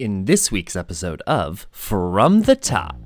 in 0.00 0.24
this 0.24 0.50
week's 0.50 0.76
episode 0.76 1.20
of 1.26 1.66
From 1.70 2.40
the 2.42 2.56
Top. 2.56 2.96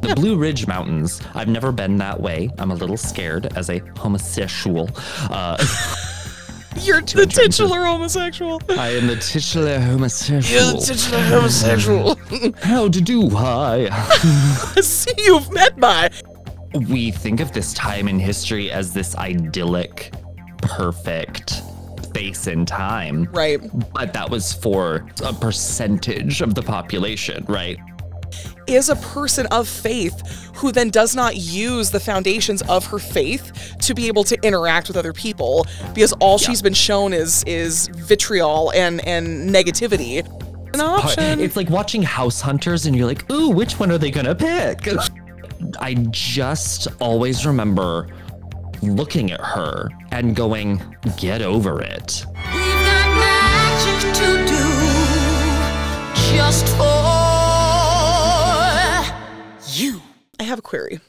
The 0.00 0.14
Blue 0.16 0.36
Ridge 0.36 0.66
Mountains. 0.66 1.20
I've 1.34 1.48
never 1.48 1.70
been 1.70 1.98
that 1.98 2.18
way. 2.18 2.50
I'm 2.58 2.70
a 2.70 2.74
little 2.74 2.96
scared 2.96 3.54
as 3.56 3.68
a 3.68 3.80
homosexual. 3.98 4.88
Uh, 5.30 5.58
You're 6.80 7.02
the 7.02 7.26
titular 7.26 7.84
homosexual. 7.84 8.60
I 8.70 8.88
am 8.90 9.06
the 9.06 9.16
titular 9.16 9.78
homosexual. 9.78 10.62
You're 10.62 10.72
the 10.72 10.86
titular 10.86 11.22
homosexual. 11.24 12.18
How 12.62 12.88
to 12.88 13.00
do 13.02 13.28
hi. 13.28 13.88
I? 13.90 14.80
See, 14.80 15.12
you've 15.18 15.52
met 15.52 15.76
my. 15.76 16.10
we 16.88 17.10
think 17.10 17.40
of 17.40 17.52
this 17.52 17.74
time 17.74 18.08
in 18.08 18.18
history 18.18 18.70
as 18.70 18.94
this 18.94 19.14
idyllic, 19.16 20.12
perfect 20.62 21.63
space 22.14 22.46
in 22.46 22.64
time. 22.64 23.28
Right. 23.32 23.60
But 23.92 24.12
that 24.12 24.30
was 24.30 24.52
for 24.52 25.04
a 25.24 25.32
percentage 25.32 26.40
of 26.42 26.54
the 26.54 26.62
population, 26.62 27.44
right? 27.48 27.76
Is 28.68 28.88
a 28.88 28.96
person 28.96 29.46
of 29.50 29.68
faith 29.68 30.48
who 30.54 30.70
then 30.70 30.90
does 30.90 31.16
not 31.16 31.36
use 31.36 31.90
the 31.90 31.98
foundations 31.98 32.62
of 32.62 32.86
her 32.86 33.00
faith 33.00 33.76
to 33.80 33.94
be 33.94 34.06
able 34.06 34.22
to 34.24 34.38
interact 34.42 34.86
with 34.88 34.96
other 34.96 35.12
people 35.12 35.66
because 35.92 36.12
all 36.14 36.38
she's 36.38 36.62
been 36.62 36.72
shown 36.72 37.12
is 37.12 37.42
is 37.46 37.88
vitriol 37.88 38.72
and 38.74 39.04
and 39.06 39.50
negativity. 39.50 40.24
An 40.72 40.80
option. 40.80 41.40
It's 41.40 41.56
like 41.56 41.68
watching 41.68 42.02
House 42.02 42.40
Hunters 42.40 42.86
and 42.86 42.96
you're 42.96 43.06
like, 43.06 43.30
ooh, 43.30 43.50
which 43.50 43.78
one 43.78 43.90
are 43.90 43.98
they 43.98 44.10
gonna 44.10 44.34
pick? 44.34 44.88
I 45.78 45.94
just 46.10 46.88
always 47.00 47.44
remember 47.44 48.08
looking 48.84 49.30
at 49.30 49.40
her 49.40 49.88
and 50.10 50.36
going, 50.36 50.82
get 51.16 51.42
over 51.42 51.80
it. 51.82 52.24
We've 52.52 52.84
got 52.84 53.08
magic 53.16 54.14
to 54.14 54.44
do 54.46 54.64
just 56.36 56.68
for 56.76 56.84
you. 59.72 60.00
I 60.38 60.44
have 60.44 60.58
a 60.58 60.62
query. 60.62 61.00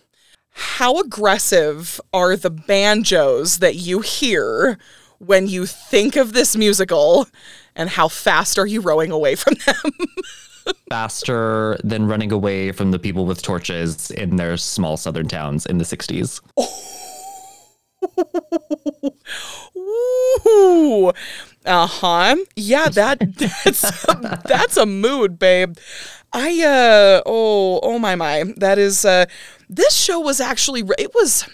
How 0.51 0.99
aggressive 0.99 1.99
are 2.13 2.35
the 2.35 2.49
banjos 2.49 3.59
that 3.59 3.75
you 3.75 3.99
hear 4.01 4.77
when 5.19 5.47
you 5.47 5.65
think 5.65 6.15
of 6.15 6.33
this 6.33 6.55
musical, 6.55 7.27
and 7.75 7.89
how 7.89 8.07
fast 8.07 8.57
are 8.57 8.65
you 8.65 8.81
rowing 8.81 9.11
away 9.11 9.35
from 9.35 9.55
them? 9.65 9.91
Faster 10.89 11.77
than 11.83 12.07
running 12.07 12.31
away 12.31 12.71
from 12.71 12.91
the 12.91 12.99
people 12.99 13.25
with 13.25 13.41
torches 13.41 14.11
in 14.11 14.35
their 14.35 14.57
small 14.57 14.97
southern 14.97 15.27
towns 15.27 15.65
in 15.65 15.77
the 15.77 15.83
60s. 15.83 16.41
Ooh. 19.77 21.11
Uh-huh. 21.65 22.35
Yeah, 22.55 22.89
that 22.89 23.19
that's 23.63 24.05
that's 24.43 24.77
a 24.77 24.85
mood, 24.85 25.39
babe. 25.39 25.77
I 26.31 26.61
uh 26.61 27.21
oh, 27.25 27.79
oh 27.81 27.99
my 27.99 28.15
my. 28.15 28.43
That 28.57 28.77
is 28.77 29.05
uh 29.05 29.25
this 29.69 29.95
show 29.95 30.19
was 30.19 30.39
actually 30.39 30.83
it 30.99 31.13
was 31.15 31.47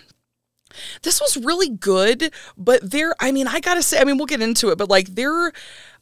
this 1.03 1.19
was 1.19 1.37
really 1.37 1.69
good, 1.69 2.33
but 2.57 2.91
there 2.91 3.15
I 3.19 3.31
mean, 3.31 3.47
I 3.47 3.59
got 3.59 3.75
to 3.75 3.83
say, 3.83 3.99
I 3.99 4.03
mean, 4.03 4.17
we'll 4.17 4.25
get 4.25 4.41
into 4.41 4.69
it, 4.69 4.77
but 4.77 4.89
like 4.89 5.15
there 5.15 5.51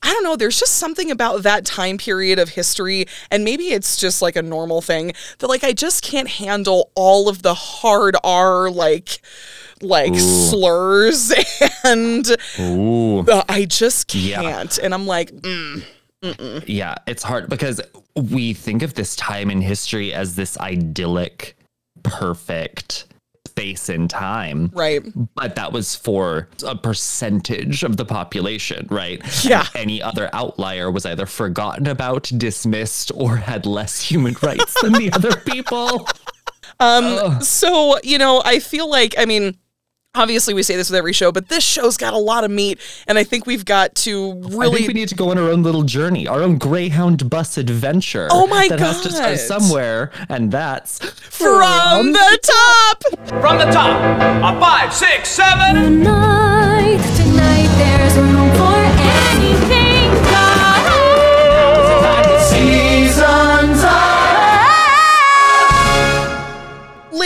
I 0.02 0.13
don't 0.13 0.23
know, 0.23 0.36
there's 0.38 0.59
just 0.59 0.75
something 0.75 1.11
about 1.11 1.44
that 1.44 1.66
time 1.66 1.97
period 1.97 2.39
of 2.39 2.50
history 2.50 3.06
and 3.30 3.44
maybe 3.44 3.69
it's 3.69 3.97
just 3.97 4.22
like 4.22 4.36
a 4.36 4.41
normal 4.41 4.81
thing 4.81 5.13
that 5.39 5.47
like 5.47 5.63
I 5.63 5.73
just 5.73 6.03
can't 6.03 6.30
handle 6.30 6.91
all 6.95 7.28
of 7.28 7.41
the 7.41 7.53
hard 7.53 8.16
R 8.23 8.69
like 8.69 9.22
like 9.81 10.16
slurs 10.16 11.31
and 11.83 12.25
Ooh. 12.59 13.25
I 13.47 13.66
just 13.66 14.08
can't. 14.08 14.77
And 14.77 14.94
I'm 14.94 15.05
like, 15.08 15.31
mm, 15.31 15.83
Yeah, 16.67 16.95
it's 17.08 17.23
hard 17.23 17.49
because 17.49 17.81
we 18.16 18.53
think 18.53 18.83
of 18.83 18.94
this 18.95 19.16
time 19.16 19.50
in 19.50 19.61
history 19.61 20.13
as 20.13 20.35
this 20.35 20.57
idyllic, 20.57 21.55
perfect 22.03 23.05
space 23.47 23.89
in 23.89 24.07
time. 24.07 24.72
right. 24.73 25.02
But 25.35 25.56
that 25.56 25.73
was 25.73 25.95
for 25.95 26.47
a 26.66 26.75
percentage 26.75 27.84
of 27.84 27.97
the 27.97 28.06
population, 28.06 28.88
right? 28.89 29.22
Yeah. 29.44 29.66
And 29.73 29.84
any 29.84 30.01
other 30.01 30.29
outlier 30.34 30.89
was 30.91 31.06
either 31.06 31.25
forgotten 31.25 31.88
about, 31.88 32.31
dismissed, 32.38 33.12
or 33.16 33.35
had 33.38 33.66
less 33.66 34.01
human 34.01 34.35
rights 34.41 34.81
than 34.81 34.94
the 34.94 35.12
other 35.12 35.35
people. 35.45 36.07
Um 36.79 37.41
so, 37.41 37.97
you 38.03 38.18
know, 38.18 38.41
I 38.45 38.59
feel 38.59 38.89
like, 38.89 39.16
I 39.18 39.25
mean, 39.25 39.57
obviously 40.16 40.53
we 40.53 40.64
say 40.64 40.75
this 40.75 40.90
with 40.90 40.97
every 40.97 41.14
show, 41.14 41.31
but 41.31 41.50
this 41.50 41.64
show's 41.64 41.97
got 41.97 42.14
a 42.14 42.18
lot 42.18 42.44
of 42.44 42.52
meat. 42.52 42.80
And 43.08 43.18
I 43.18 43.24
think 43.24 43.46
we've 43.46 43.66
got 43.66 43.96
to 43.96 44.31
I 44.31 44.47
really. 44.58 44.78
think 44.78 44.88
we 44.88 44.94
need 44.94 45.09
to 45.09 45.16
go 45.16 45.31
on 45.31 45.38
our 45.38 45.50
own 45.50 45.64
little 45.64 45.84
journey, 45.84 46.28
our 46.28 46.42
own 46.42 46.58
Greyhound 46.58 47.30
bus 47.30 47.58
adventure. 47.58 48.28
Oh 48.31 48.48
my 48.48 48.68
that 48.69 48.80
has 48.80 49.02
to 49.02 49.12
start 49.12 49.40
somewhere, 49.40 50.12
and 50.30 50.52
that's 50.52 51.00
from 51.00 52.12
the 52.12 52.40
top. 52.42 53.03
From 53.42 53.58
the 53.58 53.66
top, 53.72 54.02
a 54.56 54.59
five, 54.59 54.94
six, 54.94 55.30
seven. 55.30 55.75
Tonight, 55.75 57.16
tonight, 57.16 57.68
there's 57.78 58.16
room 58.18 58.50
for 58.56 58.75
anything. 59.36 59.88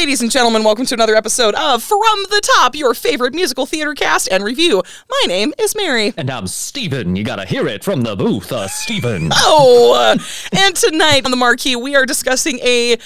Ladies 0.03 0.22
and 0.22 0.30
gentlemen, 0.30 0.66
welcome 0.66 0.86
to 0.88 0.96
another 0.96 1.16
episode 1.16 1.56
of 1.56 1.81
From 1.81 2.25
the 2.30 2.41
Top, 2.58 2.75
your 2.75 2.94
favorite 2.94 3.34
musical 3.34 3.66
theater 3.66 3.94
cast 3.94 4.28
and 4.30 4.44
review. 4.44 4.84
My 5.09 5.24
name 5.28 5.53
is 5.58 5.78
Mary. 5.78 6.14
And 6.18 6.30
I'm 6.30 6.46
Steven. 6.46 7.16
You 7.16 7.24
gotta 7.24 7.46
hear 7.46 7.69
it 7.69 7.86
from 7.86 8.02
the 8.02 8.13
booth, 8.13 8.52
uh, 8.52 8.68
Steven. 8.68 9.31
Oh, 9.34 9.94
uh, 9.96 10.22
and 10.52 10.75
tonight 10.75 11.24
on 11.24 11.31
the 11.31 11.38
marquee, 11.38 11.78
we 11.78 11.96
are 11.96 12.06
discussing 12.06 12.59
a 12.59 12.97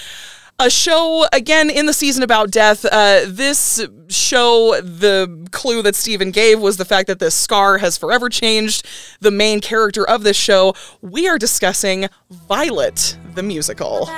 a 0.59 0.71
show 0.71 1.27
again 1.31 1.69
in 1.69 1.85
the 1.85 1.93
season 1.93 2.23
about 2.23 2.49
death. 2.49 2.83
Uh, 2.83 3.25
this 3.27 3.79
show, 4.07 4.81
the 4.81 5.47
clue 5.51 5.83
that 5.83 5.95
Stephen 5.95 6.31
gave 6.31 6.59
was 6.59 6.77
the 6.77 6.85
fact 6.85 7.05
that 7.05 7.19
this 7.19 7.35
scar 7.35 7.77
has 7.77 7.95
forever 7.95 8.27
changed 8.27 8.87
the 9.19 9.29
main 9.29 9.61
character 9.61 10.03
of 10.09 10.23
this 10.23 10.35
show. 10.35 10.73
We 11.03 11.27
are 11.27 11.37
discussing 11.37 12.07
Violet, 12.31 13.19
the 13.35 13.43
musical. 13.43 14.09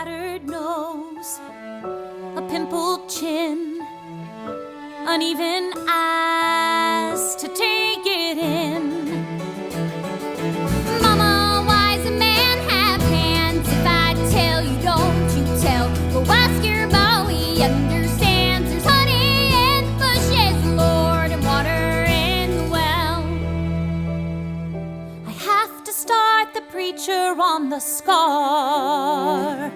Pimpled 2.49 3.07
chin, 3.07 3.79
uneven 5.05 5.71
eyes 5.87 7.35
to 7.35 7.47
take 7.47 8.05
it 8.05 8.37
in. 8.39 9.23
Mama, 10.99 11.63
why's 11.67 12.03
a 12.07 12.11
man 12.11 12.57
have 12.67 13.01
hands? 13.01 13.67
If 13.67 13.85
I 13.85 14.15
tell 14.31 14.63
you, 14.63 14.75
don't 14.81 15.29
you 15.37 15.45
tell. 15.61 15.87
Ask 16.27 16.65
your 16.65 16.87
boy, 16.87 17.31
he 17.31 17.61
understands. 17.61 18.71
There's 18.71 18.83
honey 18.83 19.53
in 19.53 19.95
the 20.63 20.75
Lord, 20.75 21.31
and 21.31 21.43
water 21.45 22.05
in 22.05 22.57
the 22.57 22.67
well. 22.71 23.23
I 25.27 25.31
have 25.31 25.83
to 25.83 25.93
start 25.93 26.55
the 26.55 26.61
preacher 26.61 27.35
on 27.39 27.69
the 27.69 27.79
scar 27.79 29.71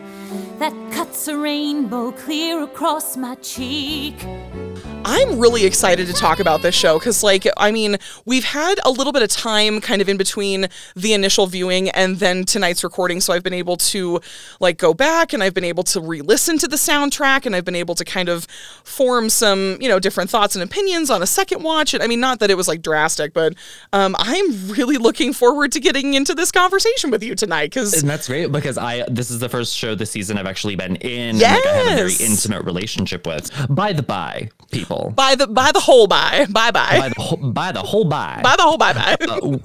that 0.63 0.93
cuts 0.93 1.27
a 1.27 1.37
rainbow 1.37 2.09
clear 2.13 2.63
across 2.63 3.17
my 3.17 3.35
cheek. 3.35 4.15
I'm 5.05 5.39
really 5.39 5.65
excited 5.65 6.07
to 6.07 6.13
talk 6.13 6.39
about 6.39 6.61
this 6.61 6.75
show 6.75 6.99
because, 6.99 7.23
like, 7.23 7.45
I 7.57 7.71
mean, 7.71 7.97
we've 8.25 8.43
had 8.43 8.79
a 8.85 8.91
little 8.91 9.11
bit 9.11 9.21
of 9.23 9.29
time 9.29 9.81
kind 9.81 10.01
of 10.01 10.07
in 10.07 10.17
between 10.17 10.67
the 10.95 11.13
initial 11.13 11.47
viewing 11.47 11.89
and 11.89 12.17
then 12.17 12.45
tonight's 12.45 12.83
recording. 12.83 13.19
So 13.19 13.33
I've 13.33 13.43
been 13.43 13.53
able 13.53 13.77
to, 13.77 14.21
like, 14.59 14.77
go 14.77 14.93
back 14.93 15.33
and 15.33 15.43
I've 15.43 15.53
been 15.53 15.63
able 15.63 15.83
to 15.83 15.99
re 15.99 16.21
listen 16.21 16.57
to 16.59 16.67
the 16.67 16.75
soundtrack 16.75 17.45
and 17.45 17.55
I've 17.55 17.65
been 17.65 17.75
able 17.75 17.95
to 17.95 18.05
kind 18.05 18.29
of 18.29 18.45
form 18.83 19.29
some, 19.29 19.77
you 19.81 19.89
know, 19.89 19.99
different 19.99 20.29
thoughts 20.29 20.55
and 20.55 20.63
opinions 20.63 21.09
on 21.09 21.21
a 21.21 21.27
second 21.27 21.63
watch. 21.63 21.93
And 21.93 22.03
I 22.03 22.07
mean, 22.07 22.19
not 22.19 22.39
that 22.39 22.49
it 22.49 22.55
was 22.55 22.67
like 22.67 22.81
drastic, 22.81 23.33
but 23.33 23.53
um, 23.91 24.15
I'm 24.19 24.69
really 24.69 24.97
looking 24.97 25.33
forward 25.33 25.71
to 25.73 25.79
getting 25.79 26.13
into 26.13 26.33
this 26.33 26.51
conversation 26.51 27.11
with 27.11 27.23
you 27.23 27.35
tonight 27.35 27.71
because 27.71 28.01
And 28.01 28.09
that's 28.09 28.27
great 28.27 28.51
because 28.51 28.77
I 28.77 29.03
this 29.09 29.31
is 29.31 29.39
the 29.39 29.49
first 29.49 29.75
show 29.75 29.95
this 29.95 30.11
season 30.11 30.37
I've 30.37 30.45
actually 30.45 30.75
been 30.75 30.95
in 30.97 31.23
and 31.23 31.39
like 31.39 31.65
I 31.65 31.77
have 31.77 31.93
a 31.93 31.95
very 31.95 32.13
intimate 32.19 32.63
relationship 32.63 33.25
with. 33.25 33.49
By 33.69 33.93
the 33.93 34.03
by, 34.03 34.49
people. 34.71 34.92
By 35.15 35.35
the 35.35 35.47
by 35.47 35.71
the 35.71 35.79
whole 35.79 36.07
bye 36.07 36.45
bye 36.49 36.71
bye 36.71 36.99
By 36.99 37.09
the 37.09 37.21
whole, 37.21 37.51
by 37.51 37.71
the 37.71 37.81
whole 37.81 38.05
by. 38.05 38.39
by 38.43 38.55
the 38.55 38.63
whole 38.63 38.77
bye 38.77 38.93
bye. 38.93 39.17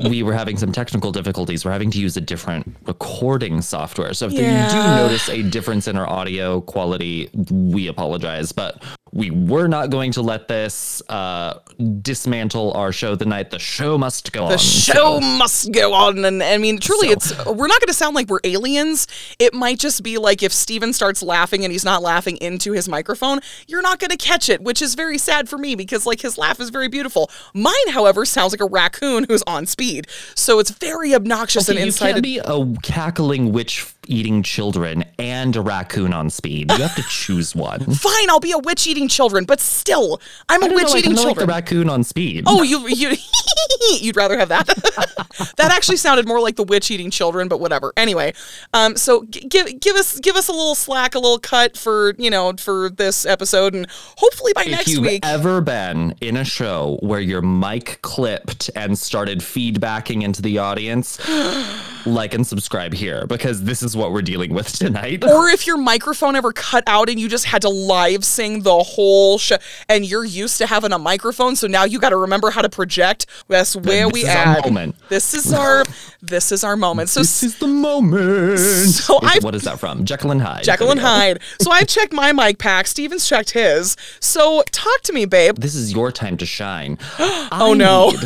Uh, 0.00 0.08
we 0.08 0.24
were 0.24 0.32
having 0.32 0.56
some 0.56 0.72
technical 0.72 1.12
difficulties. 1.12 1.64
We're 1.64 1.70
having 1.70 1.92
to 1.92 2.00
use 2.00 2.16
a 2.16 2.20
different 2.20 2.74
recording 2.84 3.62
software. 3.62 4.12
So 4.12 4.26
if 4.26 4.32
you 4.32 4.38
do 4.40 4.76
notice 4.96 5.28
a 5.28 5.42
difference 5.44 5.86
in 5.86 5.96
our 5.96 6.08
audio 6.08 6.60
quality, 6.62 7.30
we 7.50 7.86
apologize. 7.86 8.50
But 8.50 8.82
we 9.14 9.30
were 9.30 9.68
not 9.68 9.90
going 9.90 10.10
to 10.12 10.22
let 10.22 10.48
this 10.48 11.00
uh, 11.08 11.60
dismantle 12.02 12.72
our 12.72 12.90
show 12.90 13.14
tonight. 13.14 13.50
The 13.50 13.60
show 13.60 13.96
must 13.96 14.32
go 14.32 14.46
on. 14.46 14.50
The 14.50 14.58
show 14.58 15.20
must 15.20 15.70
go 15.70 15.94
on, 15.94 16.24
and 16.24 16.42
I 16.42 16.58
mean, 16.58 16.80
truly, 16.80 17.08
it's 17.08 17.32
we're 17.46 17.68
not 17.68 17.80
going 17.80 17.86
to 17.86 17.94
sound 17.94 18.16
like 18.16 18.28
we're 18.28 18.40
aliens. 18.42 19.06
It 19.38 19.54
might 19.54 19.78
just 19.78 20.02
be 20.02 20.18
like 20.18 20.42
if 20.42 20.52
Steven 20.52 20.92
starts 20.92 21.22
laughing 21.22 21.62
and 21.62 21.70
he's 21.70 21.84
not 21.84 22.02
laughing 22.02 22.38
into 22.38 22.72
his 22.72 22.88
microphone, 22.88 23.38
you're 23.68 23.82
not 23.82 24.00
going 24.00 24.10
to 24.10 24.16
catch 24.16 24.48
it, 24.48 24.60
which 24.60 24.82
is 24.82 24.96
very 24.96 25.16
sad 25.16 25.48
for 25.48 25.58
me 25.58 25.76
because 25.76 26.06
like 26.06 26.20
his 26.20 26.36
laugh 26.36 26.58
is 26.58 26.70
very 26.70 26.88
beautiful. 26.88 27.30
Mine, 27.54 27.88
however, 27.90 28.24
sounds 28.24 28.52
like 28.52 28.60
a 28.60 28.66
raccoon 28.66 29.26
who's 29.28 29.44
on 29.46 29.64
speed, 29.66 30.08
so 30.34 30.58
it's 30.58 30.70
very 30.70 31.14
obnoxious 31.14 31.68
Okay, 31.68 31.80
and 31.80 31.86
you 31.86 31.92
can't 31.92 32.20
be 32.20 32.40
a 32.44 32.66
cackling 32.82 33.52
witch 33.52 33.93
eating 34.08 34.42
children 34.42 35.04
and 35.18 35.54
a 35.56 35.60
raccoon 35.60 36.12
on 36.12 36.30
speed. 36.30 36.70
You 36.72 36.78
have 36.78 36.94
to 36.96 37.02
choose 37.02 37.54
one. 37.54 37.80
Fine, 37.94 38.30
I'll 38.30 38.40
be 38.40 38.52
a 38.52 38.58
witch 38.58 38.86
eating 38.86 39.08
children, 39.08 39.44
but 39.44 39.60
still, 39.60 40.20
I'm 40.48 40.62
a 40.62 40.68
witch 40.68 40.88
know, 40.88 40.94
I 40.94 40.98
eating 40.98 41.14
kinda 41.14 41.22
like 41.22 41.36
the 41.36 41.46
raccoon 41.46 41.88
on 41.88 42.04
speed. 42.04 42.44
Oh, 42.46 42.62
you 42.62 42.86
you 42.88 43.16
you'd 44.00 44.16
rather 44.16 44.38
have 44.38 44.48
that? 44.48 44.66
that 45.56 45.72
actually 45.72 45.96
sounded 45.96 46.26
more 46.26 46.40
like 46.40 46.56
the 46.56 46.62
witch 46.64 46.90
eating 46.90 47.10
children, 47.10 47.48
but 47.48 47.60
whatever. 47.60 47.92
Anyway, 47.96 48.32
um, 48.72 48.96
so 48.96 49.24
g- 49.24 49.40
give 49.48 49.80
give 49.80 49.96
us 49.96 50.20
give 50.20 50.36
us 50.36 50.48
a 50.48 50.52
little 50.52 50.74
slack, 50.74 51.14
a 51.14 51.18
little 51.18 51.38
cut 51.38 51.76
for 51.76 52.14
you 52.18 52.30
know 52.30 52.52
for 52.58 52.90
this 52.90 53.26
episode, 53.26 53.74
and 53.74 53.86
hopefully 54.16 54.52
by 54.54 54.64
next 54.64 54.68
week. 54.68 54.72
if 54.72 54.78
next 54.78 54.92
you've 54.92 55.02
week. 55.02 55.20
ever 55.24 55.60
been 55.60 56.14
in 56.20 56.36
a 56.36 56.44
show 56.44 56.98
where 57.02 57.20
your 57.20 57.42
mic 57.42 57.98
clipped 58.02 58.70
and 58.76 58.98
started 58.98 59.40
feedbacking 59.40 60.22
into 60.22 60.42
the 60.42 60.58
audience, 60.58 61.18
like 62.06 62.34
and 62.34 62.46
subscribe 62.46 62.92
here 62.92 63.26
because 63.26 63.64
this 63.64 63.82
is 63.82 63.93
what 63.96 64.12
we're 64.12 64.22
dealing 64.22 64.52
with 64.54 64.72
tonight. 64.72 65.24
or 65.28 65.48
if 65.48 65.66
your 65.66 65.76
microphone 65.76 66.36
ever 66.36 66.52
cut 66.52 66.84
out 66.86 67.08
and 67.08 67.18
you 67.20 67.28
just 67.28 67.44
had 67.46 67.62
to 67.62 67.68
live 67.68 68.24
sing 68.24 68.62
the 68.62 68.82
whole 68.82 69.38
show, 69.38 69.56
and 69.88 70.04
you're 70.04 70.24
used 70.24 70.58
to 70.58 70.66
having 70.66 70.92
a 70.92 70.98
microphone, 70.98 71.56
so 71.56 71.66
now 71.66 71.84
you 71.84 71.98
got 71.98 72.10
to 72.10 72.16
remember 72.16 72.50
how 72.50 72.62
to 72.62 72.68
project. 72.68 73.26
That's 73.48 73.76
where 73.76 74.04
this 74.06 74.12
we 74.12 74.20
is 74.22 74.28
our 74.28 74.36
add. 74.58 74.64
moment. 74.64 74.96
This 75.08 75.34
is 75.34 75.52
our 75.52 75.84
this 76.22 76.52
is 76.52 76.64
our 76.64 76.76
moment. 76.76 77.08
So 77.10 77.20
this 77.20 77.42
is 77.42 77.58
the 77.58 77.66
moment. 77.66 78.58
So 78.58 79.18
I've- 79.22 79.44
what 79.44 79.54
is 79.54 79.62
that 79.62 79.78
from? 79.78 80.04
Jekyll 80.04 80.30
and 80.30 80.40
Hyde. 80.42 80.64
Jekyll 80.64 80.90
and. 80.90 81.00
Hyde. 81.00 81.40
So 81.60 81.70
I've 81.70 81.86
checked 81.88 82.12
my 82.12 82.32
mic 82.32 82.58
pack. 82.58 82.86
Steven's 82.86 83.28
checked 83.28 83.50
his. 83.50 83.96
So 84.20 84.62
talk 84.72 85.00
to 85.02 85.12
me, 85.12 85.24
babe. 85.26 85.56
This 85.58 85.74
is 85.74 85.92
your 85.92 86.10
time 86.12 86.36
to 86.38 86.46
shine. 86.46 86.98
Oh, 87.56 87.72
I 87.72 87.74
no. 87.74 88.10
need 88.10 88.20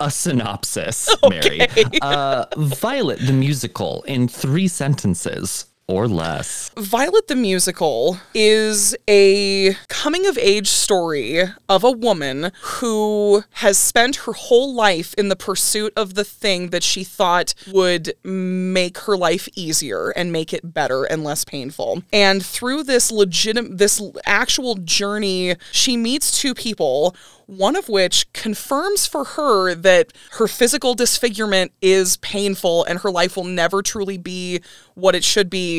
A 0.00 0.10
synopsis, 0.10 1.08
Mary. 1.28 1.60
Uh, 2.02 2.44
Violet 2.56 3.18
the 3.20 3.32
musical 3.32 4.02
in 4.02 4.28
three 4.28 4.68
sentences 4.68 5.66
or 5.88 6.08
less. 6.08 6.70
Violet 6.76 7.28
the 7.28 7.36
Musical 7.36 8.18
is 8.34 8.96
a 9.08 9.74
coming 9.88 10.26
of 10.26 10.36
age 10.38 10.68
story 10.68 11.42
of 11.68 11.84
a 11.84 11.90
woman 11.90 12.50
who 12.60 13.44
has 13.52 13.78
spent 13.78 14.16
her 14.16 14.32
whole 14.32 14.74
life 14.74 15.14
in 15.14 15.28
the 15.28 15.36
pursuit 15.36 15.92
of 15.96 16.14
the 16.14 16.24
thing 16.24 16.70
that 16.70 16.82
she 16.82 17.04
thought 17.04 17.54
would 17.72 18.14
make 18.24 18.98
her 18.98 19.16
life 19.16 19.48
easier 19.54 20.10
and 20.10 20.32
make 20.32 20.52
it 20.52 20.74
better 20.74 21.04
and 21.04 21.22
less 21.22 21.44
painful. 21.44 22.02
And 22.12 22.44
through 22.44 22.82
this 22.82 23.12
legitimate 23.12 23.78
this 23.78 24.02
actual 24.24 24.74
journey, 24.76 25.54
she 25.70 25.96
meets 25.96 26.40
two 26.40 26.54
people 26.54 27.14
one 27.46 27.76
of 27.76 27.88
which 27.88 28.30
confirms 28.32 29.06
for 29.06 29.22
her 29.22 29.74
that 29.74 30.12
her 30.32 30.48
physical 30.48 30.94
disfigurement 30.94 31.72
is 31.80 32.16
painful 32.18 32.84
and 32.84 33.00
her 33.00 33.10
life 33.10 33.36
will 33.36 33.44
never 33.44 33.82
truly 33.82 34.18
be 34.18 34.60
what 34.94 35.14
it 35.14 35.22
should 35.22 35.48
be 35.48 35.75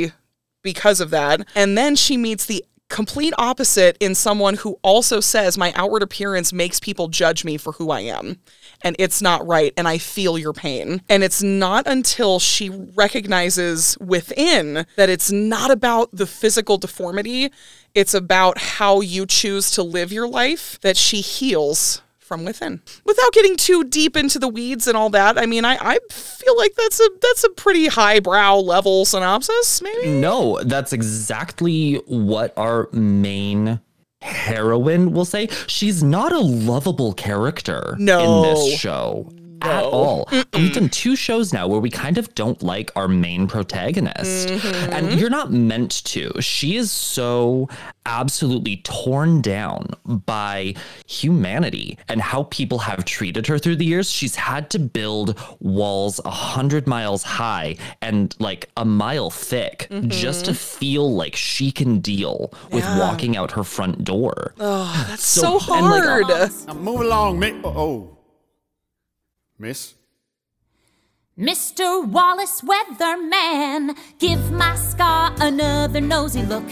because 0.67 0.99
of 0.99 1.11
that. 1.11 1.47
And 1.55 1.77
then 1.77 1.95
she 1.95 2.17
meets 2.17 2.45
the 2.45 2.61
complete 2.89 3.33
opposite 3.37 3.95
in 4.01 4.13
someone 4.13 4.55
who 4.55 4.77
also 4.81 5.21
says, 5.21 5.57
My 5.57 5.71
outward 5.77 6.03
appearance 6.03 6.51
makes 6.51 6.77
people 6.77 7.07
judge 7.07 7.45
me 7.45 7.55
for 7.55 7.71
who 7.71 7.89
I 7.89 8.01
am. 8.01 8.39
And 8.81 8.97
it's 8.99 9.21
not 9.21 9.47
right. 9.47 9.73
And 9.77 9.87
I 9.87 9.97
feel 9.97 10.37
your 10.37 10.51
pain. 10.51 11.01
And 11.07 11.23
it's 11.23 11.41
not 11.41 11.87
until 11.87 12.37
she 12.37 12.69
recognizes 12.69 13.97
within 13.99 14.85
that 14.97 15.09
it's 15.09 15.31
not 15.31 15.71
about 15.71 16.09
the 16.11 16.27
physical 16.27 16.77
deformity, 16.77 17.49
it's 17.95 18.13
about 18.13 18.57
how 18.57 18.99
you 18.99 19.25
choose 19.25 19.71
to 19.71 19.83
live 19.83 20.11
your 20.11 20.27
life 20.27 20.77
that 20.81 20.97
she 20.97 21.21
heals 21.21 22.01
from 22.27 22.43
within. 22.45 22.81
Without 23.05 23.31
getting 23.33 23.55
too 23.55 23.83
deep 23.85 24.17
into 24.17 24.37
the 24.37 24.47
weeds 24.49 24.87
and 24.87 24.97
all 24.97 25.09
that, 25.11 25.37
I 25.39 25.45
mean, 25.45 25.65
I, 25.65 25.77
I 25.79 25.97
feel 26.11 26.55
like 26.57 26.75
that's 26.75 26.99
a 26.99 27.09
that's 27.21 27.43
a 27.45 27.49
pretty 27.49 27.87
highbrow 27.87 28.57
level 28.57 29.05
synopsis, 29.05 29.81
maybe. 29.81 30.09
No, 30.09 30.61
that's 30.63 30.93
exactly 30.93 31.95
what 32.05 32.53
our 32.57 32.89
main 32.91 33.79
heroine 34.21 35.11
will 35.13 35.25
say. 35.25 35.47
She's 35.67 36.03
not 36.03 36.31
a 36.33 36.39
lovable 36.39 37.13
character 37.13 37.95
No. 37.99 38.19
in 38.19 38.53
this 38.55 38.79
show. 38.79 39.31
At 39.61 39.83
all. 39.83 40.29
We've 40.53 40.73
done 40.73 40.89
two 40.89 41.15
shows 41.15 41.51
now 41.53 41.67
where 41.67 41.79
we 41.79 41.89
kind 41.89 42.17
of 42.17 42.33
don't 42.35 42.61
like 42.61 42.91
our 42.95 43.07
main 43.07 43.47
protagonist. 43.47 44.49
Mm-hmm. 44.49 44.93
And 44.93 45.19
you're 45.19 45.29
not 45.29 45.51
meant 45.51 46.03
to. 46.05 46.31
She 46.41 46.75
is 46.77 46.91
so 46.91 47.67
absolutely 48.05 48.77
torn 48.77 49.41
down 49.41 49.87
by 50.05 50.73
humanity 51.05 51.97
and 52.07 52.21
how 52.21 52.43
people 52.43 52.79
have 52.79 53.03
treated 53.05 53.47
her 53.47 53.57
through 53.57 53.75
the 53.77 53.85
years. 53.85 54.09
She's 54.09 54.35
had 54.35 54.69
to 54.71 54.79
build 54.79 55.37
walls 55.59 56.19
a 56.23 56.29
hundred 56.29 56.87
miles 56.87 57.23
high 57.23 57.77
and 58.01 58.35
like 58.39 58.69
a 58.77 58.85
mile 58.85 59.29
thick 59.29 59.87
just 60.07 60.45
to 60.45 60.53
feel 60.53 61.13
like 61.13 61.35
she 61.35 61.71
can 61.71 61.99
deal 61.99 62.51
with 62.71 62.83
Mm-hmm. 62.87 62.97
Yeah. 62.97 62.99
walking 62.99 63.35
out 63.35 63.51
her 63.51 63.63
front 63.63 64.03
door. 64.03 64.53
Oh, 64.59 65.05
That's 65.09 65.25
so, 65.25 65.57
So- 65.59 65.73
and, 65.75 65.85
like, 65.85 66.03
hard. 66.03 66.27
Now 66.67 66.73
move 66.75 67.01
along, 67.01 67.39
mi- 67.39 67.59
oh, 67.63 67.73
oh. 67.75 68.16
Miss? 69.59 69.95
Mr. 71.37 72.07
Wallace 72.07 72.61
Weatherman, 72.61 73.97
give 74.19 74.51
my 74.51 74.75
scar 74.75 75.33
another 75.39 75.99
nosy 75.99 76.43
look. 76.43 76.63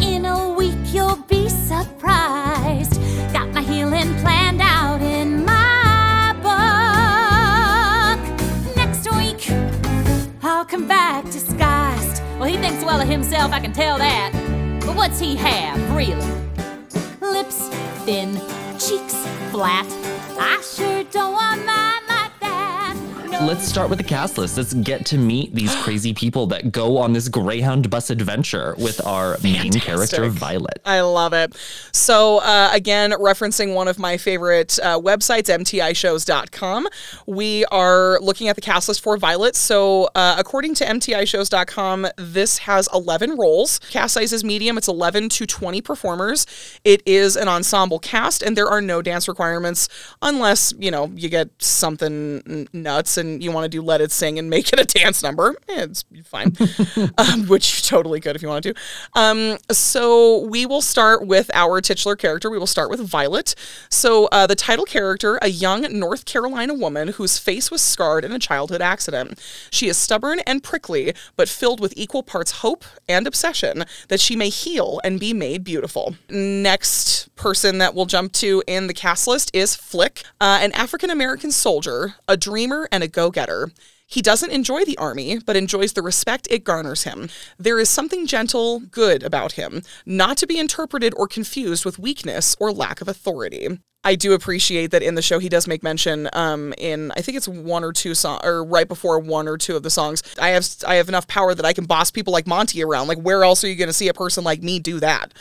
In 0.00 0.24
a 0.24 0.52
week, 0.52 0.74
you'll 0.86 1.22
be 1.28 1.48
surprised. 1.48 3.00
Got 3.32 3.50
my 3.52 3.60
healing 3.62 4.14
planned 4.16 4.60
out 4.60 5.00
in 5.00 5.44
my 5.44 6.32
book. 6.42 8.18
Next 8.76 9.08
week, 9.16 9.48
I'll 10.42 10.64
come 10.64 10.88
back 10.88 11.24
disguised. 11.26 12.20
Well, 12.38 12.48
he 12.48 12.56
thinks 12.56 12.84
well 12.84 13.00
of 13.00 13.08
himself, 13.08 13.52
I 13.52 13.60
can 13.60 13.72
tell 13.72 13.98
that. 13.98 14.32
But 14.84 14.96
what's 14.96 15.20
he 15.20 15.36
have, 15.36 15.78
really? 15.94 16.14
Lips 17.20 17.68
thin, 18.04 18.40
cheeks 18.78 19.14
flat. 19.52 19.86
I 20.36 20.60
sure 20.62 21.04
don't 21.04 21.32
want 21.32 21.64
that. 21.66 21.83
Let's 23.40 23.66
start 23.66 23.90
with 23.90 23.98
the 23.98 24.04
cast 24.04 24.38
list. 24.38 24.56
Let's 24.56 24.74
get 24.74 25.04
to 25.06 25.18
meet 25.18 25.54
these 25.54 25.74
crazy 25.82 26.14
people 26.14 26.46
that 26.46 26.70
go 26.72 26.96
on 26.96 27.12
this 27.12 27.28
Greyhound 27.28 27.90
bus 27.90 28.08
adventure 28.08 28.74
with 28.78 29.04
our 29.04 29.36
main 29.42 29.72
character, 29.72 30.28
Violet. 30.28 30.80
I 30.84 31.00
love 31.00 31.32
it. 31.32 31.54
So, 31.92 32.38
uh, 32.38 32.70
again, 32.72 33.10
referencing 33.12 33.74
one 33.74 33.88
of 33.88 33.98
my 33.98 34.16
favorite 34.16 34.78
uh, 34.82 34.98
websites, 35.00 35.48
mtishows.com, 35.48 36.86
we 37.26 37.64
are 37.66 38.18
looking 38.20 38.48
at 38.48 38.56
the 38.56 38.62
cast 38.62 38.88
list 38.88 39.02
for 39.02 39.16
Violet. 39.16 39.56
So, 39.56 40.10
uh, 40.14 40.36
according 40.38 40.74
to 40.76 40.84
mtishows.com, 40.84 42.06
this 42.16 42.58
has 42.58 42.88
11 42.94 43.36
roles. 43.36 43.78
Cast 43.90 44.14
size 44.14 44.32
is 44.32 44.44
medium, 44.44 44.78
it's 44.78 44.88
11 44.88 45.28
to 45.30 45.46
20 45.46 45.80
performers. 45.82 46.46
It 46.84 47.02
is 47.04 47.36
an 47.36 47.48
ensemble 47.48 47.98
cast, 47.98 48.42
and 48.42 48.56
there 48.56 48.68
are 48.68 48.80
no 48.80 49.02
dance 49.02 49.28
requirements 49.28 49.88
unless, 50.22 50.72
you 50.78 50.90
know, 50.90 51.10
you 51.14 51.28
get 51.28 51.50
something 51.58 52.68
nuts 52.72 53.18
and 53.24 53.42
you 53.42 53.50
want 53.50 53.64
to 53.64 53.68
do 53.68 53.82
Let 53.82 54.00
It 54.00 54.12
Sing 54.12 54.38
and 54.38 54.48
make 54.50 54.72
it 54.72 54.80
a 54.80 54.84
dance 54.84 55.22
number. 55.22 55.56
Eh, 55.68 55.86
it's 55.90 56.04
fine, 56.24 56.56
um, 57.18 57.46
which 57.46 57.76
you 57.76 57.82
totally 57.88 58.20
could 58.20 58.36
if 58.36 58.42
you 58.42 58.48
want 58.48 58.64
to. 58.64 58.74
Um, 59.14 59.58
so 59.70 60.40
we 60.46 60.66
will 60.66 60.82
start 60.82 61.26
with 61.26 61.50
our 61.54 61.80
titular 61.80 62.16
character. 62.16 62.50
We 62.50 62.58
will 62.58 62.66
start 62.66 62.90
with 62.90 63.00
Violet. 63.00 63.54
So 63.90 64.26
uh, 64.26 64.46
the 64.46 64.54
title 64.54 64.84
character, 64.84 65.38
a 65.42 65.48
young 65.48 65.82
North 65.98 66.24
Carolina 66.24 66.74
woman 66.74 67.08
whose 67.08 67.38
face 67.38 67.70
was 67.70 67.82
scarred 67.82 68.24
in 68.24 68.32
a 68.32 68.38
childhood 68.38 68.80
accident. 68.80 69.40
She 69.70 69.88
is 69.88 69.96
stubborn 69.96 70.40
and 70.40 70.62
prickly, 70.62 71.14
but 71.36 71.48
filled 71.48 71.80
with 71.80 71.94
equal 71.96 72.22
parts 72.22 72.50
hope 72.50 72.84
and 73.08 73.26
obsession 73.26 73.84
that 74.08 74.20
she 74.20 74.36
may 74.36 74.48
heal 74.48 75.00
and 75.04 75.20
be 75.20 75.32
made 75.32 75.64
beautiful. 75.64 76.16
Next 76.28 77.34
person 77.36 77.78
that 77.78 77.94
we'll 77.94 78.06
jump 78.06 78.32
to 78.32 78.62
in 78.66 78.86
the 78.86 78.94
cast 78.94 79.26
list 79.26 79.50
is 79.54 79.74
Flick, 79.74 80.24
uh, 80.40 80.58
an 80.62 80.72
African 80.72 81.10
American 81.10 81.50
soldier, 81.50 82.14
a 82.28 82.36
dreamer, 82.36 82.88
and 82.90 83.03
a 83.04 83.08
go 83.08 83.30
getter. 83.30 83.70
He 84.06 84.20
doesn't 84.20 84.50
enjoy 84.50 84.84
the 84.84 84.98
army, 84.98 85.38
but 85.38 85.56
enjoys 85.56 85.92
the 85.92 86.02
respect 86.02 86.48
it 86.50 86.64
garners 86.64 87.04
him. 87.04 87.28
There 87.58 87.78
is 87.78 87.88
something 87.88 88.26
gentle, 88.26 88.80
good 88.80 89.22
about 89.22 89.52
him, 89.52 89.82
not 90.04 90.36
to 90.38 90.46
be 90.46 90.58
interpreted 90.58 91.14
or 91.16 91.28
confused 91.28 91.84
with 91.84 91.98
weakness 91.98 92.56
or 92.58 92.72
lack 92.72 93.00
of 93.00 93.08
authority. 93.08 93.78
I 94.04 94.14
do 94.14 94.32
appreciate 94.34 94.90
that 94.90 95.02
in 95.02 95.14
the 95.14 95.22
show 95.22 95.38
he 95.38 95.48
does 95.48 95.66
make 95.66 95.82
mention 95.82 96.28
um, 96.32 96.74
in 96.78 97.10
I 97.16 97.22
think 97.22 97.36
it's 97.36 97.48
one 97.48 97.84
or 97.84 97.92
two 97.92 98.14
song 98.14 98.40
or 98.44 98.64
right 98.64 98.86
before 98.86 99.18
one 99.18 99.48
or 99.48 99.56
two 99.56 99.76
of 99.76 99.82
the 99.82 99.90
songs. 99.90 100.22
I 100.40 100.50
have 100.50 100.68
I 100.86 100.96
have 100.96 101.08
enough 101.08 101.26
power 101.26 101.54
that 101.54 101.64
I 101.64 101.72
can 101.72 101.84
boss 101.84 102.10
people 102.10 102.32
like 102.32 102.46
Monty 102.46 102.82
around. 102.82 103.08
Like 103.08 103.18
where 103.18 103.44
else 103.44 103.64
are 103.64 103.68
you 103.68 103.76
going 103.76 103.88
to 103.88 103.94
see 103.94 104.08
a 104.08 104.14
person 104.14 104.44
like 104.44 104.62
me 104.62 104.78
do 104.78 105.00
that? 105.00 105.32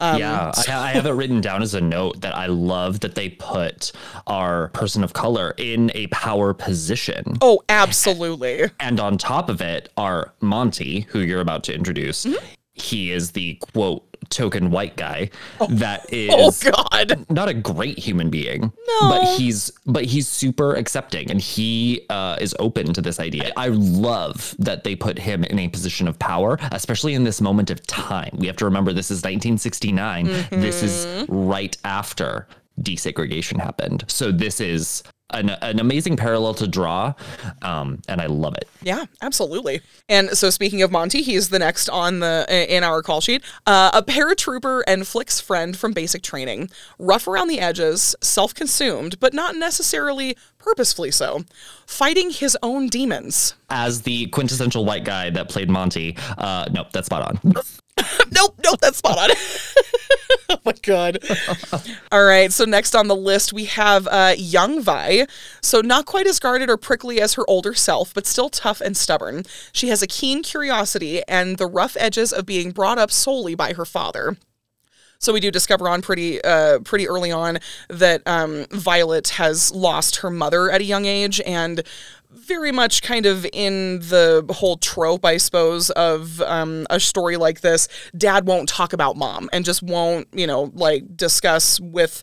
Um, 0.00 0.18
yeah, 0.18 0.52
I, 0.68 0.72
I 0.72 0.90
have 0.92 1.06
it 1.06 1.12
written 1.12 1.40
down 1.40 1.62
as 1.62 1.74
a 1.74 1.80
note 1.80 2.20
that 2.22 2.34
I 2.36 2.46
love 2.46 3.00
that 3.00 3.14
they 3.14 3.30
put 3.30 3.92
our 4.26 4.68
person 4.68 5.04
of 5.04 5.12
color 5.12 5.54
in 5.56 5.92
a 5.94 6.08
power 6.08 6.52
position. 6.54 7.38
Oh, 7.40 7.62
absolutely. 7.68 8.64
And 8.80 8.98
on 8.98 9.16
top 9.16 9.48
of 9.48 9.60
it 9.60 9.90
are 9.96 10.32
Monty, 10.40 11.02
who 11.02 11.20
you're 11.20 11.40
about 11.40 11.62
to 11.64 11.74
introduce. 11.74 12.24
Mm-hmm. 12.24 12.44
He 12.72 13.12
is 13.12 13.32
the 13.32 13.54
quote 13.56 14.11
token 14.30 14.70
white 14.70 14.96
guy 14.96 15.30
that 15.68 16.06
is 16.12 16.30
Oh 16.64 16.70
God. 16.70 17.26
not 17.30 17.48
a 17.48 17.54
great 17.54 17.98
human 17.98 18.30
being. 18.30 18.60
No. 19.00 19.00
But 19.08 19.36
he's 19.38 19.70
but 19.86 20.04
he's 20.04 20.28
super 20.28 20.74
accepting 20.74 21.30
and 21.30 21.40
he 21.40 22.06
uh, 22.10 22.36
is 22.40 22.54
open 22.58 22.92
to 22.94 23.02
this 23.02 23.18
idea. 23.20 23.52
I 23.56 23.68
love 23.68 24.54
that 24.58 24.84
they 24.84 24.94
put 24.96 25.18
him 25.18 25.44
in 25.44 25.58
a 25.58 25.68
position 25.68 26.08
of 26.08 26.18
power, 26.18 26.58
especially 26.72 27.14
in 27.14 27.24
this 27.24 27.40
moment 27.40 27.70
of 27.70 27.86
time. 27.86 28.30
We 28.38 28.46
have 28.46 28.56
to 28.56 28.64
remember 28.64 28.92
this 28.92 29.10
is 29.10 29.18
1969. 29.18 30.26
This 30.50 30.82
is 30.82 30.92
Mm-hmm. 31.02 31.34
right 31.48 31.76
after 31.84 32.46
desegregation 32.80 33.60
happened. 33.60 34.04
So 34.08 34.32
this 34.32 34.60
is 34.60 35.02
an, 35.32 35.50
an 35.50 35.80
amazing 35.80 36.16
parallel 36.16 36.54
to 36.54 36.68
draw, 36.68 37.14
um, 37.62 38.00
and 38.08 38.20
I 38.20 38.26
love 38.26 38.54
it. 38.54 38.68
Yeah, 38.82 39.06
absolutely. 39.20 39.80
And 40.08 40.30
so, 40.30 40.50
speaking 40.50 40.82
of 40.82 40.90
Monty, 40.90 41.22
he's 41.22 41.48
the 41.48 41.58
next 41.58 41.88
on 41.88 42.20
the 42.20 42.46
in 42.68 42.84
our 42.84 43.02
call 43.02 43.20
sheet. 43.20 43.42
Uh, 43.66 43.90
a 43.94 44.02
paratrooper 44.02 44.82
and 44.86 45.06
Flick's 45.06 45.40
friend 45.40 45.76
from 45.76 45.92
basic 45.92 46.22
training, 46.22 46.70
rough 46.98 47.26
around 47.26 47.48
the 47.48 47.60
edges, 47.60 48.14
self-consumed, 48.20 49.18
but 49.20 49.34
not 49.34 49.56
necessarily 49.56 50.36
purposefully 50.58 51.10
so, 51.10 51.44
fighting 51.86 52.30
his 52.30 52.56
own 52.62 52.88
demons. 52.88 53.54
As 53.70 54.02
the 54.02 54.26
quintessential 54.26 54.84
white 54.84 55.04
guy 55.04 55.30
that 55.30 55.48
played 55.48 55.70
Monty, 55.70 56.16
uh, 56.38 56.68
nope, 56.72 56.88
that's 56.92 57.06
spot 57.06 57.22
on. 57.44 57.54
Nope, 58.34 58.58
nope, 58.64 58.80
that's 58.80 58.98
spot 58.98 59.18
on. 59.18 59.30
oh 60.48 60.58
my 60.64 60.72
god. 60.82 61.18
All 62.12 62.24
right, 62.24 62.50
so 62.50 62.64
next 62.64 62.94
on 62.94 63.08
the 63.08 63.16
list 63.16 63.52
we 63.52 63.66
have 63.66 64.08
uh, 64.10 64.34
young 64.36 64.80
Vi. 64.80 65.26
So 65.60 65.80
not 65.80 66.06
quite 66.06 66.26
as 66.26 66.38
guarded 66.38 66.70
or 66.70 66.76
prickly 66.76 67.20
as 67.20 67.34
her 67.34 67.44
older 67.48 67.74
self, 67.74 68.14
but 68.14 68.26
still 68.26 68.48
tough 68.48 68.80
and 68.80 68.96
stubborn. 68.96 69.44
She 69.72 69.88
has 69.88 70.02
a 70.02 70.06
keen 70.06 70.42
curiosity 70.42 71.22
and 71.28 71.58
the 71.58 71.66
rough 71.66 71.96
edges 72.00 72.32
of 72.32 72.46
being 72.46 72.70
brought 72.70 72.98
up 72.98 73.10
solely 73.10 73.54
by 73.54 73.74
her 73.74 73.84
father. 73.84 74.36
So 75.22 75.32
we 75.32 75.38
do 75.38 75.52
discover 75.52 75.88
on 75.88 76.02
pretty 76.02 76.42
uh, 76.42 76.80
pretty 76.80 77.08
early 77.08 77.30
on 77.30 77.58
that 77.88 78.22
um, 78.26 78.66
Violet 78.72 79.28
has 79.28 79.72
lost 79.72 80.16
her 80.16 80.30
mother 80.30 80.68
at 80.68 80.80
a 80.80 80.84
young 80.84 81.04
age, 81.04 81.40
and 81.46 81.84
very 82.34 82.72
much 82.72 83.02
kind 83.02 83.26
of 83.26 83.46
in 83.52 84.00
the 84.00 84.44
whole 84.50 84.76
trope, 84.76 85.24
I 85.24 85.36
suppose, 85.36 85.90
of 85.90 86.40
um, 86.42 86.86
a 86.90 86.98
story 86.98 87.36
like 87.36 87.60
this. 87.60 87.88
Dad 88.16 88.46
won't 88.46 88.68
talk 88.68 88.92
about 88.92 89.16
mom 89.16 89.48
and 89.52 89.64
just 89.64 89.82
won't, 89.82 90.28
you 90.32 90.46
know, 90.46 90.70
like 90.74 91.16
discuss 91.16 91.80
with 91.80 92.22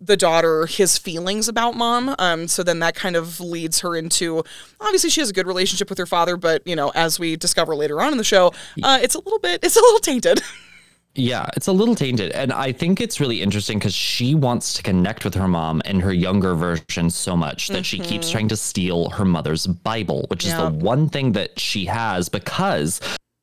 the 0.00 0.16
daughter 0.16 0.66
his 0.66 0.98
feelings 0.98 1.48
about 1.48 1.76
mom. 1.76 2.14
Um, 2.18 2.48
so 2.48 2.62
then 2.62 2.80
that 2.80 2.94
kind 2.94 3.16
of 3.16 3.40
leads 3.40 3.80
her 3.80 3.96
into 3.96 4.42
obviously 4.80 5.10
she 5.10 5.20
has 5.20 5.30
a 5.30 5.32
good 5.32 5.46
relationship 5.46 5.88
with 5.88 5.98
her 5.98 6.06
father, 6.06 6.36
but 6.36 6.66
you 6.66 6.76
know, 6.76 6.90
as 6.94 7.18
we 7.18 7.36
discover 7.36 7.74
later 7.74 8.00
on 8.02 8.12
in 8.12 8.18
the 8.18 8.24
show, 8.24 8.52
uh, 8.82 8.98
it's 9.02 9.14
a 9.14 9.18
little 9.18 9.38
bit 9.38 9.60
it's 9.62 9.76
a 9.76 9.80
little 9.80 10.00
tainted. 10.00 10.42
Yeah, 11.16 11.48
it's 11.56 11.68
a 11.68 11.72
little 11.72 11.94
tainted. 11.94 12.32
And 12.32 12.52
I 12.52 12.72
think 12.72 13.00
it's 13.00 13.20
really 13.20 13.40
interesting 13.40 13.78
because 13.78 13.94
she 13.94 14.34
wants 14.34 14.74
to 14.74 14.82
connect 14.82 15.24
with 15.24 15.34
her 15.34 15.46
mom 15.46 15.80
and 15.84 16.02
her 16.02 16.12
younger 16.12 16.54
version 16.54 17.08
so 17.08 17.36
much 17.36 17.68
that 17.68 17.86
she 17.86 17.98
keeps 18.00 18.26
mm-hmm. 18.26 18.32
trying 18.32 18.48
to 18.48 18.56
steal 18.56 19.10
her 19.10 19.24
mother's 19.24 19.66
Bible, 19.66 20.26
which 20.28 20.44
is 20.44 20.54
the 20.54 20.70
one 20.70 21.08
thing 21.08 21.32
that 21.32 21.58
she 21.58 21.84
has 21.84 22.28
because 22.28 23.00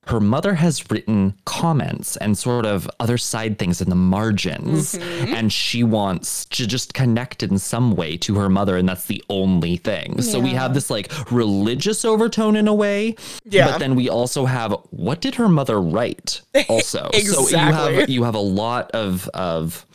her 0.07 0.19
mother 0.19 0.55
has 0.55 0.89
written 0.89 1.35
comments 1.45 2.17
and 2.17 2.35
sort 2.35 2.65
of 2.65 2.89
other 2.99 3.17
side 3.17 3.59
things 3.59 3.81
in 3.81 3.89
the 3.89 3.95
margins. 3.95 4.95
Mm-hmm. 4.95 5.33
And 5.35 5.53
she 5.53 5.83
wants 5.83 6.45
to 6.45 6.65
just 6.65 6.93
connect 6.93 7.43
in 7.43 7.59
some 7.59 7.95
way 7.95 8.17
to 8.17 8.35
her 8.35 8.49
mother. 8.49 8.77
And 8.77 8.89
that's 8.89 9.05
the 9.05 9.23
only 9.29 9.77
thing. 9.77 10.21
So 10.21 10.39
we 10.39 10.51
have 10.51 10.73
this 10.73 10.89
like 10.89 11.11
religious 11.31 12.03
overtone 12.03 12.55
in 12.55 12.67
a 12.67 12.73
way. 12.73 13.15
Yeah. 13.45 13.71
But 13.71 13.77
then 13.77 13.95
we 13.95 14.09
also 14.09 14.45
have 14.45 14.75
what 14.89 15.21
did 15.21 15.35
her 15.35 15.47
mother 15.47 15.79
write 15.79 16.41
also? 16.69 17.09
So 17.13 17.49
you 17.49 17.57
have 17.57 18.09
you 18.09 18.23
have 18.23 18.35
a 18.35 18.39
lot 18.39 18.89
of 18.91 19.29
of 19.29 19.85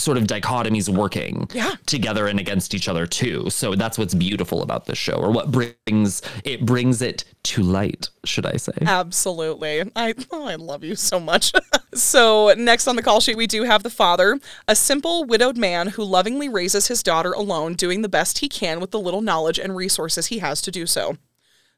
sort 0.00 0.16
of 0.16 0.24
dichotomies 0.24 0.88
working 0.88 1.48
Yeah. 1.52 1.72
together 1.86 2.26
and 2.26 2.38
against 2.40 2.74
each 2.74 2.88
other 2.88 3.06
too. 3.06 3.50
So 3.50 3.74
that's 3.74 3.98
what's 3.98 4.14
beautiful 4.14 4.62
about 4.62 4.86
this 4.86 4.98
show 4.98 5.14
or 5.14 5.30
what 5.30 5.50
brings 5.50 6.22
it 6.44 6.64
brings 6.64 7.02
it 7.02 7.24
to 7.44 7.62
light, 7.62 8.08
should 8.24 8.46
I 8.46 8.56
say. 8.56 8.72
Absolutely. 8.82 9.82
I 9.96 10.14
oh, 10.30 10.46
I 10.46 10.54
love 10.54 10.84
you 10.84 10.94
so 10.96 11.18
much. 11.18 11.52
so, 11.94 12.54
next 12.56 12.86
on 12.86 12.96
the 12.96 13.02
call 13.02 13.20
sheet 13.20 13.36
we 13.36 13.46
do 13.46 13.64
have 13.64 13.82
the 13.82 13.90
father, 13.90 14.38
a 14.68 14.76
simple 14.76 15.24
widowed 15.24 15.56
man 15.56 15.88
who 15.88 16.04
lovingly 16.04 16.48
raises 16.48 16.88
his 16.88 17.02
daughter 17.02 17.32
alone, 17.32 17.74
doing 17.74 18.02
the 18.02 18.08
best 18.08 18.38
he 18.38 18.48
can 18.48 18.80
with 18.80 18.90
the 18.90 19.00
little 19.00 19.22
knowledge 19.22 19.58
and 19.58 19.76
resources 19.76 20.26
he 20.26 20.38
has 20.38 20.62
to 20.62 20.70
do 20.70 20.86
so. 20.86 21.16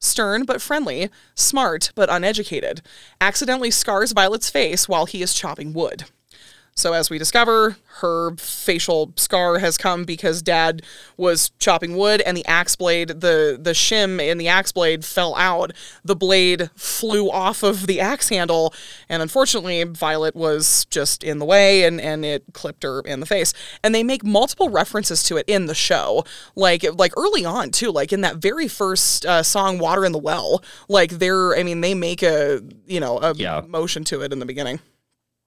Stern 0.00 0.44
but 0.44 0.60
friendly, 0.60 1.08
smart 1.34 1.90
but 1.94 2.10
uneducated, 2.10 2.82
accidentally 3.22 3.70
scars 3.70 4.12
Violet's 4.12 4.50
face 4.50 4.86
while 4.86 5.06
he 5.06 5.22
is 5.22 5.32
chopping 5.32 5.72
wood. 5.72 6.04
So 6.76 6.92
as 6.92 7.08
we 7.08 7.18
discover, 7.18 7.76
her 8.00 8.34
facial 8.36 9.12
scar 9.16 9.60
has 9.60 9.78
come 9.78 10.02
because 10.04 10.42
dad 10.42 10.82
was 11.16 11.50
chopping 11.60 11.96
wood 11.96 12.20
and 12.22 12.36
the 12.36 12.44
axe 12.46 12.74
blade, 12.74 13.08
the 13.20 13.56
the 13.60 13.70
shim 13.70 14.20
in 14.20 14.38
the 14.38 14.48
axe 14.48 14.72
blade 14.72 15.04
fell 15.04 15.36
out. 15.36 15.70
The 16.04 16.16
blade 16.16 16.70
flew 16.74 17.30
off 17.30 17.62
of 17.62 17.86
the 17.86 18.00
axe 18.00 18.28
handle 18.28 18.74
and 19.08 19.22
unfortunately 19.22 19.84
Violet 19.84 20.34
was 20.34 20.84
just 20.86 21.22
in 21.22 21.38
the 21.38 21.44
way 21.44 21.84
and 21.84 22.00
and 22.00 22.24
it 22.24 22.42
clipped 22.54 22.82
her 22.82 23.00
in 23.02 23.20
the 23.20 23.26
face. 23.26 23.54
And 23.84 23.94
they 23.94 24.02
make 24.02 24.24
multiple 24.24 24.68
references 24.68 25.22
to 25.24 25.36
it 25.36 25.44
in 25.48 25.66
the 25.66 25.76
show. 25.76 26.24
Like 26.56 26.84
like 26.98 27.12
early 27.16 27.44
on 27.44 27.70
too, 27.70 27.92
like 27.92 28.12
in 28.12 28.22
that 28.22 28.38
very 28.38 28.66
first 28.66 29.24
uh, 29.24 29.44
song 29.44 29.78
Water 29.78 30.04
in 30.04 30.10
the 30.10 30.18
Well, 30.18 30.64
like 30.88 31.12
they're 31.12 31.54
I 31.56 31.62
mean 31.62 31.82
they 31.82 31.94
make 31.94 32.24
a, 32.24 32.60
you 32.84 32.98
know, 32.98 33.18
a 33.18 33.32
Yeah. 33.36 33.60
motion 33.64 34.02
to 34.04 34.22
it 34.22 34.32
in 34.32 34.40
the 34.40 34.46
beginning. 34.46 34.80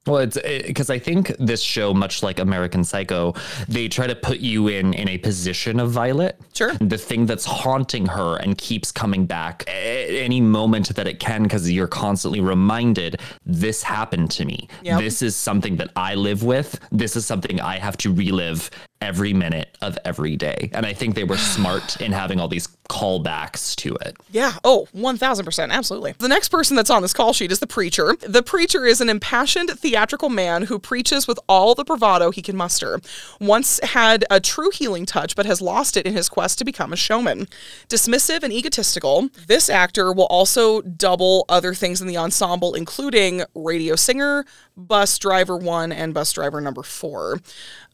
Well, 0.08 0.20
it's 0.20 0.38
because 0.66 0.90
I 0.90 1.00
think 1.00 1.36
this 1.38 1.62
show, 1.62 1.94
much 1.94 2.24
like 2.24 2.40
American 2.40 2.84
Psycho, 2.84 3.34
they 3.68 3.88
try 3.88 4.08
to 4.08 4.16
put 4.16 4.40
you 4.40 4.70
in 4.70 4.94
in 4.94 5.10
a 5.10 5.18
position 5.18 5.80
of 5.80 5.92
Violet. 5.92 6.40
Sure. 6.54 6.74
The 6.76 6.98
thing 6.98 7.26
that's 7.26 7.46
haunting 7.46 8.06
her 8.08 8.38
and 8.38 8.58
keeps 8.58 8.92
coming 8.92 9.26
back 9.26 9.64
at 9.68 10.10
any 10.10 10.42
moment 10.42 10.96
that 10.96 11.08
it 11.08 11.20
can, 11.20 11.44
because 11.44 11.70
you're 11.70 11.88
constantly 11.88 12.40
reminded, 12.40 13.20
this 13.46 13.84
happened 13.84 14.32
to 14.32 14.46
me. 14.46 14.68
Yep. 14.84 15.00
This 15.02 15.22
is 15.22 15.36
something 15.36 15.76
that 15.78 15.92
I 15.96 16.16
live 16.16 16.44
with. 16.44 16.80
This 16.92 17.16
is 17.16 17.26
something 17.26 17.60
I 17.60 17.78
have 17.78 17.98
to 17.98 18.14
relive 18.14 18.70
every 19.02 19.34
minute 19.34 19.78
of 19.82 19.98
every 20.06 20.36
day. 20.36 20.70
And 20.74 20.86
I 20.86 20.94
think 20.94 21.16
they 21.16 21.24
were 21.24 21.38
smart 21.56 22.00
in 22.02 22.12
having 22.12 22.40
all 22.40 22.48
these 22.48 22.68
callbacks 22.90 23.76
to 23.78 23.96
it. 23.96 24.18
Yeah. 24.32 24.54
Oh, 24.64 24.88
1000%. 24.96 25.72
Absolutely. 25.72 26.14
The 26.18 26.28
next 26.28 26.50
person 26.50 26.76
that's 26.76 26.90
on 26.90 27.02
this 27.02 27.14
call 27.14 27.34
sheet 27.34 27.52
is 27.52 27.60
the 27.60 27.68
preacher. 27.68 28.16
The 28.26 28.44
preacher 28.44 28.86
is 28.86 29.02
an 29.02 29.10
impassioned 29.10 29.70
theatrical 29.72 30.30
man 30.30 30.64
who 30.64 30.80
preaches 30.80 31.28
with 31.28 31.40
all 31.50 31.76
the 31.76 31.84
bravado 31.84 32.32
he 32.32 32.42
can 32.42 32.56
muster. 32.56 33.00
Once 33.40 33.80
had 33.84 34.26
a 34.30 34.40
true 34.40 34.70
healing 34.72 35.06
touch, 35.06 35.36
but 35.36 35.46
has 35.46 35.62
lost 35.62 35.98
it 35.98 36.06
in 36.06 36.14
his 36.14 36.30
quest 36.30 36.58
to 36.60 36.66
become 36.66 36.94
a 36.94 36.98
showman. 36.98 37.48
Dismissive 37.90 38.44
and 38.44 38.54
egotistical, 38.54 39.30
this 39.48 39.70
actor 39.70 40.14
will 40.14 40.26
also 40.26 40.82
double 40.82 41.46
other 41.50 41.74
things 41.74 42.02
in 42.02 42.08
the 42.08 42.18
ensemble, 42.18 42.74
including 42.74 43.44
radio 43.54 43.96
singer, 43.96 44.46
bus 44.78 45.18
driver 45.18 45.58
one, 45.58 45.92
and 45.92 46.14
bus 46.14 46.32
driver 46.32 46.62
number 46.62 46.84
four. 46.84 47.40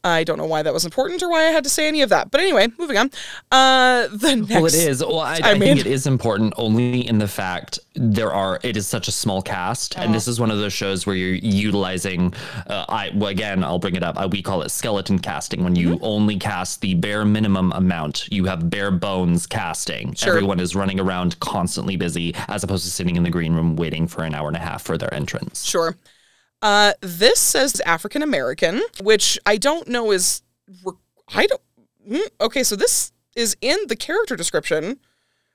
I 0.04 0.22
don't 0.22 0.36
know 0.36 0.44
why 0.44 0.62
that 0.62 0.74
was 0.74 0.84
important 0.84 1.22
or 1.22 1.30
why 1.30 1.46
I 1.46 1.50
had 1.50 1.64
to 1.64 1.70
say 1.70 1.88
any 1.88 2.02
of 2.02 2.10
that. 2.10 2.30
But 2.30 2.42
anyway, 2.42 2.68
moving 2.78 2.98
on. 2.98 3.10
Uh, 3.50 4.06
the 4.08 4.36
next. 4.36 4.50
Well, 4.50 4.66
it 4.66 4.74
is. 4.74 5.00
Well, 5.00 5.20
I, 5.20 5.40
I, 5.42 5.54
mean- 5.54 5.76
think 5.76 5.80
it 5.80 5.86
is 5.86 6.06
important 6.06 6.52
only 6.58 7.08
in 7.08 7.18
the 7.18 7.26
fact 7.26 7.78
there 7.94 8.32
are. 8.32 8.60
It 8.62 8.76
is 8.76 8.86
such 8.86 9.08
a 9.08 9.12
small 9.12 9.40
cast, 9.40 9.96
and 9.96 10.14
this 10.14 10.28
is 10.28 10.38
one 10.38 10.50
of 10.50 10.58
those 10.58 10.74
shows 10.74 11.06
where 11.06 11.16
you're 11.16 11.34
utilizing. 11.36 12.34
Uh, 12.66 12.84
I 12.88 13.10
well, 13.14 13.30
again, 13.30 13.64
I'll 13.64 13.78
bring 13.78 13.96
it 13.96 14.02
up. 14.02 14.18
I, 14.18 14.26
we 14.26 14.42
call 14.42 14.60
it 14.60 14.68
skeleton 14.68 15.18
casting 15.18 15.64
when 15.64 15.74
you 15.74 15.98
only 16.02 16.38
cast 16.38 16.82
the 16.82 16.94
bare 16.94 17.24
minimum 17.24 17.72
amount. 17.72 18.28
You 18.30 18.44
have 18.44 18.68
bare 18.68 18.90
bones 18.90 19.46
casting. 19.46 20.12
Sure. 20.12 20.34
Everyone 20.34 20.60
is 20.60 20.76
running 20.76 21.00
around 21.00 21.40
constantly 21.40 21.96
busy, 21.96 22.34
as 22.48 22.62
opposed 22.62 22.84
to 22.84 22.90
sitting 22.90 23.16
in 23.16 23.22
the 23.22 23.30
green 23.30 23.54
room 23.54 23.74
waiting 23.76 24.06
for 24.06 24.24
an 24.24 24.34
hour 24.34 24.48
and 24.48 24.56
a 24.56 24.60
half 24.60 24.82
for 24.82 24.98
their 24.98 25.12
entrance. 25.14 25.64
Sure. 25.64 25.96
Uh, 26.62 26.92
this 27.00 27.38
says 27.40 27.80
African 27.84 28.22
American, 28.22 28.82
which 29.02 29.38
I 29.46 29.56
don't 29.56 29.88
know 29.88 30.10
is. 30.10 30.42
Re- 30.84 30.94
I 31.34 31.46
don't. 31.46 31.60
hmm, 32.08 32.18
Okay, 32.40 32.62
so 32.62 32.76
this 32.76 33.12
is 33.36 33.56
in 33.60 33.76
the 33.88 33.96
character 33.96 34.36
description, 34.36 34.98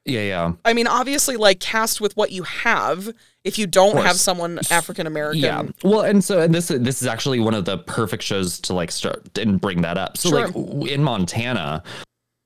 Yeah, 0.06 0.22
yeah. 0.22 0.54
I 0.66 0.74
mean, 0.74 0.86
obviously, 0.88 1.36
like 1.38 1.60
cast 1.60 2.02
with 2.02 2.16
what 2.18 2.32
you 2.32 2.44
have. 2.44 3.10
If 3.46 3.58
you 3.58 3.68
don't 3.68 3.98
have 3.98 4.18
someone 4.18 4.60
African 4.70 5.08
American, 5.08 5.42
Yeah. 5.42 5.64
Well, 5.84 6.02
and 6.02 6.24
so 6.24 6.42
and 6.42 6.54
this 6.54 6.68
this 6.68 7.02
is 7.02 7.08
actually 7.08 7.40
one 7.40 7.54
of 7.54 7.66
the 7.66 7.78
perfect 7.78 8.22
shows 8.24 8.60
to 8.62 8.74
like 8.74 8.92
start 8.92 9.38
and 9.38 9.60
bring 9.62 9.82
that 9.84 9.98
up. 9.98 10.18
So 10.18 10.30
Sure. 10.30 10.48
like 10.50 10.92
in 10.92 11.02
Montana, 11.04 11.82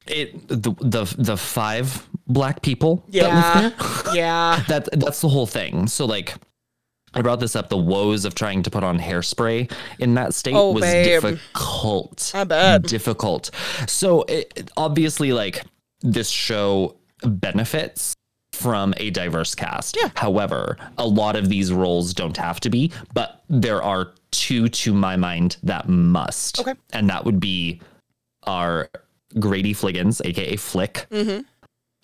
it 0.06 0.48
the 0.48 0.72
the 0.82 1.16
the 1.18 1.36
five 1.38 2.08
black 2.28 2.62
people 2.62 3.04
yeah, 3.10 3.72
there. 3.72 4.16
yeah, 4.16 4.64
that 4.68 4.88
that's 5.00 5.22
the 5.22 5.30
whole 5.30 5.48
thing. 5.48 5.88
So 5.88 6.06
like 6.06 6.36
I 7.14 7.22
brought 7.22 7.40
this 7.40 7.56
up 7.56 7.70
the 7.70 7.78
woes 7.78 8.26
of 8.26 8.36
trying 8.36 8.64
to 8.64 8.72
put 8.72 8.84
on 8.84 8.98
hairspray 9.00 9.72
in 10.00 10.16
that 10.16 10.34
state 10.34 10.56
Oh, 10.56 10.72
was 10.72 10.82
babe. 10.82 11.06
difficult. 11.06 12.32
I 12.34 12.44
bet. 12.44 12.84
Difficult. 12.84 13.52
So 13.88 14.24
it, 14.24 14.72
obviously 14.78 15.32
like 15.34 15.64
this 16.02 16.30
show 16.30 16.96
benefits 17.24 18.14
from 18.54 18.94
a 18.98 19.10
diverse 19.10 19.56
cast. 19.56 19.98
Yeah. 20.02 20.10
However, 20.16 20.78
a 20.98 21.06
lot 21.08 21.36
of 21.36 21.50
these 21.50 21.72
roles 21.74 22.14
don't 22.14 22.38
have 22.38 22.60
to 22.62 22.70
be, 22.70 22.92
but 23.14 23.44
there 23.50 23.82
are 23.82 24.14
two 24.32 24.68
to 24.70 24.94
my 24.94 25.16
mind 25.16 25.58
that 25.64 25.88
must. 25.90 26.60
Okay. 26.60 26.74
And 26.94 27.10
that 27.10 27.26
would 27.26 27.40
be 27.40 27.80
our 28.44 28.90
Grady 29.40 29.74
Fliggins, 29.74 30.22
aka 30.26 30.56
Flick, 30.56 31.08
Mm-hmm. 31.12 31.42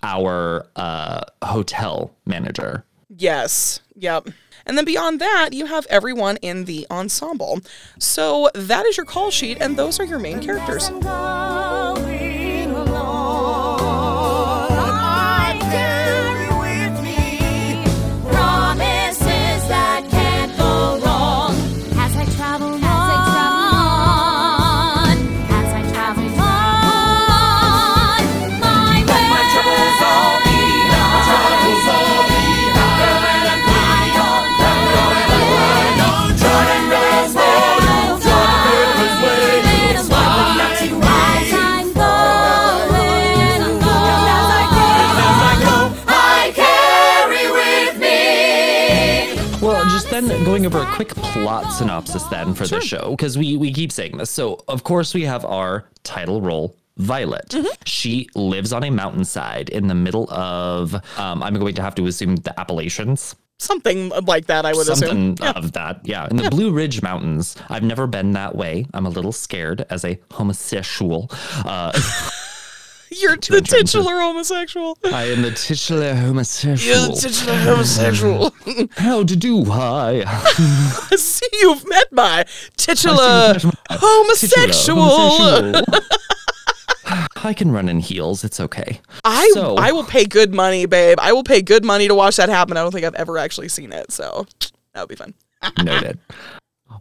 our 0.04 0.68
uh, 0.76 1.22
hotel 1.44 2.12
manager. 2.26 2.84
Yes, 3.20 3.82
yep. 3.96 4.28
And 4.66 4.78
then 4.78 4.86
beyond 4.86 5.20
that, 5.20 5.50
you 5.54 5.66
have 5.66 5.86
everyone 5.90 6.38
in 6.38 6.66
the 6.66 6.86
ensemble. 6.92 7.62
So 7.98 8.50
that 8.54 8.86
is 8.86 8.98
your 8.98 9.06
call 9.06 9.32
sheet, 9.32 9.58
and 9.62 9.78
those 9.78 10.00
are 10.00 10.06
your 10.06 10.20
main 10.20 10.40
characters. 10.42 10.90
Going 50.62 50.76
over 50.76 50.90
a 50.90 50.96
quick 50.96 51.10
plot 51.10 51.72
synopsis 51.72 52.24
then 52.24 52.54
for 52.54 52.68
the 52.68 52.82
show 52.82 53.12
because 53.12 53.38
we 53.38 53.56
we 53.56 53.72
keep 53.72 53.92
saying 53.92 54.18
this. 54.18 54.30
So 54.30 54.64
of 54.68 54.84
course 54.84 55.14
we 55.14 55.24
have 55.24 55.46
our 55.46 55.90
title 56.04 56.42
role. 56.42 56.76
Violet. 56.98 57.56
She 57.86 58.28
lives 58.36 58.74
on 58.74 58.84
a 58.84 58.90
mountainside 58.90 59.70
in 59.70 59.88
the 59.88 59.96
middle 59.96 60.30
of, 60.34 60.94
um, 61.18 61.42
I'm 61.42 61.54
going 61.54 61.76
to 61.76 61.82
have 61.82 61.96
to 61.96 62.08
assume 62.08 62.36
the 62.36 62.60
Appalachians. 62.60 63.38
Something 63.58 64.10
like 64.10 64.48
that, 64.48 64.66
I 64.66 64.74
would 64.74 64.90
assume. 64.90 65.38
Something 65.38 65.48
of 65.56 65.72
that. 65.72 66.02
Yeah. 66.06 66.28
In 66.30 66.36
the 66.36 66.50
Blue 66.50 66.74
Ridge 66.74 67.02
Mountains. 67.02 67.56
I've 67.70 67.84
never 67.84 68.06
been 68.06 68.34
that 68.34 68.54
way. 68.54 68.86
I'm 68.94 69.06
a 69.06 69.10
little 69.10 69.32
scared 69.32 69.86
as 69.90 70.04
a 70.04 70.20
homosexual. 70.32 71.32
Uh, 71.64 71.98
You're 73.12 73.38
the 73.38 73.62
titular 73.62 74.20
homosexual. 74.22 74.98
I 75.06 75.26
am 75.26 75.42
the 75.42 75.52
titular 75.52 76.14
homosexual. 76.14 76.98
You're 76.98 77.08
the 77.08 77.22
titular 77.22 77.56
homosexual. 77.58 78.54
How 78.98 79.24
to 79.24 79.36
do 79.36 79.70
I? 79.72 80.24
I 80.26 81.16
see 81.16 81.48
you've 81.54 81.88
met 81.90 82.12
my 82.12 82.46
titular 82.78 83.16
I 83.20 83.54
see 83.58 83.64
you've 83.68 83.74
met 83.74 83.90
my 83.90 83.98
homosexual. 84.00 85.10
Homosexual. 85.10 86.10
I 87.44 87.54
can 87.54 87.72
run 87.72 87.90
in 87.90 88.00
heels. 88.00 88.44
It's 88.44 88.60
okay. 88.60 89.02
I 89.24 89.50
So- 89.54 89.76
I 89.76 89.92
will 89.92 90.04
pay 90.04 90.26
good 90.26 90.54
money, 90.54 90.86
babe. 90.86 91.18
I 91.22 91.32
will 91.34 91.44
pay 91.44 91.62
good 91.62 91.84
money 91.84 92.08
to 92.08 92.14
watch 92.16 92.36
that 92.36 92.50
happen. 92.50 92.78
I 92.78 92.82
don't 92.84 92.92
think 92.92 93.06
I've 93.06 93.16
ever 93.16 93.38
actually 93.38 93.70
seen 93.70 93.92
it, 93.92 94.12
so 94.12 94.46
that 94.94 95.02
would 95.02 95.10
be 95.10 95.16
fun. 95.16 95.34
Noted. 95.84 96.20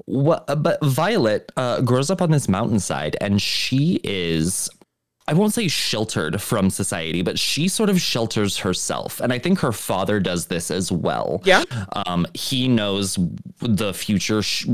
What, 0.06 0.46
but 0.62 0.82
Violet 0.84 1.50
uh, 1.56 1.80
grows 1.82 2.10
up 2.10 2.22
on 2.22 2.30
this 2.30 2.48
mountainside, 2.48 3.16
and 3.20 3.40
she 3.42 4.00
is. 4.04 4.70
I 5.28 5.34
won't 5.34 5.52
say 5.54 5.68
sheltered 5.68 6.40
from 6.40 6.70
society, 6.70 7.22
but 7.22 7.38
she 7.38 7.68
sort 7.68 7.90
of 7.90 8.00
shelters 8.00 8.58
herself. 8.58 9.20
And 9.20 9.32
I 9.32 9.38
think 9.38 9.60
her 9.60 9.72
father 9.72 10.18
does 10.20 10.46
this 10.46 10.70
as 10.70 10.90
well. 10.90 11.42
Yeah. 11.44 11.62
Um, 12.06 12.26
he 12.34 12.66
knows 12.66 13.18
the 13.60 13.92
future 13.94 14.42
sh- 14.42 14.66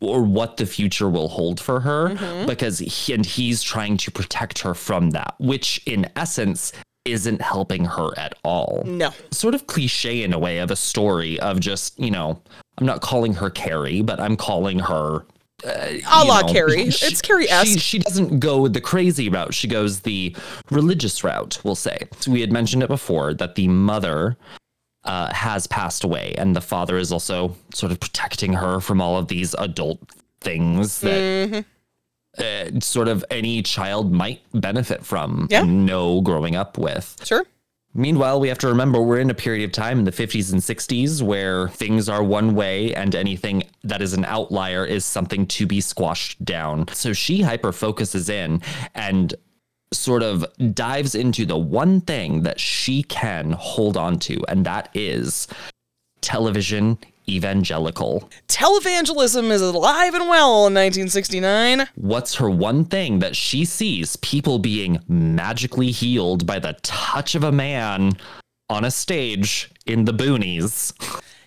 or 0.00 0.22
what 0.22 0.58
the 0.58 0.66
future 0.66 1.08
will 1.08 1.28
hold 1.28 1.58
for 1.58 1.80
her 1.80 2.44
because 2.46 2.78
he, 2.78 3.14
and 3.14 3.24
he's 3.26 3.62
trying 3.62 3.96
to 3.98 4.10
protect 4.10 4.58
her 4.60 4.74
from 4.74 5.10
that, 5.10 5.34
which 5.38 5.80
in 5.86 6.08
essence 6.14 6.72
isn't 7.04 7.42
helping 7.42 7.84
her 7.84 8.10
at 8.16 8.32
all 8.44 8.82
No. 8.86 9.10
sort 9.32 9.54
of 9.56 9.66
cliche 9.66 10.22
in 10.22 10.32
a 10.32 10.38
way 10.38 10.58
of 10.58 10.70
a 10.70 10.76
story 10.76 11.40
of 11.40 11.58
just 11.58 11.98
you 11.98 12.12
know 12.12 12.40
i'm 12.78 12.86
not 12.86 13.00
calling 13.00 13.34
her 13.34 13.50
carrie 13.50 14.02
but 14.02 14.20
i'm 14.20 14.36
calling 14.36 14.78
her 14.78 15.26
uh, 15.64 15.88
A 16.06 16.24
la 16.24 16.40
know, 16.42 16.52
Carrie. 16.52 16.90
she- 16.90 17.06
It's 17.06 17.20
Carrie-esque. 17.22 17.72
she, 17.74 17.78
she 17.78 17.98
doesn't 17.98 18.40
go 18.40 18.68
the 18.68 18.80
crazy 18.80 19.28
route 19.28 19.54
she 19.54 19.68
goes 19.68 20.00
the 20.00 20.34
religious 20.70 21.22
route 21.24 21.58
we'll 21.64 21.74
say 21.74 21.98
so 22.20 22.30
we 22.30 22.40
had 22.40 22.52
mentioned 22.52 22.82
it 22.82 22.88
before 22.88 23.34
that 23.34 23.54
the 23.54 23.68
mother 23.68 24.36
uh, 25.04 25.32
has 25.34 25.66
passed 25.66 26.04
away 26.04 26.34
and 26.38 26.54
the 26.54 26.60
father 26.60 26.96
is 26.96 27.10
also 27.12 27.56
sort 27.74 27.90
of 27.92 27.98
protecting 28.00 28.52
her 28.54 28.80
from 28.80 29.00
all 29.00 29.16
of 29.18 29.28
these 29.28 29.54
adult 29.54 29.98
things 30.40 31.00
that 31.00 31.62
Mm-hmm. 32.38 32.76
uh, 32.76 32.80
sort 32.80 33.08
of 33.08 33.24
any 33.30 33.62
child 33.62 34.12
might 34.12 34.40
benefit 34.54 35.04
from 35.04 35.46
Yeah. 35.50 35.62
and 35.62 35.84
know 35.86 36.20
growing 36.22 36.56
up 36.56 36.78
with 36.78 37.16
Sure. 37.24 37.44
Meanwhile, 37.94 38.40
we 38.40 38.48
have 38.48 38.58
to 38.58 38.68
remember 38.68 39.02
we're 39.02 39.20
in 39.20 39.28
a 39.28 39.34
period 39.34 39.64
of 39.64 39.72
time 39.72 39.98
in 39.98 40.04
the 40.04 40.12
50s 40.12 40.50
and 40.52 40.62
60s 40.62 41.20
where 41.20 41.68
things 41.68 42.08
are 42.08 42.22
one 42.22 42.54
way 42.54 42.94
and 42.94 43.14
anything 43.14 43.64
that 43.84 44.00
is 44.00 44.14
an 44.14 44.24
outlier 44.24 44.84
is 44.84 45.04
something 45.04 45.46
to 45.48 45.66
be 45.66 45.80
squashed 45.80 46.42
down. 46.42 46.88
So 46.88 47.12
she 47.12 47.42
hyper 47.42 47.70
focuses 47.70 48.30
in 48.30 48.62
and 48.94 49.34
sort 49.92 50.22
of 50.22 50.46
dives 50.74 51.14
into 51.14 51.44
the 51.44 51.58
one 51.58 52.00
thing 52.00 52.44
that 52.44 52.58
she 52.58 53.02
can 53.02 53.52
hold 53.52 53.98
on 53.98 54.18
to, 54.20 54.42
and 54.48 54.64
that 54.64 54.88
is 54.94 55.46
television 56.22 56.96
evangelical. 57.28 58.28
Televangelism 58.48 59.50
is 59.50 59.62
alive 59.62 60.14
and 60.14 60.28
well 60.28 60.66
in 60.66 60.74
1969. 60.74 61.88
What's 61.94 62.36
her 62.36 62.50
one 62.50 62.84
thing 62.84 63.18
that 63.20 63.36
she 63.36 63.64
sees 63.64 64.16
people 64.16 64.58
being 64.58 65.00
magically 65.08 65.90
healed 65.90 66.46
by 66.46 66.58
the 66.58 66.76
touch 66.82 67.34
of 67.34 67.44
a 67.44 67.52
man 67.52 68.12
on 68.68 68.84
a 68.84 68.90
stage 68.90 69.70
in 69.86 70.04
the 70.04 70.14
boonies? 70.14 70.92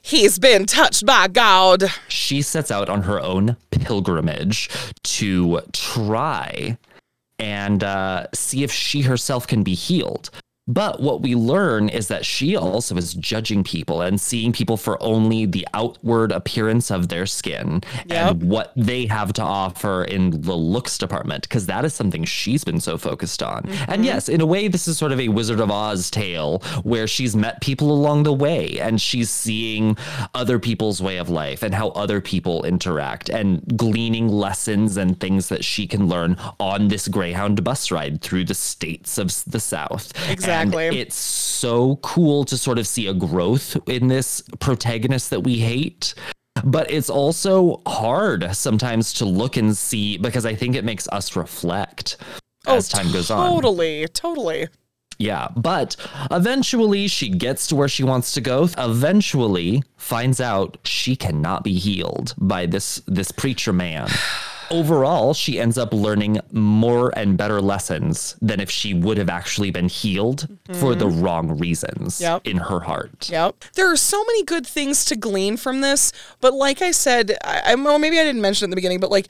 He's 0.01 0.37
been 0.37 0.67
touched 0.67 1.05
by 1.05 1.27
God. 1.27 1.85
She 2.07 2.43
sets 2.43 2.69
out 2.69 2.89
on 2.89 3.01
her 3.03 3.19
own 3.19 3.57
pilgrimage 3.71 4.69
to 5.03 5.61
try 5.73 6.77
and 7.39 7.83
uh, 7.83 8.27
see 8.33 8.63
if 8.63 8.71
she 8.71 9.01
herself 9.01 9.47
can 9.47 9.63
be 9.63 9.73
healed. 9.73 10.29
But 10.67 10.99
what 10.99 11.21
we 11.21 11.35
learn 11.35 11.89
is 11.89 12.07
that 12.07 12.25
she 12.25 12.55
also 12.55 12.97
is 12.97 13.13
judging 13.13 13.63
people 13.63 14.01
and 14.01 14.19
seeing 14.19 14.51
people 14.51 14.77
for 14.77 15.01
only 15.01 15.45
the 15.45 15.67
outward 15.75 16.31
appearance 16.31 16.89
of 16.89 17.09
their 17.09 17.27
skin 17.27 17.83
Yep. 18.07 18.31
and 18.31 18.49
what 18.49 18.73
they 18.75 19.05
have 19.05 19.31
to 19.33 19.43
offer 19.43 20.03
in 20.03 20.41
the 20.41 20.55
looks 20.55 20.97
department, 20.97 21.43
because 21.43 21.67
that 21.67 21.85
is 21.85 21.93
something 21.93 22.23
she's 22.23 22.63
been 22.63 22.79
so 22.79 22.97
focused 22.97 23.43
on. 23.43 23.65
And 23.65 23.75
mm-hmm. 23.75 24.03
yes, 24.03 24.27
in 24.27 24.41
a 24.41 24.45
way, 24.45 24.67
this 24.67 24.87
is 24.87 24.97
sort 24.97 25.11
of 25.11 25.19
a 25.19 25.27
Wizard 25.29 25.59
of 25.59 25.69
Oz 25.69 26.09
tale 26.09 26.59
where 26.83 27.05
she's 27.05 27.35
met 27.35 27.61
people 27.61 27.91
along 27.91 28.23
the 28.23 28.33
way 28.33 28.79
and 28.79 28.99
she's 28.99 29.29
seeing 29.29 29.95
other 30.33 30.57
people's 30.57 30.99
way 30.99 31.17
of 31.17 31.29
life 31.29 31.61
and 31.61 31.75
how 31.75 31.89
other 31.89 32.21
people 32.21 32.63
interact 32.65 33.29
and 33.29 33.77
gleaning 33.77 34.27
lessons 34.29 34.97
and 34.97 35.19
things 35.19 35.49
that 35.49 35.63
she 35.63 35.85
can 35.85 36.07
learn 36.07 36.37
on 36.59 36.87
this 36.87 37.07
Greyhound 37.07 37.63
bus 37.63 37.91
ride 37.91 38.21
through 38.21 38.45
the 38.45 38.55
states 38.55 39.19
of 39.19 39.27
the 39.45 39.59
South. 39.59 40.11
Exactly. 40.29 40.54
And 40.55 40.73
it's 40.95 41.15
so 41.15 41.97
cool 41.97 42.45
to 42.45 42.57
sort 42.57 42.79
of 42.79 42.87
see 42.87 43.07
a 43.07 43.13
growth 43.13 43.77
in 43.87 44.07
this 44.07 44.41
protagonist 44.59 45.29
that 45.29 45.41
we 45.41 45.57
hate. 45.57 46.13
But 46.63 46.89
it's 46.89 47.09
also 47.09 47.81
hard 47.85 48.55
sometimes 48.55 49.13
to 49.13 49.25
look 49.25 49.57
and 49.57 49.75
see 49.75 50.17
because 50.17 50.45
I 50.45 50.55
think 50.55 50.75
it 50.75 50.85
makes 50.85 51.07
us 51.09 51.35
reflect 51.35 52.17
oh, 52.65 52.77
as 52.77 52.89
time 52.89 53.11
goes 53.11 53.29
on. 53.29 53.51
Totally, 53.51 54.07
totally. 54.07 54.67
Yeah, 55.17 55.49
but 55.55 55.95
eventually 56.31 57.07
she 57.07 57.29
gets 57.29 57.67
to 57.67 57.75
where 57.75 57.87
she 57.87 58.03
wants 58.03 58.33
to 58.33 58.41
go. 58.41 58.69
Eventually 58.77 59.83
finds 59.97 60.41
out 60.41 60.77
she 60.83 61.15
cannot 61.15 61.63
be 61.63 61.77
healed 61.77 62.33
by 62.37 62.65
this 62.65 63.01
this 63.07 63.31
preacher 63.31 63.73
man. 63.73 64.09
overall, 64.69 65.33
she 65.33 65.59
ends 65.59 65.77
up 65.77 65.93
learning 65.93 66.39
more 66.51 67.11
and 67.17 67.37
better 67.37 67.61
lessons 67.61 68.35
than 68.41 68.59
if 68.59 68.69
she 68.69 68.93
would 68.93 69.17
have 69.17 69.29
actually 69.29 69.71
been 69.71 69.87
healed 69.87 70.47
for 70.73 70.95
the 70.95 71.05
mm-hmm. 71.05 71.21
wrong 71.21 71.57
reasons 71.57 72.21
Yep. 72.21 72.45
in 72.45 72.57
her 72.57 72.81
heart. 72.81 73.29
Yep. 73.29 73.63
There 73.73 73.91
are 73.91 73.97
so 73.97 74.23
many 74.23 74.43
good 74.43 74.65
things 74.65 75.05
to 75.05 75.15
glean 75.15 75.57
from 75.57 75.81
this, 75.81 76.11
but 76.41 76.53
like 76.53 76.81
I 76.81 76.91
said, 76.91 77.37
I, 77.43 77.61
I 77.65 77.75
well, 77.75 77.99
maybe 77.99 78.19
I 78.19 78.23
didn't 78.23 78.41
mention 78.41 78.63
it 78.63 78.67
in 78.67 78.69
the 78.71 78.75
beginning, 78.75 78.99
but 78.99 79.11
like 79.11 79.27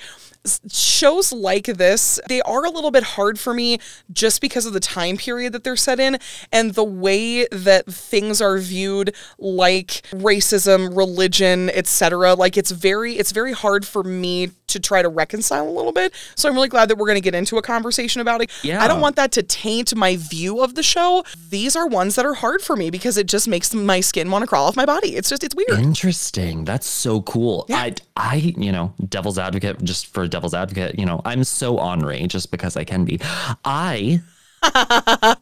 shows 0.70 1.32
like 1.32 1.66
this, 1.66 2.20
they 2.28 2.42
are 2.42 2.66
a 2.66 2.70
little 2.70 2.92
bit 2.92 3.04
hard 3.04 3.40
for 3.40 3.54
me 3.54 3.80
just 4.12 4.42
because 4.42 4.66
of 4.66 4.74
the 4.74 4.80
time 4.80 5.18
period 5.18 5.54
that 5.54 5.64
they're 5.64 5.76
set 5.76 6.00
in 6.00 6.18
and 6.52 6.74
the 6.74 6.84
way 6.84 7.48
that 7.48 7.86
things 7.88 8.42
are 8.42 8.58
viewed 8.58 9.16
like 9.38 10.02
racism, 10.12 10.96
religion, 10.96 11.70
etc. 11.72 12.34
Like 12.36 12.58
it's 12.58 12.72
very 12.72 13.14
it's 13.14 13.32
very 13.32 13.54
hard 13.54 13.86
for 13.86 14.04
me 14.04 14.52
to 14.68 14.80
try 14.80 15.02
to 15.02 15.10
reconcile 15.10 15.68
a 15.68 15.72
little 15.72 15.92
bit. 15.92 16.14
So 16.36 16.50
I'm 16.50 16.56
really 16.56 16.68
glad 16.68 16.90
that 16.90 16.98
we're 16.98 17.08
going 17.08 17.18
to 17.18 17.22
get 17.22 17.36
into 17.36 17.58
a 17.58 17.62
conversation 17.62 18.22
about 18.22 18.42
it. 18.42 18.52
Yeah. 18.64 18.84
I 18.84 18.88
don't 18.88 19.02
want 19.02 19.16
that 19.16 19.32
to 19.34 19.44
taint 19.44 19.96
my 19.96 20.16
view 20.18 20.62
of 20.62 20.76
the 20.76 20.84
show. 20.84 21.24
These 21.50 21.76
are 21.76 21.88
ones 21.88 22.16
that 22.16 22.26
are 22.26 22.34
hard 22.34 22.62
for 22.62 22.76
me 22.76 22.90
because 22.90 23.18
it 23.18 23.28
just 23.28 23.48
makes 23.48 23.74
my 23.74 24.00
skin 24.00 24.32
want 24.32 24.44
to 24.44 24.48
crawl 24.48 24.68
off 24.68 24.76
my 24.76 24.86
body. 24.86 25.16
It's 25.16 25.30
just 25.30 25.44
it's 25.44 25.56
weird. 25.56 25.80
Interesting. 25.80 26.66
That's 26.66 26.88
so 26.88 27.22
cool. 27.22 27.66
I, 27.70 27.94
I, 28.16 28.36
you 28.36 28.72
know, 28.72 28.94
devil's 29.08 29.38
advocate, 29.38 29.84
just 29.84 30.08
for 30.08 30.28
devil's 30.36 30.54
advocate, 30.54 31.00
you 31.00 31.06
know, 31.06 31.22
I'm 31.24 31.46
so 31.46 31.80
ornery 31.80 32.28
just 32.28 32.52
because 32.52 32.76
I 32.76 32.84
can 32.84 33.06
be. 33.06 33.22
I 33.64 34.20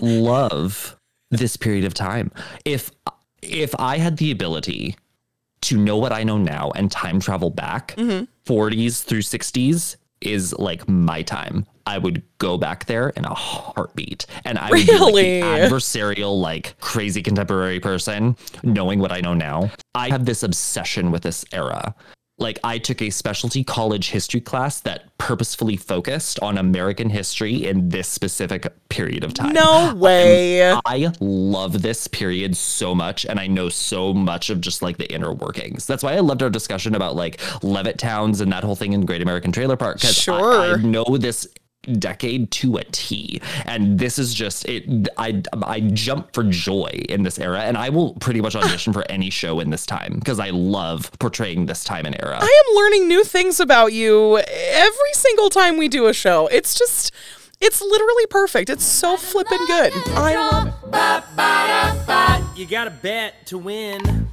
love 0.00 0.96
this 1.30 1.58
period 1.58 1.84
of 1.84 1.92
time. 1.92 2.32
If 2.64 2.90
if 3.42 3.74
I 3.78 3.98
had 3.98 4.16
the 4.16 4.30
ability 4.30 4.96
to 5.60 5.76
know 5.76 5.98
what 5.98 6.12
I 6.12 6.24
know 6.24 6.38
now 6.38 6.72
and 6.74 6.90
time 6.90 7.20
travel 7.20 7.50
back, 7.50 7.94
mm-hmm. 7.96 8.24
40s 8.50 9.04
through 9.04 9.20
60s 9.20 9.96
is 10.22 10.54
like 10.58 10.88
my 10.88 11.20
time. 11.20 11.66
I 11.86 11.98
would 11.98 12.22
go 12.38 12.56
back 12.56 12.86
there 12.86 13.10
in 13.10 13.24
a 13.24 13.34
heartbeat. 13.34 14.26
And 14.44 14.58
I 14.58 14.70
would 14.70 14.86
be 14.86 14.98
like 14.98 15.70
adversarial, 15.70 16.40
like 16.40 16.78
crazy 16.80 17.22
contemporary 17.22 17.80
person, 17.80 18.36
knowing 18.62 18.98
what 18.98 19.12
I 19.12 19.20
know 19.20 19.34
now. 19.34 19.70
I 19.94 20.08
have 20.08 20.24
this 20.24 20.42
obsession 20.42 21.10
with 21.10 21.22
this 21.22 21.44
era. 21.52 21.94
Like 22.38 22.58
I 22.62 22.78
took 22.78 23.02
a 23.02 23.10
specialty 23.10 23.64
college 23.64 24.10
history 24.10 24.40
class 24.40 24.80
that 24.82 25.16
purposefully 25.18 25.76
focused 25.76 26.38
on 26.40 26.56
American 26.56 27.10
history 27.10 27.66
in 27.66 27.88
this 27.88 28.06
specific 28.06 28.72
period 28.88 29.24
of 29.24 29.34
time. 29.34 29.52
No 29.54 29.92
way. 29.96 30.62
I 30.86 31.12
love 31.18 31.82
this 31.82 32.06
period 32.06 32.56
so 32.56 32.94
much, 32.94 33.24
and 33.24 33.40
I 33.40 33.48
know 33.48 33.68
so 33.68 34.14
much 34.14 34.50
of 34.50 34.60
just 34.60 34.82
like 34.82 34.96
the 34.98 35.12
inner 35.12 35.32
workings. 35.32 35.84
That's 35.86 36.02
why 36.04 36.12
I 36.14 36.20
loved 36.20 36.42
our 36.42 36.50
discussion 36.50 36.94
about 36.94 37.16
like 37.16 37.40
Levittowns 37.64 38.40
and 38.40 38.52
that 38.52 38.62
whole 38.62 38.76
thing 38.76 38.92
in 38.92 39.04
Great 39.04 39.20
American 39.22 39.50
Trailer 39.52 39.76
Park. 39.76 40.04
I- 40.04 40.08
Sure. 40.08 40.74
I, 40.74 40.76
know 40.76 41.04
this 41.18 41.48
decade 41.88 42.50
to 42.52 42.76
a 42.76 42.84
T, 42.84 43.40
and 43.64 43.98
this 43.98 44.18
is 44.18 44.34
just 44.34 44.64
it. 44.68 45.08
I 45.16 45.42
I 45.62 45.80
jump 45.80 46.32
for 46.34 46.44
joy 46.44 46.90
in 47.08 47.22
this 47.22 47.38
era, 47.38 47.60
and 47.60 47.76
I 47.76 47.88
will 47.88 48.14
pretty 48.14 48.40
much 48.40 48.54
audition 48.56 48.92
for 48.92 49.04
any 49.10 49.30
show 49.30 49.60
in 49.60 49.70
this 49.70 49.86
time 49.86 50.14
because 50.14 50.38
I 50.40 50.50
love 50.50 51.10
portraying 51.18 51.66
this 51.66 51.84
time 51.84 52.06
and 52.06 52.16
era. 52.22 52.38
I 52.40 52.62
am 52.66 52.76
learning 52.76 53.08
new 53.08 53.24
things 53.24 53.60
about 53.60 53.92
you 53.92 54.38
every 54.38 55.12
single 55.14 55.50
time 55.50 55.78
we 55.78 55.88
do 55.88 56.06
a 56.06 56.12
show. 56.12 56.46
It's 56.48 56.78
just 56.78 57.12
it's 57.60 57.80
literally 57.80 58.26
perfect. 58.26 58.70
It's 58.70 58.84
so 58.84 59.16
flippin' 59.16 59.66
good. 59.66 59.92
I 60.14 60.36
love 60.36 60.68
it. 62.48 62.58
You 62.58 62.66
gotta 62.66 62.90
bet 62.90 63.46
to 63.46 63.58
win. 63.58 64.28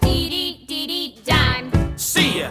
Dee 0.00 0.28
dee 0.30 0.64
dee 0.66 0.86
dee 0.86 1.18
dime. 1.24 1.98
See 1.98 2.40
ya. 2.40 2.50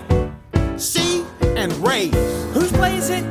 See 0.77 1.25
and 1.55 1.73
raise. 1.85 2.13
Whose 2.53 2.71
plays 2.71 3.09
it? 3.09 3.23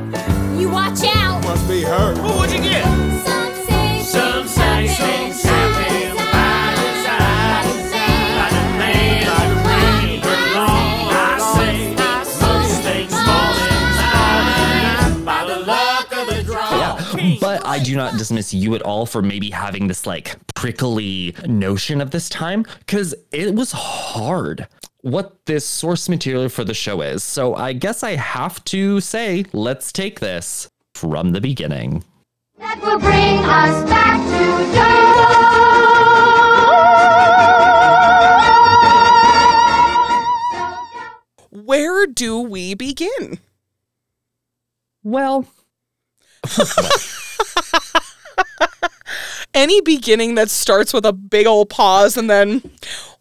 You 0.59 0.71
watch 0.71 1.05
out. 1.05 1.45
Must 1.45 1.69
be 1.69 1.83
her. 1.83 2.15
Well, 2.15 2.37
what'd 2.37 2.53
you 2.53 2.61
get? 2.61 2.85
Some 2.85 3.55
say 3.65 4.03
Some 4.03 4.49
say 4.49 4.89
something's 4.89 4.99
things 4.99 5.43
happen 5.45 6.17
by 6.17 6.75
design. 6.83 7.67
By 8.35 8.49
the 8.51 8.65
made 8.77 9.23
her 10.25 10.39
long. 10.57 11.15
I 11.15 11.39
say 11.55 11.95
most 11.95 12.83
things 12.83 13.15
fall 13.15 13.55
in 13.69 13.87
time. 14.03 15.25
By 15.25 15.45
the 15.47 15.59
luck 15.61 16.11
of 16.17 16.27
the 16.27 16.43
draw. 16.43 17.39
But 17.41 17.65
I 17.65 17.79
do 17.79 17.95
not 17.95 18.19
dismiss 18.19 18.53
you 18.53 18.75
at 18.75 18.83
all 18.83 19.07
for 19.07 19.23
maybe 19.23 19.51
having 19.51 19.87
this 19.87 20.07
like 20.07 20.35
prickly 20.57 21.37
notion 21.47 22.01
of 22.01 22.11
this 22.11 22.29
time 22.29 22.65
because 22.81 23.15
it 23.31 23.55
was 23.55 23.71
hard 23.71 24.67
what 25.03 25.45
this 25.47 25.65
source 25.67 26.09
material 26.09 26.49
for 26.49 26.65
the 26.65 26.75
show 26.75 27.01
is. 27.01 27.23
So 27.23 27.55
I 27.55 27.73
guess 27.73 28.03
I 28.03 28.17
have 28.17 28.63
to 28.65 29.01
say, 29.01 29.45
let's 29.53 29.93
take 29.93 30.21
this 30.21 30.69
from 30.95 31.33
the 31.33 31.41
beginning. 31.41 32.05
that 32.59 32.81
will 32.83 32.99
bring 32.99 33.39
us 33.45 33.89
back 33.89 34.19
to 34.19 34.75
Joe. 34.75 34.89
Where 41.51 42.07
do 42.07 42.41
we 42.41 42.75
begin? 42.75 43.39
Well, 45.03 45.47
Any 49.55 49.81
beginning 49.81 50.35
that 50.37 50.51
starts 50.51 50.93
with 50.93 51.05
a 51.05 51.13
big 51.13 51.47
old 51.47 51.69
pause 51.71 52.17
and 52.17 52.31
then 52.31 52.63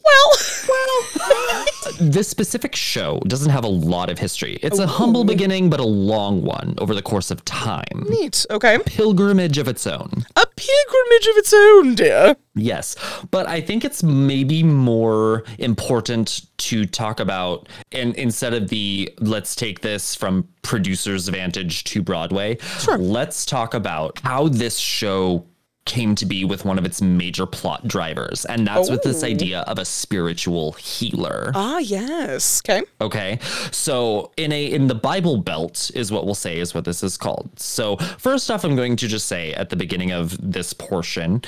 well, 0.07 0.37
well, 0.69 1.65
this 1.99 2.27
specific 2.27 2.75
show 2.75 3.19
doesn't 3.27 3.49
have 3.49 3.63
a 3.63 3.69
lot 3.69 4.09
of 4.09 4.19
history. 4.19 4.57
It's 4.61 4.79
a 4.79 4.87
humble 4.87 5.23
beginning, 5.23 5.69
but 5.69 5.79
a 5.79 5.85
long 5.85 6.41
one 6.43 6.75
over 6.79 6.93
the 6.93 7.01
course 7.01 7.31
of 7.31 7.43
time. 7.45 8.05
neat. 8.09 8.45
Okay. 8.49 8.77
Pilgrimage 8.85 9.57
of 9.57 9.67
its 9.67 9.85
own. 9.87 10.25
A 10.35 10.45
pilgrimage 10.55 11.27
of 11.27 11.37
its 11.37 11.53
own, 11.53 11.95
dear. 11.95 12.35
Yes, 12.55 12.95
but 13.29 13.47
I 13.47 13.61
think 13.61 13.85
it's 13.85 14.01
maybe 14.01 14.63
more 14.63 15.43
important 15.59 16.47
to 16.57 16.85
talk 16.85 17.19
about, 17.19 17.69
and 17.91 18.15
instead 18.15 18.53
of 18.53 18.69
the 18.69 19.13
let's 19.19 19.55
take 19.55 19.81
this 19.81 20.15
from 20.15 20.47
producer's 20.63 21.27
vantage 21.27 21.83
to 21.85 22.01
Broadway, 22.01 22.57
let's 22.97 23.45
talk 23.45 23.73
about 23.75 24.19
how 24.23 24.47
this 24.47 24.77
show 24.77 25.45
came 25.87 26.13
to 26.15 26.25
be 26.25 26.45
with 26.45 26.65
one 26.65 26.77
of 26.77 26.85
its 26.85 27.01
major 27.01 27.47
plot 27.47 27.87
drivers, 27.87 28.45
and 28.45 28.67
that's 28.67 28.89
with 28.89 29.01
this 29.01 29.23
idea 29.23 29.61
of 29.61 29.79
a 29.79 29.85
spiritual 29.85 30.73
healer. 30.73 31.51
Ah, 31.55 31.79
yes. 31.79 32.61
Okay. 32.63 32.83
Okay. 33.01 33.39
So 33.71 34.31
in 34.37 34.51
a 34.51 34.65
in 34.65 34.87
the 34.87 34.95
Bible 34.95 35.37
Belt 35.37 35.89
is 35.95 36.11
what 36.11 36.25
we'll 36.25 36.35
say 36.35 36.59
is 36.59 36.75
what 36.75 36.85
this 36.85 37.01
is 37.01 37.17
called. 37.17 37.49
So 37.59 37.97
first 38.19 38.51
off, 38.51 38.63
I'm 38.63 38.75
going 38.75 38.95
to 38.97 39.07
just 39.07 39.27
say 39.27 39.53
at 39.53 39.69
the 39.69 39.75
beginning 39.75 40.11
of 40.11 40.37
this 40.39 40.73
portion, 40.73 41.41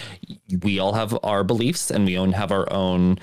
we 0.64 0.80
all 0.80 0.94
have 0.94 1.18
our 1.24 1.44
beliefs 1.44 1.92
and 1.92 2.06
we 2.06 2.18
own 2.18 2.32
have 2.32 2.52
our 2.52 2.72
own 2.72 3.20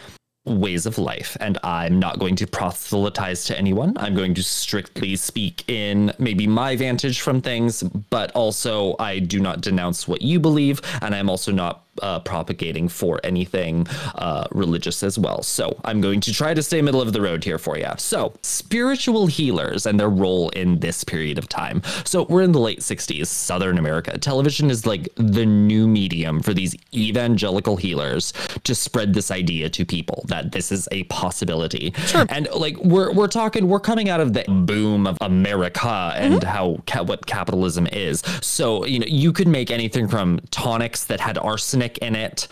ways 0.47 0.87
of 0.87 0.97
life 0.97 1.37
and 1.41 1.59
i'm 1.65 1.99
not 1.99 2.19
going 2.19 2.37
to 2.37 2.47
proselytize 2.47 3.45
to 3.45 3.59
anyone. 3.59 3.93
I'm 3.97 4.15
going 4.15 4.35
to 4.35 4.43
strictly 4.43 5.17
speak 5.17 5.69
in 5.69 6.13
maybe 6.19 6.47
my 6.47 6.77
vantage 6.77 7.21
from 7.21 7.41
things 7.41 7.83
but 7.83 8.31
also 8.33 8.97
i 8.99 9.19
do 9.19 9.41
not 9.41 9.61
denounce 9.61 10.07
what 10.07 10.23
you 10.23 10.39
believe 10.41 10.81
and 11.03 11.15
i'm 11.15 11.29
also 11.29 11.53
not 11.53 11.86
uh, 12.03 12.21
propagating 12.21 12.89
for 12.89 13.21
anything 13.25 13.87
uh, 14.15 14.47
religious 14.53 15.03
as 15.03 15.19
well. 15.19 15.43
So 15.43 15.79
I'm 15.85 16.01
going 16.01 16.21
to 16.23 16.33
try 16.33 16.55
to 16.55 16.63
stay 16.63 16.83
middle 16.83 17.03
of 17.03 17.13
the 17.13 17.21
road 17.21 17.45
here 17.45 17.59
for 17.59 17.79
you. 17.79 17.91
So 17.99 18.35
spiritual 18.43 19.27
healers 19.27 19.87
and 19.87 19.99
their 19.99 20.09
role 20.09 20.49
in 20.51 20.79
this 20.81 21.05
period 21.05 21.39
of 21.39 21.49
time. 21.49 21.83
So 22.05 22.25
we're 22.29 22.43
in 22.43 22.53
the 22.53 22.61
late 22.61 22.81
60s, 22.81 23.27
Southern 23.27 23.79
America. 23.79 24.17
Television 24.19 24.71
is 24.71 24.87
like 24.87 25.09
the 25.17 25.47
new 25.47 25.87
medium 25.87 26.41
for 26.41 26.55
these 26.55 26.75
evangelical 26.95 27.77
healers 27.77 28.33
to 28.65 28.75
spread 28.75 29.15
this 29.15 29.31
idea 29.31 29.69
to 29.71 29.85
people 29.85 30.25
that 30.29 30.53
this 30.53 30.73
is 30.73 30.89
a 30.93 31.05
possibility. 31.05 31.93
Sure. 32.07 32.27
And 32.29 32.49
like 32.55 32.77
we're 32.79 33.13
we're 33.13 33.29
talking, 33.29 33.69
we're 33.69 33.81
coming 33.81 34.09
out 34.09 34.21
of 34.21 34.33
the 34.33 34.45
boom 34.49 35.07
of 35.07 35.19
America 35.21 36.13
and 36.17 36.43
how 36.43 36.79
ca- 36.87 37.03
what 37.03 37.27
capitalism 37.27 37.87
is. 37.89 38.23
So 38.43 38.85
you 38.85 38.99
know 38.99 39.07
you 39.07 39.33
could 39.33 39.49
make 39.49 39.71
anything 39.71 40.09
from 40.09 40.41
tonics 40.51 41.05
that 41.05 41.21
had 41.21 41.39
arsenic 41.39 41.86
in 41.99 42.14
it 42.14 42.49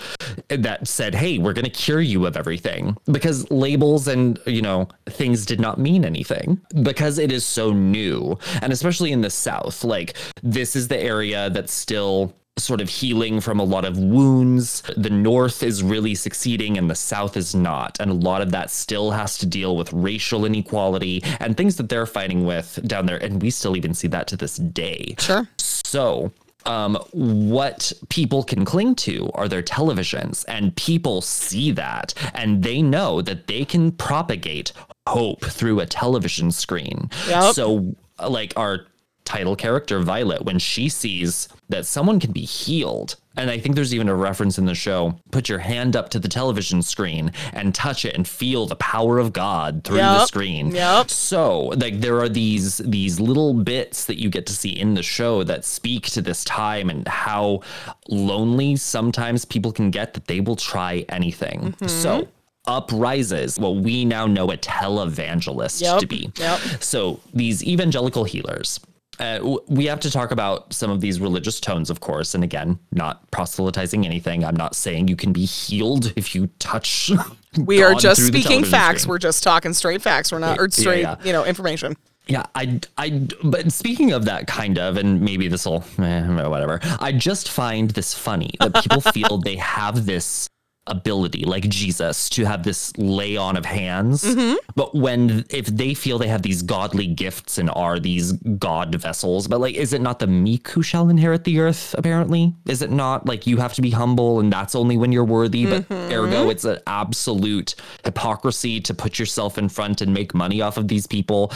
that 0.49 0.87
said, 0.87 1.14
"Hey, 1.14 1.38
we're 1.38 1.53
going 1.53 1.64
to 1.64 1.70
cure 1.70 2.01
you 2.01 2.27
of 2.27 2.37
everything," 2.37 2.97
because 3.07 3.51
labels 3.51 4.09
and 4.09 4.38
you 4.47 4.62
know 4.62 4.88
things 5.07 5.47
did 5.47 5.61
not 5.61 5.79
mean 5.79 6.05
anything 6.05 6.61
because 6.83 7.18
it 7.18 7.33
is 7.33 7.44
so 7.44 7.73
new, 7.73 8.38
and 8.62 8.73
especially 8.73 9.12
in 9.12 9.20
the 9.20 9.31
South, 9.31 9.85
like 9.85 10.16
this 10.42 10.77
is 10.77 10.88
the 10.88 10.99
area 10.99 11.51
that's 11.51 11.73
still 11.73 12.35
sort 12.57 12.81
of 12.81 12.88
healing 12.88 13.40
from 13.40 13.59
a 13.59 13.64
lot 13.64 13.85
of 13.85 13.99
wounds. 13.99 14.83
The 14.97 15.11
North 15.11 15.62
is 15.62 15.83
really 15.83 16.14
succeeding 16.14 16.79
and 16.79 16.88
the 16.88 16.94
South 16.94 17.37
is 17.37 17.55
not. 17.55 17.99
And 18.01 18.11
a 18.11 18.14
lot 18.14 18.42
of 18.42 18.53
that 18.53 18.70
still 18.70 19.11
has 19.11 19.38
to 19.38 19.47
deal 19.47 19.77
with 19.77 19.92
racial 19.92 20.44
inequality 20.44 21.23
and 21.40 21.57
things 21.57 21.77
that 21.77 21.88
they're 21.88 22.07
fighting 22.07 22.47
with 22.47 22.79
down 22.87 23.07
there. 23.07 23.18
And 23.18 23.42
we 23.42 23.51
still 23.51 23.77
even 23.77 23.92
see 23.92 24.09
that 24.09 24.29
to 24.29 24.37
this 24.37 24.57
day. 24.57 25.16
Sure. 25.18 25.49
So 25.59 26.33
um, 26.66 26.96
what 27.12 27.92
people 28.09 28.42
can 28.42 28.64
cling 28.64 28.94
to 28.96 29.31
are 29.35 29.48
their 29.48 29.62
televisions, 29.62 30.44
and 30.48 30.74
people 30.77 31.20
see 31.20 31.70
that, 31.72 32.14
and 32.35 32.62
they 32.62 32.83
know 32.83 33.20
that 33.22 33.46
they 33.46 33.64
can 33.64 33.92
propagate 33.92 34.72
hope 35.07 35.44
through 35.44 35.81
a 35.81 35.87
television 35.87 36.50
screen. 36.50 37.11
Yep. 37.29 37.55
So, 37.55 37.94
like 38.27 38.53
our 38.57 38.87
title 39.25 39.57
character 39.57 40.01
Violet, 40.01 40.45
when 40.45 40.59
she 40.59 40.89
sees 40.89 41.49
that 41.69 41.87
someone 41.87 42.21
can 42.21 42.33
be 42.33 42.45
healed, 42.45 43.17
and 43.37 43.51
I 43.51 43.59
think 43.59 43.75
there's 43.75 43.95
even 43.95 44.09
a 44.09 44.15
reference 44.15 44.59
in 44.59 44.67
the 44.67 44.75
show, 44.75 45.19
put 45.33 45.49
your 45.49 45.59
hand 45.59 45.97
up 45.97 46.09
to 46.11 46.19
the 46.21 46.29
television 46.29 46.83
screen 46.83 47.33
and 47.53 47.75
touch 47.75 48.05
it 48.05 48.15
and 48.15 48.29
feel 48.29 48.67
the 48.67 48.77
power 48.77 49.19
of 49.19 49.33
God 49.33 49.83
through 49.83 49.97
the 49.97 50.27
screen. 50.27 50.71
Yep. 50.75 51.11
So, 51.11 51.61
like 51.77 52.01
there 52.01 52.19
are 52.21 52.29
these 52.29 52.79
these 52.79 53.19
little 53.19 53.55
bits 53.55 54.05
that 54.05 54.21
you 54.21 54.29
get 54.31 54.47
to 54.47 54.53
see 54.53 54.71
in 54.79 54.95
the 54.95 55.03
show 55.03 55.43
that 55.45 55.65
speak 55.65 56.05
to 56.11 56.23
this 56.23 56.45
time 56.45 56.91
and 56.91 57.09
how 57.09 57.61
lonely 58.09 58.77
sometimes 58.77 59.45
people 59.45 59.73
can 59.73 59.91
get 59.91 60.15
that 60.15 60.27
they 60.27 60.41
will 60.41 60.57
try 60.57 61.05
anything. 61.09 61.73
Mm-hmm. 61.73 61.87
So, 61.89 62.29
up 62.67 62.91
rises 62.93 63.59
what 63.59 63.77
we 63.77 64.05
now 64.05 64.27
know 64.27 64.51
a 64.51 64.57
televangelist 64.57 65.83
Yep. 65.83 66.01
to 66.01 66.07
be. 66.07 66.31
Yep. 66.39 66.61
So 66.83 67.21
these 67.33 67.65
evangelical 67.65 68.25
healers. 68.25 68.81
Uh, 69.18 69.59
we 69.68 69.87
have 69.87 70.00
to 70.00 70.11
talk 70.11 70.31
about 70.31 70.72
some 70.72 70.90
of 70.90 71.00
these 71.00 71.20
religious 71.20 71.61
tones, 71.61 71.90
of 71.90 72.00
course. 72.00 72.35
And 72.35 72.42
again, 72.42 72.79
not 72.92 73.31
proselytizing 73.31 74.05
anything. 74.05 74.44
I'm 74.44 74.57
not 74.57 74.74
saying 74.74 75.09
you 75.09 75.16
can 75.16 75.33
be 75.33 75.44
healed 75.44 76.12
if 76.16 76.35
you 76.35 76.48
touch. 76.59 77.11
We 77.57 77.85
are 77.85 77.94
just 77.94 78.27
speaking 78.27 78.64
facts. 78.64 79.03
screen. 79.03 79.11
We're 79.11 79.18
just 79.18 79.44
talking 79.44 79.74
straight 79.74 80.03
facts. 80.03 80.33
We're 80.33 80.40
not, 80.40 80.59
or 80.59 80.64
Yeah, 80.64 80.70
straight, 80.70 81.03
yeah. 81.03 81.16
you 81.22 81.33
know, 81.33 81.44
information. 81.44 81.94
Yeah, 82.27 82.46
I, 82.55 82.81
I, 82.98 83.29
but 83.44 83.70
speaking 83.70 84.11
of 84.11 84.24
that 84.24 84.48
kind 84.48 84.77
of, 84.77 84.96
and 84.96 85.20
maybe 85.20 85.46
this 85.46 85.64
will, 85.64 85.85
eh, 85.98 86.48
whatever. 86.48 86.81
I 86.98 87.12
just 87.12 87.48
find 87.50 87.90
this 87.90 88.12
funny 88.12 88.50
that 88.59 88.74
people 88.74 89.00
feel 89.12 89.38
they 89.38 89.55
have 89.57 90.05
this 90.07 90.48
ability, 90.87 91.44
like 91.44 91.68
Jesus, 91.68 92.29
to 92.31 92.44
have 92.44 92.62
this 92.62 92.97
lay 92.97 93.37
on 93.37 93.57
of 93.57 93.64
hands. 93.64 94.25
Mm-hmm. 94.25 94.57
But 94.75 94.94
when, 94.94 95.44
if 95.51 95.66
they 95.66 95.94
feel 95.94 96.18
they 96.18 96.29
have 96.29 96.42
these 96.42 96.62
godly 96.62 97.07
gifts 97.07 97.59
and 97.59 97.70
are 97.70 97.99
these 97.99 98.33
God 98.33 98.94
vessels, 98.94 99.49
but 99.49 99.61
like, 99.61 99.75
is 99.75 99.92
it 99.92 100.01
not 100.01 100.18
the 100.18 100.27
meek 100.27 100.68
who 100.68 100.83
shall 100.83 101.09
inherit 101.09 101.44
the 101.44 101.61
earth, 101.61 101.94
apparently? 101.97 102.55
Is 102.66 102.83
it 102.83 102.90
not 102.90 103.27
like 103.27 103.47
you 103.47 103.57
have 103.59 103.75
to 103.75 103.83
be 103.83 103.90
humble 103.90 104.40
and 104.40 104.53
that's 104.53 104.75
only 104.75 104.97
when 104.97 105.12
you're 105.12 105.25
worthy? 105.25 105.66
But 105.66 105.88
mm-hmm. 105.88 106.12
ergo, 106.12 106.51
it's 106.51 106.64
an 106.64 106.79
absolute 106.87 107.75
hypocrisy 108.05 108.81
to 108.83 108.94
put 108.94 109.18
yourself 109.18 109.59
in 109.59 109.68
front 109.68 110.01
and 110.01 110.12
make 110.12 110.35
money 110.35 110.61
off 110.61 110.77
of 110.77 110.88
these 110.88 111.07
people. 111.07 111.53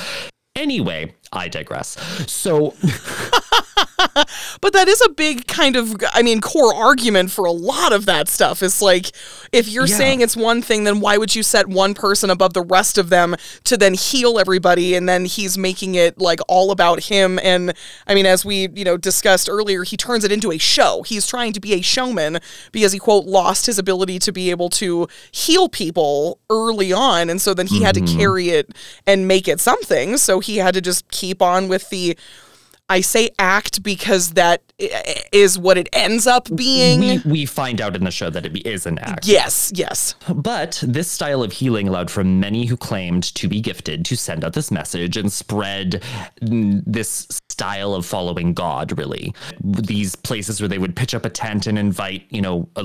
Anyway, 0.56 1.14
I 1.32 1.48
digress. 1.48 1.96
So, 2.30 2.74
But 4.60 4.72
that 4.72 4.88
is 4.88 5.00
a 5.02 5.08
big 5.10 5.46
kind 5.46 5.76
of, 5.76 5.94
I 6.12 6.22
mean, 6.22 6.40
core 6.40 6.74
argument 6.74 7.30
for 7.30 7.44
a 7.44 7.52
lot 7.52 7.92
of 7.92 8.06
that 8.06 8.28
stuff. 8.28 8.62
Is 8.62 8.82
like, 8.82 9.12
if 9.52 9.68
you're 9.68 9.86
Yeah. 9.86 9.96
saying 9.96 10.20
it's 10.20 10.36
one 10.36 10.62
thing, 10.62 10.84
then 10.84 11.00
why 11.00 11.16
would 11.16 11.34
you 11.34 11.42
set 11.42 11.68
one 11.68 11.94
person 11.94 12.30
above 12.30 12.54
the 12.54 12.62
rest 12.62 12.98
of 12.98 13.08
them 13.08 13.36
to 13.64 13.76
then 13.76 13.94
heal 13.94 14.38
everybody? 14.38 14.94
And 14.94 15.08
then 15.08 15.24
he's 15.24 15.56
making 15.56 15.94
it 15.94 16.20
like 16.20 16.40
all 16.48 16.70
about 16.70 17.04
him. 17.04 17.38
And 17.42 17.72
I 18.06 18.14
mean, 18.14 18.26
as 18.26 18.44
we, 18.44 18.68
you 18.74 18.84
know, 18.84 18.96
discussed 18.96 19.48
earlier, 19.48 19.84
he 19.84 19.96
turns 19.96 20.24
it 20.24 20.32
into 20.32 20.50
a 20.50 20.58
show. 20.58 21.02
He's 21.02 21.26
trying 21.26 21.52
to 21.52 21.60
be 21.60 21.74
a 21.74 21.80
showman 21.80 22.38
because 22.72 22.92
he, 22.92 22.98
quote, 22.98 23.26
lost 23.26 23.66
his 23.66 23.78
ability 23.78 24.18
to 24.20 24.32
be 24.32 24.50
able 24.50 24.68
to 24.70 25.08
heal 25.30 25.68
people 25.68 26.40
early 26.50 26.92
on. 26.92 27.30
And 27.30 27.40
so 27.40 27.54
then 27.54 27.66
he 27.66 27.82
had 27.82 27.94
to 27.94 28.00
mm-hmm. 28.00 28.18
carry 28.18 28.48
it 28.50 28.70
and 29.06 29.28
make 29.28 29.48
it 29.48 29.60
something. 29.60 30.16
So 30.16 30.40
he 30.40 30.56
had 30.58 30.74
to 30.74 30.80
just 30.80 31.08
keep 31.10 31.40
on 31.40 31.68
with 31.68 31.88
the. 31.90 32.16
I 32.88 33.00
say 33.02 33.30
act 33.38 33.82
because 33.82 34.30
that 34.32 34.62
is 35.32 35.58
what 35.58 35.76
it 35.76 35.88
ends 35.92 36.26
up 36.26 36.48
being. 36.54 37.00
we, 37.00 37.20
we 37.24 37.46
find 37.46 37.80
out 37.80 37.96
in 37.96 38.04
the 38.04 38.10
show 38.10 38.30
that 38.30 38.46
it 38.46 38.66
is 38.66 38.86
an 38.86 38.98
act. 39.00 39.26
yes, 39.26 39.72
yes. 39.74 40.14
But 40.32 40.82
this 40.86 41.10
style 41.10 41.42
of 41.42 41.52
healing 41.52 41.88
allowed 41.88 42.10
for 42.10 42.24
many 42.24 42.66
who 42.66 42.76
claimed 42.76 43.34
to 43.34 43.48
be 43.48 43.60
gifted 43.60 44.04
to 44.06 44.16
send 44.16 44.44
out 44.44 44.52
this 44.52 44.70
message 44.70 45.16
and 45.16 45.32
spread 45.32 46.02
this 46.40 47.26
style 47.50 47.94
of 47.94 48.06
following 48.06 48.54
God, 48.54 48.96
really. 48.96 49.34
These 49.60 50.14
places 50.14 50.60
where 50.60 50.68
they 50.68 50.78
would 50.78 50.94
pitch 50.94 51.14
up 51.14 51.24
a 51.24 51.30
tent 51.30 51.66
and 51.66 51.78
invite, 51.78 52.24
you 52.30 52.40
know, 52.40 52.68
a 52.76 52.82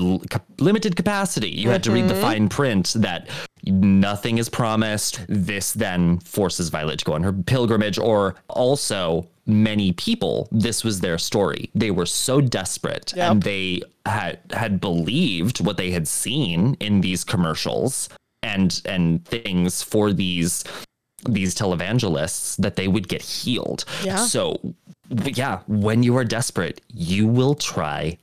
limited 0.58 0.96
capacity. 0.96 1.50
You 1.50 1.70
had 1.70 1.84
to 1.84 1.92
read 1.92 2.08
the 2.08 2.14
mm-hmm. 2.14 2.22
fine 2.22 2.48
print 2.48 2.94
that 2.96 3.28
nothing 3.66 4.38
is 4.38 4.48
promised. 4.48 5.20
This 5.28 5.72
then 5.72 6.18
forces 6.18 6.68
Violet 6.68 6.98
to 6.98 7.04
go 7.04 7.12
on 7.12 7.22
her 7.22 7.32
pilgrimage, 7.32 7.98
or 7.98 8.34
also 8.48 9.28
many 9.46 9.92
people, 9.92 10.48
this 10.50 10.82
was 10.84 11.00
their 11.00 11.18
story. 11.18 11.70
They 11.74 11.90
were 11.90 12.06
so 12.06 12.40
desperate 12.40 13.12
Yep. 13.16 13.30
and 13.30 13.42
they 13.42 13.82
had 14.06 14.38
had 14.52 14.80
believed 14.80 15.64
what 15.64 15.76
they 15.76 15.90
had 15.90 16.06
seen 16.08 16.76
in 16.80 17.00
these 17.00 17.24
commercials 17.24 18.08
and 18.42 18.80
and 18.84 19.24
things 19.24 19.82
for 19.82 20.12
these 20.12 20.64
these 21.26 21.54
televangelists 21.54 22.56
that 22.58 22.76
they 22.76 22.88
would 22.88 23.08
get 23.08 23.22
healed. 23.22 23.84
Yeah. 24.02 24.16
So 24.16 24.60
yeah, 25.24 25.60
when 25.66 26.02
you 26.02 26.16
are 26.16 26.24
desperate, 26.24 26.80
you 26.92 27.26
will 27.26 27.54
try 27.54 28.18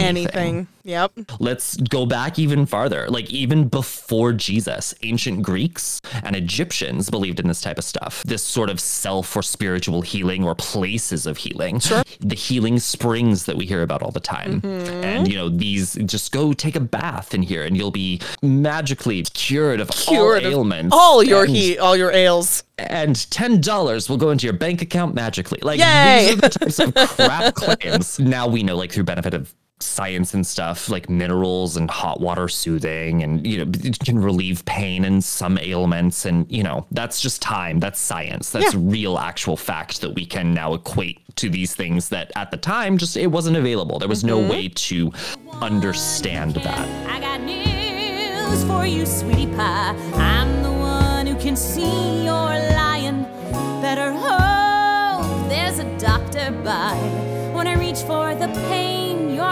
anything. 0.00 0.36
Anything. 0.36 0.66
Yep. 0.84 1.12
Let's 1.38 1.76
go 1.76 2.06
back 2.06 2.38
even 2.38 2.66
farther. 2.66 3.08
Like 3.08 3.30
even 3.30 3.68
before 3.68 4.32
Jesus, 4.32 4.94
ancient 5.02 5.42
Greeks 5.42 6.00
and 6.24 6.34
Egyptians 6.34 7.08
believed 7.08 7.38
in 7.38 7.46
this 7.46 7.60
type 7.60 7.78
of 7.78 7.84
stuff. 7.84 8.22
This 8.24 8.42
sort 8.42 8.68
of 8.68 8.80
self 8.80 9.36
or 9.36 9.42
spiritual 9.42 10.02
healing 10.02 10.44
or 10.44 10.54
places 10.54 11.26
of 11.26 11.36
healing. 11.36 11.78
Sure. 11.78 12.02
The 12.20 12.34
healing 12.34 12.78
springs 12.80 13.44
that 13.44 13.56
we 13.56 13.66
hear 13.66 13.82
about 13.82 14.02
all 14.02 14.10
the 14.10 14.20
time. 14.20 14.60
Mm-hmm. 14.60 15.04
And 15.04 15.28
you 15.28 15.36
know, 15.36 15.48
these 15.48 15.94
just 15.94 16.32
go 16.32 16.52
take 16.52 16.74
a 16.74 16.80
bath 16.80 17.32
in 17.32 17.42
here 17.42 17.62
and 17.62 17.76
you'll 17.76 17.90
be 17.90 18.20
magically 18.42 19.22
cured 19.22 19.80
of 19.80 19.88
Cured 19.90 20.42
all 20.42 20.48
of 20.48 20.52
ailments. 20.52 20.96
All 20.96 21.22
your 21.22 21.44
and, 21.44 21.54
heat, 21.54 21.78
all 21.78 21.96
your 21.96 22.10
ails. 22.10 22.64
and 22.78 23.30
ten 23.30 23.60
dollars 23.60 24.08
will 24.08 24.16
go 24.16 24.30
into 24.30 24.46
your 24.46 24.54
bank 24.54 24.82
account 24.82 25.14
magically. 25.14 25.60
Like 25.62 25.78
Yay! 25.78 26.26
these 26.26 26.32
are 26.32 26.40
the 26.40 26.48
types 26.48 26.78
of 26.80 26.94
crap 26.94 27.54
claims. 27.54 28.18
Now 28.32 28.46
we 28.46 28.62
know, 28.62 28.76
like 28.76 28.92
through 28.92 29.04
benefit 29.04 29.34
of 29.34 29.54
science 29.80 30.34
and 30.34 30.46
stuff, 30.46 30.88
like 30.88 31.10
minerals 31.10 31.76
and 31.76 31.90
hot 31.90 32.20
water 32.20 32.48
soothing, 32.48 33.22
and 33.22 33.46
you 33.46 33.64
know 33.64 33.70
it 33.84 33.98
can 33.98 34.18
relieve 34.18 34.64
pain 34.64 35.04
and 35.04 35.22
some 35.22 35.58
ailments, 35.58 36.24
and 36.24 36.50
you 36.50 36.62
know 36.62 36.86
that's 36.90 37.20
just 37.20 37.42
time. 37.42 37.80
That's 37.80 38.00
science. 38.00 38.50
That's 38.50 38.74
Yeah. 38.74 38.80
real, 38.82 39.18
actual 39.18 39.56
fact 39.56 40.00
that 40.00 40.14
we 40.14 40.24
can 40.24 40.54
now 40.54 40.74
equate 40.74 41.20
to 41.36 41.48
these 41.50 41.74
things 41.74 42.08
that 42.10 42.30
at 42.36 42.50
the 42.50 42.56
time 42.56 42.98
just 42.98 43.16
it 43.16 43.28
wasn't 43.28 43.56
available. 43.56 43.98
There 43.98 44.08
was 44.08 44.24
no 44.24 44.38
mm-hmm. 44.38 44.50
way 44.50 44.68
to 44.68 45.12
understand 45.60 46.54
that. 46.56 46.88
I 47.08 47.20
got 47.20 47.40
news 47.40 48.64
for 48.64 48.86
you, 48.86 49.06
sweetie 49.06 49.46
pie. 49.54 49.94
I'm 50.14 50.62
the 50.62 50.72
one 50.72 51.26
who 51.26 51.34
can 51.36 51.56
see 51.56 52.24
you're 52.24 52.58
lying. 52.76 53.22
Better 53.80 54.12
hope 54.12 55.48
there's 55.48 55.78
a 55.78 55.98
doctor 55.98 56.50
by 56.64 56.94
when 57.52 57.66
I 57.66 57.74
reach 57.74 58.00
for 58.00 58.34
the 58.34 58.48
pain 58.68 58.91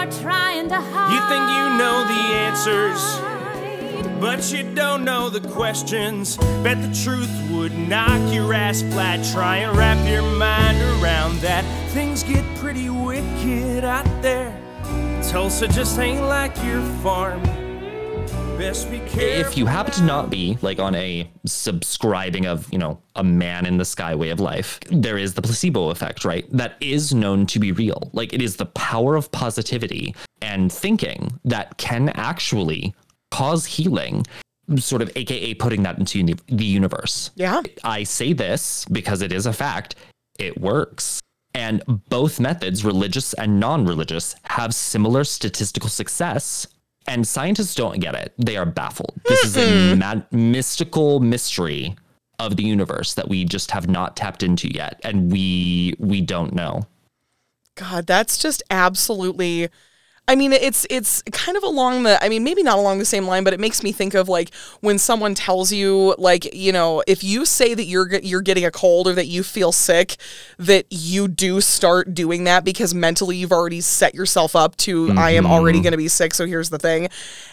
you're 0.02 0.12
trying 0.20 0.68
to 0.68 0.80
hide. 0.80 1.12
You 1.12 1.20
think 1.28 1.48
you 1.50 1.78
know 1.78 2.04
the 2.04 2.20
answers, 2.46 4.20
but 4.20 4.52
you 4.52 4.74
don't 4.74 5.04
know 5.04 5.28
the 5.28 5.46
questions. 5.50 6.36
Bet 6.62 6.80
the 6.80 6.94
truth 7.02 7.30
would 7.50 7.76
knock 7.88 8.32
your 8.32 8.52
ass 8.52 8.82
flat. 8.82 9.24
Try 9.32 9.58
and 9.58 9.76
wrap 9.76 9.98
your 10.08 10.22
mind 10.22 10.78
around 11.02 11.40
that. 11.40 11.64
Things 11.90 12.22
get 12.22 12.44
pretty 12.56 12.88
wicked 12.88 13.84
out 13.84 14.06
there. 14.22 14.56
Tulsa 15.28 15.68
just 15.68 15.98
ain't 15.98 16.22
like 16.22 16.56
your 16.64 16.82
farm. 17.02 17.42
Best 18.60 18.90
be 18.90 18.98
careful. 18.98 19.20
if 19.22 19.56
you 19.56 19.64
happen 19.64 19.90
to 19.94 20.02
not 20.02 20.28
be 20.28 20.58
like 20.60 20.78
on 20.78 20.94
a 20.94 21.30
subscribing 21.46 22.44
of 22.44 22.70
you 22.70 22.78
know 22.78 23.00
a 23.16 23.24
man 23.24 23.64
in 23.64 23.78
the 23.78 23.86
sky 23.86 24.14
way 24.14 24.28
of 24.28 24.38
life 24.38 24.78
there 24.92 25.16
is 25.16 25.32
the 25.32 25.40
placebo 25.40 25.88
effect 25.88 26.26
right 26.26 26.44
that 26.52 26.76
is 26.78 27.14
known 27.14 27.46
to 27.46 27.58
be 27.58 27.72
real 27.72 28.10
like 28.12 28.34
it 28.34 28.42
is 28.42 28.56
the 28.56 28.66
power 28.66 29.16
of 29.16 29.32
positivity 29.32 30.14
and 30.42 30.70
thinking 30.70 31.32
that 31.42 31.74
can 31.78 32.10
actually 32.10 32.94
cause 33.30 33.64
healing 33.64 34.26
sort 34.76 35.00
of 35.00 35.10
aka 35.16 35.54
putting 35.54 35.82
that 35.82 35.98
into 35.98 36.18
uni- 36.18 36.34
the 36.48 36.64
universe 36.66 37.30
Yeah. 37.36 37.62
I 37.82 38.02
say 38.02 38.34
this 38.34 38.84
because 38.92 39.22
it 39.22 39.32
is 39.32 39.46
a 39.46 39.54
fact. 39.54 39.94
It 40.38 40.60
works. 40.60 41.18
And 41.54 41.82
both 42.10 42.38
methods, 42.38 42.84
religious 42.84 43.32
and 43.34 43.58
non 43.58 43.86
religious, 43.86 44.36
have 44.44 44.72
similar 44.74 45.24
statistical 45.24 45.88
success. 45.88 46.66
And 47.10 47.26
scientists 47.26 47.74
don't 47.74 47.98
get 47.98 48.14
it. 48.14 48.32
They 48.38 48.56
are 48.56 48.64
baffled. 48.64 49.20
This 49.26 49.44
is 49.44 49.56
a 49.56 49.94
hmm. 49.94 49.98
mad, 49.98 50.26
mystical 50.30 51.18
mystery 51.18 51.96
of 52.38 52.56
the 52.56 52.62
universe 52.62 53.14
that 53.14 53.28
we 53.28 53.44
just 53.44 53.72
have 53.72 53.88
not 53.88 54.16
tapped 54.16 54.44
into 54.44 54.72
yet. 54.72 55.00
And 55.02 55.30
we 55.30 55.94
we 55.98 56.20
don't 56.20 56.54
know. 56.54 56.82
God, 57.74 58.06
that's 58.06 58.38
just 58.38 58.62
absolutely. 58.70 59.70
I 60.30 60.36
mean, 60.36 60.52
it's 60.52 60.86
it's 60.90 61.22
kind 61.32 61.56
of 61.56 61.64
along 61.64 62.04
the. 62.04 62.22
I 62.22 62.28
mean, 62.28 62.44
maybe 62.44 62.62
not 62.62 62.78
along 62.78 63.00
the 63.00 63.04
same 63.04 63.26
line, 63.26 63.42
but 63.42 63.52
it 63.52 63.58
makes 63.58 63.82
me 63.82 63.90
think 63.90 64.14
of 64.14 64.28
like 64.28 64.54
when 64.80 64.96
someone 64.96 65.34
tells 65.34 65.72
you, 65.72 66.14
like, 66.18 66.54
you 66.54 66.70
know, 66.70 67.02
if 67.08 67.24
you 67.24 67.44
say 67.44 67.74
that 67.74 67.86
you're 67.86 68.08
you're 68.20 68.40
getting 68.40 68.64
a 68.64 68.70
cold 68.70 69.08
or 69.08 69.12
that 69.14 69.26
you 69.26 69.42
feel 69.42 69.72
sick, 69.72 70.18
that 70.56 70.86
you 70.88 71.26
do 71.26 71.60
start 71.60 72.14
doing 72.14 72.44
that 72.44 72.64
because 72.64 72.94
mentally 72.94 73.38
you've 73.38 73.50
already 73.50 73.80
set 73.80 74.14
yourself 74.14 74.54
up 74.54 74.76
to 74.76 75.10
I 75.16 75.32
am 75.32 75.42
mm-hmm. 75.42 75.52
already 75.52 75.80
going 75.80 75.94
to 75.94 75.98
be 75.98 76.06
sick. 76.06 76.32
So 76.32 76.46
here's 76.46 76.70
the 76.70 76.78
thing, 76.78 77.08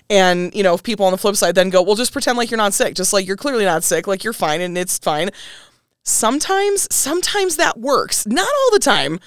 and 0.08 0.54
you 0.54 0.62
know, 0.62 0.76
if 0.76 0.84
people 0.84 1.08
on 1.08 1.12
the 1.12 1.18
flip 1.18 1.36
side 1.36 1.56
then 1.56 1.72
go, 1.72 1.82
well, 1.82 1.96
just 1.96 2.12
pretend 2.12 2.38
like 2.38 2.52
you're 2.52 2.60
not 2.60 2.76
sick, 2.76 2.94
just 2.94 3.12
like 3.12 3.26
you're 3.26 3.38
clearly 3.38 3.66
not 3.66 3.84
sick, 3.84 4.06
like 4.06 4.24
you're 4.24 4.34
fine 4.34 4.62
and 4.62 4.78
it's 4.78 5.00
fine. 5.00 5.32
Sometimes, 6.04 6.88
sometimes 6.94 7.56
that 7.56 7.80
works. 7.80 8.28
Not 8.28 8.48
all 8.48 8.72
the 8.72 8.80
time, 8.80 9.20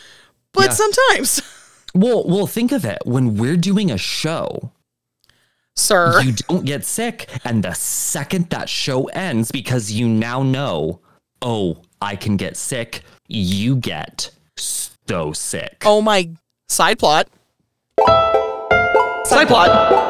but 0.53 0.67
Yeah. 0.67 0.71
sometimes. 0.71 1.43
Well, 1.94 2.24
well, 2.26 2.46
think 2.46 2.72
of 2.72 2.85
it. 2.85 2.98
When 3.05 3.37
we're 3.37 3.57
doing 3.57 3.90
a 3.90 3.98
show, 3.98 4.72
Sir. 5.76 6.20
you 6.22 6.33
don't 6.33 6.64
get 6.64 6.85
sick, 6.85 7.29
and 7.44 7.64
the 7.64 7.72
second 7.74 8.50
that 8.50 8.68
show 8.68 9.07
ends, 9.07 9.50
because 9.50 9.90
you 9.90 10.09
now 10.09 10.42
know, 10.42 11.00
oh, 11.42 11.79
I 12.00 12.16
can 12.16 12.37
get 12.37 12.57
sick, 12.57 13.03
you 13.29 13.76
get 13.76 14.31
so 14.57 15.33
sick. 15.33 15.83
Oh 15.85 16.00
my 16.00 16.31
side 16.68 16.98
plot. 16.98 17.29
Side 19.24 19.48
plot. 19.48 20.10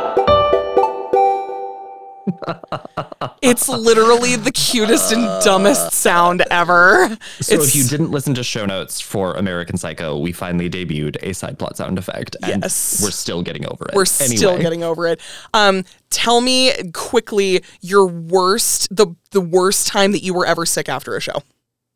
it's 3.43 3.69
literally 3.69 4.37
the 4.37 4.51
cutest 4.53 5.13
and 5.13 5.25
dumbest 5.45 5.93
sound 5.93 6.43
ever. 6.51 7.09
So 7.41 7.55
it's, 7.55 7.69
if 7.69 7.77
you 7.77 7.85
didn't 7.85 8.11
listen 8.11 8.35
to 8.35 8.43
show 8.45 8.67
notes 8.67 9.01
for 9.01 9.35
American 9.35 9.77
Psycho, 9.77 10.19
we 10.19 10.33
finally 10.33 10.69
debuted 10.71 11.17
a 11.23 11.33
side 11.35 11.59
plot 11.59 11.77
sound 11.77 11.99
effect, 11.99 12.37
and 12.43 12.63
Yes. 12.63 13.01
we're 13.03 13.11
still 13.11 13.43
getting 13.43 13.67
over 13.67 13.87
it. 13.87 13.95
we're 13.95 14.05
still 14.05 14.59
getting 14.59 14.83
over 14.83 15.07
it. 15.07 15.21
Um, 15.55 15.85
tell 16.11 16.41
me 16.41 16.73
quickly 16.93 17.63
your 17.81 18.07
worst, 18.07 18.95
the 18.95 19.15
the 19.31 19.41
worst 19.41 19.87
time 19.87 20.13
that 20.13 20.23
you 20.23 20.35
were 20.35 20.47
ever 20.47 20.67
sick 20.67 20.89
after 20.89 21.17
a 21.17 21.21
show. 21.21 21.43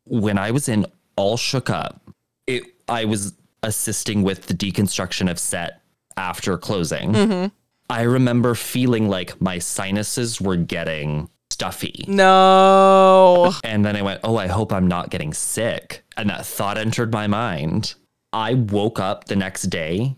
when 0.05 0.37
I 0.37 0.51
was 0.51 0.69
in 0.69 0.85
All 1.15 1.37
Shook 1.37 1.69
Up, 1.69 2.01
it 2.47 2.63
I 2.87 3.05
was 3.05 3.33
assisting 3.63 4.21
with 4.23 4.45
the 4.45 4.53
deconstruction 4.53 5.29
of 5.29 5.39
set 5.39 5.81
after 6.17 6.57
closing. 6.57 7.11
Mm-hmm. 7.13 7.47
I 7.89 8.01
remember 8.01 8.55
feeling 8.55 9.09
like 9.09 9.39
my 9.41 9.59
sinuses 9.59 10.41
were 10.41 10.55
getting 10.57 11.29
stuffy. 11.51 12.05
No. 12.07 13.53
And 13.63 13.85
then 13.85 13.95
I 13.95 14.01
went, 14.01 14.21
"Oh, 14.23 14.37
I 14.37 14.47
hope 14.47 14.73
I'm 14.73 14.87
not 14.87 15.09
getting 15.09 15.33
sick." 15.33 16.03
And 16.17 16.29
that 16.29 16.45
thought 16.45 16.77
entered 16.77 17.11
my 17.13 17.27
mind. 17.27 17.93
I 18.33 18.55
woke 18.55 18.99
up 18.99 19.25
the 19.25 19.35
next 19.35 19.63
day 19.63 20.15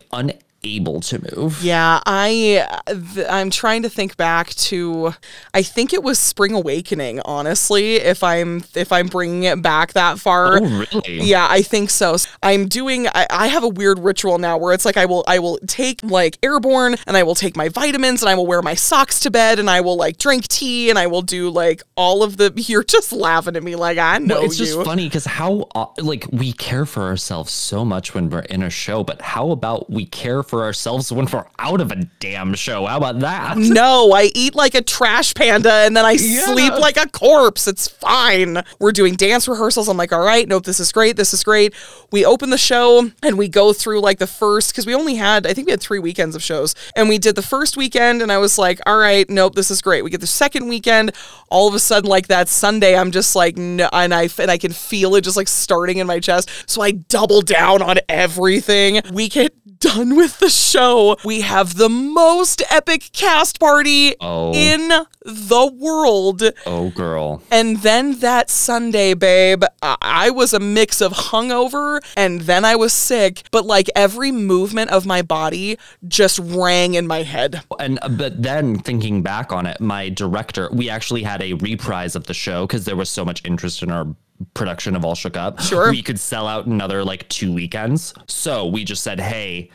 unable 0.63 0.99
to 1.01 1.35
move. 1.35 1.61
Yeah, 1.63 1.99
I 2.05 2.65
th- 2.87 3.27
I'm 3.29 3.49
trying 3.49 3.83
to 3.83 3.89
think 3.89 4.17
back 4.17 4.49
to 4.49 5.13
I 5.53 5.61
think 5.63 5.93
it 5.93 6.03
was 6.03 6.19
Spring 6.19 6.53
Awakening, 6.53 7.21
honestly, 7.25 7.95
if 7.95 8.23
I'm 8.23 8.63
if 8.75 8.91
I'm 8.91 9.07
bringing 9.07 9.43
it 9.43 9.61
back 9.61 9.93
that 9.93 10.19
far. 10.19 10.57
Oh, 10.61 10.85
really? 10.93 11.21
Yeah, 11.21 11.47
I 11.49 11.61
think 11.61 11.89
so. 11.89 12.15
I'm 12.41 12.67
doing 12.67 13.07
I, 13.07 13.27
I 13.29 13.47
have 13.47 13.63
a 13.63 13.67
weird 13.67 13.99
ritual 13.99 14.37
now 14.37 14.57
where 14.57 14.73
it's 14.73 14.85
like 14.85 14.97
I 14.97 15.05
will 15.05 15.23
I 15.27 15.39
will 15.39 15.59
take 15.67 16.01
like 16.03 16.37
airborne 16.43 16.95
and 17.05 17.17
I 17.17 17.23
will 17.23 17.35
take 17.35 17.55
my 17.55 17.69
vitamins 17.69 18.21
and 18.21 18.29
I 18.29 18.35
will 18.35 18.47
wear 18.47 18.61
my 18.61 18.75
socks 18.75 19.19
to 19.21 19.31
bed 19.31 19.59
and 19.59 19.69
I 19.69 19.81
will 19.81 19.97
like 19.97 20.17
drink 20.17 20.47
tea 20.47 20.89
and 20.89 20.97
I 20.97 21.07
will 21.07 21.21
do 21.21 21.49
like 21.49 21.83
all 21.95 22.23
of 22.23 22.37
the 22.37 22.53
you're 22.67 22.83
just 22.83 23.11
laughing 23.11 23.55
at 23.55 23.63
me 23.63 23.75
like 23.75 23.97
I 23.97 24.17
know 24.19 24.35
Well, 24.35 24.45
it's 24.45 24.59
you. 24.59 24.65
just 24.65 24.83
funny 24.85 25.05
because 25.07 25.25
how 25.25 25.67
uh, 25.75 25.87
like 25.97 26.25
we 26.31 26.53
care 26.53 26.85
for 26.85 27.03
ourselves 27.03 27.51
so 27.51 27.83
much 27.85 28.13
when 28.13 28.29
we're 28.29 28.39
in 28.41 28.63
a 28.63 28.69
show, 28.69 29.03
but 29.03 29.21
how 29.21 29.51
about 29.51 29.89
we 29.89 30.05
care 30.05 30.43
for 30.47 30.63
ourselves 30.63 31.11
when 31.11 31.27
we're 31.31 31.45
out 31.59 31.81
of 31.81 31.91
a 31.91 31.95
damn 32.19 32.53
show? 32.53 32.85
How 32.85 32.97
about 32.97 33.19
that? 33.19 33.57
No, 33.57 34.13
I 34.13 34.31
eat 34.33 34.55
like 34.55 34.75
a 34.75 34.81
trash 34.81 35.33
panda 35.33 35.71
and 35.71 35.95
then 35.95 36.05
I 36.05 36.15
sleep 36.15 36.73
like 36.73 36.97
a 36.97 37.07
corpse. 37.09 37.67
It's 37.67 37.87
fine. 37.87 38.63
We're 38.79 38.91
doing 38.91 39.15
dance 39.15 39.47
rehearsals. 39.47 39.87
I'm 39.87 39.97
like, 39.97 40.11
all 40.11 40.23
right, 40.23 40.47
nope, 40.47 40.65
this 40.65 40.79
is 40.79 40.91
great. 40.91 41.15
This 41.15 41.33
is 41.33 41.43
great. 41.43 41.73
We 42.11 42.25
open 42.25 42.49
the 42.49 42.57
show 42.57 43.11
and 43.23 43.37
we 43.37 43.47
go 43.47 43.73
through 43.73 44.01
like 44.01 44.19
the 44.19 44.27
first, 44.27 44.71
because 44.71 44.85
we 44.85 44.95
only 44.95 45.15
had, 45.15 45.45
I 45.45 45.53
think 45.53 45.67
we 45.67 45.71
had 45.71 45.81
three 45.81 45.99
weekends 45.99 46.35
of 46.35 46.43
shows. 46.43 46.75
And 46.95 47.09
we 47.09 47.17
did 47.17 47.35
the 47.35 47.41
first 47.41 47.77
weekend 47.77 48.21
and 48.21 48.31
I 48.31 48.37
was 48.37 48.57
like, 48.57 48.79
all 48.85 48.97
right, 48.97 49.29
nope, 49.29 49.55
this 49.55 49.69
is 49.69 49.81
great. 49.81 50.03
We 50.03 50.09
get 50.09 50.21
the 50.21 50.27
second 50.27 50.67
weekend. 50.67 51.11
All 51.49 51.67
of 51.67 51.73
a 51.73 51.79
sudden, 51.79 52.09
like 52.09 52.27
that 52.27 52.49
Sunday, 52.49 52.97
I'm 52.97 53.11
just 53.11 53.35
like, 53.35 53.57
no, 53.57 53.89
and 53.93 54.13
I, 54.13 54.29
and 54.39 54.51
I 54.51 54.57
can 54.57 54.71
feel 54.73 55.15
it 55.15 55.21
just 55.21 55.37
like 55.37 55.47
starting 55.47 55.97
in 55.97 56.07
my 56.07 56.19
chest. 56.19 56.49
So 56.69 56.81
I 56.81 56.91
double 56.91 57.41
down 57.41 57.81
on 57.81 57.97
everything. 58.09 59.01
We 59.11 59.29
get 59.29 59.53
done 59.79 60.15
with 60.15 60.36
the 60.39 60.49
show. 60.49 61.17
We 61.23 61.41
have 61.41 61.75
the 61.75 61.89
most 61.89 62.61
epic 62.71 63.09
cast 63.13 63.59
party 63.59 64.15
Oh. 64.21 64.53
in 64.53 64.89
the 65.25 65.71
world. 65.77 66.43
Oh, 66.65 66.89
girl. 66.91 67.41
And 67.51 67.77
then 67.81 68.19
that 68.19 68.49
Sunday, 68.49 69.13
babe, 69.13 69.63
I-, 69.81 69.97
I 70.01 70.29
was 70.29 70.53
a 70.53 70.59
mix 70.59 71.01
of 71.01 71.11
hungover 71.13 71.99
and 72.15 72.41
then 72.41 72.63
I 72.65 72.75
was 72.75 72.93
sick, 72.93 73.43
but 73.51 73.65
like 73.65 73.89
every 73.95 74.31
movement 74.31 74.91
of 74.91 75.05
my 75.05 75.21
body 75.21 75.77
just 76.07 76.39
rang 76.39 76.93
in 76.93 77.07
my 77.07 77.23
head. 77.23 77.61
And 77.79 77.99
uh, 78.01 78.09
but 78.09 78.41
then 78.41 78.79
thinking 78.79 79.21
back 79.21 79.51
on 79.51 79.65
it, 79.65 79.79
my 79.81 80.09
director, 80.09 80.69
we 80.71 80.89
actually 80.89 81.23
had 81.23 81.41
a 81.41 81.53
reprise 81.53 82.15
of 82.15 82.25
the 82.27 82.33
show 82.33 82.65
because 82.65 82.85
there 82.85 82.95
was 82.95 83.09
so 83.09 83.25
much 83.25 83.41
interest 83.45 83.83
in 83.83 83.91
our 83.91 84.07
production 84.53 84.95
of 84.95 85.03
All 85.03 85.15
Shook 85.15 85.35
Up. 85.35 85.59
Sure. 85.59 85.89
We 85.89 86.01
could 86.03 86.19
sell 86.19 86.47
out 86.47 86.67
another 86.67 87.03
like 87.03 87.27
two 87.29 87.53
weekends. 87.53 88.13
So 88.27 88.67
we 88.67 88.83
just 88.83 89.03
said, 89.03 89.19
hey, 89.19 89.71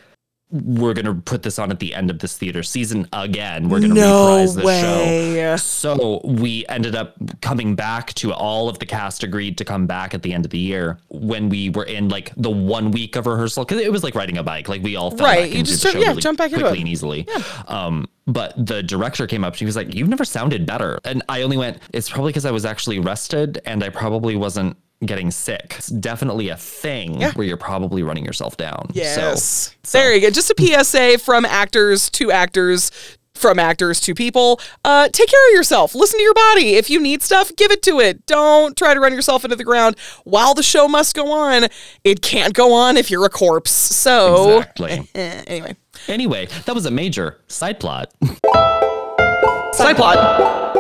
we're 0.53 0.93
gonna 0.95 1.15
put 1.15 1.43
this 1.43 1.59
on 1.59 1.71
at 1.71 1.81
the 1.81 1.95
end 1.95 2.11
of 2.11 2.19
this 2.19 2.37
theater 2.37 2.63
season 2.63 3.09
again. 3.13 3.69
We're 3.71 3.81
gonna 3.81 3.95
No 3.95 4.27
reprise 4.37 4.55
the 4.55 4.63
way. 4.65 4.81
show. 5.35 5.57
So 5.57 6.21
we 6.25 6.67
ended 6.69 6.95
up 6.95 7.15
coming 7.41 7.75
back 7.75 8.13
to 8.15 8.33
all 8.35 8.69
of 8.69 8.79
the 8.79 8.85
cast 8.87 9.23
agreed 9.23 9.57
to 9.59 9.65
come 9.65 9.87
back 9.87 10.13
at 10.15 10.23
the 10.23 10.33
end 10.35 10.45
of 10.45 10.51
the 10.51 10.59
year 10.59 10.99
when 11.09 11.49
we 11.49 11.71
were 11.71 11.85
in 11.85 12.09
like 12.11 12.33
the 12.37 12.51
one 12.51 12.91
week 12.91 13.17
of 13.17 13.27
rehearsal 13.27 13.65
because 13.65 13.81
it 13.83 13.91
was 13.91 14.05
like 14.05 14.15
riding 14.15 14.37
a 14.39 14.43
bike. 14.43 14.69
Like 14.69 14.83
we 14.83 14.95
all 14.97 15.11
fell 15.11 15.27
Right, 15.27 15.45
back 15.51 15.57
you 15.57 15.63
just 15.63 15.83
jump- 15.83 15.97
yeah, 15.97 16.09
really 16.09 16.21
jump 16.23 16.37
back 16.39 16.53
into 16.53 16.61
quickly 16.65 16.79
it. 16.79 16.83
and 16.83 16.89
easily. 16.91 17.27
Yeah. 17.29 17.43
Um, 17.67 18.07
but 18.27 18.55
the 18.67 18.83
director 18.83 19.27
came 19.27 19.43
up. 19.45 19.55
She 19.57 19.65
was 19.65 19.75
like, 19.75 19.95
"You've 19.95 20.09
never 20.09 20.25
sounded 20.25 20.65
better," 20.67 20.99
and 21.05 21.23
I 21.29 21.43
only 21.43 21.57
went, 21.57 21.79
"It's 21.93 22.09
probably 22.09 22.31
because 22.31 22.45
I 22.47 22.51
was 22.53 22.65
actually 22.65 22.99
rested 23.01 23.61
and 23.65 23.83
I 23.83 23.89
probably 23.89 24.37
wasn't." 24.37 24.77
Getting 25.05 25.31
sick. 25.31 25.75
It's 25.79 25.89
definitely 25.89 26.49
a 26.49 26.57
thing 26.57 27.21
where 27.21 27.47
you're 27.47 27.57
probably 27.57 28.03
running 28.03 28.25
yourself 28.25 28.57
down. 28.57 28.89
Yes. 28.93 29.75
So, 29.83 29.99
There 29.99 30.15
you 30.15 30.21
go. 30.21 30.31
Just 30.31 30.51
a 30.51 30.55
PSA 30.85 31.19
from 31.19 31.45
actors 31.45 32.09
to 32.11 32.31
actors. 32.31 32.91
From 33.35 33.59
actors 33.59 33.99
to 34.03 34.15
people, 34.15 34.61
uh, 34.85 35.09
take 35.09 35.29
care 35.29 35.49
of 35.49 35.55
yourself. 35.55 35.97
Listen 35.97 36.19
to 36.19 36.23
your 36.23 36.35
body. 36.35 36.75
If 36.75 36.91
you 36.91 37.01
need 37.01 37.23
stuff, 37.23 37.51
give 37.57 37.73
it 37.73 37.83
to 37.85 37.99
it. 37.99 38.25
Don't 38.27 38.77
try 38.77 38.95
to 38.95 39.01
run 39.01 39.13
yourself 39.13 39.43
into 39.43 39.57
the 39.57 39.65
ground. 39.65 39.97
While 40.25 40.55
the 40.55 40.63
show 40.63 40.87
must 40.87 41.17
go 41.17 41.33
on, 41.33 41.67
it 42.05 42.23
can't 42.23 42.55
go 42.55 42.73
on 42.73 42.97
if 42.97 43.11
you're 43.11 43.25
a 43.25 43.31
corpse. 43.31 43.73
So, 43.73 44.59
exactly. 44.59 45.09
anyway, 45.15 45.75
anyway, 46.07 46.47
that 46.67 46.75
was 46.75 46.87
a 46.87 46.91
major 46.93 47.41
side 47.49 47.81
plot. 47.81 48.13
side 49.73 49.97
plot. 49.97 50.72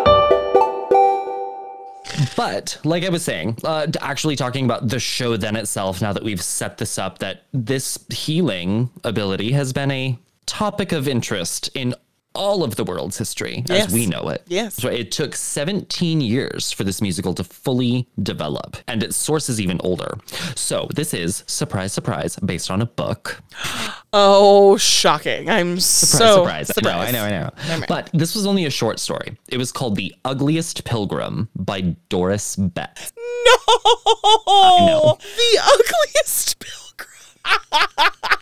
But 2.37 2.79
like 2.85 3.05
I 3.05 3.09
was 3.09 3.25
saying, 3.25 3.59
uh, 3.65 3.87
actually 4.01 4.37
talking 4.37 4.65
about 4.65 4.89
the 4.89 5.01
show 5.01 5.37
then 5.37 5.57
itself, 5.57 6.01
now 6.01 6.13
that 6.13 6.23
we've 6.23 6.43
set 6.43 6.79
this 6.79 6.99
up, 6.99 7.19
that 7.19 7.45
this 7.53 7.99
healing 8.13 8.91
ability 9.05 9.53
has 9.53 9.73
been 9.73 9.91
a 9.91 10.19
topic 10.47 10.93
of 10.93 11.09
interest 11.09 11.71
in 11.75 11.95
all 12.35 12.64
of 12.64 12.77
the 12.77 12.85
world's 12.85 13.18
history 13.18 13.64
Yes. 13.68 13.87
as 13.88 13.92
we 13.92 14.07
know 14.07 14.29
it. 14.29 14.42
Yes. 14.47 14.75
So 14.77 14.88
it 14.88 15.11
took 15.12 15.35
17 15.37 16.21
years 16.21 16.73
for 16.73 16.85
this 16.85 17.01
musical 17.03 17.35
to 17.35 17.45
fully 17.45 18.09
develop, 18.23 18.77
and 18.88 19.03
its 19.03 19.16
source 19.16 19.49
is 19.49 19.61
even 19.61 19.81
older. 19.85 20.18
So 20.55 20.88
this 20.95 21.12
is, 21.14 21.45
surprise, 21.47 21.92
surprise, 21.92 22.37
based 22.37 22.71
on 22.71 22.83
a 22.83 22.87
book. 22.87 23.42
Oh, 24.14 24.77
shocking! 24.77 25.49
I'm 25.49 25.81
Surprise, 25.81 26.66
so 26.68 26.75
surprise. 26.75 27.09
I 27.09 27.12
know, 27.12 27.23
I 27.25 27.31
know, 27.31 27.51
I 27.57 27.79
know. 27.79 27.87
But 27.88 28.11
this 28.12 28.35
was 28.35 28.47
only 28.47 28.66
a 28.66 28.71
short 28.71 29.01
story. 29.01 29.38
It 29.49 29.57
was 29.57 29.73
called 29.73 29.97
The 29.97 30.14
Ugliest 30.27 30.85
Pilgrim 30.85 31.49
by 31.57 31.81
Doris 32.11 32.55
Betts. 32.57 33.11
No, 34.47 35.16
the 35.18 35.61
ugliest 35.62 36.59
pilgrim. 36.59 38.11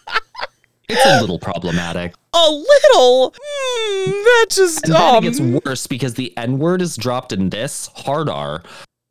It's 0.93 1.07
a 1.07 1.21
little 1.21 1.39
problematic. 1.39 2.15
A 2.33 2.49
little. 2.51 3.35
Hmm, 3.37 4.11
that 4.11 4.47
just. 4.51 4.85
And 4.85 4.95
then 4.95 5.03
um, 5.17 5.25
it 5.25 5.29
gets 5.29 5.41
worse 5.41 5.87
because 5.89 6.15
the 6.15 6.33
N 6.37 6.59
word 6.59 6.81
is 6.81 6.97
dropped 6.97 7.33
in 7.33 7.51
this 7.51 7.89
hard 7.97 8.29
R 8.29 8.63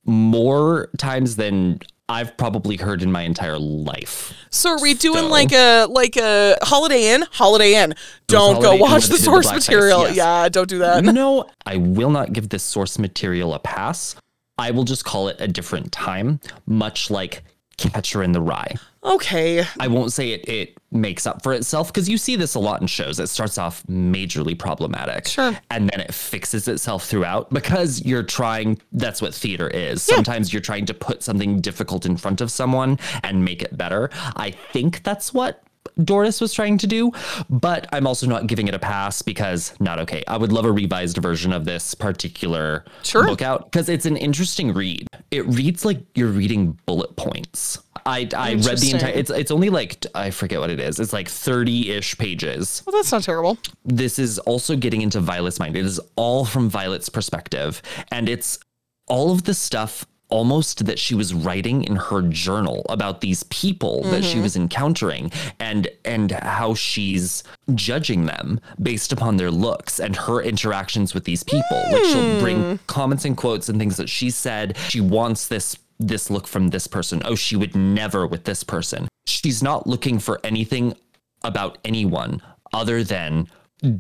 more 0.06 0.90
times 0.98 1.36
than 1.36 1.80
I've 2.08 2.36
probably 2.38 2.78
heard 2.78 3.04
in 3.04 3.12
my 3.12 3.22
entire 3.24 3.60
life. 3.60 4.34
So 4.50 4.72
are 4.72 4.82
we 4.82 4.94
doing 4.96 5.26
So- 5.26 5.28
like 5.28 5.52
a 5.52 5.86
like 5.90 6.16
a 6.18 6.58
Holiday 6.64 7.14
Inn? 7.14 7.26
Holiday 7.32 7.76
Inn. 7.76 7.94
Don't 8.28 8.56
go 8.62 8.70
Holiday 8.70 8.76
Inn 8.76 8.82
watch 8.92 9.04
the 9.04 9.10
did 9.16 9.20
the 9.20 9.24
source 9.26 9.52
material. 9.52 10.02
yes. 10.08 10.16
Yeah, 10.16 10.50
don't 10.50 10.70
do 10.70 10.80
that. 10.80 11.04
No, 11.20 11.50
I 11.66 11.76
will 11.78 12.10
not 12.12 12.34
give 12.34 12.50
this 12.50 12.64
source 12.64 12.98
material 12.98 13.54
a 13.54 13.60
pass. 13.60 14.16
I 14.58 14.72
will 14.72 14.86
just 14.86 15.06
call 15.06 15.28
it 15.28 15.38
a 15.40 15.48
different 15.48 15.92
time, 15.92 16.40
much 16.66 17.10
like 17.12 17.44
Catcher 17.78 18.24
in 18.24 18.32
the 18.32 18.42
Rye. 18.42 18.76
Okay. 19.04 19.64
I 19.80 19.88
won't 19.88 20.12
say 20.12 20.32
it 20.32 20.48
it 20.50 20.78
makes 20.92 21.26
up 21.26 21.42
for 21.44 21.54
itself 21.54 21.88
because 21.88 22.10
you 22.10 22.18
see 22.18 22.36
this 22.36 22.56
a 22.56 22.60
lot 22.60 22.82
in 22.82 22.88
shows. 22.88 23.20
It 23.20 23.28
starts 23.28 23.58
off 23.58 23.84
majorly 23.88 24.58
problematic. 24.58 25.28
Sure. 25.28 25.58
And 25.70 25.90
then 25.90 26.02
it 26.02 26.14
fixes 26.14 26.68
itself 26.68 27.06
throughout 27.06 27.50
because 27.52 28.04
you're 28.06 28.24
trying 28.24 28.82
that's 28.92 29.22
what 29.22 29.34
theater 29.34 29.68
is. 29.70 30.02
Sometimes 30.02 30.52
you're 30.52 30.62
trying 30.62 30.86
to 30.88 30.94
put 30.94 31.24
something 31.24 31.62
difficult 31.62 32.06
in 32.06 32.18
front 32.18 32.42
of 32.42 32.52
someone 32.52 33.00
and 33.24 33.46
make 33.46 33.62
it 33.62 33.78
better. 33.78 34.10
I 34.36 34.52
think 34.52 35.04
that's 35.04 35.34
what 35.34 35.64
Doris 36.04 36.40
was 36.42 36.54
trying 36.54 36.78
to 36.80 36.88
do, 36.88 37.12
but 37.50 37.88
I'm 37.92 38.06
also 38.06 38.28
not 38.28 38.48
giving 38.48 38.68
it 38.68 38.74
a 38.74 38.80
pass 38.80 39.22
because 39.22 39.74
not 39.80 40.00
okay. 40.00 40.24
I 40.28 40.38
would 40.38 40.52
love 40.52 40.66
a 40.66 40.72
revised 40.72 41.18
version 41.18 41.52
of 41.54 41.66
this 41.66 41.94
particular 41.94 42.86
Sure. 43.04 43.26
book 43.26 43.42
out 43.42 43.72
because 43.72 43.90
it's 43.90 44.06
an 44.06 44.18
interesting 44.18 44.74
read. 44.74 45.08
It 45.32 45.46
reads 45.48 45.86
like 45.86 46.00
you're 46.16 46.30
reading 46.30 46.78
bullet 46.86 47.16
points. 47.16 47.80
I 48.10 48.28
I 48.36 48.54
read 48.56 48.80
the 48.80 48.92
entire. 48.92 49.14
It's 49.14 49.30
it's 49.30 49.52
only 49.52 49.70
like 49.70 50.06
I 50.16 50.32
forget 50.32 50.60
what 50.60 50.70
it 50.70 50.80
is. 50.80 51.00
It's 51.00 51.14
like 51.14 51.30
thirty 51.30 51.92
ish 51.92 52.18
pages. 52.18 52.84
Well, 52.86 52.96
that's 52.96 53.12
not 53.12 53.24
terrible. 53.24 53.58
This 53.86 54.20
is 54.20 54.40
also 54.40 54.76
getting 54.76 55.02
into 55.02 55.20
Violet's 55.20 55.60
mind. 55.60 55.78
It 55.78 55.86
is 55.86 56.00
all 56.16 56.46
from 56.46 56.70
Violet's 56.70 57.10
perspective, 57.10 57.82
and 58.12 58.28
it's 58.28 58.60
all 59.08 59.32
of 59.32 59.44
the 59.44 59.54
stuff 59.54 60.06
almost 60.30 60.86
that 60.86 61.00
she 61.00 61.16
was 61.16 61.34
writing 61.34 61.84
in 61.84 61.96
her 61.96 62.22
journal 62.22 62.86
about 62.90 63.22
these 63.22 63.44
people 63.44 64.04
that 64.04 64.24
she 64.24 64.36
mm-hmm. 64.36 64.44
was 64.44 64.56
encountering 64.56 65.32
and 65.60 65.88
and 66.06 66.32
how 66.32 66.74
she's 66.76 67.44
judging 67.74 68.28
them 68.28 68.60
based 68.82 69.12
upon 69.12 69.38
their 69.38 69.50
looks 69.50 70.00
and 70.00 70.16
her 70.16 70.40
interactions 70.42 71.16
with 71.16 71.24
these 71.24 71.44
people 71.44 71.84
like 71.92 72.04
she'll 72.06 72.40
bring 72.40 72.62
hmm. 72.62 72.76
comments 72.86 73.26
and 73.26 73.38
quotes 73.38 73.70
and 73.70 73.80
things 73.80 73.98
that 73.98 74.08
she 74.08 74.30
said 74.30 74.78
she 74.88 75.02
wants 75.02 75.48
this 75.48 75.76
this 76.00 76.30
look 76.30 76.48
from 76.48 76.70
this 76.70 76.88
person 76.88 77.22
oh 77.26 77.36
she 77.36 77.56
would 77.56 77.76
never 77.76 78.26
with 78.26 78.46
this 78.46 78.64
person 78.64 79.08
she's 79.28 79.62
not 79.62 79.86
looking 79.88 80.20
for 80.20 80.40
anything 80.44 80.96
about 81.44 81.78
anyone 81.84 82.42
other 82.74 83.04
than 83.04 83.48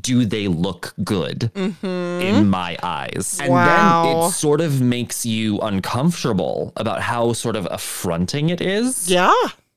do 0.01 0.25
they 0.25 0.47
look 0.47 0.93
good 1.03 1.51
mm-hmm. 1.55 2.21
in 2.21 2.49
my 2.49 2.77
eyes? 2.83 3.39
And 3.41 3.53
then 3.53 4.05
it 4.07 4.31
sort 4.31 4.61
of 4.61 4.81
makes 4.81 5.25
you 5.25 5.59
uncomfortable 5.59 6.73
about 6.75 7.01
how 7.01 7.33
sort 7.33 7.55
of 7.55 7.67
affronting 7.71 8.49
it 8.49 8.61
is 8.61 9.09
Yeah. 9.09 9.33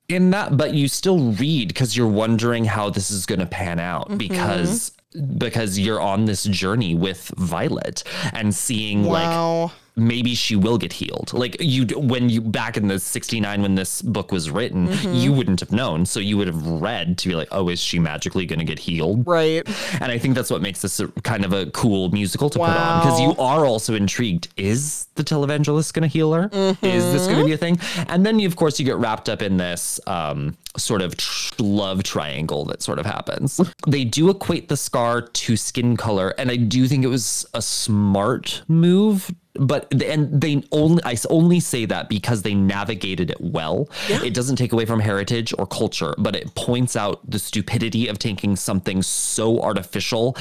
in 0.09 0.31
that, 0.31 0.57
but 0.57 0.75
you 0.75 0.89
still 0.89 1.33
read 1.33 1.69
because 1.69 1.97
you're 1.97 2.09
wondering 2.09 2.65
how 2.65 2.91
this 2.91 3.11
is 3.11 3.27
going 3.27 3.39
to 3.39 3.47
pan 3.47 3.79
out 3.79 4.09
mm-hmm. 4.09 4.17
because 4.17 4.93
because 5.37 5.79
you're 5.79 6.01
on 6.01 6.25
this 6.25 6.45
journey 6.45 6.95
with 6.95 7.31
Violet 7.37 8.03
and 8.33 8.55
seeing 8.55 9.05
like 9.05 9.29
Wow. 9.29 9.73
Maybe 9.97 10.35
she 10.35 10.57
will 10.57 10.79
get 10.79 10.93
healed. 10.93 11.33
Like 11.33 11.57
you, 11.61 11.87
when 11.99 12.29
you 12.29 12.41
back 12.41 12.77
in 12.77 12.89
the 12.89 12.99
'69 12.99 13.63
when 13.63 13.75
this 13.75 14.03
book 14.03 14.33
was 14.33 14.51
written, 14.51 14.89
you 15.15 15.33
wouldn't 15.33 15.61
have 15.61 15.73
known, 15.73 16.07
so 16.07 16.21
you 16.21 16.37
would 16.37 16.47
have 16.47 16.67
read 16.67 17.19
to 17.19 17.29
be 17.29 17.35
like, 17.35 17.49
oh, 17.53 17.69
is 17.69 17.81
she 17.81 17.99
magically 17.99 18.47
going 18.47 18.59
to 18.59 18.65
get 18.65 18.79
healed? 18.79 19.27
Right. 19.27 19.67
And 20.01 20.11
I 20.11 20.19
think 20.19 20.35
that's 20.35 20.51
what 20.51 20.63
makes 20.63 20.83
this 20.83 21.01
a, 21.01 21.09
kind 21.23 21.45
of 21.45 21.53
a 21.53 21.67
cool 21.67 22.11
musical 22.11 22.51
to 22.51 22.59
put 22.59 22.69
on 22.69 23.01
because 23.01 23.21
you 23.21 23.35
are 23.43 23.67
also 23.67 23.95
intrigued. 23.95 24.49
Is 24.57 25.07
the 25.15 25.25
televangelist 25.25 25.93
going 25.93 26.03
to 26.03 26.09
heal 26.09 26.33
her? 26.33 26.49
Is 26.53 27.13
this 27.13 27.27
going 27.27 27.39
to 27.39 27.45
be 27.45 27.53
a 27.53 27.57
thing? 27.57 27.79
And 28.09 28.25
then, 28.25 28.39
you, 28.39 28.47
of 28.47 28.57
course, 28.57 28.79
you 28.79 28.85
get 28.87 28.97
wrapped 28.97 29.29
up 29.29 29.43
in 29.43 29.57
this 29.57 30.01
um, 30.07 30.57
sort 30.77 31.03
of 31.03 31.17
tr- 31.17 31.55
love 31.59 32.03
triangle 32.03 32.65
that 32.67 32.83
sort 32.83 32.99
of 32.99 33.07
happens. 33.07 33.61
They 33.87 34.05
do 34.05 34.31
equate 34.31 34.69
the 34.69 34.77
scar 34.77 35.23
to 35.23 35.57
skin 35.57 35.97
color, 35.97 36.35
and 36.39 36.51
I 36.51 36.57
do 36.57 36.87
think 36.87 37.05
it 37.05 37.09
was 37.09 37.47
a 37.55 37.63
smart 37.63 38.63
move. 38.69 39.31
But 39.55 39.93
and 40.03 40.41
they 40.41 40.63
only 40.73 41.03
I 41.05 41.17
only 41.29 41.61
say 41.61 41.85
that 41.87 42.09
because 42.09 42.43
they 42.43 42.55
navigated 42.55 43.31
it 43.31 43.41
well. 43.41 43.89
Yeah. 44.09 44.23
It 44.25 44.33
doesn't 44.35 44.57
take 44.57 44.73
away 44.73 44.87
from 44.87 44.99
heritage 45.01 45.53
or 45.59 45.67
culture, 45.67 46.15
but 46.19 46.35
it 46.35 46.55
points 46.55 46.97
out 46.97 47.21
the 47.31 47.39
stupidity 47.39 48.09
of 48.09 48.19
taking 48.19 48.57
something 48.57 49.03
so 49.03 49.61
artificial 49.61 50.37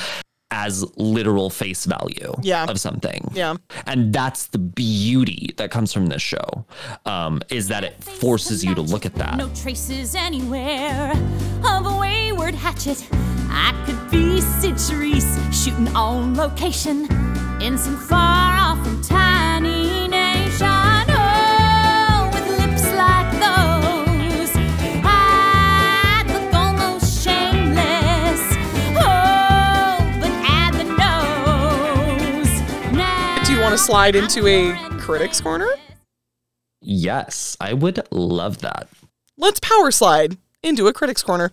as 0.53 0.83
literal 0.97 1.49
face 1.49 1.85
value 1.85 2.33
Yeah. 2.41 2.65
of 2.65 2.77
something. 2.77 3.31
Yeah. 3.33 3.55
And 3.85 4.11
that's 4.13 4.47
the 4.47 4.57
beauty 4.57 5.53
that 5.55 5.71
comes 5.71 5.93
from 5.93 6.07
this 6.07 6.21
show, 6.21 6.65
um, 7.05 7.41
is 7.49 7.69
that 7.69 7.85
it 7.85 8.03
forces 8.03 8.61
you 8.63 8.75
to 8.75 8.81
look 8.81 9.05
at 9.05 9.15
that. 9.15 9.37
No 9.37 9.47
traces 9.55 10.13
anywhere 10.13 11.13
of 12.53 12.59
hatchet. 12.59 13.07
I 13.49 13.71
could 13.85 14.09
be 14.11 14.41
centuries 14.41 15.25
shooting 15.51 15.87
on 15.95 16.35
location 16.35 17.07
in 17.61 17.77
some 17.77 17.97
far 17.97 18.55
off 18.57 18.85
and 18.87 19.03
tiny 19.03 20.07
nation. 20.07 20.67
Oh, 20.67 22.29
with 22.33 22.47
lips 22.59 22.85
like 22.93 23.31
those, 23.33 24.51
I'd 25.03 26.23
look 26.27 26.53
almost 26.53 27.23
shameless. 27.23 28.41
Oh, 28.97 29.97
but 30.19 30.31
add 30.43 30.73
the 30.73 30.83
nose. 30.85 32.61
Now 32.93 33.43
Do 33.45 33.53
you 33.53 33.59
want 33.61 33.73
to 33.73 33.77
slide 33.77 34.15
into 34.15 34.47
a 34.47 34.71
I'm 34.71 34.99
critics 34.99 35.39
corner? 35.41 35.69
Yes, 36.81 37.55
I 37.61 37.73
would 37.73 38.01
love 38.11 38.59
that. 38.59 38.87
Let's 39.37 39.59
power 39.59 39.91
slide 39.91 40.37
into 40.63 40.87
a 40.87 40.93
critics 40.93 41.23
corner. 41.23 41.51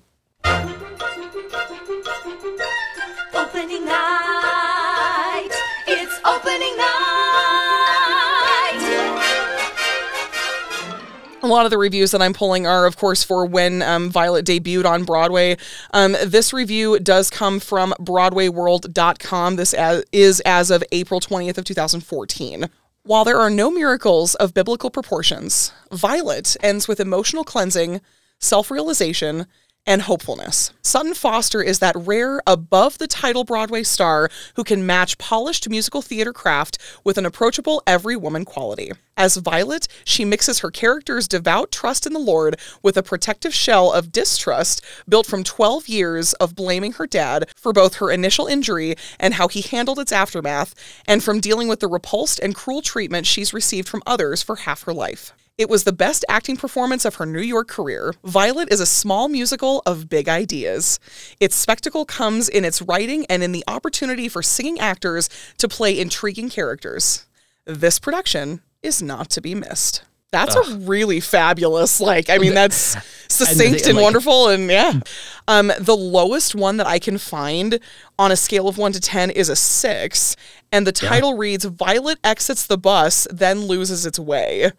A 11.41 11.47
lot 11.47 11.65
of 11.65 11.71
the 11.71 11.79
reviews 11.79 12.11
that 12.11 12.21
I'm 12.21 12.33
pulling 12.33 12.67
are, 12.67 12.85
of 12.85 12.97
course, 12.97 13.23
for 13.23 13.47
when 13.47 13.81
um, 13.81 14.11
Violet 14.11 14.45
debuted 14.45 14.85
on 14.85 15.05
Broadway. 15.05 15.57
Um, 15.93 16.17
this 16.25 16.53
review 16.53 16.99
does 16.99 17.31
come 17.31 17.61
from 17.61 17.95
BroadwayWorld.com. 18.01 19.55
This 19.55 19.73
as, 19.73 20.05
is 20.11 20.41
as 20.41 20.73
of 20.73 20.83
April 20.91 21.21
20th 21.21 21.57
of 21.57 21.65
2014. 21.65 22.69
While 23.05 23.25
there 23.25 23.39
are 23.39 23.51
no 23.51 23.71
miracles 23.71 24.35
of 24.35 24.53
biblical 24.53 24.91
proportions, 24.91 25.73
Violet 25.93 26.57
ends 26.61 26.89
with 26.89 26.99
emotional 26.99 27.45
cleansing, 27.45 28.01
self-realization, 28.41 29.47
and 29.87 30.03
hopefulness. 30.03 30.73
Sutton 30.83 31.15
Foster 31.15 31.63
is 31.63 31.79
that 31.79 31.97
rare, 31.97 32.43
above 32.47 32.99
the 32.99 33.07
title 33.07 33.43
Broadway 33.43 33.83
star 33.83 34.29
who 34.55 34.63
can 34.63 34.85
match 34.85 35.17
polished 35.17 35.69
musical 35.69 36.03
theater 36.03 36.33
craft 36.33 36.77
with 37.05 37.17
an 37.17 37.25
approachable 37.25 37.83
every 37.87 38.15
woman 38.15 38.45
quality. 38.45 38.93
As 39.17 39.37
Violet, 39.37 39.89
she 40.05 40.25
mixes 40.25 40.61
her 40.61 40.71
character's 40.71 41.27
devout 41.27 41.73
trust 41.73 42.07
in 42.07 42.13
the 42.13 42.19
Lord 42.19 42.61
with 42.83 42.99
a 42.99 43.03
protective 43.03 43.55
shell 43.55 43.91
of 43.91 44.13
distrust 44.13 44.85
built 45.09 45.27
from 45.27 45.43
12 45.43 45.89
years 45.89 46.35
of 46.35 46.55
blaming 46.55 46.93
her 46.93 47.07
dad 47.07 47.49
for 47.57 47.73
both 47.73 47.97
her 47.97 48.11
initial 48.11 48.47
injury 48.47 48.95
and 49.19 49.35
how 49.35 49.49
he 49.49 49.63
handled 49.63 49.99
its 49.99 50.13
aftermath, 50.13 50.75
and 51.07 51.25
from 51.25 51.41
dealing 51.41 51.67
with 51.67 51.81
the 51.81 51.89
repulsed 51.89 52.39
and 52.41 52.55
cruel 52.55 52.83
treatment 52.83 53.27
she's 53.27 53.55
received 53.55 53.89
from 53.89 54.03
others 54.07 54.43
for 54.43 54.57
half 54.57 54.83
her 54.83 54.93
life. 54.93 55.33
It 55.59 55.69
was 55.69 55.83
the 55.83 55.93
best 55.93 56.25
acting 56.29 56.57
performance 56.57 57.05
of 57.05 57.17
her 57.17 57.27
New 57.27 57.41
York 57.41 57.67
career. 57.67 58.15
Violet 58.23 58.73
is 58.73 58.79
a 58.79 58.87
small 58.87 59.29
musical 59.29 59.83
of 59.85 60.09
big 60.09 60.29
ideas. 60.29 61.01
Its 61.41 61.57
spectacle 61.57 62.05
comes 62.05 62.49
in 62.49 62.65
its 62.65 62.81
writing 62.81 63.27
and 63.29 63.43
in 63.43 63.51
the 63.51 63.65
opportunity 63.67 64.29
for 64.29 64.41
singing 64.41 64.79
actors 64.79 65.29
to 65.59 65.67
play 65.67 65.99
intriguing 65.99 66.49
characters. 66.49 67.27
This 67.67 67.99
production 67.99 68.61
is 68.85 69.03
not 69.03 69.31
to 69.31 69.41
be 69.41 69.57
missed. 69.57 70.05
That's 70.31 70.55
a 70.55 70.77
really 70.77 71.21
fabulous, 71.21 72.01
like, 72.01 72.29
I 72.29 72.37
mean, 72.37 72.53
that's 72.53 72.97
succinct 73.29 73.87
and, 73.87 73.97
like- 73.97 74.03
wonderful, 74.05 74.49
and 74.49 74.71
yeah. 74.71 75.01
Um, 75.49 75.73
the 75.81 75.97
lowest 75.97 76.55
one 76.55 76.77
that 76.77 76.87
I 76.87 76.99
can 76.99 77.17
find 77.19 77.81
on 78.19 78.31
a 78.31 78.37
scale 78.37 78.69
of 78.69 78.77
one 78.79 78.93
to 78.93 79.01
10 79.01 79.31
is 79.31 79.49
a 79.49 79.57
six, 79.57 80.37
and 80.71 80.87
the 80.87 80.93
title 80.93 81.35
reads 81.37 81.65
Violet 81.65 82.19
exits 82.23 82.67
the 82.67 82.77
bus, 82.79 83.27
then 83.31 83.63
loses 83.63 84.05
its 84.05 84.19
way. 84.19 84.71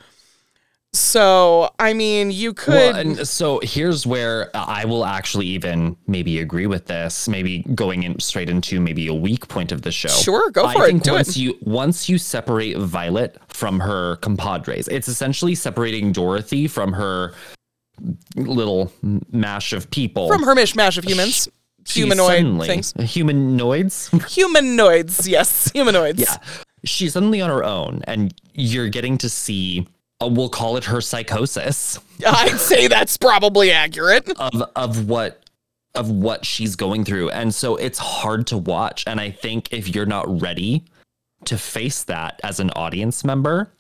So, 0.93 1.69
I 1.77 1.93
mean, 1.93 2.31
you 2.31 2.51
could. 2.53 2.73
Well, 2.73 2.95
and 2.95 3.27
so 3.27 3.59
here's 3.61 4.07
where 4.07 4.49
I 4.55 4.85
will 4.85 5.05
actually 5.05 5.45
even 5.47 5.95
maybe 6.07 6.39
agree 6.39 6.65
with 6.65 6.87
this. 6.87 7.27
Maybe 7.27 7.59
going 7.75 8.03
in 8.03 8.19
straight 8.19 8.49
into 8.49 8.79
maybe 8.79 9.07
a 9.07 9.13
weak 9.13 9.47
point 9.47 9.71
of 9.71 9.83
the 9.83 9.91
show. 9.91 10.07
Sure, 10.09 10.49
go 10.49 10.65
I 10.65 10.73
for 10.73 10.83
it, 10.85 10.87
think 10.87 11.03
do 11.03 11.11
it. 11.11 11.13
once 11.13 11.37
you 11.37 11.57
once 11.61 12.09
you 12.09 12.17
separate 12.17 12.75
Violet 12.77 13.37
from 13.49 13.79
her 13.81 14.15
compadres, 14.17 14.87
it's 14.87 15.07
essentially 15.07 15.53
separating 15.53 16.11
Dorothy 16.11 16.67
from 16.67 16.93
her 16.93 17.33
little 18.35 18.91
mash 19.31 19.73
of 19.73 19.91
people. 19.91 20.27
from 20.27 20.41
her 20.43 20.55
mishmash 20.55 20.97
of 20.97 21.03
humans, 21.03 21.47
She 21.85 21.99
humanoid 22.01 22.27
suddenly- 22.37 22.67
things. 22.67 22.93
Humanoids. 22.99 24.09
Humanoids, 24.35 25.27
yes, 25.27 25.69
humanoids. 25.73 26.19
Yeah. 26.21 26.37
She's 26.83 27.13
suddenly 27.13 27.41
on 27.41 27.49
her 27.49 27.63
own, 27.63 28.01
and 28.05 28.33
you're 28.53 28.87
getting 28.89 29.17
to 29.19 29.29
see, 29.29 29.85
Uh, 30.21 30.27
we'll 30.27 30.49
call 30.49 30.75
it 30.75 30.83
her 30.83 30.99
psychosis 31.01 31.99
I'd 32.27 32.59
say 32.59 32.87
that's 32.87 33.17
probably 33.17 33.71
accurate. 33.71 34.29
of 34.37 34.63
of 34.75 35.07
what 35.07 35.43
of 35.95 36.09
what 36.09 36.45
she's 36.45 36.75
going 36.75 37.03
through. 37.03 37.29
And 37.31 37.53
so 37.53 37.75
it's 37.75 37.97
hard 37.97 38.45
to 38.47 38.57
watch. 38.57 39.03
And 39.07 39.19
I 39.19 39.31
think 39.31 39.73
if 39.73 39.93
you're 39.93 40.05
not 40.05 40.41
ready 40.41 40.83
to 41.45 41.57
face 41.57 42.03
that 42.03 42.39
as 42.43 42.59
an 42.59 42.69
audience 42.71 43.23
member, 43.23 43.71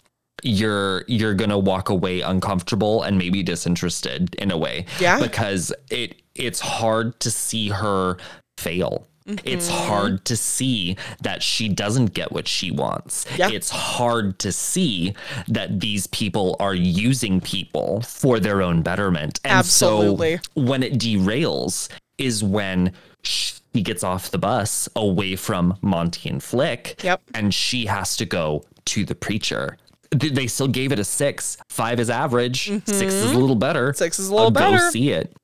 you're 0.41 1.03
you're 1.07 1.33
gonna 1.33 1.59
walk 1.59 1.89
away 1.89 2.21
uncomfortable 2.21 3.03
and 3.03 3.17
maybe 3.17 3.43
disinterested 3.43 4.35
in 4.35 4.51
a 4.51 4.57
way. 4.57 4.85
Yeah. 4.99 5.19
Because 5.19 5.73
it 5.89 6.21
it's 6.35 6.59
hard 6.61 7.19
to 7.19 7.29
see 7.29 7.69
her 7.69 8.17
fail. 8.57 9.05
It's 9.25 9.69
hard 9.69 10.25
to 10.25 10.35
see 10.35 10.97
that 11.21 11.43
she 11.43 11.69
doesn't 11.69 12.13
get 12.13 12.31
what 12.31 12.47
she 12.47 12.71
wants. 12.71 13.25
Yeah. 13.37 13.49
It's 13.49 13.69
hard 13.69 14.39
to 14.39 14.51
see 14.51 15.13
that 15.47 15.79
these 15.79 16.07
people 16.07 16.55
are 16.59 16.73
using 16.73 17.39
people 17.39 18.01
for 18.01 18.39
their 18.39 18.61
own 18.61 18.81
betterment. 18.81 19.39
And 19.43 19.53
Absolutely. 19.53 20.37
so 20.37 20.61
when 20.61 20.81
it 20.81 20.93
derails 20.93 21.89
is 22.17 22.43
when 22.43 22.93
she 23.23 23.53
gets 23.73 24.03
off 24.03 24.31
the 24.31 24.37
bus 24.37 24.89
away 24.95 25.35
from 25.35 25.77
Monty 25.81 26.29
and 26.29 26.41
Flick. 26.43 27.01
Yep. 27.03 27.21
And 27.33 27.53
she 27.53 27.85
has 27.85 28.17
to 28.17 28.25
go 28.25 28.63
to 28.85 29.05
the 29.05 29.15
preacher. 29.15 29.77
They 30.11 30.47
still 30.47 30.67
gave 30.67 30.91
it 30.91 30.97
a 30.97 31.03
six. 31.03 31.57
Five 31.69 31.99
is 31.99 32.09
average. 32.09 32.65
Six 32.85 33.13
is 33.13 33.31
a 33.31 33.37
little 33.37 33.55
better. 33.55 33.89
Mm-hmm. 33.89 33.97
Six 33.97 34.17
is 34.17 34.29
a 34.29 34.31
little 34.31 34.47
I'll 34.47 34.51
better. 34.51 34.77
Go 34.77 34.89
see 34.89 35.11
it. 35.11 35.35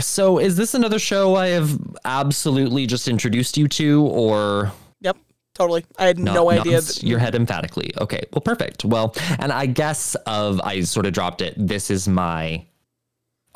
So 0.00 0.38
is 0.38 0.56
this 0.56 0.74
another 0.74 0.98
show 0.98 1.34
I 1.36 1.48
have 1.48 1.78
absolutely 2.04 2.86
just 2.86 3.08
introduced 3.08 3.56
you 3.56 3.68
to, 3.68 4.02
or 4.06 4.72
Yep, 5.00 5.16
totally. 5.54 5.84
I 5.98 6.06
had 6.06 6.18
no, 6.18 6.50
idea. 6.50 6.80
That, 6.80 7.02
your 7.02 7.18
head 7.18 7.34
emphatically. 7.34 7.92
Okay, 8.00 8.22
well, 8.32 8.40
perfect. 8.40 8.84
Well, 8.84 9.14
and 9.38 9.52
I 9.52 9.66
guess 9.66 10.14
of 10.26 10.60
I 10.62 10.80
sort 10.82 11.06
of 11.06 11.12
dropped 11.12 11.40
it. 11.42 11.54
This 11.56 11.90
is 11.90 12.08
my. 12.08 12.64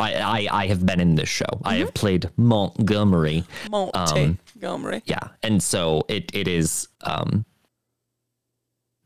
I, 0.00 0.14
I, 0.14 0.48
I 0.62 0.66
have 0.68 0.86
been 0.86 1.00
in 1.00 1.16
this 1.16 1.28
show. 1.28 1.44
I 1.64 1.74
Mm-hmm. 1.74 1.80
have 1.86 1.94
played 1.94 2.30
Montgomery. 2.36 3.42
Montgomery. 3.68 4.36
Montgomery. 4.54 5.02
Yeah, 5.06 5.28
and 5.42 5.60
so 5.62 6.02
it 6.08 6.30
it 6.34 6.46
is. 6.46 6.86
Um, 7.02 7.44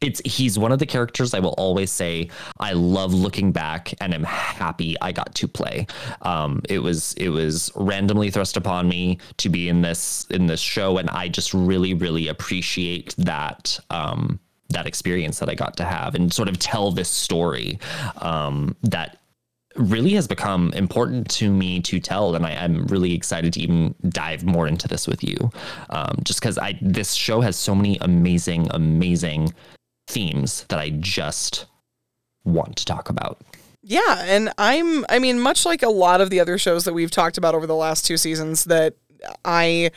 it's 0.02 0.20
he's 0.24 0.58
one 0.58 0.72
of 0.72 0.78
the 0.78 0.86
characters 0.86 1.32
I 1.32 1.38
will 1.38 1.54
always 1.56 1.90
say 1.90 2.28
I 2.60 2.72
love 2.72 3.14
looking 3.14 3.52
back 3.52 3.94
and 4.00 4.12
I'm 4.12 4.24
happy 4.24 4.96
I 5.00 5.12
got 5.12 5.34
to 5.36 5.48
play. 5.48 5.86
Um, 6.22 6.62
it 6.68 6.80
was 6.80 7.14
it 7.14 7.28
was 7.28 7.70
randomly 7.76 8.30
thrust 8.30 8.56
upon 8.56 8.88
me 8.88 9.18
to 9.38 9.48
be 9.48 9.68
in 9.68 9.82
this 9.82 10.26
in 10.30 10.46
this 10.46 10.60
show, 10.60 10.98
and 10.98 11.08
I 11.10 11.28
just 11.28 11.54
really 11.54 11.94
really 11.94 12.28
appreciate 12.28 13.14
that. 13.18 13.78
Um, 13.90 14.40
that 14.70 14.86
experience 14.86 15.38
that 15.38 15.50
I 15.50 15.54
got 15.54 15.76
to 15.76 15.84
have 15.84 16.14
and 16.14 16.32
sort 16.32 16.48
of 16.48 16.58
tell 16.58 16.92
this 16.92 17.10
story 17.10 17.78
um, 18.22 18.74
that 18.84 19.18
really 19.76 20.10
has 20.14 20.26
become 20.26 20.72
important 20.72 21.28
to 21.30 21.50
me 21.50 21.80
to 21.80 21.98
tell 21.98 22.34
and 22.34 22.44
I, 22.44 22.52
i'm 22.52 22.86
really 22.86 23.14
excited 23.14 23.54
to 23.54 23.60
even 23.60 23.94
dive 24.08 24.44
more 24.44 24.66
into 24.66 24.86
this 24.86 25.06
with 25.06 25.24
you 25.24 25.50
um, 25.90 26.18
just 26.24 26.40
because 26.40 26.58
i 26.58 26.78
this 26.82 27.14
show 27.14 27.40
has 27.40 27.56
so 27.56 27.74
many 27.74 27.96
amazing 28.00 28.68
amazing 28.70 29.52
themes 30.06 30.64
that 30.68 30.78
i 30.78 30.90
just 30.90 31.66
want 32.44 32.76
to 32.76 32.84
talk 32.84 33.08
about 33.08 33.40
Yeah, 33.82 34.22
and 34.26 34.52
I'm 34.58 35.04
I 35.08 35.18
mean 35.18 35.40
much 35.40 35.66
like 35.66 35.82
a 35.82 35.88
lot 35.88 36.20
of 36.20 36.30
the 36.30 36.38
other 36.40 36.56
shows 36.56 36.84
that 36.84 36.94
we've 36.94 37.10
talked 37.10 37.36
about 37.36 37.54
over 37.54 37.66
the 37.66 37.74
last 37.74 38.06
two 38.06 38.16
seasons 38.16 38.64
that 38.64 38.94
I 39.44 39.90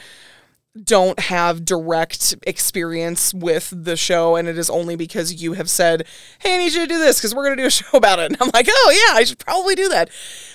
don't 0.83 1.19
have 1.19 1.63
direct 1.63 2.35
experience 2.45 3.33
with 3.33 3.71
the 3.73 3.95
show 3.95 4.35
and 4.35 4.47
it 4.47 4.57
is 4.57 4.69
only 4.69 4.95
because 4.95 5.41
you 5.41 5.53
have 5.53 5.69
said, 5.69 6.05
"Hey, 6.39 6.55
I 6.55 6.57
need 6.57 6.73
you 6.73 6.81
to 6.81 6.87
do 6.87 6.99
this 6.99 7.17
because 7.17 7.33
we're 7.35 7.45
going 7.45 7.57
to 7.57 7.63
do 7.63 7.67
a 7.67 7.71
show 7.71 7.97
about 7.97 8.19
it." 8.19 8.25
And 8.31 8.37
I'm 8.41 8.49
like, 8.53 8.67
"Oh, 8.67 9.07
yeah, 9.07 9.17
I 9.19 9.23
should 9.23 9.39
probably 9.39 9.75
do 9.75 9.87
that." 9.89 10.09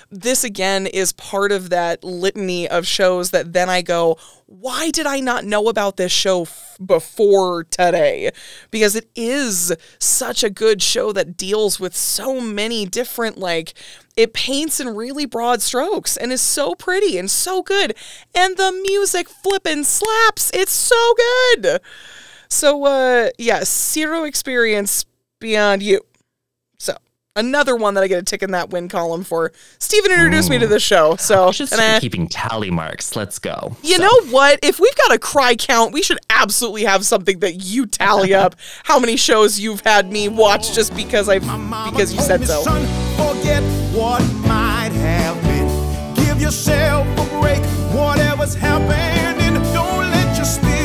This 0.09 0.43
again 0.43 0.85
is 0.85 1.13
part 1.13 1.53
of 1.53 1.69
that 1.69 2.03
litany 2.03 2.67
of 2.67 2.85
shows 2.85 3.31
that 3.31 3.53
then 3.53 3.69
I 3.69 3.81
go, 3.81 4.17
"Why 4.59 4.91
did 4.91 5.05
I 5.07 5.21
not 5.21 5.45
know 5.45 5.69
about 5.69 5.95
this 5.95 6.11
show 6.11 6.41
f- 6.41 6.77
before 6.85 7.63
today?" 7.63 8.31
Because 8.69 8.95
it 8.97 9.09
is 9.15 9.73
such 9.97 10.43
a 10.43 10.49
good 10.49 10.81
show 10.81 11.13
that 11.13 11.37
deals 11.37 11.79
with 11.79 11.95
so 11.95 12.41
many 12.41 12.85
different 12.85 13.37
like 13.37 13.73
it 14.17 14.33
paints 14.33 14.79
in 14.81 14.89
really 14.89 15.25
broad 15.25 15.61
strokes 15.61 16.17
and 16.17 16.33
is 16.33 16.41
so 16.41 16.75
pretty 16.75 17.17
and 17.17 17.31
so 17.31 17.61
good. 17.61 17.95
And 18.35 18.57
the 18.57 18.71
music 18.87 19.29
flippin' 19.29 19.85
slaps. 19.85 20.51
It's 20.53 20.73
so 20.73 21.13
good. 21.15 21.79
So 22.49 22.85
uh 22.85 23.29
yeah, 23.37 23.63
zero 23.63 24.25
experience 24.25 25.05
beyond 25.39 25.81
you. 25.81 26.01
So 27.33 27.39
another 27.39 27.75
one 27.77 27.93
that 27.93 28.03
I 28.03 28.07
get 28.07 28.19
a 28.19 28.23
tick 28.23 28.43
in 28.43 28.51
that 28.51 28.71
win 28.71 28.89
column 28.89 29.23
for. 29.23 29.51
Steven 29.79 30.11
introduced 30.11 30.49
me 30.49 30.59
to 30.59 30.67
this 30.67 30.83
show. 30.83 31.15
So 31.15 31.47
I 31.47 31.51
should 31.51 31.71
and 31.71 31.79
start 31.79 31.95
I- 31.95 31.99
keeping 31.99 32.27
tally 32.27 32.69
marks 32.71 33.15
let's 33.15 33.39
go 33.39 33.75
you 33.83 33.95
So- 33.97 34.03
know 34.03 34.21
what? 34.31 34.59
If 34.63 34.79
we've 34.79 34.95
got 34.97 35.13
a 35.13 35.19
cry 35.19 35.55
count, 35.55 35.93
we 35.93 36.01
should 36.03 36.19
absolutely 36.29 36.83
have 36.83 37.05
something 37.05 37.39
that 37.39 37.53
you 37.63 37.85
tally 37.85 38.33
up 38.43 38.55
how 38.83 38.99
many 38.99 39.15
shows 39.15 39.59
you've 39.59 39.81
had 39.85 40.11
me 40.11 40.27
watch 40.27 40.73
just 40.73 40.93
because 40.95 41.29
I 41.29 41.39
because 41.39 42.13
you 42.13 42.19
said 42.21 42.45
so. 42.45 42.63
Son, 42.63 42.81
forget 43.15 43.63
what 43.93 44.21
might 44.45 44.91
have 44.91 45.41
been. 45.43 46.15
Give 46.25 46.41
yourself 46.41 47.07
a 47.17 47.39
break, 47.39 47.63
whatever's 47.95 48.55
happening. 48.55 49.53
Don't 49.73 50.11
let 50.11 50.35
your 50.35 50.45
spirit, 50.45 50.80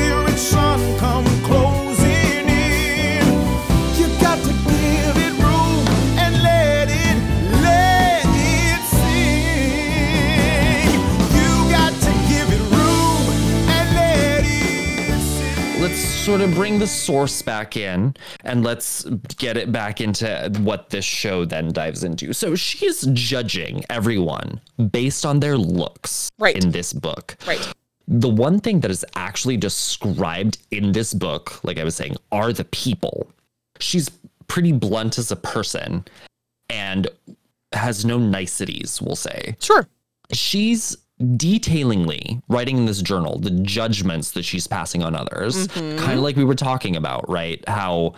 sort 16.27 16.41
of 16.41 16.53
bring 16.55 16.77
the 16.81 16.87
source 16.89 17.41
back 17.41 17.77
in 17.77 18.13
and 18.43 18.65
let's 18.65 19.05
get 19.39 19.57
it 19.57 19.71
back 19.71 20.01
into 20.01 20.51
what 20.59 20.91
this 20.91 21.05
show 21.05 21.45
then 21.45 21.73
dives 21.73 22.03
into. 22.03 22.33
So 22.33 22.57
she's 22.57 23.03
judging 23.13 23.85
everyone 23.91 24.61
based 24.91 25.25
on 25.25 25.39
their 25.39 25.57
looks 25.57 26.29
Right. 26.37 26.57
in 26.57 26.73
this 26.73 26.93
book. 26.93 27.37
Right. 27.47 27.73
The 28.09 28.29
one 28.29 28.59
thing 28.59 28.81
that 28.81 28.91
is 28.91 29.05
actually 29.15 29.57
described 29.57 30.59
in 30.73 30.91
this 30.91 31.15
book, 31.15 31.63
like 31.63 31.79
I 31.79 31.85
was 31.85 31.95
saying, 31.95 32.17
are 32.33 32.53
the 32.53 32.65
people. 32.65 33.31
She's 33.79 34.11
pretty 34.49 34.73
blunt 34.73 35.19
as 35.19 35.31
a 35.31 35.37
person 35.37 36.05
and 36.69 37.07
has 37.73 38.05
no 38.05 38.19
niceties, 38.19 39.01
we'll 39.01 39.15
say 39.15 39.55
Sure. 39.61 39.87
she's 40.33 40.97
detailingly 41.21 42.43
writing 42.49 42.77
in 42.77 42.87
this 42.87 43.01
journal 43.01 43.39
the 43.39 43.51
judgments 43.51 44.33
that 44.33 44.45
she's 44.45 44.67
passing 44.67 45.03
on 45.03 45.15
others. 45.15 45.69
Mm-hmm. 45.69 45.99
Kind 45.99 46.19
of 46.19 46.25
like 46.25 46.37
we 46.37 46.45
were 46.45 46.55
talking 46.55 46.97
about 46.97 47.29
right? 47.29 47.63
How 47.69 48.15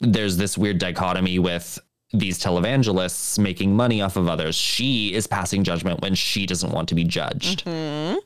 there's 0.00 0.36
this 0.36 0.56
weird 0.56 0.78
dichotomy 0.78 1.38
with 1.38 1.78
these 2.12 2.38
televangelists 2.38 3.38
making 3.38 3.74
money 3.74 4.00
off 4.00 4.16
of 4.16 4.28
others. 4.28 4.54
She 4.54 5.12
is 5.12 5.26
passing 5.26 5.64
judgment 5.64 6.02
when 6.02 6.14
she 6.14 6.46
doesn't 6.46 6.70
want 6.70 6.88
to 6.90 6.94
be 6.94 7.04
judged. 7.04 7.64
Mm-hmm. 7.64 8.18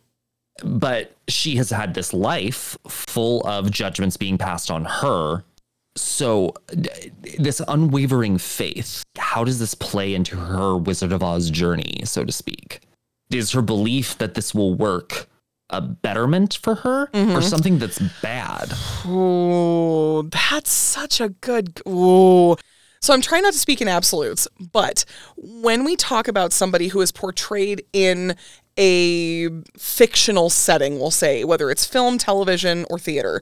But 0.78 1.16
she 1.28 1.56
has 1.56 1.70
had 1.70 1.94
this 1.94 2.12
life 2.12 2.76
full 2.86 3.46
of 3.46 3.70
judgments 3.70 4.18
being 4.18 4.36
passed 4.36 4.70
on 4.70 4.84
her. 4.84 5.44
So 5.96 6.54
this 7.38 7.62
unwavering 7.66 8.38
faith 8.38 9.02
how 9.18 9.44
does 9.44 9.58
this 9.58 9.74
play 9.74 10.14
into 10.14 10.36
her 10.36 10.76
wizard 10.76 11.12
of 11.12 11.22
oz 11.22 11.50
journey 11.50 12.00
so 12.04 12.24
to 12.24 12.32
speak 12.32 12.80
is 13.30 13.52
her 13.52 13.62
belief 13.62 14.18
that 14.18 14.34
this 14.34 14.54
will 14.54 14.74
work 14.74 15.28
a 15.70 15.80
betterment 15.80 16.58
for 16.62 16.74
her 16.76 17.04
or 17.04 17.08
mm-hmm. 17.08 17.40
something 17.40 17.78
that's 17.78 18.00
bad 18.22 18.72
Ooh, 19.06 20.28
that's 20.30 20.70
such 20.70 21.20
a 21.20 21.30
good. 21.30 21.80
Ooh. 21.88 22.56
So 23.02 23.14
I'm 23.14 23.22
trying 23.22 23.42
not 23.42 23.54
to 23.54 23.58
speak 23.58 23.80
in 23.80 23.88
absolutes, 23.88 24.46
but 24.72 25.06
when 25.36 25.84
we 25.84 25.96
talk 25.96 26.28
about 26.28 26.52
somebody 26.52 26.88
who 26.88 27.00
is 27.00 27.10
portrayed 27.10 27.82
in 27.94 28.36
a 28.78 29.48
fictional 29.76 30.50
setting, 30.50 30.98
we'll 30.98 31.10
say, 31.10 31.44
whether 31.44 31.70
it's 31.70 31.84
film, 31.84 32.18
television, 32.18 32.86
or 32.88 32.98
theater, 32.98 33.40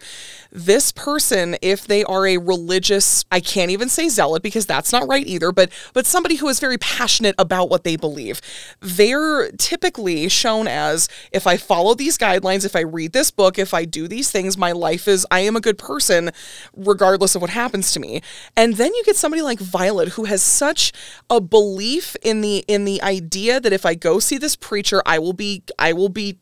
this 0.50 0.92
person, 0.92 1.56
if 1.60 1.86
they 1.86 2.02
are 2.04 2.26
a 2.26 2.38
religious, 2.38 3.24
I 3.30 3.40
can't 3.40 3.70
even 3.70 3.88
say 3.88 4.08
zealot 4.08 4.42
because 4.42 4.66
that's 4.66 4.92
not 4.92 5.06
right 5.06 5.26
either, 5.26 5.52
but 5.52 5.70
but 5.92 6.06
somebody 6.06 6.36
who 6.36 6.48
is 6.48 6.58
very 6.58 6.78
passionate 6.78 7.34
about 7.38 7.68
what 7.68 7.84
they 7.84 7.96
believe, 7.96 8.40
they're 8.80 9.50
typically 9.52 10.28
shown 10.28 10.66
as 10.66 11.08
if 11.32 11.46
I 11.46 11.56
follow 11.56 11.94
these 11.94 12.16
guidelines, 12.16 12.64
if 12.64 12.74
I 12.74 12.80
read 12.80 13.12
this 13.12 13.30
book, 13.30 13.58
if 13.58 13.74
I 13.74 13.84
do 13.84 14.08
these 14.08 14.30
things, 14.30 14.56
my 14.56 14.72
life 14.72 15.06
is 15.06 15.26
I 15.30 15.40
am 15.40 15.56
a 15.56 15.60
good 15.60 15.78
person 15.78 16.30
regardless 16.74 17.34
of 17.34 17.42
what 17.42 17.50
happens 17.50 17.92
to 17.92 18.00
me. 18.00 18.22
And 18.56 18.74
then 18.76 18.94
you 18.94 19.02
get 19.04 19.16
somebody 19.16 19.42
like 19.42 19.60
Violet 19.60 20.10
who 20.10 20.24
has 20.24 20.42
such 20.42 20.92
a 21.28 21.40
belief 21.40 22.16
in 22.22 22.40
the 22.40 22.64
in 22.66 22.84
the 22.86 23.02
idea 23.02 23.60
that 23.60 23.72
if 23.72 23.84
I 23.84 23.94
go 23.94 24.18
see 24.18 24.38
this 24.38 24.56
preacher, 24.56 25.02
I 25.04 25.17
will 25.18 25.32
be 25.32 25.62
I 25.78 25.92
will 25.92 26.08
be 26.08 26.38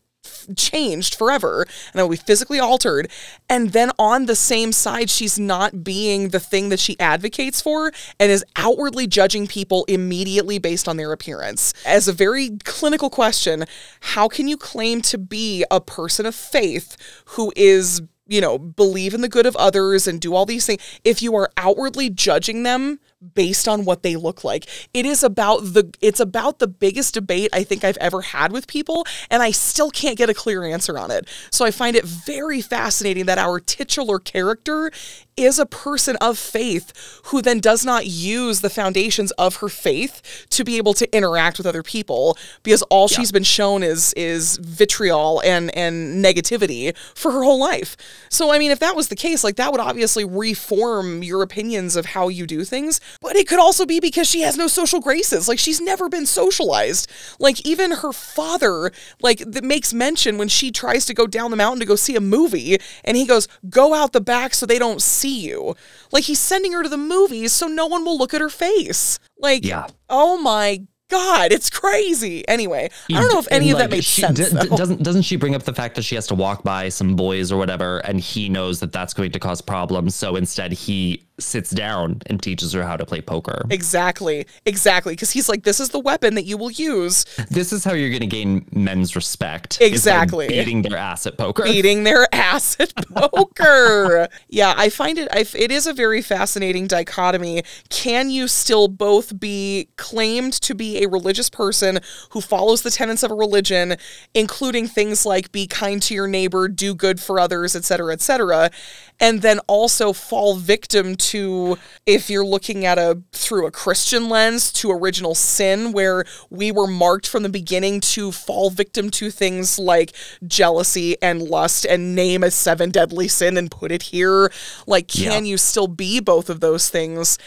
changed 0.57 1.15
forever 1.15 1.67
and 1.93 2.01
I 2.01 2.03
will 2.03 2.11
be 2.11 2.17
physically 2.17 2.59
altered. 2.59 3.11
And 3.49 3.73
then 3.73 3.91
on 3.99 4.27
the 4.27 4.37
same 4.37 4.73
side, 4.73 5.11
she's 5.11 5.39
not 5.39 5.85
being 5.85 6.31
the 6.31 6.41
thing 6.41 6.69
that 6.71 6.81
she 6.81 6.99
advocates 7.01 7.61
for 7.61 7.93
and 8.19 8.31
is 8.31 8.45
outwardly 8.57 9.07
judging 9.07 9.47
people 9.47 9.85
immediately 9.89 10.59
based 10.59 10.89
on 10.89 10.97
their 10.97 11.13
appearance. 11.13 11.73
As 11.85 12.09
a 12.09 12.13
very 12.13 12.59
clinical 12.65 13.11
question, 13.11 13.65
how 14.01 14.29
can 14.29 14.49
you 14.49 14.57
claim 14.57 15.01
to 15.03 15.19
be 15.19 15.65
a 15.71 15.81
person 15.81 16.27
of 16.27 16.35
faith 16.35 16.97
who 17.27 17.53
is 17.57 18.03
you 18.29 18.41
know, 18.41 18.59
believe 18.59 19.15
in 19.15 19.21
the 19.21 19.29
good 19.29 19.47
of 19.47 19.55
others 19.55 20.09
and 20.09 20.21
do 20.21 20.35
all 20.35 20.45
these 20.45 20.67
things, 20.67 20.83
if 21.05 21.23
you 21.23 21.37
are 21.37 21.49
outwardly 21.57 22.11
judging 22.11 22.65
them 22.65 22.99
based 23.35 23.67
on 23.67 23.85
what 23.85 24.03
they 24.03 24.17
look 24.17 24.45
like. 24.45 24.67
It 24.93 25.07
is 25.07 25.23
about 25.23 25.59
the 25.61 25.93
it's 26.01 26.21
about 26.21 26.59
the 26.59 26.67
biggest 26.69 27.15
debate 27.15 27.51
I 27.53 27.65
think 27.65 27.83
I've 27.83 27.97
ever 27.97 28.21
had 28.21 28.53
with 28.53 28.67
people 28.67 29.07
and 29.31 29.43
I 29.43 29.51
still 29.51 29.91
can't 29.91 30.19
get 30.19 30.29
a 30.29 30.35
clear 30.35 30.65
answer 30.65 30.99
on 30.99 31.11
it. 31.11 31.29
So 31.51 31.65
I 31.65 31.71
find 31.71 31.97
it 31.97 32.05
very 32.05 32.61
fascinating 32.61 33.27
that 33.27 33.39
our 33.39 33.59
titular 33.59 34.19
character 34.19 34.91
is 35.37 35.59
a 35.59 35.67
person 35.67 36.17
of 36.21 36.39
faith 36.39 37.21
who 37.27 37.43
then 37.43 37.61
does 37.61 37.85
not 37.85 38.07
use 38.07 38.61
the 38.61 38.71
foundations 38.71 39.31
of 39.33 39.57
her 39.57 39.69
faith 39.69 40.47
to 40.51 40.65
be 40.65 40.79
able 40.79 40.95
to 40.95 41.15
interact 41.15 41.59
with 41.59 41.67
other 41.67 41.83
people 41.83 42.39
because 42.63 42.83
all 42.85 43.07
she's 43.09 43.33
been 43.33 43.43
shown 43.43 43.83
is 43.83 44.13
is 44.15 44.57
vitriol 44.59 45.41
and 45.45 45.75
and 45.77 46.25
negativity 46.25 46.97
for 47.15 47.33
her 47.33 47.43
whole 47.43 47.59
life. 47.59 47.97
So 48.31 48.53
I 48.53 48.59
mean 48.59 48.71
if 48.71 48.79
that 48.79 48.97
was 48.97 49.09
the 49.09 49.17
case 49.17 49.43
like 49.43 49.57
that 49.57 49.73
would 49.73 49.81
obviously 49.81 50.25
reform 50.25 51.23
your 51.23 51.43
opinions 51.43 51.97
of 51.97 52.07
how 52.07 52.29
you 52.29 52.47
do 52.47 52.65
things, 52.65 53.01
but 53.21 53.37
it 53.37 53.49
could 53.49 53.59
also 53.59 53.87
be 53.87 54.01
because 54.01 54.29
she 54.29 54.41
has 54.43 54.57
no 54.57 54.67
social 54.67 55.01
graces. 55.01 55.49
Like 55.49 55.59
she's 55.59 55.81
never 55.81 56.09
been 56.09 56.27
socialized. 56.27 57.11
Like 57.39 57.65
even 57.67 57.91
her 57.93 58.13
father 58.13 58.93
like 59.21 59.39
that 59.41 59.65
makes 59.65 59.93
mention 59.95 60.39
when 60.39 60.49
she 60.49 60.71
tries 60.71 61.07
to 61.07 61.15
go 61.15 61.27
down 61.27 61.51
the 61.51 61.57
mountain 61.57 61.81
to 61.81 61.87
go 61.87 61.97
see 61.97 62.17
a 62.17 62.21
movie 62.21 62.79
and 63.05 63.17
he 63.17 63.27
goes, 63.27 63.49
"Go 63.69 63.95
out 63.95 64.13
the 64.13 64.21
back 64.21 64.55
so 64.55 64.67
they 64.67 64.79
don't 64.79 65.03
see 65.03 65.41
you." 65.41 65.75
Like 66.13 66.25
he's 66.25 66.41
sending 66.41 66.73
her 66.73 66.83
to 66.83 66.89
the 66.89 66.97
movies 66.99 67.53
so 67.53 67.67
no 67.67 67.87
one 67.87 68.05
will 68.05 68.19
look 68.19 68.35
at 68.35 68.41
her 68.41 68.49
face. 68.51 69.19
Like 69.39 69.65
Yeah. 69.65 69.87
oh 70.09 70.39
my 70.39 70.83
god, 71.09 71.53
it's 71.53 71.71
crazy. 71.71 72.47
Anyway, 72.49 72.91
I 73.11 73.21
don't 73.21 73.33
know 73.33 73.39
if 73.39 73.47
any 73.53 73.67
And, 73.71 73.75
of 73.75 73.79
that 73.79 73.91
makes 73.91 74.07
she- 74.07 74.23
sense. 74.23 74.39
d- 74.51 74.69
doesn't 74.77 75.03
doesn't 75.05 75.23
she 75.23 75.37
bring 75.37 75.55
up 75.55 75.63
the 75.63 75.73
fact 75.73 75.95
that 75.95 76.03
she 76.03 76.17
has 76.17 76.27
to 76.29 76.35
walk 76.35 76.65
by 76.65 76.89
some 76.89 77.15
boys 77.15 77.53
or 77.53 77.57
whatever, 77.59 77.99
and 77.99 78.19
he 78.21 78.49
knows 78.49 78.81
that 78.81 78.93
that's 78.93 79.15
going 79.15 79.31
to 79.33 79.39
cause 79.39 79.61
problems. 79.61 80.15
So 80.17 80.35
instead, 80.37 80.73
he 80.73 81.23
sits 81.39 81.71
down 81.71 82.23
and 82.27 82.43
teaches 82.43 82.73
her 82.73 82.83
how 82.83 82.97
to 82.97 83.05
play 83.05 83.21
poker. 83.21 83.65
Exactly, 83.71 84.47
exactly. 84.65 85.13
Because 85.13 85.31
he's 85.33 85.49
like, 85.49 85.65
this 85.65 85.81
is 85.81 85.91
the 85.91 85.99
weapon 86.01 86.35
that 86.35 86.45
you 86.45 86.57
will 86.57 86.71
use, 86.71 87.25
This 87.51 87.73
is 87.73 87.85
how 87.85 87.93
you're 87.93 88.09
going 88.11 88.21
to 88.21 88.27
gain 88.27 88.67
men's 88.73 89.15
respect. 89.15 89.79
Exactly. 89.81 90.49
beating 90.49 90.83
their 90.83 90.97
ass 90.97 91.27
at 91.27 91.37
poker. 91.37 91.65
beating 91.65 92.05
their 92.05 92.27
ass 92.35 92.77
at 92.81 92.95
poker. 93.15 94.29
yeah, 94.49 94.75
I 94.77 94.89
find 94.89 95.19
it. 95.19 95.29
I, 95.33 95.45
it 95.55 95.71
is 95.71 95.87
a 95.87 95.93
very 95.93 96.23
fascinating 96.23 96.87
dichotomy. 96.87 97.63
Can 97.91 98.31
you 98.31 98.49
still 98.49 98.89
both 98.89 99.39
be 99.39 99.89
claimed 99.97 100.53
to 100.55 100.75
be 100.75 101.03
a 101.03 101.09
religious 101.09 101.51
person 101.51 101.99
who 102.31 102.41
follows 102.41 102.83
the 102.83 102.91
tenets 102.91 103.23
of 103.23 103.31
a 103.31 103.35
religion, 103.35 103.97
including 104.35 104.87
things 104.87 105.27
like 105.27 105.53
be 105.53 105.67
kind 105.67 106.03
to 106.03 106.15
your 106.15 106.27
neighbor, 106.27 106.69
do 106.69 106.95
good 106.95 107.21
for 107.21 107.39
others, 107.39 107.77
etc., 107.77 108.13
etc., 108.13 108.71
and 109.19 109.41
then 109.43 109.59
also 109.67 110.13
fall 110.13 110.57
victim 110.57 111.15
to, 111.17 111.26
if 111.35 112.31
you're 112.31 112.45
looking 112.45 112.85
at 112.85 112.99
a 112.99 113.23
through 113.33 113.67
a 113.67 113.71
Christian 113.71 114.29
lens, 114.29 114.73
to 114.75 114.91
original 114.91 115.35
sin, 115.35 115.93
where 115.93 116.25
we 116.51 116.71
were 116.73 116.87
marked 116.87 117.29
from 117.29 117.43
the 117.43 117.49
beginning 117.49 118.01
to 118.01 118.33
fall 118.33 118.71
victim 118.71 119.11
to 119.11 119.31
things 119.31 119.79
like 119.79 120.13
jealousy 120.47 121.17
and 121.23 121.43
lust 121.43 121.85
and 121.85 122.15
name 122.15 122.43
a 122.43 122.51
seven 122.51 122.91
deadly 122.91 123.29
sin 123.29 123.57
and 123.57 123.71
put 123.71 123.93
it 123.93 124.03
here. 124.05 124.51
Like, 124.87 125.09
can 125.09 125.45
Yeah. 125.45 125.51
you 125.51 125.59
still 125.59 125.89
be 125.89 126.21
both 126.21 126.49
of 126.51 126.61
those 126.61 126.89
things? 126.89 127.39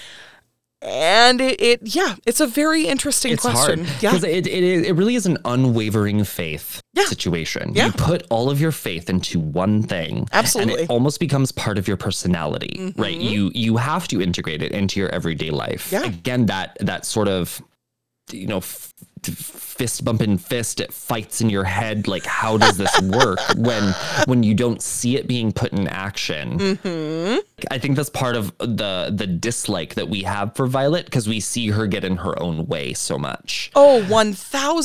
And 0.81 1.41
it, 1.41 1.59
it 1.61 1.79
yeah, 1.83 2.15
it's 2.25 2.39
a 2.39 2.47
very 2.47 2.87
interesting 2.87 3.33
it's 3.33 3.41
question. 3.41 3.83
hard 3.85 4.01
Yeah. 4.01 4.11
because 4.11 4.23
it, 4.23 4.47
it 4.47 4.63
it 4.87 4.93
really 4.93 5.15
is 5.15 5.25
an 5.25 5.37
unwavering 5.43 6.23
faith 6.23 6.81
Yeah. 6.93 7.03
situation. 7.05 7.73
Yeah. 7.75 7.87
You 7.87 7.91
put 7.91 8.25
all 8.29 8.49
of 8.49 8.61
your 8.61 8.71
faith 8.71 9.09
into 9.09 9.39
one 9.41 9.83
thing, 9.83 10.27
Absolutely. 10.31 10.73
Mm-hmm. 10.73 10.79
and 10.81 10.89
it 10.89 10.93
almost 10.93 11.19
becomes 11.19 11.51
part 11.51 11.77
of 11.77 11.87
your 11.87 11.97
personality, 11.97 12.93
right? 12.95 13.17
You 13.17 13.51
you 13.53 13.75
have 13.75 14.07
to 14.07 14.21
integrate 14.21 14.61
it 14.61 14.71
into 14.71 15.01
your 15.01 15.09
everyday 15.09 15.49
life. 15.49 15.91
Yeah. 15.91 16.03
Again, 16.05 16.45
that 16.45 16.77
that 16.79 17.05
sort 17.05 17.27
of 17.27 17.61
you 18.31 18.47
know. 18.47 18.57
F- 18.57 18.93
fist 19.79 20.03
bumping 20.03 20.37
fist 20.37 20.81
it 20.81 20.91
fights 20.91 21.39
in 21.39 21.49
your 21.49 21.63
head 21.63 22.05
like 22.07 22.25
how 22.25 22.57
does 22.57 22.75
this 22.77 22.93
work 23.19 23.39
when 23.55 23.83
when 24.25 24.43
you 24.43 24.53
don't 24.53 24.81
see 24.81 25.15
it 25.15 25.25
being 25.25 25.51
put 25.53 25.71
in 25.71 25.87
action 25.87 26.59
Mm-hmm. 26.59 27.37
I 27.71 27.77
think 27.77 27.95
that's 27.97 28.09
part 28.09 28.35
of 28.35 28.57
the 28.59 29.11
the 29.13 29.27
dislike 29.27 29.95
that 29.95 30.07
we 30.09 30.23
have 30.23 30.55
for 30.55 30.65
Violet 30.67 31.05
because 31.05 31.27
we 31.27 31.39
see 31.39 31.67
her 31.69 31.87
get 31.87 32.03
in 32.03 32.15
her 32.17 32.33
own 32.41 32.67
way 32.67 32.93
so 32.93 33.17
much. 33.17 33.71
Oh, 33.75 34.01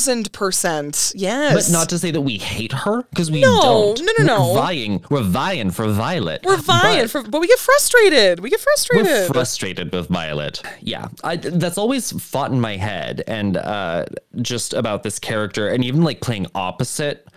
1000%. 0.05 1.13
Yes. 1.15 1.53
But 1.53 1.71
not 1.73 1.89
to 1.89 1.99
say 1.99 2.11
that 2.11 2.21
we 2.21 2.37
hate 2.37 2.71
her 2.71 3.03
because 3.03 3.31
we 3.31 3.41
No, 3.41 3.61
don't. 3.61 4.01
no, 4.05 4.11
no, 4.19 4.25
no. 4.25 4.53
We're 4.53 4.59
vying, 4.61 5.03
we're 5.09 5.21
vying 5.23 5.71
for 5.71 5.87
Violet. 5.87 6.41
We're 6.45 6.57
vying 6.57 7.03
but 7.03 7.09
for, 7.11 7.23
but 7.23 7.39
we 7.41 7.47
get 7.47 7.59
frustrated. 7.59 8.39
We 8.41 8.49
get 8.49 8.59
frustrated. 8.59 9.05
We're 9.07 9.27
frustrated 9.27 9.91
with 9.93 10.07
Violet. 10.09 10.61
Yeah, 10.81 11.07
I, 11.23 11.37
that's 11.37 11.77
always 11.77 12.11
fought 12.11 12.51
in 12.51 12.59
my 12.59 12.75
head, 12.77 13.23
and 13.27 13.57
uh, 13.57 14.05
just 14.41 14.73
about 14.73 14.84
this 15.03 15.19
character, 15.19 15.67
and 15.69 15.83
even 15.83 16.03
like 16.03 16.21
playing 16.21 16.47
opposite 16.55 17.27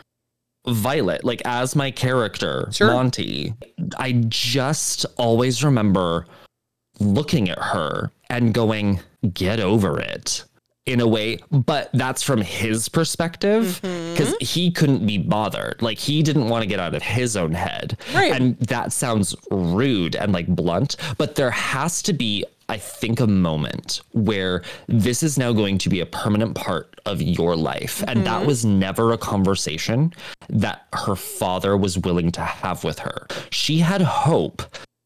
Violet, 0.66 1.24
like 1.24 1.40
as 1.46 1.74
my 1.74 1.90
character, 1.90 2.68
Sure. 2.72 2.88
Monty. 2.92 3.54
I 3.96 4.12
just 4.28 5.06
always 5.16 5.64
remember 5.64 6.26
looking 7.00 7.48
at 7.48 7.58
her 7.58 8.10
and 8.28 8.52
going, 8.52 9.00
"Get 9.32 9.60
over 9.60 9.98
it." 9.98 10.44
In 10.84 11.00
a 11.00 11.06
way, 11.06 11.38
but 11.50 11.90
that's 11.92 12.22
from 12.22 12.40
his 12.40 12.88
perspective 12.88 13.78
Mm-hmm. 13.82 14.12
because 14.14 14.34
he 14.40 14.70
couldn't 14.70 15.06
be 15.06 15.18
bothered. 15.18 15.80
Like 15.82 15.98
he 15.98 16.22
didn't 16.22 16.48
want 16.48 16.62
to 16.62 16.66
get 16.66 16.80
out 16.80 16.94
of 16.94 17.02
his 17.02 17.36
own 17.36 17.52
head. 17.52 17.98
Right. 18.14 18.32
And 18.32 18.58
that 18.60 18.92
sounds 18.94 19.34
rude 19.50 20.16
and 20.16 20.32
like 20.32 20.46
blunt, 20.46 20.96
but 21.18 21.34
there 21.34 21.50
has 21.50 22.00
to 22.04 22.14
be, 22.14 22.44
I 22.68 22.76
think, 22.76 23.20
a 23.20 23.26
moment 23.26 24.02
where 24.12 24.62
this 24.86 25.22
is 25.22 25.38
now 25.38 25.52
going 25.52 25.78
to 25.78 25.88
be 25.88 26.00
a 26.00 26.06
permanent 26.06 26.54
part 26.54 27.00
of 27.06 27.22
your 27.22 27.56
life. 27.56 28.04
And 28.06 28.26
that 28.26 28.38
mm-hmm. 28.38 28.46
was 28.46 28.64
never 28.64 29.12
a 29.12 29.18
conversation 29.18 30.12
that 30.50 30.86
her 30.92 31.16
father 31.16 31.76
was 31.76 31.98
willing 31.98 32.30
to 32.32 32.42
have 32.42 32.84
with 32.84 32.98
her. 32.98 33.26
She 33.50 33.78
had 33.78 34.02
hope 34.02 34.62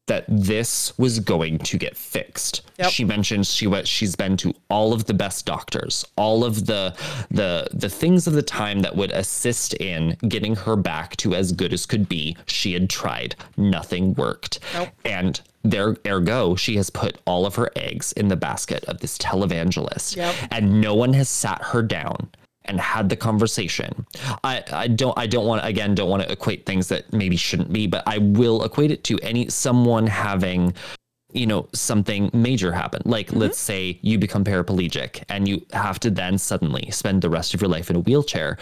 that 0.07 0.25
this 0.27 0.97
was 0.97 1.19
going 1.19 1.57
to 1.59 1.77
get 1.77 1.95
fixed. 1.95 2.61
Yep. 2.77 2.89
She 2.89 3.05
mentions 3.05 3.51
she 3.51 3.67
went 3.67 3.87
she's 3.87 4.15
been 4.15 4.35
to 4.37 4.53
all 4.69 4.91
of 4.93 5.05
the 5.05 5.13
best 5.13 5.45
doctors, 5.45 6.05
all 6.17 6.43
of 6.43 6.65
the 6.65 6.95
the 7.31 7.67
the 7.73 7.89
things 7.89 8.27
of 8.27 8.33
the 8.33 8.41
time 8.41 8.81
that 8.81 8.95
would 8.95 9.11
assist 9.11 9.73
in 9.75 10.17
getting 10.27 10.55
her 10.55 10.75
back 10.75 11.15
to 11.17 11.33
as 11.35 11.51
good 11.51 11.71
as 11.71 11.85
could 11.85 12.09
be. 12.09 12.35
She 12.45 12.73
had 12.73 12.89
tried. 12.89 13.35
Nothing 13.55 14.13
worked. 14.15 14.59
Nope. 14.73 14.89
And 15.05 15.39
there 15.63 15.95
ergo, 16.05 16.55
she 16.55 16.75
has 16.75 16.89
put 16.89 17.19
all 17.25 17.45
of 17.45 17.55
her 17.55 17.71
eggs 17.77 18.11
in 18.13 18.27
the 18.27 18.35
basket 18.35 18.83
of 18.85 18.99
this 18.99 19.17
televangelist. 19.17 20.17
Yep. 20.17 20.35
And 20.51 20.81
no 20.81 20.93
one 20.95 21.13
has 21.13 21.29
sat 21.29 21.61
her 21.61 21.81
down 21.81 22.29
and 22.65 22.79
had 22.79 23.09
the 23.09 23.15
conversation. 23.15 24.05
I, 24.43 24.63
I 24.71 24.87
don't 24.87 25.17
I 25.17 25.27
don't 25.27 25.45
want 25.45 25.65
again 25.65 25.95
don't 25.95 26.09
want 26.09 26.23
to 26.23 26.31
equate 26.31 26.65
things 26.65 26.87
that 26.89 27.11
maybe 27.13 27.35
shouldn't 27.35 27.71
be, 27.71 27.87
but 27.87 28.03
I 28.07 28.17
will 28.19 28.63
equate 28.63 28.91
it 28.91 29.03
to 29.05 29.19
any 29.19 29.49
someone 29.49 30.07
having 30.07 30.73
you 31.33 31.47
know 31.47 31.67
something 31.73 32.29
major 32.33 32.71
happen. 32.71 33.01
Like 33.05 33.27
mm-hmm. 33.27 33.39
let's 33.39 33.59
say 33.59 33.99
you 34.01 34.17
become 34.17 34.43
paraplegic 34.43 35.23
and 35.29 35.47
you 35.47 35.65
have 35.73 35.99
to 36.01 36.09
then 36.09 36.37
suddenly 36.37 36.89
spend 36.91 37.21
the 37.21 37.29
rest 37.29 37.53
of 37.53 37.61
your 37.61 37.69
life 37.69 37.89
in 37.89 37.95
a 37.97 37.99
wheelchair. 37.99 38.57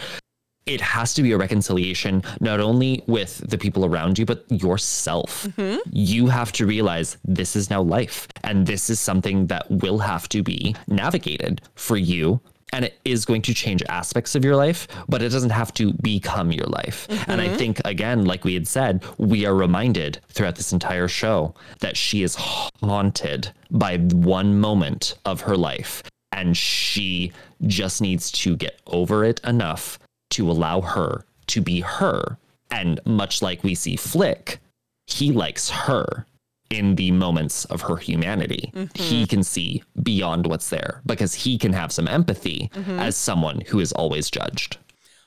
It 0.64 0.80
has 0.80 1.12
to 1.14 1.22
be 1.22 1.32
a 1.32 1.38
reconciliation 1.38 2.22
not 2.40 2.60
only 2.60 3.02
with 3.08 3.38
the 3.38 3.58
people 3.58 3.84
around 3.84 4.16
you 4.18 4.24
but 4.24 4.44
yourself. 4.48 5.46
Mm-hmm. 5.48 5.78
You 5.90 6.28
have 6.28 6.52
to 6.52 6.66
realize 6.66 7.18
this 7.24 7.56
is 7.56 7.68
now 7.68 7.82
life 7.82 8.28
and 8.44 8.64
this 8.64 8.88
is 8.88 9.00
something 9.00 9.48
that 9.48 9.68
will 9.70 9.98
have 9.98 10.28
to 10.30 10.42
be 10.42 10.76
navigated 10.86 11.62
for 11.74 11.96
you 11.96 12.40
and 12.72 12.84
it 12.84 12.98
is 13.04 13.24
going 13.24 13.42
to 13.42 13.54
change 13.54 13.82
aspects 13.88 14.34
of 14.34 14.44
your 14.44 14.56
life 14.56 14.88
but 15.08 15.22
it 15.22 15.28
doesn't 15.30 15.50
have 15.50 15.72
to 15.74 15.92
become 15.94 16.52
your 16.52 16.66
life. 16.66 17.06
And 17.28 17.40
i 17.40 17.46
mm-hmm. 17.46 17.56
think 17.56 17.80
again 17.84 18.24
like 18.24 18.44
we 18.44 18.54
had 18.54 18.66
said 18.66 19.04
we 19.18 19.44
are 19.46 19.54
reminded 19.54 20.20
throughout 20.28 20.56
this 20.56 20.72
entire 20.72 21.08
show 21.08 21.54
that 21.80 21.96
she 21.96 22.22
is 22.22 22.34
haunted 22.36 23.52
by 23.70 23.98
one 23.98 24.58
moment 24.58 25.16
of 25.24 25.42
her 25.42 25.56
life 25.56 26.02
and 26.32 26.56
she 26.56 27.32
just 27.66 28.00
needs 28.00 28.30
to 28.32 28.56
get 28.56 28.80
over 28.86 29.24
it 29.24 29.40
enough 29.44 29.98
to 30.30 30.50
allow 30.50 30.80
her 30.80 31.24
to 31.46 31.60
be 31.60 31.80
her. 31.80 32.38
And 32.70 33.00
much 33.04 33.42
like 33.42 33.62
we 33.62 33.74
see 33.74 33.96
Flick, 33.96 34.58
he 35.06 35.30
likes 35.30 35.68
her 35.68 36.26
in 36.72 36.94
the 36.96 37.10
moments 37.12 37.64
of 37.66 37.82
her 37.82 37.96
humanity. 37.96 38.72
Mm-hmm. 38.74 39.02
He 39.02 39.26
can 39.26 39.42
see 39.42 39.82
beyond 40.02 40.46
what's 40.46 40.70
there 40.70 41.02
because 41.06 41.34
he 41.34 41.58
can 41.58 41.72
have 41.72 41.92
some 41.92 42.08
empathy 42.08 42.70
mm-hmm. 42.74 42.98
as 42.98 43.16
someone 43.16 43.62
who 43.68 43.78
is 43.80 43.92
always 43.92 44.30
judged. 44.30 44.78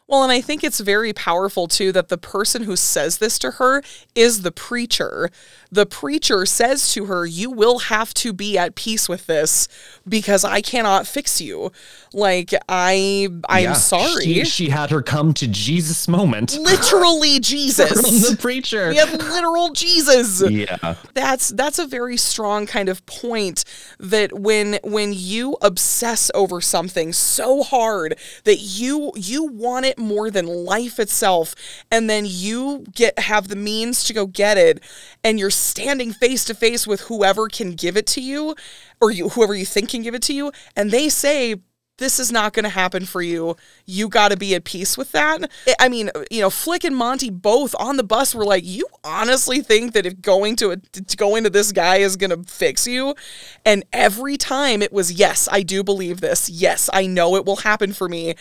Well, 0.08 0.22
and 0.22 0.32
I 0.32 0.39
think 0.39 0.64
it's 0.64 0.80
very 0.82 1.14
powerful 1.14 1.68
too 1.68 1.91
that 1.93 2.10
the 2.10 2.18
person 2.18 2.64
who 2.64 2.76
says 2.76 3.18
this 3.18 3.39
to 3.39 3.51
her 3.51 3.82
is 4.14 4.43
the 4.43 4.51
preacher. 4.51 5.32
The 5.72 5.88
preacher 5.88 6.45
says 6.45 6.93
to 6.93 7.06
her, 7.06 7.26
You 7.26 7.49
will 7.49 7.80
have 7.80 8.14
to 8.16 8.32
be 8.32 8.56
at 8.58 8.76
peace 8.76 9.10
with 9.10 9.26
this 9.26 9.68
because 10.08 10.45
I 10.45 10.62
cannot 10.62 11.08
fix 11.08 11.41
you. 11.41 11.72
Like, 12.14 12.53
I 12.70 13.30
I'm 13.49 13.64
Yeah, 13.64 13.74
sorry. 13.74 14.24
She, 14.24 14.45
she 14.45 14.70
had 14.70 14.91
her 14.91 15.01
come 15.01 15.34
to 15.34 15.47
Jesus 15.47 16.08
moment 16.08 16.56
Literally 16.60 17.39
Jesus. 17.39 17.89
from 17.99 18.36
the 18.36 18.38
preacher. 18.39 18.89
we 18.89 18.97
have 18.97 19.12
literal 19.12 19.72
Jesus. 19.72 20.43
Yeah. 20.47 20.95
that's 21.16 21.49
that's 21.49 21.80
a 21.80 21.88
very 21.88 22.16
strong 22.18 22.68
kind 22.68 22.89
of 22.89 23.03
point 23.08 23.66
that 23.99 24.39
when 24.39 24.78
when 24.84 25.14
you 25.14 25.58
obsess 25.64 26.30
over 26.36 26.62
something 26.62 27.12
so 27.12 27.64
hard 27.64 28.18
that 28.43 28.58
you 28.58 29.12
you 29.16 29.43
want 29.45 29.86
it 29.88 29.95
more 29.98 30.30
than 30.30 30.46
life 30.46 31.00
itself 31.00 31.56
and 31.91 32.10
then 32.10 32.26
you 32.28 32.86
get 32.93 33.18
have 33.20 33.48
the 33.48 33.56
means 33.56 34.04
to 34.04 34.14
go 34.14 34.26
get 34.26 34.58
it 34.58 34.82
and 35.24 35.39
you're 35.39 35.50
standing 35.50 36.12
face 36.12 36.46
to 36.46 36.54
face 36.54 36.86
with 36.88 37.02
whoever 37.02 37.48
can 37.48 37.72
give 37.72 37.98
it 37.98 38.08
to 38.08 38.22
you 38.22 38.56
or 39.02 39.12
you 39.12 39.30
whoever 39.30 39.54
you 39.54 39.66
think 39.66 39.89
can 39.89 40.02
give 40.02 40.16
it 40.16 40.22
to 40.22 40.34
you 40.34 40.52
and 40.76 40.91
they 40.91 41.10
say 41.10 41.56
this 41.98 42.20
is 42.20 42.30
not 42.30 42.52
going 42.52 42.64
to 42.64 42.70
happen 42.70 43.06
for 43.06 43.22
you. 43.22 43.56
You 43.86 44.10
got 44.10 44.32
to 44.32 44.36
be 44.38 44.54
at 44.54 44.66
peace 44.66 44.98
with 44.98 45.14
that. 45.14 45.50
I- 45.66 45.76
I 45.80 45.88
mean, 45.89 46.12
you 46.30 46.41
know, 46.41 46.50
Flick 46.50 46.84
and 46.84 46.96
Monty 46.96 47.30
both 47.30 47.74
on 47.80 47.96
the 47.96 48.04
bus 48.04 48.36
were 48.36 48.43
like, 48.43 48.66
"You 48.66 48.86
honestly 49.04 49.62
think 49.62 49.93
that 49.93 50.06
if 50.06 50.22
going 50.22 50.58
to 50.58 50.72
a, 50.72 50.78
to 50.78 51.16
going 51.18 51.46
to 51.46 51.50
this 51.50 51.72
guy 51.72 51.98
is 51.98 52.18
going 52.18 52.32
to 52.32 52.52
fix 52.52 52.86
you?" 52.86 53.16
And 53.64 53.86
every 53.93 54.36
time 54.36 54.82
it 54.82 54.91
was, 54.91 55.14
"Yes, 55.14 55.48
I 55.52 55.62
do 55.62 55.84
believe 55.84 56.20
this. 56.20 56.50
Yes, 56.50 56.89
I 56.91 57.06
know 57.08 57.36
it 57.38 57.46
will 57.46 57.58
happen 57.58 57.93
for 57.93 58.10
me." 58.10 58.36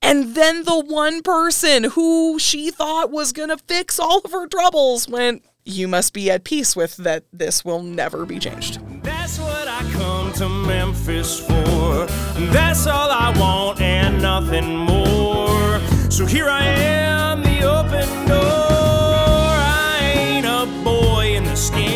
And 0.00 0.34
then 0.34 0.64
the 0.64 0.78
one 0.78 1.22
person 1.22 1.84
who 1.84 2.38
she 2.38 2.70
thought 2.70 3.10
was 3.10 3.32
going 3.32 3.50
to 3.50 3.58
fix 3.58 3.98
all 3.98 4.20
of 4.24 4.32
her 4.32 4.46
troubles 4.46 5.08
went, 5.08 5.42
"You 5.64 5.88
must 5.88 6.12
be 6.12 6.30
at 6.30 6.44
peace 6.44 6.74
with 6.76 6.96
that 6.98 7.24
this 7.32 7.64
will 7.64 7.82
never 7.82 8.24
be 8.24 8.38
changed." 8.38 8.78
That's 9.02 9.38
what 9.38 9.68
I 9.68 9.80
come 9.92 10.32
to 10.34 10.48
Memphis 10.48 11.40
for. 11.40 12.06
That's 12.52 12.86
all 12.86 13.10
I 13.10 13.34
want 13.38 13.80
and 13.80 14.22
nothing 14.22 14.76
more. 14.76 15.80
So 16.10 16.24
here 16.26 16.48
I 16.48 16.64
am, 16.64 17.42
the 17.42 17.62
open 17.64 18.08
door. 18.26 18.38
I 18.40 19.98
ain't 20.16 20.46
a 20.46 20.66
boy 20.82 21.34
in 21.36 21.44
the 21.44 21.56
skin 21.56 21.87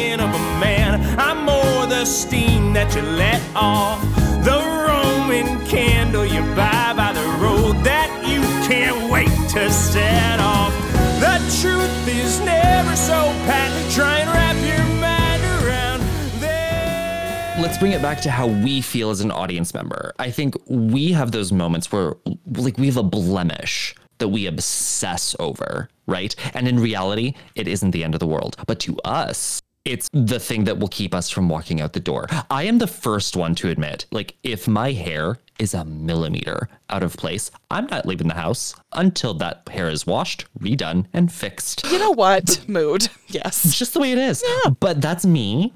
the 2.03 2.07
steam 2.07 2.72
that 2.72 2.92
you 2.96 3.03
let 3.03 3.40
off. 3.55 4.03
The 4.42 4.59
Roman 4.59 5.64
candle 5.66 6.26
you 6.26 6.40
buy 6.57 6.92
by 6.96 7.12
the 7.12 7.24
road 7.40 7.74
that 7.84 8.11
you 8.26 8.40
can't 8.66 9.09
wait 9.09 9.28
to 9.50 9.70
set 9.70 10.40
off. 10.40 10.74
The 11.20 11.38
truth 11.61 12.09
is 12.09 12.40
never 12.40 12.96
so 12.96 13.30
pat. 13.46 13.70
Try 13.92 14.18
and 14.18 14.30
wrap 14.30 14.57
your 14.66 14.84
mind 15.00 15.44
around 15.62 16.00
there. 16.40 17.62
let's 17.62 17.78
bring 17.78 17.92
it 17.92 18.03
back 18.03 18.20
to 18.22 18.32
how 18.32 18.48
we 18.48 18.80
feel 18.80 19.11
as 19.11 19.20
an 19.20 19.30
audience 19.30 19.72
member. 19.72 20.12
I 20.18 20.32
think 20.32 20.57
we 20.66 21.12
have 21.12 21.30
those 21.30 21.53
moments 21.53 21.92
where, 21.92 22.14
like, 22.57 22.78
we 22.78 22.86
have 22.86 22.96
a 22.96 23.05
blemish 23.05 23.94
that 24.18 24.26
we 24.26 24.48
obsess 24.48 25.36
over, 25.38 25.88
right? 26.09 26.34
And 26.53 26.66
in 26.66 26.80
reality, 26.80 27.34
it 27.55 27.68
isn't 27.68 27.92
the 27.92 28.03
end 28.03 28.16
of 28.16 28.18
the 28.18 28.26
world. 28.26 28.57
But 28.66 28.80
to 28.80 28.98
us, 29.05 29.62
it's 29.84 30.08
the 30.12 30.38
thing 30.38 30.64
that 30.64 30.78
will 30.78 30.88
keep 30.88 31.14
us 31.14 31.28
from 31.28 31.48
walking 31.48 31.80
out 31.80 31.92
the 31.92 32.00
door. 32.00 32.26
I 32.50 32.64
am 32.64 32.78
the 32.78 32.86
first 32.86 33.36
one 33.36 33.54
to 33.56 33.68
admit, 33.68 34.06
like, 34.10 34.36
if 34.42 34.68
my 34.68 34.92
hair 34.92 35.38
is 35.58 35.74
a 35.74 35.84
millimeter 35.84 36.68
out 36.90 37.02
of 37.02 37.16
place, 37.16 37.50
I'm 37.70 37.86
not 37.86 38.06
leaving 38.06 38.28
the 38.28 38.34
house 38.34 38.74
until 38.92 39.34
that 39.34 39.68
hair 39.70 39.88
is 39.88 40.06
washed, 40.06 40.46
redone, 40.58 41.06
and 41.12 41.32
fixed. 41.32 41.84
You 41.90 41.98
know 41.98 42.12
what? 42.12 42.64
Mood. 42.68 43.08
Yes. 43.28 43.64
It's 43.64 43.78
just 43.78 43.94
the 43.94 44.00
way 44.00 44.12
it 44.12 44.18
is. 44.18 44.42
Yeah. 44.46 44.70
But 44.78 45.00
that's 45.00 45.26
me. 45.26 45.72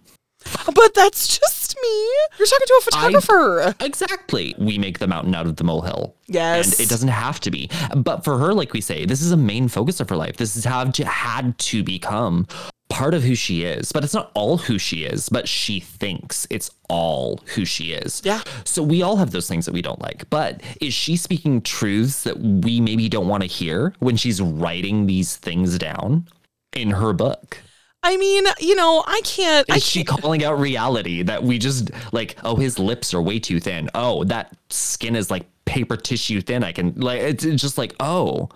But 0.73 0.95
that's 0.95 1.39
just 1.39 1.77
me. 1.83 2.09
You're 2.39 2.47
talking 2.47 2.67
to 2.67 2.81
a 2.81 2.85
photographer. 2.85 3.75
Exactly. 3.81 4.55
We 4.59 4.79
make 4.79 5.01
the 5.01 5.09
mountain 5.09 5.35
out 5.35 5.47
of 5.47 5.57
the 5.57 5.65
molehill. 5.65 6.15
Yes. 6.29 6.73
And 6.73 6.87
it 6.87 6.89
doesn't 6.89 7.09
have 7.09 7.41
to 7.41 7.51
be. 7.51 7.69
But 7.97 8.23
for 8.23 8.39
her, 8.39 8.55
like 8.55 8.73
we 8.73 8.81
say, 8.81 9.07
this 9.07 9.23
is 9.23 9.33
a 9.33 9.37
main 9.37 9.67
focus 9.67 9.99
of 9.99 10.09
her 10.09 10.17
life. 10.17 10.37
This 10.37 10.55
has 10.55 10.65
had 10.65 11.59
to 11.59 11.83
become 11.83 12.47
part 12.89 13.15
of 13.15 13.23
who 13.23 13.35
she 13.35 13.65
is. 13.65 13.93
But 13.93 14.05
it's 14.05 14.15
not 14.15 14.31
all 14.35 14.59
who 14.59 14.79
she 14.79 15.05
is, 15.05 15.29
but 15.29 15.49
she 15.49 15.81
thinks 15.81 16.47
it's 16.51 16.71
all 16.89 17.41
who 17.55 17.65
she 17.65 17.93
is. 17.93 18.23
Yeah. 18.25 18.43
So 18.65 18.83
we 18.83 19.03
all 19.03 19.17
have 19.17 19.31
those 19.31 19.49
things 19.49 19.67
that 19.67 19.73
we 19.73 19.83
don't 19.83 20.01
like. 20.01 20.29
But 20.31 20.61
is 20.81 20.95
she 20.95 21.17
speaking 21.17 21.63
truths 21.63 22.23
that 22.25 22.39
we 22.39 22.81
maybe 22.81 23.09
don't 23.09 23.29
want 23.29 23.43
to 23.43 23.49
hear 23.49 23.95
when 23.99 24.17
she's 24.17 24.41
writing 24.41 25.07
these 25.07 25.37
things 25.37 25.79
down 25.79 26.29
in 26.75 26.91
her 26.91 27.13
book? 27.13 27.59
I 28.03 28.17
mean, 28.19 28.45
you 28.61 28.77
know, 28.77 29.03
I 29.05 29.21
can't. 29.25 29.69
I 29.71 29.77
Is 29.77 29.85
she 29.85 30.05
can't. 30.05 30.21
calling 30.21 30.45
out 30.45 30.61
reality 30.61 31.23
that 31.25 31.43
we 31.43 31.59
just 31.59 31.91
like, 32.13 32.37
oh, 32.45 32.55
his 32.55 32.79
lips 32.79 33.13
are 33.13 33.21
way 33.21 33.41
too 33.41 33.59
thin. 33.59 33.91
Oh, 33.95 34.23
that 34.25 34.57
skin 34.71 35.17
is 35.17 35.29
like 35.29 35.45
paper 35.65 35.97
tissue 35.97 36.41
thin. 36.41 36.63
I 36.63 36.71
can 36.71 36.95
like 36.95 37.21
it's 37.21 37.43
just 37.43 37.79
like, 37.79 37.97
oh. 37.99 38.49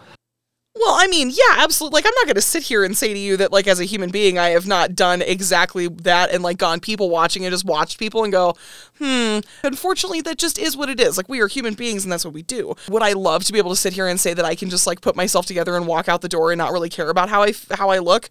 Well, 0.81 0.97
I 0.99 1.09
mean, 1.09 1.28
yeah, 1.28 1.57
absolutely. 1.59 1.99
Like, 1.99 2.07
I'm 2.07 2.14
not 2.14 2.24
going 2.24 2.37
to 2.37 2.41
sit 2.41 2.62
here 2.62 2.85
and 2.85 2.97
say 2.97 3.12
to 3.12 3.18
you 3.18 3.37
that, 3.37 3.53
like, 3.53 3.66
as 3.66 3.81
a 3.81 3.85
human 3.85 4.11
being, 4.11 4.39
I 4.39 4.51
have 4.51 4.66
not 4.66 4.95
done 4.95 5.20
exactly 5.20 5.89
that 5.89 6.31
and, 6.33 6.43
like, 6.43 6.57
gone 6.57 6.81
people 6.81 7.11
watching 7.11 7.45
and 7.45 7.53
just 7.53 7.66
watched 7.66 7.99
people 7.99 8.24
and 8.24 8.33
go, 8.33 8.55
hmm. 8.99 9.41
Unfortunately, 9.62 10.22
that 10.22 10.39
just 10.39 10.59
is 10.59 10.78
what 10.78 10.89
it 10.89 10.99
is. 10.99 11.18
Like, 11.18 11.28
we 11.28 11.41
are 11.41 11.49
human 11.49 11.74
beings 11.74 12.03
and 12.03 12.11
that's 12.11 12.24
what 12.24 12.33
we 12.33 12.41
do. 12.41 12.74
Would 12.89 13.03
I 13.03 13.12
love 13.12 13.45
to 13.45 13.53
be 13.53 13.59
able 13.59 13.68
to 13.68 13.76
sit 13.76 13.93
here 13.93 14.09
and 14.09 14.18
say 14.18 14.33
that 14.33 14.47
I 14.47 14.55
can 14.55 14.70
just, 14.70 14.87
like, 14.87 15.03
put 15.03 15.14
myself 15.14 15.45
together 15.45 15.76
and 15.76 15.87
walk 15.87 16.09
out 16.09 16.22
the 16.22 16.31
door 16.31 16.51
and 16.51 16.57
not 16.57 16.72
really 16.72 16.89
care 16.89 17.11
about 17.11 17.28
how 17.28 17.43
I, 17.43 17.53
how 17.72 17.91
I 17.91 17.99
look? 17.99 18.31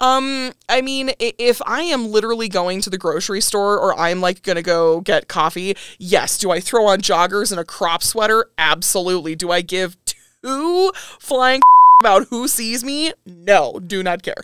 Um, 0.00 0.52
I 0.70 0.80
mean, 0.80 1.10
if 1.18 1.60
I 1.66 1.82
am 1.82 2.10
literally 2.10 2.48
going 2.48 2.80
to 2.80 2.88
the 2.88 2.96
grocery 2.96 3.42
store 3.42 3.78
or 3.78 3.98
I'm, 3.98 4.22
like, 4.22 4.42
going 4.42 4.56
to 4.56 4.62
go 4.62 5.02
get 5.02 5.28
coffee, 5.28 5.76
yes. 5.98 6.38
Do 6.38 6.50
I 6.50 6.60
throw 6.60 6.86
on 6.86 7.00
joggers 7.02 7.50
and 7.50 7.60
a 7.60 7.64
crop 7.64 8.02
sweater? 8.02 8.46
Absolutely. 8.56 9.36
Do 9.36 9.50
I 9.50 9.60
give 9.60 9.98
two 10.42 10.92
flying 11.18 11.60
about 12.00 12.26
who 12.28 12.48
sees 12.48 12.82
me? 12.82 13.12
No, 13.26 13.78
do 13.86 14.02
not 14.02 14.22
care. 14.22 14.42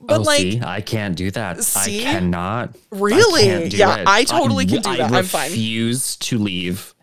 But 0.00 0.20
oh, 0.20 0.22
like, 0.22 0.38
see, 0.40 0.60
I 0.64 0.80
can't 0.80 1.16
do 1.16 1.30
that. 1.32 1.62
See? 1.64 2.00
I 2.00 2.12
cannot. 2.12 2.76
I 2.92 2.96
Really? 2.96 3.68
do 3.68 3.76
Yeah, 3.76 3.96
it. 3.96 4.06
I 4.08 4.24
totally 4.24 4.66
can 4.66 4.82
do 4.82 4.90
I 4.90 4.96
that. 4.98 5.12
I'm 5.12 5.24
fine. 5.24 5.50
refuse 5.50 6.16
to 6.16 6.38
leave 6.38 6.94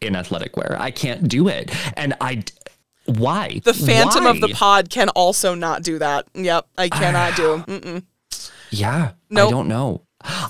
in 0.00 0.14
athletic 0.16 0.56
wear. 0.56 0.76
I 0.78 0.90
can't 0.90 1.26
do 1.28 1.48
it. 1.48 1.70
And 1.96 2.14
I. 2.20 2.44
why? 3.06 3.60
the 3.64 3.72
phantom 3.74 4.26
of 4.26 4.40
the 4.40 4.48
pod 4.48 4.90
can 4.90 5.08
also 5.10 5.54
not 5.54 5.82
do 5.82 5.98
that. 5.98 6.26
Yep, 6.34 6.66
I 6.76 6.88
cannot 6.88 7.36
do. 7.36 7.58
Mm-mm. 7.68 8.02
Yeah, 8.70 9.12
Nope. 9.30 9.48
I 9.48 9.50
don't 9.50 9.68
know. 9.68 10.02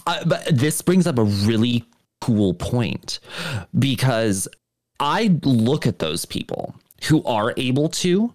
Uh, 0.06 0.24
but 0.24 0.46
this 0.50 0.80
brings 0.82 1.06
up 1.06 1.18
a 1.18 1.24
really 1.24 1.84
cool 2.20 2.54
point 2.54 3.20
because 3.78 4.48
I 4.98 5.36
look 5.42 5.86
at 5.86 5.98
those 5.98 6.24
people 6.24 6.74
who 7.08 7.22
are 7.24 7.52
able 7.58 7.88
to, 7.90 8.32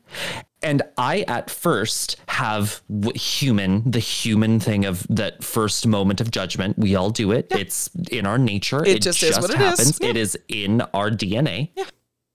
and 0.61 0.81
I 0.97 1.21
at 1.27 1.49
first 1.49 2.17
have 2.27 2.81
human, 3.15 3.89
the 3.89 3.99
human 3.99 4.59
thing 4.59 4.85
of 4.85 5.05
that 5.09 5.43
first 5.43 5.87
moment 5.87 6.19
of 6.21 6.31
judgment. 6.31 6.77
We 6.77 6.95
all 6.95 7.09
do 7.09 7.31
it. 7.31 7.47
It's 7.51 7.89
in 8.11 8.25
our 8.25 8.37
nature. 8.37 8.85
It 8.85 9.01
just 9.01 9.23
is 9.23 9.39
what 9.39 9.51
it 9.51 9.59
is. 9.59 9.59
happens. 9.59 9.99
Yeah. 10.01 10.09
It 10.09 10.17
is 10.17 10.37
in 10.47 10.81
our 10.93 11.09
DNA. 11.09 11.71
Yeah. 11.75 11.85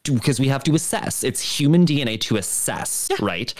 Because 0.04 0.38
we 0.38 0.48
have 0.48 0.62
to 0.64 0.74
assess. 0.74 1.24
It's 1.24 1.40
human 1.58 1.86
DNA 1.86 2.20
to 2.22 2.36
assess, 2.36 3.08
right? 3.20 3.54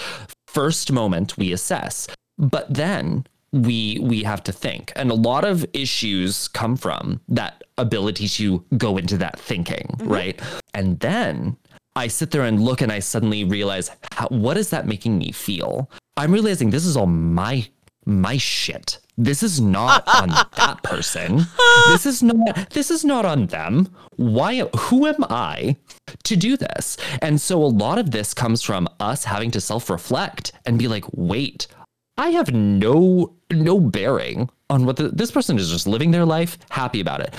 First 0.47 0.93
moment 0.93 1.39
we 1.39 1.53
assess. 1.53 2.07
But 2.37 2.73
then 2.73 3.27
we 3.55 3.99
we 4.03 4.25
have 4.25 4.43
to 4.45 4.53
think. 4.53 4.93
And 4.97 5.11
a 5.11 5.15
lot 5.15 5.45
of 5.45 5.65
issues 5.73 6.49
come 6.49 6.77
from 6.77 7.21
that 7.29 7.63
ability 7.79 8.29
to 8.29 8.65
go 8.77 8.97
into 8.97 9.17
that 9.19 9.39
thinking, 9.39 9.97
mm-hmm. 9.97 10.09
right? 10.09 10.43
And 10.75 10.99
then 11.01 11.57
I 11.97 12.09
sit 12.09 12.31
there 12.31 12.43
and 12.43 12.61
look 12.61 12.81
and 12.81 12.91
I 12.91 12.99
suddenly 12.99 13.45
realize 13.45 13.91
how, 14.13 14.29
what 14.29 14.57
is 14.57 14.71
that 14.71 14.87
making 14.87 15.17
me 15.19 15.33
feel? 15.33 15.91
I'm 16.17 16.33
realizing 16.33 16.71
this 16.71 16.85
is 16.85 16.97
all 16.97 17.07
my 17.07 17.69
my 18.07 18.37
shit. 18.37 18.99
This 19.17 19.43
is 19.43 19.61
not 19.61 20.03
on 20.21 20.29
that 20.29 20.83
person. 20.83 21.47
This 21.89 22.05
is 22.05 22.23
not 22.23 22.71
this 22.71 22.91
is 22.91 23.05
not 23.05 23.25
on 23.25 23.47
them. 23.47 23.89
Why 24.17 24.61
who 24.77 25.07
am 25.07 25.25
I 25.31 25.77
to 26.25 26.37
do 26.37 26.57
this? 26.57 26.97
And 27.23 27.41
so 27.41 27.63
a 27.63 27.67
lot 27.67 27.99
of 27.99 28.11
this 28.11 28.35
comes 28.35 28.63
from 28.63 28.89
us 29.01 29.25
having 29.25 29.51
to 29.53 29.61
self-reflect 29.61 30.53
and 30.67 30.79
be 30.79 30.89
like, 30.89 31.05
"Wait, 31.13 31.69
I 32.17 32.31
have 32.31 32.53
no 32.53 33.35
no 33.53 33.81
bearing 33.81 34.51
on 34.71 34.85
what 34.85 34.97
the, 34.97 35.09
this 35.09 35.31
person 35.31 35.59
is 35.59 35.71
just 35.71 35.87
living 35.87 36.11
their 36.11 36.25
life, 36.25 36.59
happy 36.71 37.01
about 37.01 37.21
it. 37.21 37.35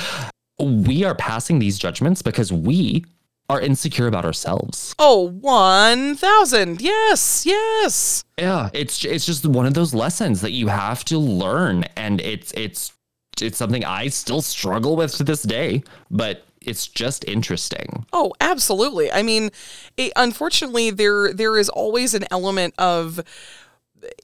We 0.59 1.03
are 1.03 1.15
passing 1.15 1.59
these 1.59 1.77
judgments 1.77 2.21
because 2.21 2.51
we 2.51 3.03
are 3.49 3.61
insecure 3.61 4.07
about 4.07 4.25
ourselves. 4.25 4.95
Oh, 4.97 5.29
1000. 5.29 6.81
Yes, 6.81 7.45
yes. 7.45 8.23
Yeah, 8.37 8.69
it's 8.73 9.05
it's 9.05 9.25
just 9.25 9.45
one 9.45 9.65
of 9.65 9.73
those 9.73 9.93
lessons 9.93 10.41
that 10.41 10.51
you 10.51 10.67
have 10.67 11.05
to 11.05 11.17
learn 11.17 11.83
and 11.95 12.21
it's 12.21 12.51
it's 12.53 12.93
it's 13.41 13.57
something 13.57 13.83
I 13.83 14.07
still 14.07 14.41
struggle 14.41 14.95
with 14.95 15.15
to 15.17 15.23
this 15.23 15.43
day, 15.43 15.83
but 16.09 16.45
it's 16.61 16.87
just 16.87 17.23
interesting. 17.25 18.05
Oh, 18.11 18.33
absolutely. 18.41 19.11
I 19.11 19.21
mean, 19.21 19.51
it, 19.97 20.11
unfortunately, 20.15 20.89
there 20.89 21.33
there 21.33 21.57
is 21.57 21.69
always 21.69 22.13
an 22.13 22.25
element 22.31 22.73
of 22.77 23.19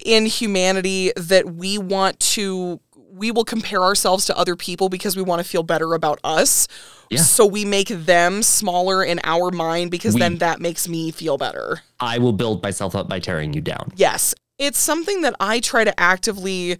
inhumanity 0.05 1.11
that 1.15 1.53
we 1.53 1.77
want 1.77 2.19
to 2.19 2.79
we 3.11 3.31
will 3.31 3.43
compare 3.45 3.81
ourselves 3.83 4.25
to 4.25 4.37
other 4.37 4.55
people 4.55 4.89
because 4.89 5.15
we 5.15 5.21
want 5.21 5.39
to 5.39 5.43
feel 5.43 5.63
better 5.63 5.93
about 5.93 6.19
us. 6.23 6.67
Yeah. 7.09 7.19
So 7.19 7.45
we 7.45 7.65
make 7.65 7.89
them 7.89 8.41
smaller 8.41 9.03
in 9.03 9.19
our 9.23 9.51
mind 9.51 9.91
because 9.91 10.13
We- 10.13 10.21
then 10.21 10.37
that 10.37 10.61
makes 10.61 10.87
me 10.87 11.11
feel 11.11 11.37
better. 11.37 11.81
I 11.99 12.17
will 12.19 12.31
build 12.33 12.63
myself 12.63 12.95
up 12.95 13.09
by 13.09 13.19
tearing 13.19 13.53
you 13.53 13.61
down. 13.61 13.91
Yes. 13.95 14.33
It's 14.57 14.79
something 14.79 15.21
that 15.21 15.35
I 15.39 15.59
try 15.59 15.83
to 15.83 15.99
actively 15.99 16.77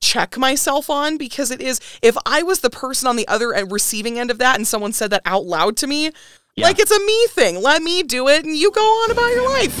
check 0.00 0.36
myself 0.36 0.88
on 0.90 1.16
because 1.16 1.50
it 1.50 1.60
is 1.60 1.80
if 2.02 2.16
I 2.26 2.42
was 2.42 2.60
the 2.60 2.70
person 2.70 3.08
on 3.08 3.16
the 3.16 3.26
other 3.26 3.54
end 3.54 3.72
receiving 3.72 4.18
end 4.18 4.30
of 4.30 4.38
that 4.38 4.56
and 4.56 4.66
someone 4.66 4.92
said 4.92 5.10
that 5.10 5.22
out 5.24 5.46
loud 5.46 5.76
to 5.78 5.86
me, 5.86 6.10
Yeah. 6.54 6.66
like 6.66 6.78
it's 6.78 6.90
a 6.92 7.00
me 7.00 7.26
thing. 7.30 7.60
Let 7.62 7.82
me 7.82 8.02
do 8.02 8.28
it 8.28 8.44
and 8.44 8.54
you 8.56 8.70
go 8.70 8.82
on 8.82 9.10
about 9.10 9.32
your 9.32 9.48
life. 9.48 9.74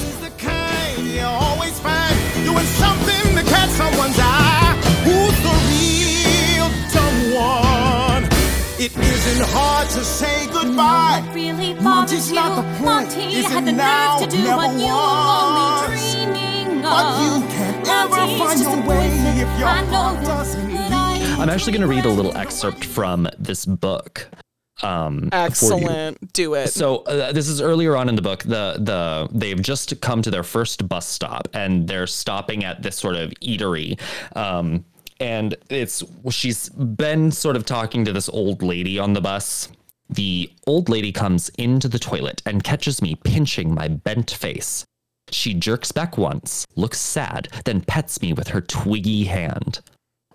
It 8.86 8.96
isn't 8.96 9.48
hard 9.48 9.88
to 9.90 10.04
say 10.04 10.46
goodbye. 10.46 11.20
What 11.26 11.34
really 11.34 11.74
Monty's 11.74 12.28
you? 12.28 12.36
not 12.36 12.54
the 12.54 12.62
point. 12.78 13.08
Monty 13.08 13.34
Is 13.34 13.46
had 13.46 13.64
the 13.66 13.72
now? 13.72 14.18
nerve 14.20 14.30
to 14.30 14.36
do 14.36 14.44
what 14.46 14.78
you 14.78 14.86
were 14.86 15.26
only 15.42 15.96
dreaming 15.96 16.84
of. 16.84 16.92
But 16.92 17.20
you 17.20 17.48
can't 17.48 17.88
ever 17.88 18.10
Monty's 18.14 18.38
find 18.38 18.60
your 18.60 18.88
way 18.88 19.08
if 19.42 19.58
your 19.58 19.68
I 19.68 19.80
know 19.80 19.86
heart 19.90 20.16
that, 20.18 20.24
doesn't 20.24 20.72
but 20.72 20.92
I 20.92 21.36
I'm 21.42 21.50
actually 21.50 21.72
going 21.72 21.82
to 21.82 21.88
read 21.88 22.04
a 22.04 22.10
little 22.10 22.36
excerpt 22.36 22.84
from 22.84 23.28
this 23.40 23.66
book. 23.66 24.28
Um. 24.84 25.30
Excellent. 25.32 26.32
Do 26.32 26.54
it. 26.54 26.68
So 26.68 26.98
uh, 26.98 27.32
this 27.32 27.48
is 27.48 27.60
earlier 27.60 27.96
on 27.96 28.08
in 28.08 28.14
the 28.14 28.22
book. 28.22 28.44
The 28.44 28.76
the 28.78 29.28
they've 29.32 29.60
just 29.60 30.00
come 30.00 30.22
to 30.22 30.30
their 30.30 30.44
first 30.44 30.88
bus 30.88 31.08
stop, 31.08 31.48
and 31.54 31.88
they're 31.88 32.06
stopping 32.06 32.62
at 32.62 32.82
this 32.82 32.94
sort 32.94 33.16
of 33.16 33.30
eatery. 33.42 33.98
Um, 34.36 34.84
and 35.20 35.54
it's 35.70 36.02
she's 36.30 36.68
been 36.68 37.30
sort 37.30 37.56
of 37.56 37.64
talking 37.64 38.04
to 38.04 38.12
this 38.12 38.28
old 38.28 38.62
lady 38.62 38.98
on 38.98 39.12
the 39.12 39.20
bus. 39.20 39.68
The 40.08 40.50
old 40.66 40.88
lady 40.88 41.12
comes 41.12 41.48
into 41.58 41.88
the 41.88 41.98
toilet 41.98 42.42
and 42.46 42.62
catches 42.62 43.02
me 43.02 43.16
pinching 43.16 43.74
my 43.74 43.88
bent 43.88 44.30
face. 44.30 44.84
She 45.30 45.54
jerks 45.54 45.90
back 45.90 46.16
once, 46.16 46.66
looks 46.76 47.00
sad, 47.00 47.48
then 47.64 47.80
pets 47.80 48.22
me 48.22 48.32
with 48.32 48.48
her 48.48 48.60
twiggy 48.60 49.24
hand. 49.24 49.80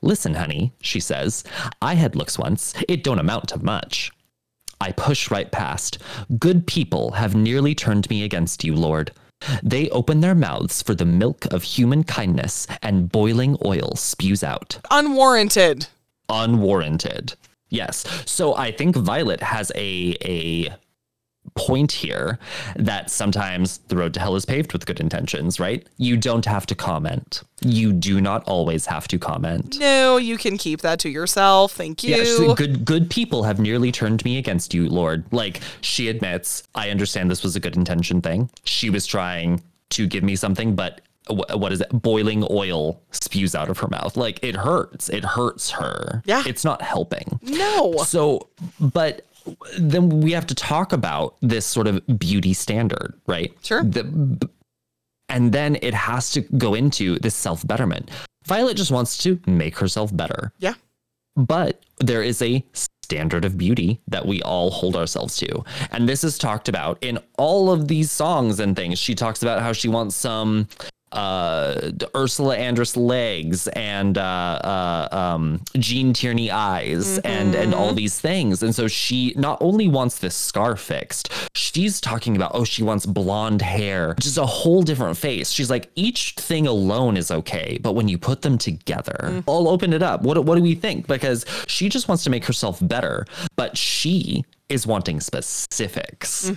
Listen, 0.02 0.34
honey, 0.34 0.74
she 0.82 1.00
says, 1.00 1.44
I 1.82 1.94
had 1.94 2.16
looks 2.16 2.38
once. 2.38 2.74
It 2.90 3.04
don't 3.04 3.20
amount 3.20 3.50
to 3.50 3.64
much. 3.64 4.12
I 4.82 4.92
push 4.92 5.30
right 5.30 5.52
past. 5.52 6.00
Good 6.40 6.66
people 6.66 7.12
have 7.12 7.36
nearly 7.36 7.76
turned 7.76 8.10
me 8.10 8.24
against 8.24 8.64
you, 8.64 8.76
Lord. 8.76 9.12
They 9.64 9.90
open 9.90 10.22
their 10.22 10.36
mouths 10.36 10.82
for 10.82 10.96
the 10.96 11.06
milk 11.06 11.46
of 11.54 11.64
human 11.64 12.04
kindness, 12.04 12.68
and 12.82 13.12
boiling 13.12 13.58
oil 13.66 13.96
spews 13.96 14.44
out. 14.44 14.80
Unwarranted. 14.90 15.88
Unwarranted. 16.30 17.34
Yes. 17.70 18.06
So 18.26 18.56
I 18.56 18.72
think 18.72 18.96
Violet 18.96 19.42
has 19.42 19.72
a 19.76 20.16
a 20.22 20.74
point 21.68 21.92
here 21.92 22.40
that 22.76 23.10
sometimes 23.12 23.78
the 23.88 23.96
road 23.96 24.14
to 24.16 24.20
hell 24.20 24.36
is 24.36 24.46
paved 24.46 24.74
with 24.74 24.86
good 24.86 25.00
intentions, 25.00 25.60
right? 25.60 25.88
You 25.98 26.18
don't 26.18 26.46
have 26.46 26.66
to 26.68 26.76
comment. 26.76 27.44
You 27.64 27.94
do 27.94 28.20
not 28.22 28.44
always 28.48 28.86
have 28.88 29.08
to 29.10 29.20
comment. 29.20 29.78
No, 29.80 30.18
you 30.18 30.38
can 30.38 30.58
keep 30.58 30.82
that 30.82 31.00
to 31.00 31.10
yourself. 31.10 31.74
Thank 31.74 32.04
you. 32.04 32.16
Yeah, 32.16 32.24
she- 32.24 32.54
good 32.56 32.86
good 32.86 33.10
people 33.10 33.44
have 33.44 33.60
nearly 33.60 33.92
turned 33.92 34.24
me 34.26 34.38
against 34.38 34.74
you, 34.74 34.90
Lord. 34.90 35.26
Like 35.32 35.62
she 35.82 36.08
admits, 36.10 36.64
I 36.76 36.90
understand 36.90 37.30
this 37.30 37.44
was 37.44 37.56
a 37.56 37.60
good 37.60 37.76
intention 37.76 38.22
thing. 38.22 38.50
She 38.64 38.90
was 38.90 39.06
trying 39.06 39.62
to 39.92 40.08
give 40.08 40.24
me 40.24 40.36
something, 40.36 40.76
but 40.76 41.02
what 41.30 41.72
is 41.72 41.82
it? 41.82 41.90
Boiling 41.92 42.44
oil 42.50 43.00
spews 43.12 43.54
out 43.54 43.70
of 43.70 43.78
her 43.78 43.88
mouth. 43.88 44.18
Like 44.18 44.40
it 44.44 44.56
hurts. 44.56 45.08
It 45.10 45.24
hurts 45.24 45.70
her. 45.72 46.24
Yeah. 46.26 46.44
It's 46.48 46.66
not 46.66 46.82
helping. 46.82 47.40
no. 47.44 47.94
So, 48.08 48.50
but 48.80 49.26
then 49.80 50.22
we 50.22 50.32
have 50.34 50.48
to 50.48 50.56
talk 50.56 50.94
about 50.94 51.36
this 51.42 51.66
sort 51.66 51.88
of 51.88 52.02
beauty 52.20 52.54
standard, 52.54 53.14
right? 53.28 53.54
Sure. 53.64 53.84
The, 53.84 54.50
and 55.30 55.52
then 55.52 55.78
it 55.82 55.94
has 55.94 56.32
to 56.32 56.42
go 56.42 56.74
into 56.74 57.18
this 57.20 57.36
self 57.36 57.66
betterment. 57.66 58.10
Violet 58.46 58.76
just 58.78 58.92
wants 58.92 59.18
to 59.20 59.40
make 59.46 59.78
herself 59.78 60.16
better 60.16 60.52
Yeah. 60.60 60.74
but 61.36 61.82
there 62.00 62.24
is 62.24 62.42
a 62.42 62.66
standard 62.74 63.46
of 63.46 63.58
beauty 63.58 64.00
that 64.08 64.26
we 64.26 64.42
all 64.42 64.72
hold 64.72 64.96
ourselves 64.96 65.38
to. 65.38 65.64
And 65.92 66.08
this 66.10 66.24
is 66.24 66.38
talked 66.38 66.68
about 66.70 66.98
in 67.02 67.20
all 67.38 67.70
of 67.70 67.88
these 67.88 68.12
songs 68.12 68.60
and 68.60 68.76
things. 68.76 68.98
She 69.00 69.16
talks 69.16 69.44
about 69.44 69.62
how 69.62 69.74
she 69.74 69.88
wants 69.90 70.16
some 70.16 70.68
uh 71.12 71.92
Ursula 72.16 72.58
Andress 72.58 72.96
legs 72.96 73.68
and 73.70 74.18
uh, 74.18 74.22
uh 74.22 75.08
um 75.12 75.62
Gene 75.78 76.14
Tierney 76.14 76.52
eyes 76.52 77.18
and 77.20 77.56
and 77.56 77.74
all 77.74 77.94
these 77.94 78.20
things. 78.20 78.64
And 78.64 78.74
so 78.74 78.88
she 78.88 79.34
not 79.36 79.58
only 79.62 79.88
wants 79.88 80.20
this 80.20 80.36
scar 80.36 80.76
fixed, 80.76 81.32
she's 81.56 82.00
talking 82.02 82.36
about 82.36 82.52
oh 82.54 82.64
she 82.64 82.84
wants 82.84 83.06
blonde 83.06 83.62
hair, 83.62 84.16
just 84.20 84.38
a 84.38 84.46
whole 84.46 84.82
different 84.84 85.18
face. 85.18 85.52
She's 85.52 85.70
like 85.70 85.90
each 85.96 86.36
thing 86.36 86.68
alone 86.68 87.18
is 87.18 87.32
okay, 87.32 87.78
but 87.82 87.94
when 87.94 88.08
you 88.08 88.18
put 88.18 88.42
them 88.42 88.58
together, 88.58 89.44
I'll 89.48 89.68
open 89.68 89.94
it 89.94 90.04
up. 90.04 90.22
What 90.22 90.44
what 90.46 90.56
do 90.56 90.62
we 90.62 90.76
think? 90.76 91.08
Because 91.08 91.46
she 91.68 91.90
just 91.90 92.08
wants 92.08 92.24
to 92.24 92.30
make 92.30 92.46
herself 92.46 92.80
better, 92.82 93.26
but 93.56 93.78
she 93.78 94.46
is 94.72 94.88
wanting 94.88 95.20
specifics. 95.20 96.50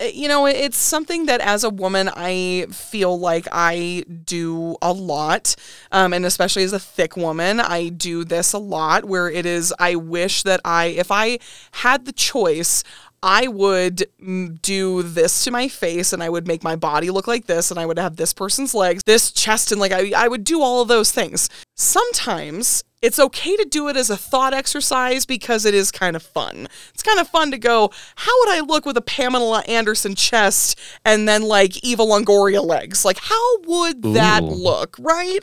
Uh, 0.00 0.04
you 0.12 0.28
know, 0.28 0.46
it's 0.46 0.76
something 0.76 1.26
that 1.26 1.40
as 1.40 1.64
a 1.64 1.70
woman, 1.70 2.10
I 2.14 2.66
feel 2.70 3.18
like 3.18 3.46
I 3.52 4.04
do 4.24 4.76
a 4.82 4.92
lot. 4.92 5.54
Um, 5.92 6.12
and 6.12 6.26
especially 6.26 6.64
as 6.64 6.72
a 6.72 6.78
thick 6.78 7.16
woman, 7.16 7.60
I 7.60 7.88
do 7.88 8.24
this 8.24 8.52
a 8.52 8.58
lot 8.58 9.04
where 9.04 9.30
it 9.30 9.46
is, 9.46 9.72
I 9.78 9.94
wish 9.94 10.42
that 10.42 10.60
I, 10.64 10.86
if 10.86 11.10
I 11.10 11.38
had 11.72 12.04
the 12.04 12.12
choice, 12.12 12.82
I 13.22 13.48
would 13.48 14.06
mm, 14.22 14.60
do 14.62 15.02
this 15.02 15.44
to 15.44 15.50
my 15.50 15.68
face 15.68 16.12
and 16.12 16.22
I 16.22 16.30
would 16.30 16.46
make 16.46 16.64
my 16.64 16.76
body 16.76 17.10
look 17.10 17.26
like 17.26 17.46
this 17.46 17.70
and 17.70 17.78
I 17.78 17.86
would 17.86 17.98
have 17.98 18.16
this 18.16 18.32
person's 18.32 18.74
legs, 18.74 19.02
this 19.04 19.30
chest, 19.30 19.72
and 19.72 19.80
like 19.80 19.92
I, 19.92 20.12
I 20.16 20.28
would 20.28 20.44
do 20.44 20.62
all 20.62 20.80
of 20.82 20.88
those 20.88 21.12
things. 21.12 21.48
Sometimes 21.76 22.82
it's 23.02 23.18
okay 23.18 23.56
to 23.56 23.64
do 23.64 23.88
it 23.88 23.96
as 23.96 24.10
a 24.10 24.16
thought 24.16 24.52
exercise 24.52 25.24
because 25.24 25.64
it 25.64 25.74
is 25.74 25.90
kind 25.90 26.16
of 26.16 26.22
fun. 26.22 26.68
It's 26.92 27.02
kind 27.02 27.18
of 27.18 27.28
fun 27.28 27.50
to 27.50 27.58
go, 27.58 27.90
how 28.16 28.32
would 28.40 28.50
I 28.50 28.60
look 28.60 28.84
with 28.84 28.96
a 28.96 29.02
Pamela 29.02 29.60
Anderson 29.66 30.14
chest 30.14 30.78
and 31.04 31.26
then 31.26 31.42
like 31.42 31.82
Eva 31.82 32.02
Longoria 32.02 32.64
legs? 32.64 33.04
Like, 33.04 33.18
how 33.18 33.60
would 33.62 34.02
that 34.02 34.42
Ooh. 34.42 34.48
look, 34.48 34.96
right? 34.98 35.40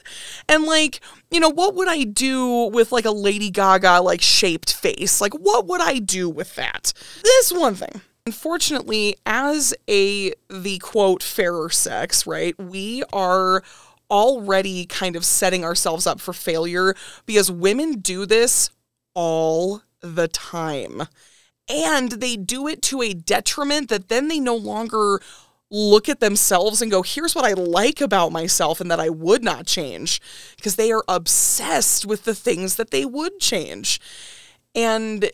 And 0.47 0.65
like, 0.65 0.99
you 1.31 1.39
know, 1.39 1.49
what 1.49 1.73
would 1.75 1.87
I 1.87 2.03
do 2.03 2.65
with 2.67 2.91
like 2.91 3.05
a 3.05 3.11
Lady 3.11 3.49
Gaga 3.49 4.01
like 4.01 4.21
shaped 4.21 4.73
face? 4.73 5.19
Like, 5.19 5.33
what 5.33 5.65
would 5.65 5.81
I 5.81 5.99
do 5.99 6.29
with 6.29 6.55
that? 6.55 6.93
This 7.23 7.51
one 7.51 7.75
thing. 7.75 8.01
Unfortunately, 8.27 9.15
as 9.25 9.73
a 9.89 10.33
the 10.49 10.79
quote 10.79 11.23
fairer 11.23 11.69
sex, 11.69 12.27
right, 12.27 12.59
we 12.59 13.01
are 13.13 13.63
already 14.09 14.85
kind 14.85 15.15
of 15.15 15.25
setting 15.25 15.63
ourselves 15.63 16.07
up 16.07 16.19
for 16.19 16.33
failure 16.33 16.95
because 17.25 17.51
women 17.51 17.99
do 17.99 18.25
this 18.25 18.69
all 19.13 19.81
the 20.01 20.27
time. 20.27 21.03
And 21.69 22.13
they 22.13 22.37
do 22.37 22.67
it 22.67 22.81
to 22.83 23.01
a 23.01 23.13
detriment 23.13 23.89
that 23.89 24.07
then 24.07 24.29
they 24.29 24.39
no 24.39 24.55
longer 24.55 25.19
look 25.69 26.07
at 26.07 26.21
themselves 26.21 26.81
and 26.81 26.89
go, 26.89 27.01
here's 27.01 27.35
what 27.35 27.43
I 27.43 27.51
like 27.51 27.99
about 27.99 28.31
myself 28.31 28.79
and 28.79 28.89
that 28.89 29.01
I 29.01 29.09
would 29.09 29.43
not 29.43 29.65
change 29.65 30.21
because 30.55 30.77
they 30.77 30.91
are 30.91 31.03
obsessed 31.09 32.05
with 32.05 32.23
the 32.23 32.35
things 32.35 32.75
that 32.75 32.91
they 32.91 33.03
would 33.03 33.39
change. 33.39 33.99
And 34.73 35.29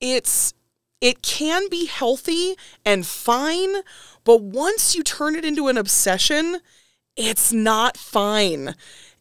it's 0.00 0.54
it 1.00 1.20
can 1.20 1.68
be 1.68 1.84
healthy 1.84 2.56
and 2.82 3.04
fine, 3.04 3.82
but 4.24 4.40
once 4.40 4.94
you 4.94 5.02
turn 5.02 5.36
it 5.36 5.44
into 5.44 5.68
an 5.68 5.76
obsession, 5.76 6.60
it's 7.16 7.52
not 7.52 7.96
fine. 7.96 8.74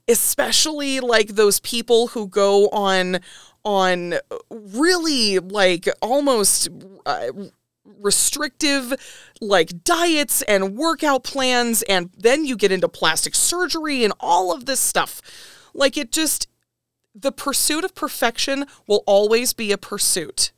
Especially 0.07 0.99
like 0.99 1.29
those 1.29 1.59
people 1.59 2.07
who 2.07 2.27
go 2.27 2.67
on 2.69 3.19
on 3.63 4.15
really 4.49 5.39
like 5.39 5.87
almost 6.01 6.67
uh, 7.05 7.27
restrictive 7.85 8.93
like 9.39 9.83
diets 9.83 10.41
and 10.43 10.75
workout 10.75 11.23
plans 11.23 11.81
and 11.83 12.09
then 12.17 12.43
you 12.45 12.57
get 12.57 12.71
into 12.71 12.89
plastic 12.89 13.33
surgery 13.33 14.03
and 14.03 14.13
all 14.19 14.53
of 14.53 14.65
this 14.65 14.79
stuff. 14.79 15.21
Like 15.73 15.97
it 15.97 16.11
just 16.11 16.47
the 17.15 17.31
pursuit 17.31 17.85
of 17.85 17.95
perfection 17.95 18.65
will 18.87 19.03
always 19.05 19.53
be 19.53 19.71
a 19.71 19.77
pursuit. 19.77 20.51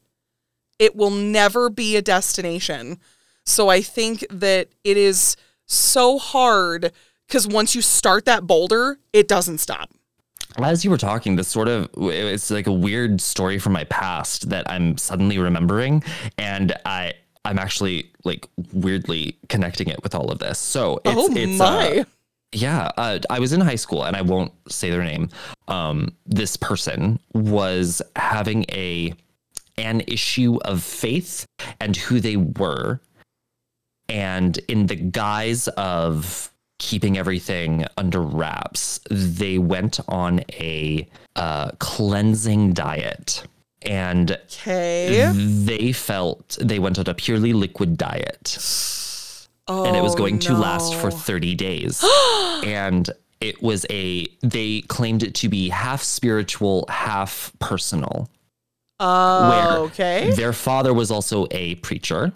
It 0.79 0.95
will 0.95 1.11
never 1.11 1.69
be 1.69 1.95
a 1.95 2.01
destination. 2.01 2.99
So 3.43 3.69
I 3.69 3.81
think 3.81 4.25
that 4.29 4.69
it 4.83 4.97
is 4.97 5.36
so 5.65 6.17
hard 6.17 6.91
because 7.28 7.47
once 7.47 7.76
you 7.76 7.82
start 7.82 8.26
that 8.26 8.45
boulder, 8.47 8.99
it 9.13 9.28
doesn't 9.28 9.59
stop. 9.59 9.89
as 10.57 10.86
you 10.86 10.91
were 10.91 10.97
talking, 10.97 11.36
this 11.36 11.47
sort 11.47 11.67
of 11.67 11.89
it's 11.97 12.49
like 12.49 12.67
a 12.67 12.73
weird 12.73 13.19
story 13.21 13.59
from 13.59 13.73
my 13.73 13.84
past 13.86 14.49
that 14.49 14.69
I'm 14.69 14.97
suddenly 14.97 15.38
remembering, 15.38 16.03
and 16.38 16.73
I 16.86 17.13
I'm 17.43 17.59
actually 17.59 18.11
like 18.23 18.47
weirdly 18.73 19.38
connecting 19.49 19.88
it 19.88 20.01
with 20.03 20.15
all 20.15 20.32
of 20.32 20.39
this. 20.39 20.59
So 20.59 20.99
it's, 21.05 21.15
oh 21.15 21.34
it's 21.36 21.59
my. 21.59 21.99
Uh, 21.99 22.03
yeah, 22.51 22.89
uh, 22.95 23.19
I 23.30 23.39
was 23.39 23.51
in 23.51 23.59
high 23.59 23.76
school, 23.76 24.03
and 24.05 24.15
I 24.15 24.21
won't 24.21 24.53
say 24.69 24.89
their 24.89 25.03
name. 25.03 25.30
Um, 25.67 26.15
this 26.26 26.55
person 26.55 27.19
was 27.34 28.01
having 28.15 28.65
a 28.71 29.13
an 29.78 30.01
issue 30.07 30.57
of 30.63 30.82
faith 30.82 31.45
and 31.82 31.97
who 31.97 32.21
they 32.21 32.38
were, 32.38 33.01
and 34.07 34.57
in 34.69 34.88
the 34.88 34.95
guise 34.95 35.67
of 35.69 36.49
keeping 36.80 37.17
everything 37.17 37.86
under 37.97 38.21
wraps, 38.21 38.99
they 39.09 39.57
went 39.57 39.99
on 40.07 40.41
a 40.53 41.07
uh, 41.36 41.71
cleansing 41.80 42.73
diet. 42.73 43.43
And 43.82 44.32
Okay. 44.32 45.32
they 45.36 45.91
felt 45.91 46.57
they 46.61 46.80
went 46.80 46.97
on 46.97 47.07
a 47.07 47.13
purely 47.13 47.53
liquid 47.53 47.97
diet 47.97 48.57
Oh, 49.67 49.84
and 49.86 49.95
it 49.95 50.03
was 50.03 50.13
going 50.15 50.38
to 50.39 50.53
last 50.53 50.93
for 50.95 51.09
30 51.09 51.55
days. 51.55 52.03
and 52.63 53.09
it 53.41 53.61
was 53.63 53.86
a, 53.89 54.28
they 54.41 54.82
claimed 54.82 55.23
it 55.23 55.34
to 55.36 55.49
be 55.49 55.69
half 55.69 56.03
spiritual, 56.03 56.86
half 56.89 57.51
personal. 57.59 58.30
Oh, 58.99 59.49
where 59.49 59.78
okay. 59.88 60.32
Their 60.32 60.53
father 60.53 60.93
was 60.93 61.09
also 61.11 61.47
a 61.51 61.76
preacher 61.76 62.32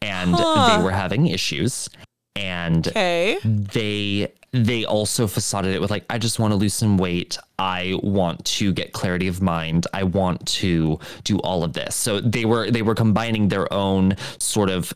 and 0.00 0.34
Huh. 0.34 0.76
they 0.76 0.82
were 0.82 0.90
having 0.92 1.26
issues. 1.26 1.88
And 2.36 2.86
Okay. 2.88 3.38
they 3.44 4.32
they 4.52 4.84
also 4.86 5.26
facaded 5.26 5.74
it 5.74 5.80
with 5.80 5.90
like 5.90 6.06
i 6.08 6.16
just 6.16 6.38
want 6.38 6.52
to 6.52 6.56
lose 6.56 6.72
some 6.74 6.96
weight. 6.96 7.36
I 7.58 7.98
want 8.02 8.44
to 8.46 8.72
get 8.72 8.92
clarity 8.92 9.28
of 9.28 9.42
mind. 9.42 9.86
I 9.92 10.04
want 10.04 10.46
to 10.60 10.98
do 11.24 11.38
all 11.40 11.64
of 11.64 11.72
this. 11.74 11.94
So 11.96 12.20
they 12.20 12.44
were 12.44 12.70
they 12.70 12.82
were 12.82 12.94
combining 12.94 13.48
their 13.48 13.70
own 13.72 14.16
sort 14.38 14.70
of 14.70 14.92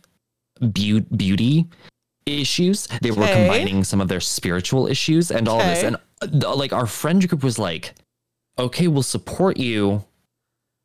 beau- 0.61 1.05
beauty 1.17 1.67
issues. 2.25 2.87
They 3.03 3.11
were 3.11 3.25
Okay. 3.25 3.33
combining 3.35 3.85
some 3.85 4.01
of 4.01 4.09
their 4.09 4.21
spiritual 4.21 4.87
issues 4.87 5.31
and 5.31 5.49
all 5.49 5.59
this. 5.59 5.83
And 5.83 5.97
uh, 6.23 6.55
like 6.55 6.73
our 6.73 6.87
friend 6.87 7.27
group 7.29 7.43
was 7.43 7.59
like 7.59 7.95
okay 8.59 8.87
we'll 8.87 9.03
support 9.03 9.57
you 9.57 10.05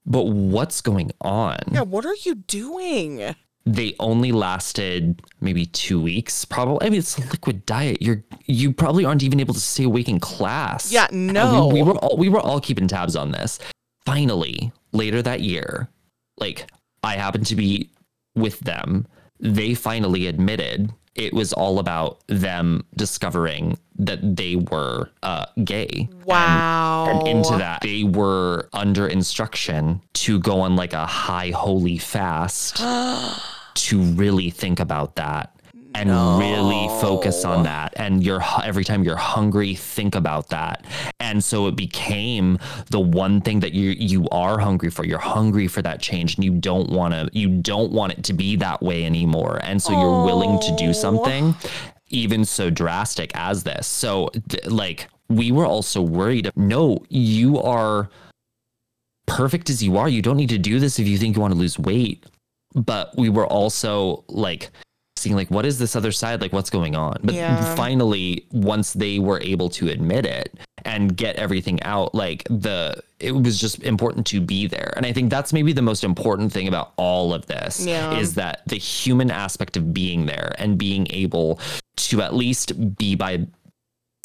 but 0.05 0.23
what's 0.23 0.79
going 0.81 1.11
on? 1.21 1.57
Yeah, 1.71 1.81
what 1.81 2.05
are 2.05 2.15
you 2.25 2.35
doing? 2.35 3.35
They 3.67 3.93
only 3.99 4.31
lasted 4.31 5.21
maybe 5.41 5.65
two 5.65 6.01
weeks 6.01 6.45
probably. 6.45 6.87
I 6.87 6.89
mean 6.89 6.99
it's 6.99 7.17
a 7.17 7.21
liquid 7.21 7.65
diet. 7.65 8.01
You're 8.01 8.23
you 8.45 8.71
probably 8.71 9.03
aren't 9.03 9.23
even 9.23 9.39
able 9.41 9.53
to 9.53 9.59
stay 9.59 9.83
awake 9.83 10.07
in 10.07 10.19
class. 10.19 10.91
Yeah, 10.91 11.07
And 11.11 11.33
no. 11.33 11.67
we, 11.67 11.81
we 11.81 11.83
were 11.83 11.97
all 11.97 12.17
we 12.17 12.29
were 12.29 12.39
all 12.39 12.61
keeping 12.61 12.87
tabs 12.87 13.15
on 13.15 13.31
this. 13.31 13.59
Finally 14.05 14.71
later 14.93 15.21
that 15.21 15.41
year 15.41 15.89
like 16.37 16.71
i 17.03 17.15
happened 17.17 17.45
to 17.47 17.55
be 17.55 17.89
with 18.35 18.59
them. 18.61 19.05
They 19.39 19.73
finally 19.73 20.27
admitted 20.27 20.91
it 21.15 21.33
was 21.33 21.51
all 21.51 21.79
about 21.79 22.23
them 22.27 22.85
discovering 22.95 23.77
that 23.97 24.35
they 24.35 24.55
were 24.55 25.09
uh, 25.23 25.45
gay. 25.63 26.07
Wow. 26.25 27.07
and 27.09 27.27
into 27.27 27.57
that 27.57 27.81
they 27.81 28.03
were 28.03 28.69
under 28.71 29.07
instruction 29.07 30.01
to 30.13 30.39
go 30.39 30.61
on 30.61 30.75
like 30.75 30.93
a 30.93 31.05
high 31.05 31.49
holy 31.49 31.97
fast 31.97 32.79
to 33.77 34.01
really 34.01 34.49
think 34.49 34.79
about 34.79 35.15
that 35.15 35.57
and 35.97 36.39
really 36.39 36.87
focus 37.01 37.43
on 37.43 37.63
that. 37.63 37.93
And 37.97 38.23
you're 38.23 38.41
every 38.63 38.83
time 38.83 39.03
you're 39.03 39.15
hungry 39.15 39.75
think 39.75 40.15
about 40.15 40.49
that. 40.49 40.85
And 41.19 41.43
so 41.43 41.67
it 41.67 41.75
became 41.75 42.59
the 42.89 42.99
one 42.99 43.41
thing 43.41 43.59
that 43.61 43.73
you 43.73 43.91
you 43.91 44.27
are 44.29 44.59
hungry 44.59 44.89
for. 44.89 45.05
You're 45.05 45.19
hungry 45.19 45.67
for 45.67 45.81
that 45.81 46.01
change 46.01 46.35
and 46.35 46.43
you 46.43 46.51
don't 46.51 46.89
want 46.89 47.13
to 47.13 47.29
you 47.37 47.49
don't 47.49 47.91
want 47.91 48.13
it 48.13 48.23
to 48.25 48.33
be 48.33 48.55
that 48.57 48.81
way 48.81 49.05
anymore. 49.05 49.59
And 49.63 49.81
so 49.81 49.91
you're 49.93 50.23
willing 50.23 50.59
to 50.59 50.75
do 50.75 50.93
something 50.93 51.55
even 52.09 52.45
so 52.45 52.69
drastic 52.69 53.31
as 53.35 53.63
this. 53.63 53.87
So 53.87 54.29
like 54.65 55.09
we 55.29 55.51
were 55.51 55.65
also 55.65 56.01
worried 56.01 56.51
no 56.55 57.03
you 57.09 57.59
are 57.59 58.09
perfect 59.25 59.69
as 59.69 59.83
you 59.83 59.97
are. 59.97 60.07
You 60.07 60.21
don't 60.21 60.37
need 60.37 60.49
to 60.49 60.57
do 60.57 60.79
this 60.79 60.99
if 60.99 61.07
you 61.07 61.17
think 61.17 61.35
you 61.35 61.41
want 61.41 61.53
to 61.53 61.59
lose 61.59 61.77
weight 61.77 62.25
but 62.85 63.15
we 63.17 63.29
were 63.29 63.45
also 63.47 64.23
like 64.27 64.69
seeing 65.17 65.35
like 65.35 65.49
what 65.49 65.65
is 65.65 65.79
this 65.79 65.95
other 65.95 66.11
side 66.11 66.41
like 66.41 66.53
what's 66.53 66.69
going 66.69 66.95
on 66.95 67.17
but 67.23 67.33
Yeah. 67.33 67.73
finally 67.75 68.45
once 68.51 68.93
they 68.93 69.17
were 69.17 69.41
able 69.41 69.67
to 69.71 69.89
admit 69.89 70.25
it 70.27 70.55
and 70.85 71.17
get 71.17 71.35
everything 71.37 71.81
out 71.81 72.13
like 72.13 72.43
the 72.51 73.01
it 73.19 73.31
was 73.31 73.59
just 73.59 73.81
important 73.81 74.27
to 74.27 74.39
be 74.39 74.67
there 74.67 74.93
and 74.95 75.07
i 75.07 75.11
think 75.11 75.31
that's 75.31 75.51
maybe 75.53 75.73
the 75.73 75.81
most 75.81 76.03
important 76.03 76.53
thing 76.53 76.67
about 76.67 76.93
all 76.97 77.33
of 77.33 77.47
this 77.47 77.83
Yeah. 77.83 78.15
is 78.19 78.35
that 78.35 78.61
the 78.67 78.77
human 78.77 79.31
aspect 79.31 79.75
of 79.75 79.91
being 79.91 80.27
there 80.27 80.53
and 80.59 80.77
being 80.77 81.07
able 81.09 81.59
to 81.95 82.21
at 82.21 82.35
least 82.35 82.95
be 82.95 83.15
by 83.15 83.47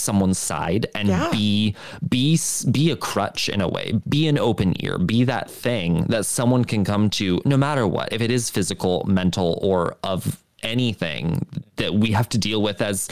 someone's 0.02 0.38
side 0.38 0.86
and 0.94 1.08
Yeah. 1.08 1.30
be 1.30 1.74
be 2.08 2.38
be 2.70 2.90
a 2.90 2.96
crutch 2.96 3.48
in 3.48 3.60
a 3.60 3.68
way. 3.68 3.92
Be 4.08 4.28
an 4.28 4.38
open 4.38 4.74
ear. 4.84 4.98
Be 4.98 5.24
that 5.24 5.50
thing 5.50 6.04
that 6.08 6.26
someone 6.26 6.64
can 6.64 6.84
come 6.84 7.10
to 7.10 7.40
no 7.44 7.56
matter 7.56 7.86
what 7.86 8.12
if 8.12 8.20
it 8.20 8.30
is 8.30 8.50
physical 8.50 9.04
mental 9.06 9.58
or 9.62 9.96
of 10.02 10.42
anything 10.62 11.46
that 11.76 11.94
we 11.94 12.12
have 12.12 12.28
to 12.30 12.38
deal 12.38 12.62
with 12.62 12.80
as 12.80 13.08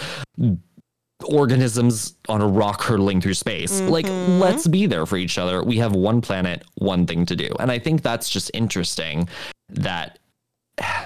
organisms 1.25 2.15
on 2.29 2.41
a 2.41 2.47
rock 2.47 2.83
hurtling 2.83 3.21
through 3.21 3.35
space. 3.35 3.81
Like 3.83 4.07
mm-hmm. 4.07 4.39
let's 4.39 4.67
be 4.67 4.87
there 4.87 5.05
for 5.07 5.17
each 5.17 5.37
other. 5.39 5.63
We 5.63 5.77
have 5.79 5.93
one 5.93 6.21
planet 6.21 6.65
one 6.77 7.07
thing 7.07 7.27
to 7.27 7.37
do. 7.37 7.49
And 7.59 7.71
i 7.71 7.79
think 7.79 8.03
that's 8.03 8.29
just 8.29 8.51
interesting 8.55 9.29
that 9.69 10.19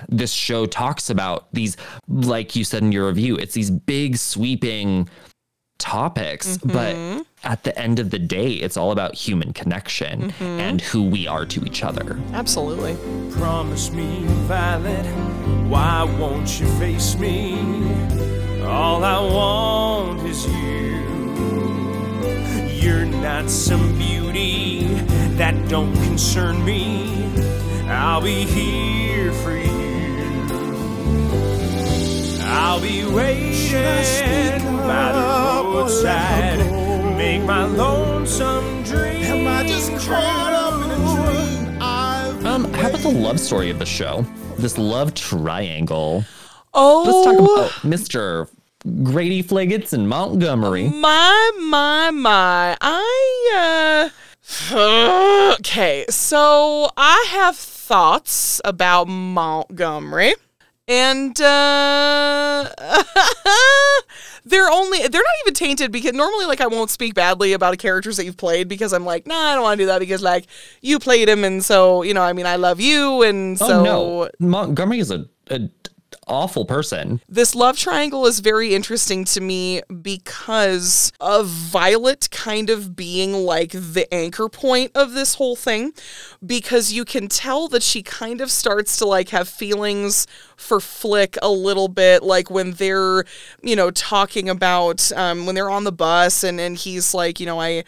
this 0.09 0.33
show 0.33 0.67
talks 0.67 1.11
about 1.11 1.53
these 1.53 1.77
like 2.09 2.55
you 2.55 2.65
said 2.65 2.83
in 2.83 2.93
your 2.93 3.09
review 3.09 3.37
it's 3.37 3.55
these 3.55 3.71
big 3.71 4.17
sweeping 4.17 5.09
topics 5.79 6.57
but 6.59 6.95
mm-hmm. 6.95 7.21
at 7.43 7.65
the 7.65 7.77
end 7.79 7.99
of 7.99 8.11
the 8.11 8.19
day 8.19 8.53
it's 8.53 8.77
all 8.77 8.91
about 8.91 9.15
human 9.15 9.53
connection 9.53 10.31
mm-hmm. 10.31 10.45
and 10.61 10.81
who 10.81 11.03
we 11.03 11.27
are 11.27 11.45
to 11.45 11.65
each 11.65 11.83
other 11.83 12.19
Absolutely. 12.33 12.97
Promise 13.33 13.91
me, 13.93 14.25
Violet, 14.47 15.07
why 15.69 16.03
won't 16.03 16.61
you 16.61 16.67
face 16.79 17.17
me? 17.17 17.55
All 18.63 19.05
I 19.05 19.21
want 19.21 20.23
is 20.27 20.47
you. 20.47 21.05
You're 22.81 23.07
not 23.07 23.49
some 23.49 23.97
beauty 23.99 24.85
that 25.37 25.69
don't 25.69 25.95
concern 25.95 26.65
me. 26.65 27.25
I'll 27.89 28.21
be 28.21 28.45
here 28.45 29.04
I'll 32.75 32.81
be 32.81 33.05
waiting 33.05 34.59
by 34.81 35.13
the 35.13 35.63
roadside. 35.65 36.59
Make 37.17 37.43
my 37.43 37.67
lonesome 37.67 38.83
dream. 38.83 39.23
Am 39.23 39.47
I 39.47 39.65
just 39.65 39.93
caught 40.05 40.53
up 40.53 40.85
in 40.85 40.91
a 40.91 40.97
dream? 40.97 41.79
I've 41.81 42.45
um 42.45 42.65
how 42.73 42.89
about 42.89 43.03
the 43.03 43.11
love 43.11 43.39
story 43.39 43.71
of 43.71 43.79
the 43.79 43.87
show 43.87 44.27
this 44.59 44.77
love 44.77 45.15
triangle 45.15 46.25
Oh, 46.75 47.05
let's 47.07 47.25
talk 47.25 47.39
about 47.39 47.71
mr 47.89 48.49
grady 49.05 49.41
fliggins 49.41 49.93
and 49.93 50.09
montgomery 50.09 50.89
my, 50.89 51.53
my, 51.61 52.11
my. 52.11 52.77
I, 52.81 54.11
uh. 54.73 55.55
Okay, 55.61 56.07
so 56.09 56.91
I 56.97 57.25
have 57.29 57.57
thoughts 57.57 58.61
about 58.65 59.07
Montgomery. 59.07 60.35
And, 60.87 61.41
uh. 61.41 62.69
they're 64.45 64.71
only 64.71 64.99
they're 64.99 65.23
not 65.23 65.35
even 65.45 65.55
tainted 65.55 65.91
because 65.91 66.13
normally 66.13 66.47
like 66.47 66.61
I 66.61 66.67
won't 66.67 66.91
speak 66.91 67.15
badly 67.15 67.53
about 67.53 67.75
a 67.75 67.77
characters 67.77 68.17
that 68.19 68.25
you've 68.25 68.37
played 68.37 68.69
because 68.69 68.93
I'm 68.93 69.05
like 69.05 69.27
nah 69.27 69.35
I 69.35 69.55
don't 69.55 69.63
want 69.63 69.79
to 69.79 69.83
do 69.83 69.87
that 69.87 70.01
because 70.01 70.23
like 70.23 70.47
you 70.83 70.99
played 70.99 71.29
him 71.29 71.45
and 71.45 71.65
so 71.65 72.03
you 72.03 72.15
know 72.15 72.23
I 72.23 72.33
mean 72.33 72.47
I 72.47 72.57
love 72.57 72.81
you 72.81 73.23
and 73.23 73.59
so 73.59 73.81
oh 73.81 73.83
no 73.83 74.31
montgomery 74.39 74.99
is 74.99 75.11
a, 75.11 75.27
a 75.49 75.61
awful 76.27 76.65
person. 76.65 77.21
This 77.29 77.55
love 77.55 77.77
triangle 77.77 78.27
is 78.27 78.41
very 78.41 78.75
interesting 78.75 79.25
to 79.27 79.41
me 79.41 79.83
because 80.03 81.13
of 81.21 81.47
Violet 81.47 82.29
kind 82.31 82.71
of 82.71 82.97
being 82.97 83.33
like 83.33 83.71
the 83.73 84.07
anchor 84.13 84.49
point 84.49 84.93
of 84.95 85.13
this 85.13 85.35
whole 85.35 85.57
thing 85.57 85.93
because 86.45 86.93
you 86.93 87.05
can 87.05 87.29
tell 87.29 87.69
that 87.69 87.83
she 87.83 88.03
kind 88.03 88.41
of 88.41 88.51
starts 88.51 88.97
to 88.99 89.05
like 89.05 89.31
have 89.31 89.49
feelings 89.49 90.27
for 90.57 90.81
Flick 90.81 91.37
a 91.43 91.51
little 91.51 91.89
bit 91.89 92.23
like 92.23 92.51
when 92.51 92.73
they're 92.73 93.25
you 93.63 93.77
know 93.77 93.91
talking 93.91 94.49
about 94.49 95.11
um 95.13 95.47
when 95.47 95.55
they're 95.55 95.71
on 95.71 95.85
the 95.85 95.93
bus 95.93 96.45
and 96.45 96.61
and 96.61 96.77
he's 96.77 97.13
like 97.15 97.41
you 97.41 97.47
know 97.47 97.61
I 97.61 97.85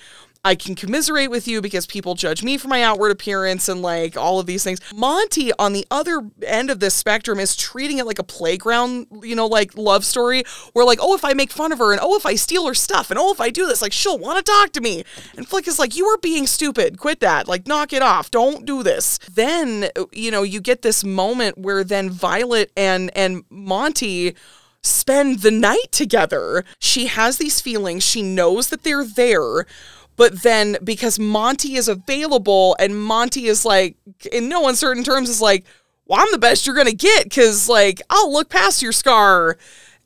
I 0.46 0.54
can 0.54 0.76
commiserate 0.76 1.28
with 1.28 1.48
you 1.48 1.60
because 1.60 1.86
people 1.86 2.14
judge 2.14 2.44
me 2.44 2.56
for 2.56 2.68
my 2.68 2.80
outward 2.80 3.10
appearance 3.10 3.68
and 3.68 3.82
like 3.82 4.16
all 4.16 4.38
of 4.38 4.46
these 4.46 4.62
things. 4.62 4.78
Monty, 4.94 5.52
on 5.58 5.72
the 5.72 5.84
other 5.90 6.22
end 6.40 6.70
of 6.70 6.78
this 6.78 6.94
spectrum, 6.94 7.40
is 7.40 7.56
treating 7.56 7.98
it 7.98 8.06
like 8.06 8.20
a 8.20 8.24
playground, 8.24 9.08
you 9.24 9.34
know, 9.34 9.46
like 9.46 9.76
love 9.76 10.04
story 10.04 10.44
where, 10.72 10.84
like, 10.84 11.00
oh, 11.02 11.16
if 11.16 11.24
I 11.24 11.32
make 11.32 11.50
fun 11.50 11.72
of 11.72 11.78
her 11.78 11.90
and 11.90 12.00
oh, 12.00 12.16
if 12.16 12.24
I 12.24 12.36
steal 12.36 12.64
her 12.68 12.74
stuff 12.74 13.10
and 13.10 13.18
oh, 13.18 13.32
if 13.32 13.40
I 13.40 13.50
do 13.50 13.66
this, 13.66 13.82
like, 13.82 13.92
she'll 13.92 14.18
want 14.18 14.38
to 14.38 14.52
talk 14.52 14.70
to 14.74 14.80
me. 14.80 15.02
And 15.36 15.48
Flick 15.48 15.66
is 15.66 15.80
like, 15.80 15.96
you 15.96 16.06
are 16.06 16.18
being 16.18 16.46
stupid. 16.46 16.96
Quit 16.96 17.18
that. 17.18 17.48
Like, 17.48 17.66
knock 17.66 17.92
it 17.92 18.02
off. 18.02 18.30
Don't 18.30 18.64
do 18.64 18.84
this. 18.84 19.18
Then, 19.28 19.88
you 20.12 20.30
know, 20.30 20.44
you 20.44 20.60
get 20.60 20.82
this 20.82 21.02
moment 21.02 21.58
where 21.58 21.82
then 21.82 22.08
Violet 22.08 22.70
and 22.76 23.10
and 23.16 23.42
Monty 23.50 24.36
spend 24.86 25.40
the 25.40 25.50
night 25.50 25.90
together. 25.90 26.64
She 26.78 27.06
has 27.06 27.38
these 27.38 27.60
feelings. 27.60 28.04
She 28.04 28.22
knows 28.22 28.68
that 28.68 28.84
they're 28.84 29.04
there. 29.04 29.66
But 30.16 30.42
then 30.42 30.78
because 30.82 31.18
Monty 31.18 31.76
is 31.76 31.88
available 31.88 32.76
and 32.78 33.00
Monty 33.00 33.46
is 33.46 33.64
like, 33.64 33.96
in 34.32 34.48
no 34.48 34.68
uncertain 34.68 35.04
terms, 35.04 35.28
is 35.28 35.42
like, 35.42 35.64
well, 36.06 36.20
I'm 36.20 36.30
the 36.32 36.38
best 36.38 36.66
you're 36.66 36.74
going 36.74 36.86
to 36.86 36.94
get 36.94 37.24
because, 37.24 37.68
like, 37.68 38.00
I'll 38.10 38.32
look 38.32 38.48
past 38.48 38.82
your 38.82 38.92
scar. 38.92 39.58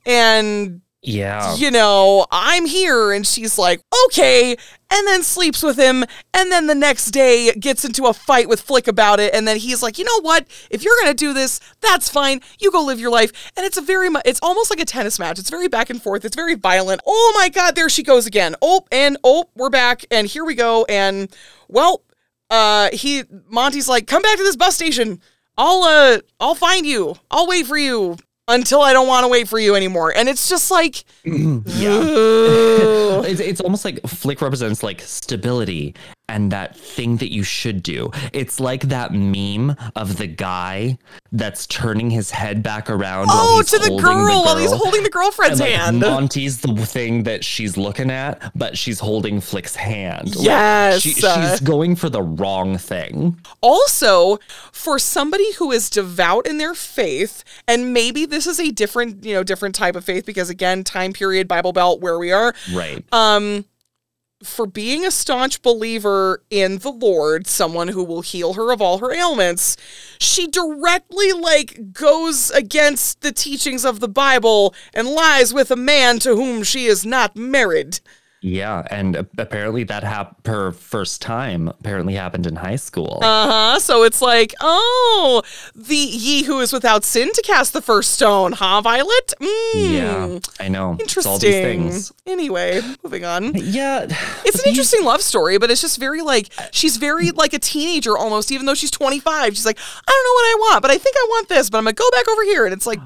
And 0.07 0.81
Yeah. 1.03 1.57
you 1.57 1.71
know, 1.71 2.27
I'm 2.31 2.67
here. 2.67 3.13
And 3.13 3.27
she's 3.27 3.57
like, 3.57 3.81
okay. 4.07 4.57
And 4.91 5.07
then 5.07 5.23
sleeps 5.23 5.63
with 5.63 5.79
him. 5.79 6.05
And 6.35 6.53
then 6.53 6.67
the 6.67 6.75
next 6.75 7.07
day 7.13 7.53
gets 7.53 7.85
into 7.85 8.05
a 8.07 8.13
fight 8.13 8.49
with 8.49 8.61
Flick 8.61 8.87
about 8.87 9.19
it. 9.19 9.33
And 9.33 9.49
then 9.49 9.57
he's 9.57 9.83
like, 9.83 9.99
you 9.99 10.05
know 10.05 10.21
what? 10.21 10.47
If 10.71 10.83
you're 10.83 10.97
going 11.01 11.13
to 11.13 11.15
do 11.15 11.33
this, 11.33 11.61
that's 11.81 12.09
fine. 12.11 12.41
You 12.59 12.71
go 12.71 12.85
live 12.85 13.01
your 13.01 13.11
life. 13.11 13.53
And 13.57 13.65
it's 13.65 13.79
a 13.79 13.83
very, 13.83 14.11
mu- 14.11 14.21
it's 14.25 14.41
almost 14.43 14.69
like 14.69 14.81
a 14.81 14.85
tennis 14.85 15.19
match. 15.19 15.39
It's 15.39 15.49
very 15.51 15.69
back 15.69 15.89
and 15.89 16.03
forth. 16.03 16.25
It's 16.25 16.37
very 16.37 16.55
violent. 16.55 17.01
Oh 17.07 17.33
my 17.37 17.49
God, 17.49 17.77
there 17.77 17.89
she 17.89 18.03
goes 18.03 18.27
again. 18.27 18.55
Oh, 18.61 18.85
and 18.93 19.17
oh, 19.25 19.49
we're 19.55 19.71
back. 19.71 20.05
And 20.11 20.27
here 20.27 20.45
we 20.45 20.55
go. 20.55 20.85
And 20.87 21.35
well, 21.69 22.03
uh, 22.51 22.91
he, 22.93 23.23
Monty's 23.49 23.89
like, 23.89 24.07
come 24.07 24.23
back 24.23 24.37
to 24.37 24.43
this 24.43 24.57
bus 24.57 24.75
station. 24.75 25.21
I'll, 25.57 25.83
uh, 25.83 26.19
I'll 26.41 26.55
find 26.55 26.85
you. 26.85 27.15
I'll 27.31 27.47
wait 27.47 27.67
for 27.67 27.79
you. 27.79 28.17
Until 28.49 28.83
I 28.83 28.93
don't 28.93 29.07
want 29.07 29.25
to 29.25 29.29
wait 29.29 29.49
for 29.49 29.59
you 29.59 29.77
anymore. 29.77 30.13
And 30.15 30.29
it's 30.29 30.49
just 30.49 30.71
like, 30.71 31.05
it's, 31.25 33.41
it's 33.41 33.61
almost 33.61 33.85
like 33.85 34.01
Flick 34.07 34.41
represents 34.41 34.83
like 34.83 35.01
stability 35.03 35.95
and 36.31 36.53
that 36.53 36.77
thing 36.77 37.17
that 37.19 37.33
you 37.33 37.43
should 37.43 37.83
do. 37.83 38.11
It's 38.33 38.61
like 38.61 38.83
that 38.89 39.13
meme 39.13 39.77
of 39.97 40.17
the 40.19 40.27
guy 40.27 40.99
that's 41.33 41.67
turning 41.67 42.11
his 42.11 42.31
head 42.31 42.63
back 42.63 42.89
around. 42.91 43.27
while 43.29 43.37
oh, 43.59 43.63
to 43.63 43.79
the 43.79 43.89
holding 43.89 44.05
girl 44.05 44.43
while 44.45 44.57
he's 44.57 44.73
holding 44.73 45.03
the 45.03 45.11
girlfriend's 45.11 45.61
And, 45.61 45.71
like, 45.71 45.79
hand. 45.81 46.01
Monty's 46.01 46.61
the 46.61 46.75
thing 46.87 47.25
that 47.25 47.45
she's 47.45 47.77
looking 47.77 48.11
at, 48.11 48.51
but 48.57 48.77
she's 48.79 48.99
holding 49.01 49.41
Flick's 49.41 49.77
hand. 49.77 50.35
Like, 50.37 50.45
Yes. 50.45 51.03
she- 51.03 51.13
she's 51.13 51.61
going 51.61 51.97
for 51.97 52.09
the 52.09 52.23
wrong 52.23 52.79
thing. 52.79 53.39
also, 53.61 54.39
for 54.73 54.99
somebody 54.99 55.53
who 55.55 55.71
is 55.73 55.91
devout 55.91 56.47
in 56.47 56.59
their 56.59 56.75
faith, 56.75 57.45
and 57.69 57.93
maybe 57.93 58.25
this 58.27 58.47
is 58.47 58.59
a 58.59 58.71
different, 58.71 59.25
you 59.25 59.35
know, 59.35 59.43
different 59.43 59.75
type 59.75 59.97
of 59.97 60.05
faith 60.05 60.25
because 60.27 60.51
again, 60.51 60.83
time 60.85 61.13
period, 61.13 61.47
Bible 61.49 61.73
Belt, 61.73 62.01
where 62.01 62.19
we 62.19 62.33
are, 62.33 62.55
Right. 62.73 63.05
um, 63.13 63.65
for 64.43 64.67
being 64.67 65.05
a 65.05 65.11
staunch 65.11 65.61
believer 65.63 66.43
in 66.51 66.79
the 66.79 66.91
Lord, 66.91 67.47
someone 67.47 67.89
who 67.89 68.03
will 68.03 68.23
heal 68.23 68.55
her 68.55 68.73
of 68.73 68.81
all 68.81 68.99
her 68.99 69.13
ailments, 69.13 69.77
she 70.19 70.47
directly 70.47 71.33
like 71.33 71.93
goes 71.93 72.51
against 72.51 73.21
the 73.21 73.33
teachings 73.33 73.85
of 73.85 74.01
the 74.01 74.09
Bible 74.09 74.75
and 74.95 75.09
lies 75.09 75.53
with 75.53 75.71
a 75.71 75.77
man 75.77 76.19
to 76.21 76.35
whom 76.37 76.63
she 76.63 76.87
is 76.87 77.05
not 77.05 77.37
married. 77.37 78.01
Yeah, 78.43 78.87
and 78.91 79.17
apparently 79.39 79.85
that 79.85 80.03
hap- 80.03 80.47
her 80.47 80.73
first 80.73 81.21
time 81.21 81.69
apparently 81.69 82.15
happened 82.15 82.47
in 82.47 82.57
high 82.57 82.77
school. 82.77 83.19
Uh 83.23 83.47
huh. 83.75 83.79
So 83.81 84.03
it's 84.03 84.23
like, 84.23 84.55
oh, 84.61 85.43
the 85.75 85.95
ye 85.97 86.45
who 86.45 86.61
is 86.61 86.73
without 86.73 87.05
sin 87.05 87.31
to 87.35 87.43
cast 87.43 87.73
the 87.73 87.83
first 87.83 88.13
stone, 88.13 88.53
huh, 88.53 88.81
Violet? 88.81 89.35
Mm, 89.41 89.93
yeah, 89.93 90.39
I 90.59 90.69
know. 90.69 90.93
It's 90.95 91.03
Interesting. 91.03 91.31
all 91.31 91.39
these 91.39 91.55
things. 91.55 92.13
Anyway, 92.27 92.81
moving 93.03 93.25
on. 93.25 93.55
Yeah, 93.55 94.07
It's 94.45 94.63
an 94.63 94.69
interesting 94.69 95.05
love 95.05 95.21
story, 95.21 95.59
but 95.59 95.71
it's 95.71 95.81
just 95.81 95.99
very 95.99 96.23
like 96.23 96.49
she's 96.73 96.97
very 96.97 97.31
like 97.33 97.53
a 97.53 97.59
teenager 97.59 98.17
almost, 98.17 98.51
even 98.53 98.67
though 98.67 98.75
she's 98.75 98.91
25. 98.91 99.55
She's 99.55 99.67
like, 99.67 99.79
I 99.79 100.11
don't 100.11 100.25
know 100.25 100.33
what 100.33 100.45
I 100.45 100.73
want, 100.73 100.83
but 100.83 100.91
I 100.91 100.99
think 100.99 101.17
I 101.17 101.27
want 101.31 101.49
this, 101.49 101.69
but 101.71 101.79
I'm 101.79 101.85
gonna 101.85 101.95
go 101.95 102.09
back 102.13 102.29
over 102.29 102.43
here. 102.45 102.65
And 102.65 102.73
it's 102.73 102.87
like, 102.87 103.01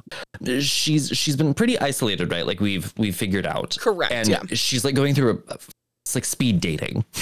she's 0.61 1.09
she's 1.11 1.37
been 1.37 1.55
pretty 1.55 1.79
isolated, 1.79 2.31
right? 2.31 2.47
Like 2.47 2.61
we've 2.61 2.93
we've 2.97 3.17
figured 3.17 3.47
out. 3.47 3.77
Correct, 3.81 4.13
And 4.13 4.29
yeah. 4.29 4.43
she's 4.53 4.85
like 4.85 4.95
going 4.95 5.15
through 5.15 5.24
a 5.31 5.53
uh, 5.53 5.57
it's 6.05 6.15
like 6.15 6.25
speed 6.25 6.61
dating. 6.61 7.05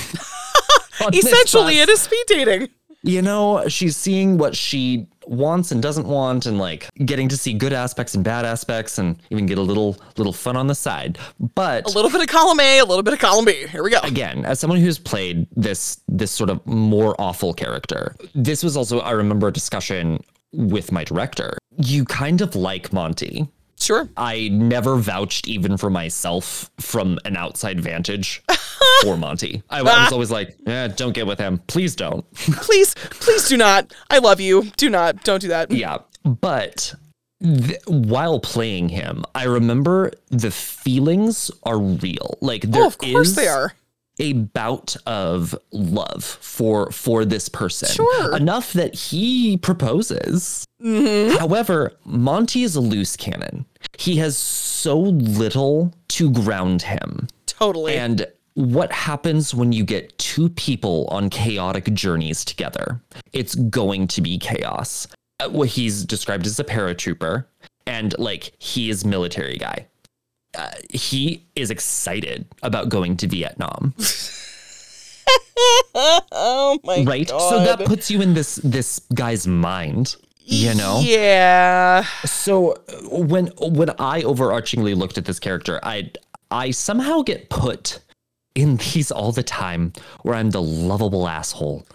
Essentially, 1.13 1.79
it 1.81 1.89
is 1.89 2.01
speed 2.03 2.25
dating. 2.27 2.69
You 3.05 3.23
know, 3.23 3.67
she's 3.69 3.97
seeing 3.97 4.39
what 4.39 4.55
she 4.57 5.09
wants 5.27 5.73
and 5.73 5.83
doesn't 5.83 6.07
want, 6.07 6.47
and 6.47 6.59
like 6.59 6.89
getting 7.05 7.29
to 7.29 7.37
see 7.37 7.53
good 7.53 7.73
aspects 7.73 8.15
and 8.15 8.23
bad 8.23 8.45
aspects, 8.45 8.99
and 8.99 9.21
even 9.31 9.47
get 9.47 9.59
a 9.59 9.63
little 9.63 9.97
little 10.17 10.33
fun 10.33 10.57
on 10.57 10.69
the 10.69 10.75
side. 10.75 11.19
But 11.55 11.87
A 11.87 11.91
little 11.91 12.11
bit 12.11 12.21
of 12.21 12.29
column 12.29 12.61
A, 12.61 12.79
a 12.79 12.85
little 12.85 13.03
bit 13.03 13.15
of 13.15 13.21
column 13.21 13.45
B. 13.45 13.67
Here 13.67 13.83
we 13.83 13.91
go. 13.91 13.99
again, 14.03 14.45
as 14.45 14.61
someone 14.61 14.79
who's 14.81 14.99
played 14.99 15.47
this 15.57 16.01
this 16.07 16.31
sort 16.31 16.51
of 16.51 16.65
more 16.67 17.21
awful 17.21 17.53
character, 17.55 18.15
this 18.35 18.63
was 18.63 18.77
also 18.77 19.01
I 19.01 19.13
remember 19.13 19.49
a 19.49 19.53
discussion 19.53 20.23
with 20.53 20.93
my 20.93 21.03
director. 21.03 21.59
You 21.79 22.05
kind 22.05 22.41
of 22.41 22.55
like 22.55 22.93
Monty. 22.93 23.49
Sure. 23.83 24.09
I 24.17 24.49
never 24.49 24.97
vouched 24.97 25.49
even 25.49 25.77
for 25.77 25.91
myself 25.91 26.71
from 26.81 27.19
an 27.25 27.37
outside 27.37 27.81
vantage 27.81 28.43
for 29.03 29.17
Monty. 29.17 29.63
I, 29.71 29.83
was 29.83 30.13
always 30.13 30.31
like, 30.31 30.57
yeah, 30.67 30.89
don't 30.89 31.13
get 31.13 31.27
with 31.27 31.39
him. 31.39 31.59
Please 31.67 31.97
don't. 31.97 32.25
Please, 32.35 32.95
please 32.95 33.49
do 33.49 33.57
not. 33.57 33.93
I 34.11 34.19
love 34.19 34.41
you. 34.41 34.71
Do 34.77 34.89
not. 34.89 35.25
Don't 35.25 35.41
do 35.41 35.49
that. 35.49 35.71
yeah. 35.71 35.99
But 36.25 36.95
th- 37.43 37.81
while 37.87 38.39
playing 38.41 38.89
him, 38.91 39.25
I 39.35 39.45
remember 39.45 40.13
the 40.31 40.51
feelings 40.53 41.51
are 41.65 41.79
real. 41.79 42.39
Like 42.41 42.63
there 42.63 42.83
Oh, 42.85 42.87
of 42.87 42.99
course 42.99 43.29
is 43.31 43.35
they 43.35 43.49
are. 43.49 43.75
a 44.21 44.35
bout 44.35 44.95
of 45.07 45.55
love 45.73 46.23
for 46.25 46.91
for 46.93 47.25
this 47.25 47.49
person. 47.49 47.89
Sure. 47.89 48.37
Enough 48.37 48.73
that 48.75 48.95
he 48.95 49.57
proposes. 49.57 50.65
Mm-hmm. 50.81 51.39
However, 51.39 51.93
Monty 52.05 52.63
is 52.63 52.77
a 52.77 52.81
loose 52.81 53.17
cannon. 53.17 53.65
He 53.99 54.17
has 54.17 54.37
so 54.37 54.99
little 54.99 55.93
to 56.09 56.31
ground 56.31 56.83
him. 56.83 57.29
Totally. 57.47 57.95
And 57.97 58.27
what 58.55 58.93
happens 58.93 59.55
when 59.55 59.73
you 59.73 59.85
get 59.85 60.17
two 60.19 60.49
people 60.51 61.07
on 61.11 61.31
chaotic 61.31 61.93
journeys 61.95 62.45
together? 62.45 63.01
It's 63.33 63.55
going 63.55 64.09
to 64.09 64.21
be 64.21 64.39
chaos. 64.39 65.07
Uh, 65.41 65.49
What 65.49 65.69
he's 65.69 66.05
described 66.05 66.47
as 66.47 66.59
a 66.61 66.65
paratrooper, 66.65 67.47
and 67.87 68.17
like 68.19 68.53
he 68.59 68.91
is 68.91 69.05
military 69.05 69.57
guy. 69.57 69.87
Uh, 70.57 70.69
he 70.93 71.45
is 71.57 71.71
excited 71.71 72.47
about 72.63 72.91
going 72.91 73.17
to 73.17 73.27
Vietnam, 73.27 73.95
oh 75.95 76.79
my 76.85 77.03
right? 77.05 77.05
god. 77.05 77.09
Right? 77.09 77.29
So 77.29 77.65
that 77.65 77.81
puts 77.87 78.11
you 78.11 78.21
in 78.21 78.35
this 78.35 78.57
this 78.57 79.01
guy's 79.15 79.47
mind, 79.47 80.17
you 80.53 80.75
know. 80.75 81.01
Yeah. 81.03 82.05
So 82.25 82.73
uh, 82.73 82.77
when 83.09 83.47
when 83.61 83.91
I 83.99 84.23
overarchingly 84.23 84.97
looked 84.97 85.19
at 85.19 85.25
this 85.25 85.39
character, 85.41 85.81
I 85.83 86.11
I 86.51 86.71
somehow 86.71 87.23
get 87.23 87.49
put 87.51 87.99
in 88.55 88.77
these 88.77 89.11
all 89.11 89.33
the 89.33 89.43
time 89.43 89.93
where 90.23 90.35
I'm 90.35 90.51
the 90.51 90.61
lovable 90.63 91.27
asshole. 91.27 91.87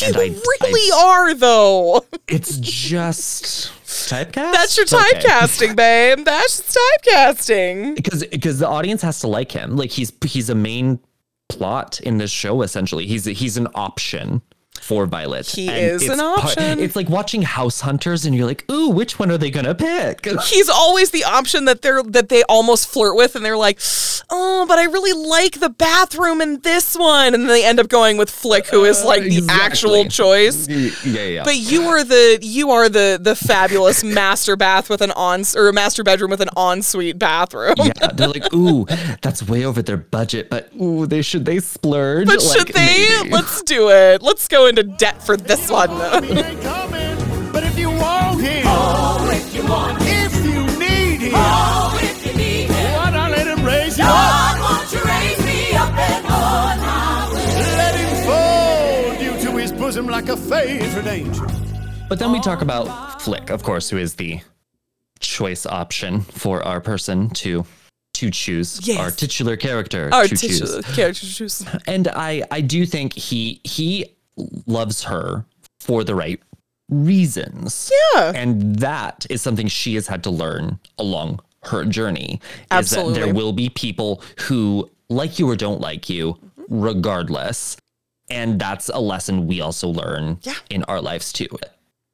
You 0.00 0.12
I- 0.14 0.40
really 0.60 0.90
are 0.92 1.34
though. 1.34 2.04
It's 2.28 2.56
just 2.58 3.44
typecast. 3.84 4.32
That's 4.52 4.76
your 4.76 4.84
Okay. 4.86 5.20
typecasting, 5.20 5.76
babe. 5.84 6.24
That's 6.24 6.58
just 6.62 6.78
typecasting. 7.04 7.96
because 7.96 8.24
because 8.26 8.58
the 8.60 8.68
audience 8.68 9.02
has 9.02 9.20
to 9.20 9.26
like 9.28 9.50
him. 9.52 9.76
Like 9.76 9.90
he's 9.90 10.12
he's 10.24 10.48
a 10.50 10.54
main 10.54 11.00
plot 11.48 12.00
in 12.00 12.18
this 12.18 12.30
show. 12.30 12.62
Essentially, 12.62 13.06
he's 13.06 13.24
he's 13.24 13.56
an 13.56 13.66
option 13.74 14.40
for 14.84 15.06
Violet. 15.06 15.46
He 15.46 15.68
And 15.68 15.78
is 15.78 16.08
an 16.08 16.18
part- 16.18 16.44
option. 16.44 16.78
it's 16.78 16.94
like 16.94 17.08
watching 17.08 17.42
House 17.42 17.80
Hunters, 17.80 18.24
and 18.26 18.34
you're 18.36 18.46
like, 18.46 18.64
ooh, 18.70 18.90
which 18.90 19.18
one 19.18 19.30
are 19.30 19.38
they 19.38 19.50
gonna 19.50 19.74
pick? 19.74 20.26
He's 20.44 20.68
always 20.68 21.10
the 21.10 21.24
option 21.24 21.64
that 21.64 21.82
they're 21.82 22.02
that 22.02 22.28
they 22.28 22.42
almost 22.44 22.88
flirt 22.88 23.16
with, 23.16 23.34
and 23.36 23.44
they're 23.44 23.56
like, 23.56 23.78
"Oh, 24.30 24.66
but 24.68 24.78
I 24.78 24.84
really 24.84 25.12
like 25.28 25.60
the 25.60 25.70
bathroom 25.70 26.40
in 26.40 26.60
this 26.60 26.96
one," 26.96 27.34
and 27.34 27.42
then 27.44 27.48
they 27.48 27.64
end 27.64 27.80
up 27.80 27.88
going 27.88 28.16
with 28.16 28.30
Flick, 28.30 28.66
who 28.66 28.84
is 28.84 29.02
like 29.04 29.22
the 29.22 29.38
Exactly. 29.38 29.64
actual 29.64 30.04
choice. 30.06 30.68
yeah, 30.68 30.90
yeah. 31.24 31.44
But 31.44 31.56
you 31.56 31.82
are 31.84 32.04
the 32.04 32.38
you 32.42 32.70
are 32.70 32.88
the 32.88 33.18
the 33.20 33.34
fabulous 33.34 34.04
master 34.20 34.56
bath 34.56 34.90
with 34.90 35.00
an 35.00 35.10
on 35.12 35.44
or 35.56 35.68
a 35.68 35.72
master 35.72 36.02
bedroom 36.04 36.30
with 36.30 36.40
an 36.40 36.50
ensuite 36.56 37.18
bathroom. 37.18 37.74
yeah, 37.78 37.92
they're 38.14 38.28
like, 38.28 38.52
ooh, 38.52 38.86
that's 39.22 39.42
way 39.42 39.64
over 39.64 39.82
their 39.82 39.96
budget, 39.96 40.50
but 40.50 40.70
ooh, 40.80 41.06
they 41.06 41.22
should 41.22 41.44
they 41.44 41.58
splurge? 41.60 42.26
But 42.26 42.42
Like, 42.42 42.58
should 42.58 42.68
they? 42.74 43.06
maybe. 43.22 43.30
Let's 43.30 43.62
do 43.62 43.90
it. 43.90 44.22
Let's 44.22 44.46
go 44.48 44.66
into 44.78 44.96
debt 44.96 45.22
for 45.22 45.36
this 45.36 45.70
one. 45.70 45.90
He 46.24 46.34
coming, 46.62 47.52
but 47.52 47.62
if 47.64 47.78
you 47.78 47.90
want 47.90 48.40
him, 48.40 48.62
oh, 48.66 49.30
if 49.32 49.54
you 49.54 49.66
want 49.68 50.02
him, 50.02 50.26
if 50.26 50.44
you 50.44 50.78
need 50.78 51.20
him, 51.20 51.32
oh, 51.34 51.98
if 52.02 52.26
you 52.26 52.36
need 52.36 52.70
him, 52.70 52.94
why 52.96 53.10
not 53.10 53.30
let 53.30 53.46
him 53.46 53.64
raise 53.64 53.96
you 53.98 54.04
up? 54.06 54.58
won't 54.60 54.92
you 54.92 55.00
raise 55.02 55.38
me 55.44 55.72
up 55.76 55.92
and 55.96 56.26
on 56.26 56.78
my 56.80 57.30
way? 57.32 57.34
bosom 59.78 60.06
like 60.06 60.28
a 60.28 60.36
favorite 60.36 61.06
angel. 61.06 61.46
But 62.08 62.18
then 62.18 62.32
we 62.32 62.40
talk 62.40 62.62
about 62.62 63.20
Flick, 63.20 63.50
of 63.50 63.62
course, 63.62 63.88
who 63.90 63.98
is 63.98 64.14
the 64.14 64.40
choice 65.20 65.66
option 65.66 66.20
for 66.22 66.62
our 66.62 66.80
person 66.80 67.30
to 67.30 67.64
to 68.14 68.30
choose 68.30 68.86
Yes. 68.86 68.98
our 69.00 69.10
titular 69.10 69.56
character 69.56 70.08
Our 70.12 70.28
to 70.28 70.36
choose. 70.36 70.60
titular 70.60 70.82
character 70.82 71.26
choose. 71.26 71.64
And 71.88 72.06
I 72.08 72.44
I 72.50 72.60
do 72.60 72.86
think 72.86 73.14
he 73.14 73.60
he 73.64 74.06
loves 74.66 75.04
her 75.04 75.44
for 75.80 76.04
the 76.04 76.14
right 76.14 76.40
reasons. 76.88 77.90
Yeah. 78.14 78.32
And 78.34 78.76
that 78.76 79.26
is 79.30 79.42
something 79.42 79.68
she 79.68 79.94
has 79.94 80.06
had 80.06 80.22
to 80.24 80.30
learn 80.30 80.78
along 80.98 81.40
her 81.64 81.84
journey. 81.84 82.40
Is 82.42 82.58
that 82.68 82.76
Absolutely. 82.78 83.14
there 83.14 83.34
will 83.34 83.52
be 83.52 83.68
people 83.70 84.22
who 84.48 84.90
like 85.08 85.38
you 85.38 85.48
or 85.48 85.56
don't 85.56 85.80
like 85.80 86.08
you, 86.10 86.38
regardless. 86.68 87.76
And 88.30 88.58
that's 88.58 88.88
a 88.88 88.98
lesson 89.00 89.46
we 89.46 89.60
also 89.60 89.88
learn 89.88 90.38
Yeah. 90.42 90.54
in 90.70 90.84
our 90.84 91.00
lives 91.00 91.32
too. 91.32 91.48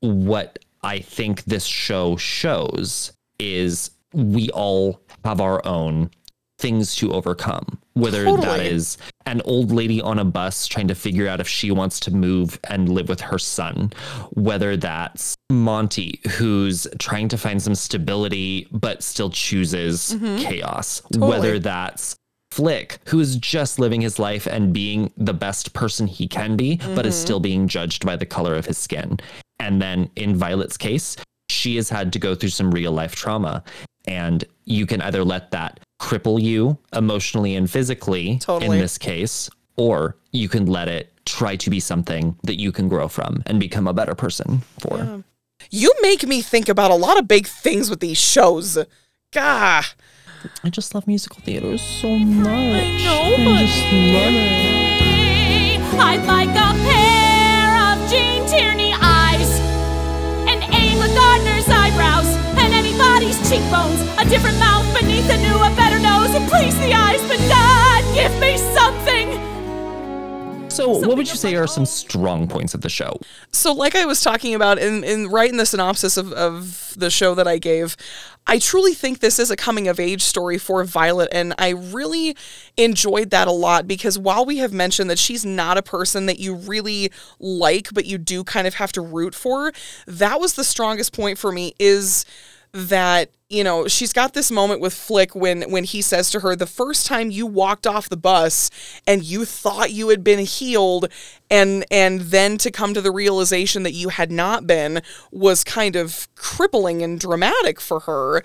What 0.01 0.59
I 0.83 1.01
think 1.01 1.45
this 1.45 1.65
show 1.67 2.17
shows 2.17 3.13
is 3.39 3.91
we 4.13 4.51
all 4.51 5.01
have 5.25 5.41
our 5.41 5.65
own 5.67 6.11
things 6.59 6.95
to 6.97 7.13
overcome, 7.13 7.79
whether 8.01 8.25
that 8.25 8.37
Totally. 8.37 8.69
is 8.69 8.99
an 9.27 9.41
old 9.45 9.71
lady 9.71 10.01
on 10.01 10.19
a 10.19 10.25
bus 10.25 10.67
trying 10.67 10.89
to 10.89 10.95
figure 10.95 11.29
out 11.29 11.41
if 11.41 11.49
she 11.49 11.71
wants 11.71 12.01
to 12.01 12.11
move 12.11 12.59
and 12.65 12.89
live 12.89 13.09
with 13.09 13.21
her 13.21 13.39
son, 13.39 13.93
whether 14.31 14.77
that's 14.77 15.37
Monty 15.51 16.21
who's 16.31 16.87
trying 16.99 17.29
to 17.29 17.39
find 17.39 17.63
some 17.63 17.75
stability 17.75 18.69
but 18.73 19.03
still 19.03 19.31
chooses 19.31 20.15
mm-hmm. 20.15 20.39
chaos, 20.39 21.03
whether 21.17 21.59
that's 21.59 22.17
Flick, 22.51 22.99
who 23.07 23.21
is 23.21 23.37
just 23.37 23.79
living 23.79 24.01
his 24.01 24.19
life 24.19 24.47
and 24.47 24.73
being 24.73 25.13
the 25.17 25.33
best 25.33 25.73
person 25.73 26.07
he 26.07 26.27
can 26.27 26.57
be, 26.57 26.77
but 26.95 27.07
is 27.07 27.15
mm-hmm. 27.15 27.23
still 27.23 27.41
being 27.41 27.69
judged 27.69 28.05
by 28.05 28.17
the 28.17 28.27
color 28.27 28.57
of 28.57 28.67
his 28.67 28.79
skin. 28.79 29.19
And 29.61 29.81
then 29.81 30.11
in 30.17 30.35
Violet's 30.35 30.77
case, 30.77 31.17
she 31.49 31.77
has 31.77 31.89
had 31.89 32.13
to 32.13 32.19
go 32.19 32.35
through 32.35 32.49
some 32.49 32.71
real 32.71 32.93
life 32.93 33.15
trauma. 33.15 33.63
And 34.07 34.45
you 34.65 34.87
can 34.87 35.01
either 35.03 35.25
let 35.25 35.51
that 35.53 35.81
cripple 36.01 36.41
you 36.41 36.79
emotionally 36.95 37.55
and 37.55 37.71
physically 37.71 38.39
Totally. 38.39 38.77
in 38.77 38.81
this 38.83 38.97
case, 38.99 39.49
or 39.77 40.17
you 40.33 40.49
can 40.49 40.65
let 40.67 40.89
it 40.89 41.13
try 41.27 41.55
to 41.57 41.69
be 41.71 41.79
something 41.79 42.35
that 42.45 42.59
you 42.59 42.73
can 42.73 42.89
grow 42.89 43.07
from 43.07 43.43
and 43.47 43.61
become 43.61 43.87
a 43.87 43.93
better 43.93 44.15
person 44.15 44.63
for. 44.81 45.23
You 45.71 45.93
make 46.01 46.27
me 46.27 46.41
think 46.41 46.71
about 46.71 46.91
a 46.91 46.95
lot 46.95 47.19
of 47.19 47.29
big 47.29 47.47
things 47.47 47.91
with 47.91 48.01
these 48.01 48.17
shows. 48.19 48.79
Gah. 49.31 49.83
I 50.65 50.71
just 50.71 50.95
love 50.95 51.07
musical 51.07 51.43
theater 51.43 51.77
so 51.77 52.09
much. 52.19 52.49
I 52.49 53.05
know, 53.05 53.37
but- 53.45 53.69
I'd 56.03 56.25
like 56.27 56.49
a 56.49 56.70
cheekbones, 63.51 64.01
a 64.17 64.25
different 64.27 64.57
mouth 64.61 64.87
beneath 64.95 65.29
a 65.29 65.37
new, 65.39 65.57
a 65.57 65.75
better 65.75 65.99
nose, 65.99 66.33
and 66.37 66.49
please 66.49 66.79
the 66.79 66.95
eyes, 66.95 67.21
but 67.23 67.41
God, 67.49 68.15
give 68.15 68.33
me 68.39 68.57
something. 68.57 70.71
So, 70.71 70.91
what 70.91 71.17
would 71.17 71.29
you 71.29 71.35
say 71.35 71.57
are 71.57 71.67
some 71.67 71.85
strong 71.85 72.47
points 72.47 72.75
of 72.75 72.83
the 72.83 72.89
show? 72.89 73.19
So, 73.51 73.73
like 73.73 73.97
I 73.97 74.05
was 74.05 74.23
talking 74.23 74.55
about 74.55 74.79
in, 74.79 75.03
in 75.03 75.27
right 75.27 75.51
in 75.51 75.57
the 75.57 75.67
synopsis 75.67 76.17
of, 76.17 76.33
of 76.33 76.95
the 76.97 77.11
show 77.11 77.35
that 77.35 77.49
I 77.49 77.59
gave, 77.59 77.97
I 78.47 78.61
truly 78.61 78.95
think 78.95 79.19
this 79.19 79.41
is 79.41 79.51
a 79.51 79.57
coming 79.57 79.89
of 79.89 79.99
age 79.99 80.23
story 80.23 80.57
for 80.57 80.85
Violet, 80.85 81.29
and 81.33 81.53
I 81.59 81.71
really 81.71 82.37
enjoyed 82.77 83.31
that 83.31 83.49
a 83.49 83.53
lot 83.53 83.89
because 83.89 84.17
while 84.17 84.47
we 84.47 84.59
have 84.59 84.73
mentioned 84.73 85.11
that 85.11 85.19
she's 85.19 85.45
not 85.45 85.77
a 85.77 85.83
person 85.83 86.27
that 86.27 86.39
you 86.39 86.55
really 86.55 87.11
like, 87.41 87.93
but 87.93 88.07
you 88.07 88.17
do 88.17 88.45
kind 88.45 88.69
of 88.69 88.75
have 88.75 88.93
to 88.93 89.01
root 89.01 89.35
for, 89.35 89.73
that 90.07 90.39
was 90.39 90.55
the 90.55 90.63
strongest 90.63 91.13
point 91.13 91.37
for 91.37 91.51
me 91.51 91.75
is 91.81 92.25
that 92.73 93.31
you 93.49 93.65
know 93.65 93.89
she's 93.89 94.13
got 94.13 94.33
this 94.35 94.51
moment 94.51 94.81
with 94.81 94.95
flick 94.95 95.35
when 95.35 95.63
when 95.71 95.85
he 95.85 96.01
says 96.01 96.31
to 96.31 96.41
her 96.41 96.55
the 96.55 96.67
first 96.67 97.07
time 97.07 97.31
you 97.31 97.47
walked 97.47 97.87
off 97.87 98.09
the 98.09 98.17
bus 98.17 98.71
and 99.07 99.25
you 99.25 99.45
thought 99.45 99.91
you 99.91 100.09
had 100.09 100.23
been 100.23 100.39
healed 100.39 101.09
and 101.51 101.85
and 101.91 102.21
then 102.21 102.57
to 102.59 102.71
come 102.71 102.95
to 102.95 103.01
the 103.01 103.11
realization 103.11 103.83
that 103.83 103.93
you 103.93 104.09
had 104.09 104.31
not 104.31 104.67
been 104.67 105.03
was 105.33 105.65
kind 105.65 105.97
of 105.97 106.29
crippling 106.37 107.03
and 107.03 107.19
dramatic 107.19 107.81
for 107.81 108.01
her 108.01 108.43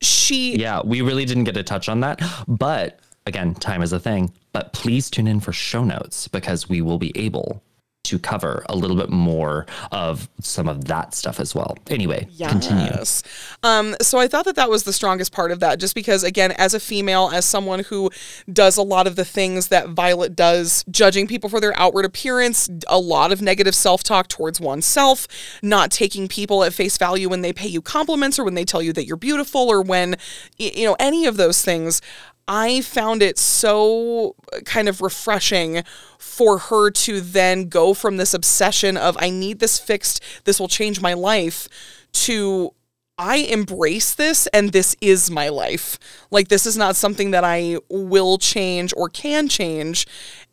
she 0.00 0.56
Yeah, 0.56 0.80
we 0.84 1.00
really 1.00 1.24
didn't 1.24 1.44
get 1.44 1.54
to 1.54 1.62
touch 1.62 1.88
on 1.88 2.00
that. 2.00 2.20
But 2.46 3.00
again, 3.26 3.54
time 3.54 3.82
is 3.82 3.92
a 3.92 4.00
thing. 4.00 4.32
But 4.52 4.72
please 4.72 5.10
tune 5.10 5.26
in 5.26 5.40
for 5.40 5.52
show 5.52 5.84
notes 5.84 6.28
because 6.28 6.68
we 6.68 6.80
will 6.80 6.98
be 6.98 7.12
able 7.16 7.62
to 8.08 8.18
cover 8.18 8.64
a 8.68 8.76
little 8.76 8.96
bit 8.96 9.10
more 9.10 9.66
of 9.92 10.28
some 10.40 10.66
of 10.68 10.86
that 10.86 11.14
stuff 11.14 11.38
as 11.40 11.54
well. 11.54 11.76
Anyway, 11.88 12.26
continue. 12.48 12.86
Um, 13.62 13.94
so 14.00 14.18
I 14.18 14.28
thought 14.28 14.46
that 14.46 14.56
that 14.56 14.70
was 14.70 14.84
the 14.84 14.92
strongest 14.94 15.30
part 15.32 15.50
of 15.50 15.60
that, 15.60 15.78
just 15.78 15.94
because, 15.94 16.24
again, 16.24 16.52
as 16.52 16.72
a 16.72 16.80
female, 16.80 17.30
as 17.32 17.44
someone 17.44 17.80
who 17.80 18.10
does 18.50 18.76
a 18.78 18.82
lot 18.82 19.06
of 19.06 19.16
the 19.16 19.24
things 19.24 19.68
that 19.68 19.90
Violet 19.90 20.34
does, 20.34 20.84
judging 20.90 21.26
people 21.26 21.50
for 21.50 21.60
their 21.60 21.78
outward 21.78 22.06
appearance, 22.06 22.70
a 22.86 22.98
lot 22.98 23.30
of 23.30 23.42
negative 23.42 23.74
self 23.74 24.02
talk 24.02 24.28
towards 24.28 24.58
oneself, 24.60 25.28
not 25.62 25.90
taking 25.90 26.28
people 26.28 26.64
at 26.64 26.72
face 26.72 26.96
value 26.96 27.28
when 27.28 27.42
they 27.42 27.52
pay 27.52 27.68
you 27.68 27.82
compliments 27.82 28.38
or 28.38 28.44
when 28.44 28.54
they 28.54 28.64
tell 28.64 28.80
you 28.80 28.92
that 28.94 29.04
you're 29.04 29.16
beautiful 29.16 29.68
or 29.68 29.82
when, 29.82 30.16
you 30.56 30.84
know, 30.84 30.96
any 30.98 31.26
of 31.26 31.36
those 31.36 31.62
things. 31.62 32.00
I 32.48 32.80
found 32.80 33.22
it 33.22 33.38
so 33.38 34.34
kind 34.64 34.88
of 34.88 35.02
refreshing 35.02 35.84
for 36.18 36.58
her 36.58 36.90
to 36.90 37.20
then 37.20 37.68
go 37.68 37.92
from 37.92 38.16
this 38.16 38.32
obsession 38.32 38.96
of 38.96 39.16
I 39.20 39.28
need 39.28 39.60
this 39.60 39.78
fixed, 39.78 40.22
this 40.44 40.58
will 40.58 40.68
change 40.68 41.00
my 41.00 41.12
life 41.12 41.68
to 42.12 42.72
I 43.18 43.38
embrace 43.38 44.14
this 44.14 44.46
and 44.48 44.70
this 44.70 44.96
is 45.00 45.30
my 45.30 45.48
life. 45.48 45.98
Like 46.30 46.48
this 46.48 46.64
is 46.64 46.76
not 46.76 46.96
something 46.96 47.32
that 47.32 47.44
I 47.44 47.78
will 47.90 48.38
change 48.38 48.94
or 48.96 49.08
can 49.08 49.48
change. 49.48 50.06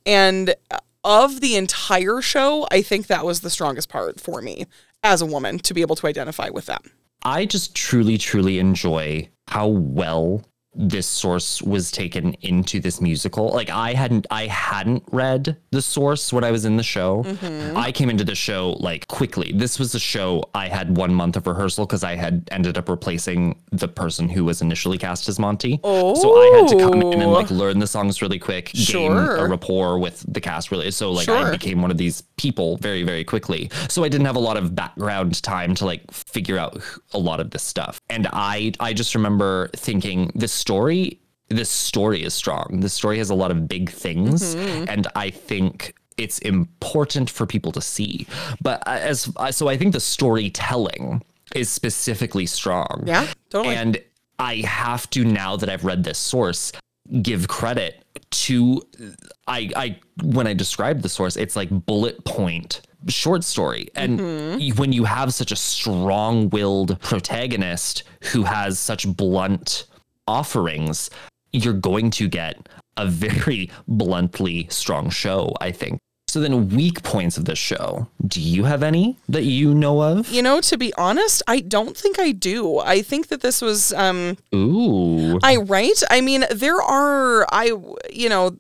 And 0.06 0.56
of 1.04 1.40
the 1.40 1.56
entire 1.56 2.22
show, 2.22 2.68
I 2.72 2.82
think 2.82 3.08
that 3.08 3.24
was 3.24 3.42
the 3.42 3.52
strongest 3.52 3.88
part 3.88 4.20
for 4.20 4.42
me 4.42 4.66
as 5.04 5.22
a 5.22 5.26
woman 5.26 5.60
to 5.60 5.74
be 5.74 5.82
able 5.82 5.96
to 5.98 6.08
identify 6.08 6.50
with 6.50 6.66
that. 6.66 6.82
I 7.24 7.46
just 7.46 7.76
truly, 7.76 8.18
truly 8.18 8.58
enjoy 8.58 9.30
how 9.48 9.68
well 9.68 10.44
this 10.76 11.08
source 11.08 11.62
was 11.62 11.92
taken 11.92 12.34
into 12.42 12.80
this 12.80 13.02
musical. 13.02 13.50
Like 13.50 13.70
I 13.70 13.94
hadn't 13.94 14.28
I 14.30 14.48
hadn't 14.48 15.04
read 15.12 15.58
the 15.72 15.82
source 15.82 16.34
when 16.34 16.44
I 16.44 16.52
was 16.52 16.66
in 16.66 16.78
the 16.78 16.84
show. 16.84 17.24
Mm-hmm. 17.24 17.78
I 17.78 17.92
came 17.92 18.10
into 18.10 18.24
the 18.24 18.36
show 18.36 18.72
like 18.80 19.08
quickly. 19.08 19.52
This 19.54 19.80
was 19.80 19.96
a 19.96 20.00
show 20.00 20.44
I 20.54 20.68
had 20.68 20.98
one 20.98 21.14
month 21.14 21.38
of 21.38 21.48
rehearsal 21.48 21.86
because 21.86 22.04
I 22.04 22.16
had 22.16 22.48
ended 22.52 22.78
up 22.78 22.90
replacing 22.90 23.60
the 23.72 23.88
person 23.88 24.30
who 24.30 24.46
was 24.46 24.62
initially 24.62 24.98
cast 24.98 25.30
as 25.30 25.40
Monty. 25.40 25.80
Oh. 25.84 26.16
So 26.16 26.36
I 26.36 26.60
had 26.60 26.68
to 26.70 26.78
come 26.78 27.02
in 27.02 27.22
and 27.22 27.32
like 27.32 27.52
oh. 27.52 27.56
learn 27.56 27.80
the 27.80 27.88
songs 27.88 28.22
really 28.22 28.40
quick, 28.40 28.72
gain 28.74 29.12
a 29.12 29.48
rapport 29.48 30.00
with 30.00 30.26
the 30.28 30.42
cast 30.42 30.72
really. 30.72 30.92
So 30.92 31.12
like 31.12 31.26
Sure. 31.26 31.38
I 31.38 31.52
became 31.52 31.82
one 31.82 31.92
of 31.92 31.98
these 31.98 32.22
people 32.38 32.78
very, 32.78 33.04
very 33.04 33.24
quickly. 33.24 33.70
So 33.90 34.04
I 34.04 34.10
didn't 34.10 34.26
have 34.26 34.36
a 34.36 34.40
lot 34.40 34.58
of 34.58 34.76
background 34.76 35.42
time 35.42 35.74
to 35.76 35.86
like 35.86 36.10
figure 36.12 36.58
out 36.58 36.82
a 37.14 37.18
lot 37.18 37.40
of 37.40 37.52
this 37.52 37.64
stuff. 37.64 38.00
And 38.10 38.28
I 38.34 38.74
I 38.80 38.94
just 38.94 39.16
remember 39.16 39.70
thinking 39.76 40.32
this 40.36 40.52
story, 40.66 41.20
this 41.50 41.70
story 41.70 42.24
is 42.24 42.34
strong. 42.34 42.80
This 42.82 42.94
story 42.94 43.20
has 43.20 43.30
a 43.30 43.36
lot 43.36 43.52
of 43.52 43.68
big 43.68 43.92
things. 43.92 44.56
Mm-hmm. 44.56 44.86
And 44.88 45.08
I 45.16 45.30
think 45.30 45.94
it's 46.18 46.40
important 46.40 47.30
for 47.30 47.46
people 47.46 47.72
to 47.74 47.82
see. 47.82 48.26
But 48.62 48.82
uh, 48.88 48.98
as 49.00 49.32
uh, 49.38 49.52
so 49.52 49.68
I 49.68 49.78
think 49.78 49.94
the 49.94 50.00
storytelling 50.00 51.24
is 51.54 51.70
specifically 51.70 52.48
strong. 52.48 53.04
Yeah, 53.06 53.28
totally. 53.52 53.76
And 53.76 54.02
I 54.40 54.56
have 54.66 55.08
to 55.12 55.24
now 55.24 55.56
that 55.56 55.70
I've 55.70 55.86
read 55.86 56.04
this 56.04 56.18
source 56.18 56.72
give 57.22 57.48
credit 57.48 58.04
to 58.32 58.82
I 59.46 59.70
I 59.76 60.00
when 60.24 60.48
I 60.48 60.54
describe 60.54 61.04
the 61.04 61.10
source 61.10 61.38
it's 61.38 61.56
like 61.56 61.70
bullet 61.70 62.26
point 62.26 62.82
short 63.08 63.44
story 63.44 63.88
and 63.94 64.20
mm-hmm. 64.20 64.60
y- 64.60 64.72
when 64.76 64.92
you 64.92 65.04
have 65.04 65.32
such 65.32 65.52
a 65.52 65.56
strong-willed 65.56 67.00
protagonist 67.02 68.02
who 68.32 68.42
has 68.42 68.80
such 68.80 69.08
blunt 69.16 69.86
offerings 70.28 71.10
you're 71.52 71.74
going 71.74 72.12
to 72.12 72.28
get 72.28 72.68
a 72.98 73.06
very 73.08 73.70
bluntly 73.88 74.68
strong 74.70 75.10
show 75.10 75.54
I 75.62 75.72
think 75.72 76.00
so 76.28 76.42
then 76.42 76.68
weak 76.70 77.02
points 77.04 77.38
of 77.38 77.46
this 77.46 77.60
show 77.60 78.10
do 78.28 78.42
you 78.42 78.66
have 78.66 78.84
any 78.84 79.18
that 79.30 79.44
you 79.44 79.74
know 79.74 80.02
of 80.02 80.30
You 80.30 80.42
know, 80.42 80.60
to 80.62 80.78
be 80.78 80.94
honest, 80.96 81.42
I 81.48 81.62
don't 81.62 81.96
think 81.96 82.20
I 82.20 82.32
do. 82.32 82.80
I 82.80 83.02
think 83.02 83.28
that 83.28 83.42
this 83.42 83.62
was 83.62 83.94
um 83.94 84.38
ooh 84.54 85.40
I 85.44 85.58
right? 85.58 86.02
I 86.10 86.22
mean, 86.22 86.44
there 86.52 86.82
are 86.82 87.46
I 87.52 87.72
you 88.12 88.28
know, 88.28 88.58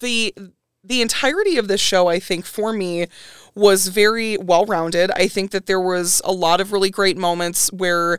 the 0.00 0.34
the 0.82 1.00
entirety 1.00 1.56
of 1.56 1.66
this 1.66 1.80
show 1.80 2.08
I 2.08 2.18
think 2.20 2.44
for 2.44 2.72
me 2.72 3.06
was 3.54 3.88
very 3.88 4.36
well 4.36 4.66
rounded. 4.66 5.10
I 5.12 5.28
think 5.28 5.50
that 5.52 5.66
there 5.66 5.80
was 5.80 6.20
a 6.24 6.32
lot 6.32 6.60
of 6.60 6.72
really 6.72 6.90
great 6.90 7.16
moments 7.16 7.72
where 7.72 8.18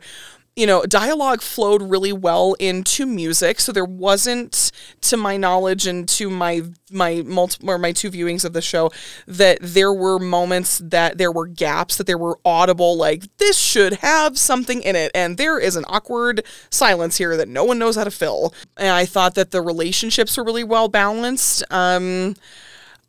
you 0.56 0.66
know, 0.66 0.82
dialogue 0.84 1.42
flowed 1.42 1.82
really 1.82 2.14
well 2.14 2.54
into 2.54 3.04
music. 3.04 3.60
So 3.60 3.72
there 3.72 3.84
wasn't, 3.84 4.72
to 5.02 5.16
my 5.18 5.36
knowledge 5.36 5.86
and 5.86 6.08
to 6.08 6.30
my 6.30 6.62
my 6.90 7.22
multiple 7.26 7.70
or 7.70 7.78
my 7.78 7.90
two 7.90 8.10
viewings 8.10 8.44
of 8.44 8.52
the 8.52 8.62
show, 8.62 8.90
that 9.26 9.58
there 9.60 9.92
were 9.92 10.18
moments 10.18 10.80
that 10.82 11.18
there 11.18 11.32
were 11.32 11.46
gaps, 11.46 11.96
that 11.96 12.06
there 12.06 12.16
were 12.16 12.38
audible, 12.44 12.96
like 12.96 13.24
this 13.38 13.58
should 13.58 13.94
have 13.94 14.38
something 14.38 14.82
in 14.82 14.96
it, 14.96 15.10
and 15.14 15.36
there 15.36 15.58
is 15.58 15.76
an 15.76 15.84
awkward 15.88 16.44
silence 16.70 17.18
here 17.18 17.36
that 17.36 17.48
no 17.48 17.64
one 17.64 17.78
knows 17.78 17.96
how 17.96 18.04
to 18.04 18.10
fill. 18.10 18.54
And 18.76 18.90
I 18.90 19.04
thought 19.04 19.34
that 19.34 19.50
the 19.50 19.60
relationships 19.60 20.36
were 20.36 20.44
really 20.44 20.64
well 20.64 20.88
balanced. 20.88 21.64
Um, 21.70 22.36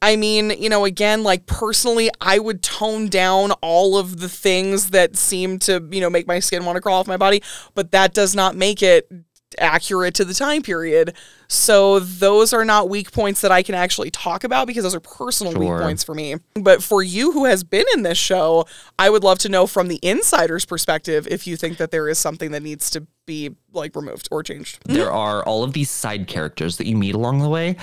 I 0.01 0.15
mean, 0.15 0.51
you 0.51 0.69
know, 0.69 0.85
again, 0.85 1.23
like 1.23 1.45
personally, 1.45 2.09
I 2.21 2.39
would 2.39 2.61
tone 2.61 3.07
down 3.07 3.51
all 3.61 3.97
of 3.97 4.19
the 4.19 4.29
things 4.29 4.91
that 4.91 5.15
seem 5.15 5.59
to, 5.59 5.83
you 5.91 6.01
know, 6.01 6.09
make 6.09 6.27
my 6.27 6.39
skin 6.39 6.65
want 6.65 6.75
to 6.75 6.81
crawl 6.81 6.99
off 6.99 7.07
my 7.07 7.17
body, 7.17 7.41
but 7.73 7.91
that 7.91 8.13
does 8.13 8.35
not 8.35 8.55
make 8.55 8.83
it 8.83 9.11
accurate 9.59 10.13
to 10.13 10.25
the 10.25 10.33
time 10.33 10.61
period. 10.61 11.15
So 11.47 11.99
those 11.99 12.51
are 12.53 12.65
not 12.65 12.89
weak 12.89 13.11
points 13.11 13.41
that 13.41 13.51
I 13.51 13.63
can 13.63 13.75
actually 13.75 14.11
talk 14.11 14.43
about 14.43 14.67
because 14.67 14.83
those 14.83 14.93
are 14.93 14.99
personal 14.99 15.53
Sure. 15.53 15.61
weak 15.61 15.81
points 15.81 16.03
for 16.03 16.13
me. 16.13 16.35
But 16.55 16.83
for 16.83 17.01
you 17.01 17.31
who 17.31 17.45
has 17.45 17.63
been 17.63 17.85
in 17.93 18.03
this 18.03 18.17
show, 18.17 18.67
I 18.99 19.09
would 19.09 19.23
love 19.23 19.39
to 19.39 19.49
know 19.49 19.65
from 19.65 19.87
the 19.87 19.99
insider's 20.03 20.65
perspective 20.65 21.27
if 21.31 21.47
you 21.47 21.55
think 21.55 21.77
that 21.77 21.91
there 21.91 22.09
is 22.09 22.19
something 22.19 22.51
that 22.51 22.61
needs 22.61 22.89
to 22.91 23.07
be 23.25 23.55
like 23.73 23.95
removed 23.95 24.27
or 24.31 24.43
changed. 24.43 24.79
there 24.85 25.11
are 25.11 25.43
all 25.43 25.63
of 25.63 25.73
these 25.73 25.89
side 25.89 26.27
characters 26.27 26.77
that 26.77 26.87
you 26.87 26.95
meet 26.95 27.15
along 27.15 27.39
the 27.39 27.49
way 27.49 27.75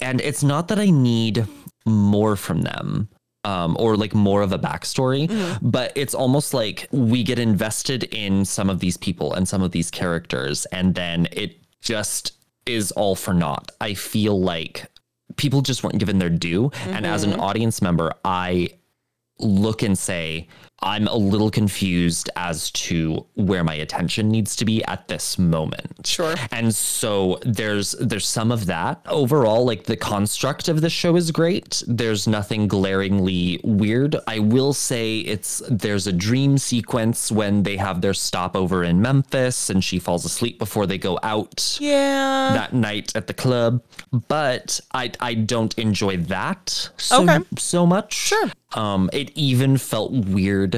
and 0.00 0.20
it's 0.20 0.42
not 0.42 0.68
that 0.68 0.78
i 0.78 0.90
need 0.90 1.46
more 1.86 2.36
from 2.36 2.62
them 2.62 3.08
um, 3.44 3.74
or 3.80 3.96
like 3.96 4.14
more 4.14 4.42
of 4.42 4.52
a 4.52 4.58
backstory 4.58 5.28
but 5.62 5.92
it's 5.96 6.14
almost 6.14 6.52
like 6.52 6.86
we 6.90 7.22
get 7.22 7.38
invested 7.38 8.04
in 8.04 8.44
some 8.44 8.68
of 8.68 8.80
these 8.80 8.96
people 8.96 9.32
and 9.32 9.48
some 9.48 9.62
of 9.62 9.70
these 9.72 9.90
characters 9.90 10.66
and 10.66 10.94
then 10.94 11.26
it 11.32 11.56
just 11.80 12.34
is 12.66 12.92
all 12.92 13.14
for 13.14 13.34
naught. 13.34 13.70
I 13.80 13.94
feel 13.94 14.40
like 14.40 14.86
people 15.36 15.62
just 15.62 15.82
weren't 15.82 15.98
given 15.98 16.18
their 16.18 16.30
due. 16.30 16.70
And 16.86 17.06
as 17.06 17.24
an 17.24 17.34
audience 17.34 17.80
member 17.80 18.12
i 18.24 18.68
look 19.38 19.82
and 19.82 19.96
say 19.96 20.46
i'm 20.82 21.06
a 21.08 21.14
little 21.16 21.50
confused 21.50 22.30
as 22.36 22.70
to 22.72 23.24
where 23.34 23.62
my 23.64 23.74
attention 23.74 24.28
needs 24.30 24.56
to 24.56 24.64
be 24.64 24.82
at 24.84 25.06
this 25.08 25.38
moment 25.38 26.06
Sure. 26.06 26.34
and 26.50 26.74
so 26.74 27.38
there's 27.44 27.92
there's 28.00 28.26
some 28.26 28.50
of 28.50 28.66
that 28.66 29.00
overall 29.06 29.64
like 29.64 29.84
the 29.84 29.96
construct 29.96 30.68
of 30.68 30.80
the 30.80 30.90
show 30.90 31.16
is 31.16 31.30
great 31.30 31.82
there's 31.86 32.26
nothing 32.26 32.68
glaringly 32.68 33.60
weird 33.64 34.16
i 34.26 34.38
will 34.38 34.72
say 34.72 35.18
it's 35.20 35.62
there's 35.70 36.06
a 36.06 36.12
dream 36.12 36.58
sequence 36.58 37.30
when 37.32 37.62
they 37.62 37.76
have 37.76 38.00
their 38.00 38.14
stopover 38.14 38.84
in 38.84 39.00
memphis 39.00 39.70
and 39.70 39.82
she 39.84 39.98
falls 39.98 40.24
asleep 40.24 40.58
before 40.58 40.86
they 40.86 40.98
go 40.98 41.18
out 41.22 41.78
Yeah. 41.80 42.52
that 42.54 42.72
night 42.72 43.12
at 43.14 43.26
the 43.26 43.34
club, 43.34 43.82
but 44.28 44.80
I 44.92 45.12
I 45.20 45.34
don't 45.34 45.74
enjoy 45.78 46.16
that 46.34 46.90
so 46.96 47.22
Okay. 47.22 47.38
so 47.58 47.86
much. 47.86 48.12
Sure. 48.14 48.50
Um, 48.74 49.10
it 49.12 49.30
even 49.34 49.76
felt 49.78 50.12
weird 50.12 50.69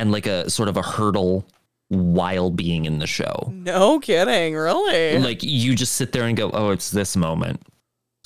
and 0.00 0.10
like 0.12 0.26
a 0.26 0.48
sort 0.50 0.68
of 0.68 0.76
a 0.76 0.82
hurdle 0.82 1.46
while 1.88 2.50
being 2.50 2.84
in 2.84 2.98
the 2.98 3.06
show. 3.06 3.50
no 3.52 3.98
kidding, 4.00 4.54
really. 4.54 5.18
Like 5.18 5.42
you 5.42 5.74
just 5.74 5.94
sit 5.94 6.12
there 6.12 6.24
and 6.24 6.36
go, 6.36 6.50
"Oh, 6.52 6.70
it's 6.70 6.90
this 6.90 7.16
moment," 7.16 7.60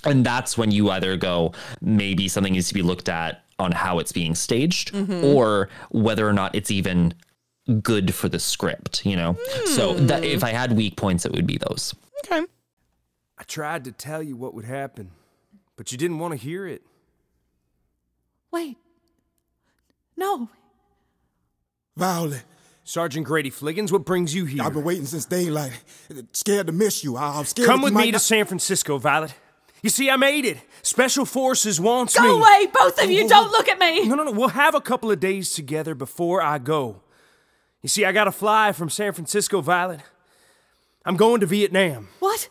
and 0.04 0.24
that's 0.24 0.56
when 0.58 0.70
you 0.70 0.90
either 0.90 1.16
go, 1.16 1.52
maybe 1.80 2.28
something 2.28 2.52
needs 2.52 2.68
to 2.68 2.74
be 2.74 2.82
looked 2.82 3.08
at 3.08 3.42
on 3.58 3.72
how 3.72 3.98
it's 4.00 4.12
being 4.12 4.34
staged, 4.34 4.92
Mm-hmm. 4.92 5.24
or 5.24 5.68
whether 5.90 6.28
or 6.28 6.32
not 6.32 6.54
it's 6.54 6.70
even 6.70 7.14
good 7.82 8.14
for 8.14 8.28
the 8.28 8.38
script. 8.38 9.06
You 9.06 9.16
know. 9.16 9.36
So 9.66 9.94
that 9.94 10.18
Hmm. 10.20 10.24
if 10.36 10.44
I 10.44 10.50
had 10.50 10.72
weak 10.76 10.96
points, 10.96 11.24
it 11.24 11.32
would 11.32 11.46
be 11.46 11.56
those. 11.58 11.94
okay. 12.26 12.44
I 13.38 13.42
tried 13.44 13.84
to 13.84 13.92
tell 13.92 14.22
you 14.22 14.36
what 14.36 14.54
would 14.54 14.64
happen, 14.66 15.10
but 15.76 15.90
you 15.90 15.98
didn't 15.98 16.18
want 16.18 16.32
to 16.32 16.38
hear 16.38 16.66
it. 16.68 16.82
Wait. 18.52 18.76
No. 20.16 20.48
Violet, 21.96 22.42
Sergeant 22.82 23.24
Grady 23.24 23.50
Fliggins, 23.50 23.92
what 23.92 24.04
brings 24.04 24.34
you 24.34 24.46
here? 24.46 24.62
I've 24.62 24.72
been 24.72 24.84
waiting 24.84 25.06
since 25.06 25.24
daylight. 25.24 25.80
Scared 26.32 26.66
to 26.66 26.72
miss 26.72 27.04
you. 27.04 27.16
I'm 27.16 27.44
scared. 27.44 27.68
Come 27.68 27.82
with 27.82 27.92
me 27.92 28.06
might 28.06 28.10
to 28.12 28.18
San 28.18 28.46
Francisco, 28.46 28.98
Violet. 28.98 29.34
You 29.82 29.90
see, 29.90 30.10
I 30.10 30.16
made 30.16 30.44
it. 30.44 30.58
Special 30.82 31.24
Forces 31.24 31.80
wants 31.80 32.18
me. 32.18 32.26
Go 32.26 32.38
away, 32.38 32.66
both 32.72 33.02
of 33.02 33.10
you. 33.10 33.28
Don't 33.28 33.52
look 33.52 33.68
at 33.68 33.78
me. 33.78 34.08
No, 34.08 34.14
no, 34.16 34.24
no. 34.24 34.32
We'll 34.32 34.48
have 34.48 34.74
a 34.74 34.80
couple 34.80 35.10
of 35.10 35.20
days 35.20 35.52
together 35.52 35.94
before 35.94 36.42
I 36.42 36.58
go. 36.58 37.02
You 37.82 37.88
see, 37.88 38.04
I 38.04 38.12
gotta 38.12 38.32
fly 38.32 38.72
from 38.72 38.88
San 38.88 39.12
Francisco, 39.12 39.60
Violet. 39.60 40.00
I'm 41.04 41.16
going 41.16 41.40
to 41.40 41.46
Vietnam. 41.46 42.08
What? 42.18 42.48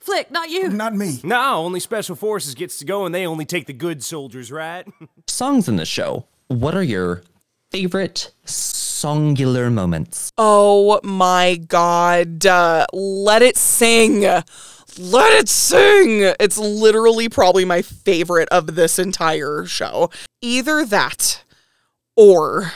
Flick, 0.00 0.30
not 0.30 0.50
you. 0.50 0.68
Not 0.68 0.94
me. 0.94 1.20
No, 1.22 1.64
only 1.64 1.80
Special 1.80 2.16
Forces 2.16 2.54
gets 2.54 2.78
to 2.80 2.84
go, 2.84 3.06
and 3.06 3.14
they 3.14 3.24
only 3.26 3.44
take 3.44 3.66
the 3.66 3.72
good 3.72 4.02
soldiers, 4.02 4.50
right? 4.50 4.84
songs 5.26 5.68
in 5.68 5.76
the 5.76 5.86
show. 5.86 6.26
What 6.48 6.74
are 6.74 6.82
your 6.82 7.22
favorite 7.70 8.32
songular 8.44 9.70
moments? 9.70 10.32
Oh 10.38 11.00
my 11.02 11.56
god. 11.68 12.44
Uh, 12.46 12.86
let 12.92 13.42
it 13.42 13.56
sing. 13.56 14.22
Let 14.22 15.32
it 15.32 15.48
sing. 15.48 16.34
It's 16.40 16.58
literally 16.58 17.28
probably 17.28 17.64
my 17.64 17.82
favorite 17.82 18.48
of 18.50 18.74
this 18.74 18.98
entire 18.98 19.64
show. 19.64 20.10
Either 20.42 20.84
that 20.84 21.44
or 22.16 22.72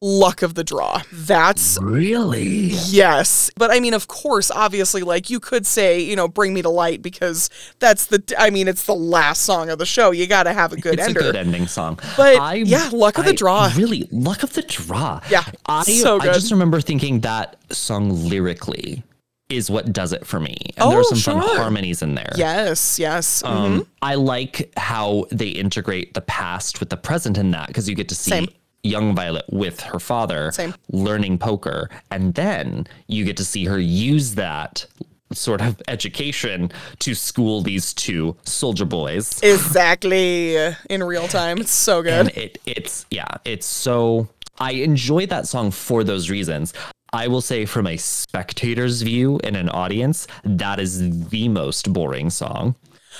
luck 0.00 0.42
of 0.42 0.54
the 0.54 0.64
draw. 0.64 1.02
That's 1.12 1.78
Really? 1.80 2.68
Yes. 2.86 3.50
But 3.56 3.70
I 3.70 3.80
mean, 3.80 3.94
of 3.94 4.08
course, 4.08 4.50
obviously, 4.50 5.02
like 5.02 5.28
you 5.30 5.40
could 5.40 5.66
say, 5.66 6.00
you 6.00 6.16
know, 6.16 6.26
bring 6.28 6.54
me 6.54 6.62
to 6.62 6.70
light 6.70 7.02
because 7.02 7.50
that's 7.78 8.06
the, 8.06 8.22
I 8.38 8.50
mean, 8.50 8.66
it's 8.68 8.84
the 8.86 8.94
last 8.94 9.42
song 9.42 9.68
of 9.68 9.78
the 9.78 9.86
show. 9.86 10.10
You 10.10 10.26
got 10.26 10.44
to 10.44 10.52
have 10.52 10.72
a 10.72 10.76
good 10.76 10.94
It's 10.94 11.02
ender. 11.08 11.20
a 11.20 11.22
good 11.24 11.36
ending 11.36 11.66
song. 11.66 11.98
But, 12.16 12.36
I, 12.38 12.54
yeah, 12.54 12.88
Luck 12.92 13.18
of 13.18 13.24
the 13.26 13.32
Draw. 13.34 13.72
Really, 13.76 14.08
luck 14.10 14.42
of 14.42 14.52
the 14.54 14.62
draw. 14.62 15.20
Yeah, 15.30 15.44
I, 15.66 15.82
so 15.84 16.18
good. 16.18 16.30
I 16.30 16.32
just 16.34 16.50
remember 16.50 16.80
thinking 16.80 17.20
that 17.20 17.56
song 17.72 18.28
lyrically 18.28 19.02
is 19.48 19.68
what 19.70 19.92
does 19.92 20.12
it 20.12 20.26
for 20.26 20.38
me. 20.40 20.56
And 20.76 20.90
there 20.90 20.98
are 20.98 21.04
Oh, 21.04 21.14
some 21.14 21.40
fun 21.40 21.56
harmonies 21.56 22.02
in 22.02 22.14
there. 22.14 22.32
Yes, 22.36 22.98
yes. 22.98 23.42
Um, 23.44 23.86
I 24.00 24.14
like 24.14 24.72
how 24.76 25.26
they 25.32 25.48
integrate 25.48 26.14
the 26.14 26.20
past 26.20 26.78
with 26.80 26.88
the 26.90 26.96
present 26.96 27.36
in 27.36 27.50
that 27.50 27.66
because 27.66 27.88
you 27.88 27.94
get 27.96 28.08
to 28.10 28.14
see 28.14 28.30
Same. 28.30 28.48
Young 28.82 29.14
Violet 29.14 29.44
with 29.50 29.80
her 29.80 29.98
father 29.98 30.50
Same. 30.52 30.74
learning 30.90 31.38
poker, 31.38 31.90
and 32.10 32.34
then 32.34 32.86
you 33.06 33.24
get 33.24 33.36
to 33.38 33.44
see 33.44 33.64
her 33.66 33.78
use 33.78 34.34
that 34.34 34.86
sort 35.32 35.60
of 35.60 35.80
education 35.88 36.72
to 36.98 37.14
school 37.14 37.62
these 37.62 37.94
two 37.94 38.36
soldier 38.44 38.84
boys. 38.84 39.40
Exactly. 39.42 40.56
In 40.88 41.02
real 41.02 41.28
time. 41.28 41.58
It's 41.58 41.70
so 41.70 42.02
good. 42.02 42.12
and 42.12 42.28
it 42.36 42.58
it's 42.66 43.06
yeah, 43.10 43.28
it's 43.44 43.66
so 43.66 44.28
I 44.58 44.72
enjoy 44.72 45.26
that 45.26 45.46
song 45.46 45.70
for 45.70 46.04
those 46.04 46.30
reasons. 46.30 46.72
I 47.12 47.26
will 47.26 47.40
say 47.40 47.64
from 47.64 47.88
a 47.88 47.96
spectator's 47.96 49.02
view 49.02 49.40
in 49.42 49.56
an 49.56 49.68
audience, 49.70 50.28
that 50.44 50.78
is 50.78 51.28
the 51.30 51.48
most 51.48 51.92
boring 51.92 52.30
song 52.30 52.76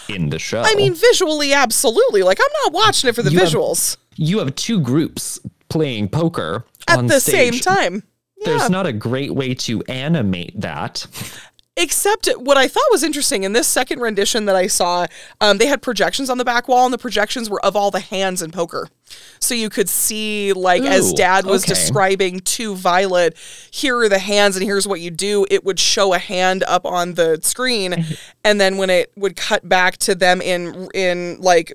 in 0.09 0.31
the 0.31 0.39
show. 0.39 0.63
I 0.65 0.75
mean, 0.75 0.95
visually, 0.95 1.53
absolutely. 1.53 2.23
Like, 2.23 2.39
I'm 2.41 2.53
not 2.65 2.73
watching 2.73 3.09
it 3.09 3.15
for 3.15 3.23
the 3.23 3.31
You 3.31 3.39
have- 3.41 3.49
visuals 3.49 3.97
you 4.17 4.39
have 4.41 4.55
two 4.55 4.81
groups 4.81 5.39
playing 5.69 6.09
poker 6.09 6.65
at 6.89 7.07
the 7.09 7.21
stage. 7.21 7.63
same 7.63 7.75
time. 7.75 8.03
There's 8.45 8.69
not 8.71 8.87
a 8.87 8.93
great 8.93 9.35
way 9.35 9.55
to 9.55 9.83
animate 9.83 10.61
that. 10.61 11.07
Except 11.81 12.29
what 12.37 12.59
I 12.59 12.69
thought 12.69 12.85
was 12.91 13.03
interesting 13.03 13.43
in 13.43 13.55
this 13.55 13.67
second 13.67 14.01
rendition 14.01 14.45
that 14.45 14.55
I 14.55 14.67
saw, 14.67 15.07
um, 15.41 15.57
they 15.57 15.67
had 15.67 15.81
projections 15.81 16.29
on 16.29 16.37
the 16.37 16.45
back 16.45 16.69
wall, 16.69 16.85
and 16.85 16.93
the 16.93 16.99
projections 16.99 17.49
were 17.49 17.65
of 17.65 17.75
all 17.75 17.91
the 17.91 18.01
hands 18.01 18.43
in 18.43 18.51
poker. 18.51 18.89
So 19.39 19.55
you 19.55 19.71
could 19.71 19.89
see, 19.89 20.53
like, 20.53 20.83
as 20.83 21.15
Dad 21.15 21.47
was 21.47 21.65
okay. 21.65 21.71
describing 21.71 22.41
to 22.41 22.75
Violet, 22.75 23.35
here 23.71 23.97
are 23.97 24.11
the 24.11 24.19
hands, 24.19 24.57
and 24.57 24.65
here's 24.65 24.87
what 24.87 25.01
you 25.01 25.11
do. 25.11 25.47
It 25.51 25.65
would 25.65 25.81
show 25.81 26.13
a 26.13 26.19
hand 26.19 26.65
up 26.65 26.85
on 26.85 27.15
the 27.15 27.39
screen, 27.43 28.05
and 28.45 28.61
then 28.61 28.77
when 28.77 28.91
it 28.91 29.11
would 29.17 29.35
cut 29.35 29.67
back 29.67 29.97
to 29.99 30.15
them 30.15 30.43
in 30.43 30.87
in 30.93 31.41
like 31.41 31.73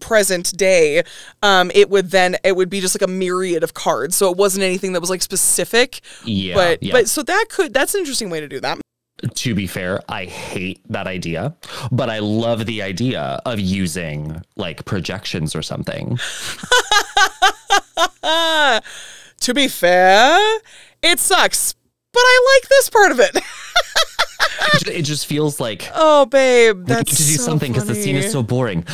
present 0.00 0.56
day, 0.56 1.04
um, 1.44 1.70
it 1.76 1.90
would 1.90 2.10
then 2.10 2.36
it 2.42 2.56
would 2.56 2.70
be 2.70 2.80
just 2.80 3.00
like 3.00 3.08
a 3.08 3.12
myriad 3.12 3.62
of 3.62 3.74
cards. 3.74 4.16
So 4.16 4.32
it 4.32 4.36
wasn't 4.36 4.64
anything 4.64 4.94
that 4.94 5.00
was 5.00 5.10
like 5.10 5.22
specific. 5.22 6.00
Yeah, 6.24 6.54
but 6.54 6.82
yeah. 6.82 6.92
but 6.92 7.08
so 7.08 7.22
that 7.22 7.46
could 7.48 7.72
that's 7.72 7.94
an 7.94 8.00
interesting 8.00 8.30
way 8.30 8.40
to 8.40 8.48
do 8.48 8.58
that. 8.60 8.80
To 9.34 9.54
be 9.54 9.66
fair, 9.66 10.00
I 10.08 10.24
hate 10.24 10.80
that 10.88 11.06
idea, 11.06 11.56
but 11.90 12.08
I 12.10 12.20
love 12.20 12.66
the 12.66 12.82
idea 12.82 13.40
of 13.44 13.58
using 13.58 14.42
like 14.56 14.84
projections 14.84 15.56
or 15.56 15.62
something. 15.62 16.18
to 19.40 19.54
be 19.54 19.68
fair, 19.68 20.58
it 21.02 21.18
sucks, 21.18 21.74
but 22.12 22.20
I 22.20 22.58
like 22.60 22.68
this 22.68 22.90
part 22.90 23.12
of 23.12 23.20
it. 23.20 23.38
It 24.86 25.02
just 25.02 25.26
feels 25.26 25.60
like 25.60 25.90
oh, 25.94 26.26
babe, 26.26 26.86
that's 26.86 27.10
to 27.10 27.16
do 27.16 27.36
so 27.36 27.42
something 27.42 27.72
because 27.72 27.88
the 27.88 27.94
scene 27.94 28.16
is 28.16 28.30
so 28.30 28.42
boring. 28.42 28.84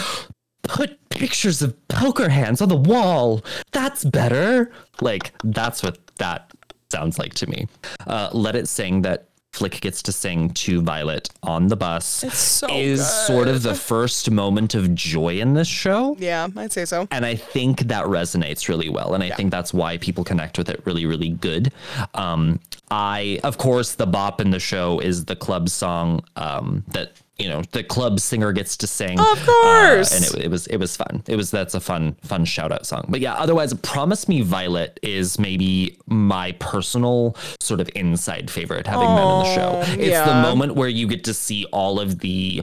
Put 0.63 1.09
pictures 1.11 1.63
of 1.63 1.77
poker 1.89 2.29
hands 2.29 2.61
on 2.61 2.69
the 2.69 2.77
wall. 2.77 3.45
That's 3.73 4.05
better. 4.05 4.71
Like 5.01 5.33
that's 5.43 5.83
what 5.83 5.99
that 6.17 6.51
sounds 6.91 7.19
like 7.19 7.35
to 7.35 7.49
me. 7.49 7.67
Uh, 8.07 8.31
Let 8.33 8.57
It 8.57 8.69
Sing 8.69 9.03
that 9.03 9.29
Flick 9.55 9.81
gets 9.81 10.03
to 10.03 10.13
sing 10.13 10.51
to 10.51 10.83
Violet 10.83 11.31
on 11.45 11.69
the 11.69 11.77
bus 11.77 12.05
so 12.35 12.67
is 12.71 13.09
sort 13.09 13.47
of 13.47 13.63
the 13.63 13.75
first 13.75 14.29
moment 14.29 14.75
of 14.75 14.97
joy 14.97 15.39
in 15.39 15.55
this 15.55 15.69
show. 15.69 16.17
Yeah, 16.19 16.49
I'd 16.57 16.73
say 16.73 16.85
so. 16.85 17.07
And 17.13 17.25
I 17.25 17.37
think 17.37 17.83
that 17.83 18.05
resonates 18.07 18.69
really 18.69 18.89
well. 18.89 19.15
And 19.15 19.23
I 19.23 19.31
think 19.31 19.53
that's 19.53 19.73
why 19.73 19.99
people 19.99 20.25
connect 20.25 20.59
with 20.59 20.69
it 20.69 20.83
really, 20.85 21.07
really 21.07 21.29
good. 21.29 21.73
Um, 22.15 22.59
I, 22.91 23.39
of 23.45 23.57
course, 23.59 23.95
the 23.95 24.07
bop 24.07 24.41
in 24.41 24.51
the 24.51 24.59
show 24.59 24.99
is 24.99 25.27
the 25.27 25.37
club 25.37 25.69
song 25.69 26.25
um, 26.35 26.83
that 26.89 27.13
you 27.39 27.49
know 27.49 27.63
the 27.73 27.83
club 27.83 28.21
singer 28.21 28.53
gets 28.53 28.77
to 28.79 28.87
sing. 28.87 29.19
Of 29.19 29.45
course. 29.45 30.13
Uh, 30.13 30.17
and 30.17 30.25
it, 30.25 30.35
it 30.47 30.51
was 30.51 30.67
it 30.69 30.77
was 30.77 30.97
fun. 30.97 31.23
It 31.27 31.37
was 31.37 31.51
that's 31.51 31.75
a 31.75 31.81
fun 31.81 32.17
fun 32.23 32.45
shout 32.45 32.71
out 32.73 32.87
song. 32.87 33.07
But 33.09 33.21
yeah, 33.21 33.35
otherwise, 33.35 33.75
Promise 33.75 34.29
Me 34.29 34.41
Violet 34.43 35.01
is 35.03 35.39
maybe 35.39 35.99
my 36.07 36.53
personal 36.53 37.37
sort 37.61 37.81
of 37.81 37.91
inside 37.95 38.51
favorite 38.51 38.87
having 38.87 39.09
been 39.09 39.29
in 39.29 39.39
the 39.41 39.55
show. 39.55 39.83
It's 40.01 40.27
the 40.29 40.35
moment 40.43 40.75
where 40.77 40.89
you 40.89 41.07
get 41.09 41.25
to 41.25 41.35
see 41.35 41.67
all 41.73 41.99
of 42.01 42.21
the 42.21 42.63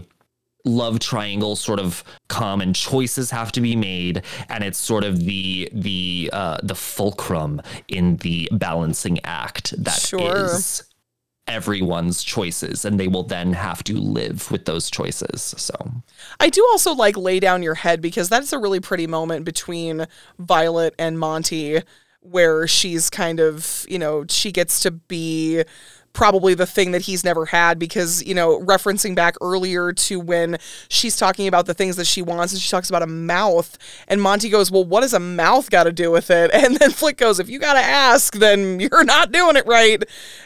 love 0.64 1.00
triangle 1.00 1.56
sort 1.56 1.80
of 1.80 2.04
come 2.30 2.62
and 2.62 2.76
choices 2.76 3.32
have 3.32 3.52
to 3.52 3.60
be 3.62 3.76
made 3.76 4.22
and 4.48 4.64
it's 4.64 4.78
sort 4.78 5.04
of 5.04 5.26
the 5.26 5.68
the 5.74 6.30
uh 6.32 6.56
the 6.62 6.76
fulcrum 6.76 7.60
in 7.88 8.16
the 8.18 8.48
balancing 8.52 9.20
act 9.24 9.74
that 9.84 9.98
is 9.98 10.08
Sure. 10.08 10.86
Everyone's 11.48 12.24
choices 12.24 12.86
and 12.86 13.00
they 13.00 13.08
will 13.08 13.24
then 13.24 13.54
have 13.54 13.84
to 13.84 13.98
live 13.98 14.50
with 14.52 14.66
those 14.66 14.90
choices 14.90 15.42
so. 15.58 15.74
I 16.40 16.50
do 16.50 16.66
also 16.72 16.94
like 16.94 17.18
lay 17.18 17.40
down 17.40 17.64
your 17.64 17.76
head 17.76 18.02
because 18.02 18.30
that's 18.30 18.54
a 18.54 18.60
really 18.60 18.80
pretty 18.80 19.08
moment 19.08 19.44
between 19.44 20.06
Violet 20.40 20.94
and 20.98 21.20
Monty 21.20 21.82
where 22.22 22.68
she's 22.68 23.10
kind 23.10 23.40
of, 23.40 23.86
you 23.90 23.98
know, 23.98 24.26
she 24.30 24.52
gets 24.52 24.82
to 24.82 24.92
be 24.92 25.64
probably 26.14 26.54
the 26.54 26.66
thing 26.66 26.92
that 26.92 27.04
he's 27.04 27.24
never 27.24 27.46
had 27.46 27.80
because, 27.80 28.24
you 28.24 28.34
know, 28.34 28.60
referencing 28.60 29.16
back 29.16 29.36
earlier 29.42 29.94
to 29.94 30.20
when 30.20 30.58
she's 30.90 31.16
talking 31.16 31.48
about 31.48 31.66
the 31.66 31.74
things 31.74 31.96
that 31.96 32.06
she 32.06 32.22
wants 32.22 32.54
and 32.54 32.62
she 32.62 32.70
talks 32.70 32.90
about 32.90 33.02
a 33.02 33.08
mouth 33.08 33.78
and 34.08 34.22
Monty 34.22 34.50
goes, 34.50 34.72
"Well, 34.72 34.84
what 34.84 35.02
does 35.02 35.14
a 35.14 35.20
mouth 35.20 35.70
got 35.70 35.84
to 35.84 35.92
do 35.92 36.12
with 36.12 36.30
it?" 36.30 36.52
And 36.62 36.76
then 36.76 36.92
Flick 36.92 37.18
goes, 37.18 37.40
"If 37.40 37.50
you 37.50 37.58
got 37.58 37.74
to 37.74 37.80
ask, 37.80 38.36
then 38.36 38.80
you're 38.80 39.04
not 39.04 39.32
doing 39.32 39.56
it 39.56 39.66
right." 39.66 40.04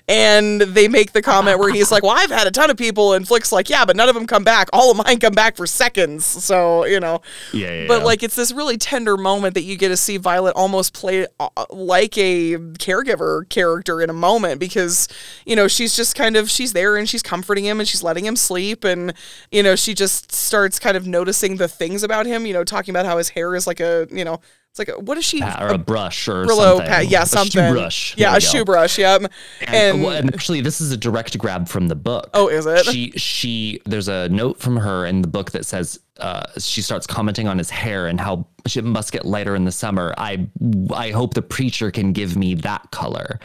And 0.08 0.62
they 0.62 0.88
make 0.88 1.12
the 1.12 1.22
comment 1.22 1.60
where 1.60 1.74
he's 1.74 1.92
like, 1.92 2.04
"Well, 2.04 2.16
I've 2.16 2.32
had 2.32 2.48
a 2.48 2.52
ton 2.52 2.70
of 2.70 2.78
people." 2.78 3.14
And 3.14 3.28
Flick's 3.28 3.52
like, 3.52 3.70
"Yeah, 3.70 3.84
but 3.84 3.96
none 3.96 4.08
of 4.08 4.16
them 4.16 4.26
come 4.26 4.44
back. 4.44 4.70
All 4.72 4.92
of 4.92 4.98
mine 5.06 5.20
come 5.20 5.34
back 5.34 5.58
for 5.58 5.68
seconds." 5.68 6.26
So, 6.26 6.86
you 6.86 7.00
know, 7.00 7.22
yeah, 7.54 7.82
yeah 7.82 7.88
but 7.88 8.04
like 8.04 8.24
it's 8.24 8.36
this 8.36 8.52
really 8.54 8.78
tender 8.78 9.18
moment 9.18 9.56
that 9.56 9.64
you 9.64 9.76
get 9.76 9.90
to 9.90 9.98
see 9.98 10.18
Violet 10.18 10.56
almost 10.56 10.94
play 10.94 11.28
uh, 11.40 11.50
like 11.70 12.18
a 12.18 12.56
caregiver 12.80 13.48
character 13.50 14.02
in 14.02 14.10
a 14.10 14.14
moment 14.14 14.60
because 14.60 15.08
you 15.46 15.55
know 15.56 15.68
she's 15.68 15.96
just 15.96 16.16
kind 16.16 16.36
of 16.36 16.50
she's 16.50 16.74
there 16.74 16.96
and 16.96 17.08
she's 17.10 17.24
comforting 17.24 17.66
him 17.66 17.80
and 17.80 17.88
she's 17.88 18.04
letting 18.04 18.26
him 18.26 18.36
sleep 18.36 18.84
and 18.84 19.14
you 19.52 19.64
know 19.64 19.76
she 19.76 19.94
just 19.94 20.32
starts 20.32 20.80
kind 20.80 20.98
of 20.98 21.06
noticing 21.08 21.58
the 21.58 21.68
things 21.68 22.04
about 22.04 22.26
him 22.26 22.46
you 22.46 22.54
know 22.54 22.64
talking 22.64 22.92
about 22.92 23.06
how 23.06 23.18
his 23.18 23.30
hair 23.30 23.56
is 23.56 23.66
like 23.68 23.80
a 23.80 24.08
you 24.12 24.24
know 24.26 24.40
it's 24.78 24.80
like 24.80 24.90
a, 24.90 25.00
what 25.00 25.18
is 25.18 25.24
she 25.24 25.42
uh, 25.42 25.66
or 25.66 25.70
a 25.70 25.78
brush 25.78 26.28
or 26.28 26.46
Brillo 26.46 26.76
something 26.78 26.88
pad, 26.88 27.06
yeah 27.06 27.24
A 27.24 27.46
shoe 27.46 27.72
brush 27.72 28.14
yeah 28.18 28.32
a 28.32 28.34
go. 28.36 28.40
shoe 28.40 28.66
brush 28.66 28.98
yep 28.98 29.22
And, 29.62 29.74
and, 29.74 30.04
well, 30.04 30.16
and 30.18 30.34
actually, 30.34 30.60
this 30.60 30.82
is 30.82 30.92
a 30.92 30.98
direct 30.98 31.38
grab 31.38 31.70
from 31.70 31.88
the 31.88 31.96
book. 31.96 32.30
Oh, 32.34 32.50
is 32.50 32.66
it? 32.66 32.86
She 32.86 33.12
she 33.12 33.82
there's 33.86 34.10
a 34.10 34.28
note 34.28 34.60
from 34.60 34.76
her 34.76 35.06
in 35.06 35.22
the 35.22 35.30
book 35.30 35.52
that 35.52 35.66
says 35.66 35.98
uh, 36.20 36.44
she 36.58 36.82
starts 36.82 37.08
commenting 37.08 37.48
on 37.48 37.58
his 37.58 37.70
hair 37.70 38.08
and 38.08 38.20
how 38.20 38.48
it 38.66 38.84
must 38.84 39.14
get 39.14 39.24
lighter 39.26 39.56
in 39.56 39.64
the 39.64 39.72
summer. 39.72 40.14
I 40.18 40.46
I 40.94 41.12
hope 41.12 41.36
the 41.36 41.42
preacher 41.42 41.90
can 41.90 42.12
give 42.12 42.36
me 42.36 42.56
that 42.56 42.92
color, 42.92 43.40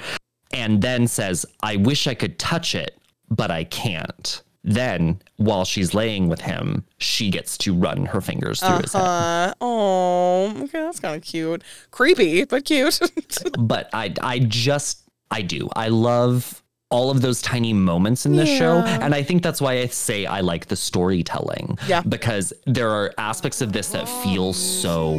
and 0.53 0.83
then 0.83 1.07
says 1.07 1.47
I 1.63 1.77
wish 1.77 2.07
I 2.07 2.15
could 2.15 2.39
touch 2.39 2.75
it, 2.75 2.99
but 3.31 3.51
I 3.51 3.65
can't. 3.65 4.43
Then, 4.63 5.23
while 5.37 5.65
she's 5.65 5.95
laying 5.95 6.29
with 6.29 6.43
him, 6.43 6.85
she 6.99 7.31
gets 7.31 7.57
to 7.59 7.75
run 7.75 8.05
her 8.05 8.21
fingers 8.21 8.61
through 8.61 8.79
his 8.83 8.93
head. 8.93 9.01
uh, 9.03 9.55
oh 9.63 10.49
okay 10.65 10.81
that's 10.81 11.01
kind 11.01 11.17
of 11.17 11.23
cute 11.23 11.63
creepy 11.91 12.45
but 12.45 12.67
cute 12.67 13.01
but 13.59 13.89
I 13.95 14.13
I 14.21 14.39
just 14.41 15.05
I 15.31 15.41
do. 15.43 15.71
I 15.75 15.89
love 15.89 16.63
all 16.91 17.11
of 17.11 17.23
those 17.23 17.41
tiny 17.41 17.73
moments 17.73 18.27
in 18.27 18.35
this 18.37 18.49
show 18.51 18.79
and 18.79 19.15
I 19.15 19.23
think 19.23 19.43
that's 19.43 19.61
why 19.63 19.79
I 19.79 19.87
say 19.87 20.27
I 20.27 20.41
like 20.41 20.67
the 20.67 20.77
storytelling. 20.77 21.79
Yeah. 21.87 22.03
Because 22.03 22.53
there 22.67 22.91
are 22.91 23.15
aspects 23.17 23.63
of 23.63 23.73
this 23.73 23.89
that 23.91 24.07
feel 24.23 24.53
so 24.53 25.17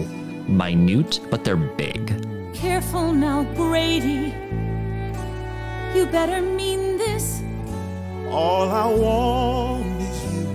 minute 0.47 1.19
but 1.31 1.43
they're 1.43 1.55
big. 1.55 2.13
Careful 2.53 3.11
now, 3.11 3.43
Brady. 3.55 4.35
You 5.93 6.05
better 6.05 6.41
mean 6.41 6.97
this. 6.97 7.41
All 8.29 8.69
I 8.69 8.87
want 8.87 10.01
is 10.01 10.33
you. 10.33 10.47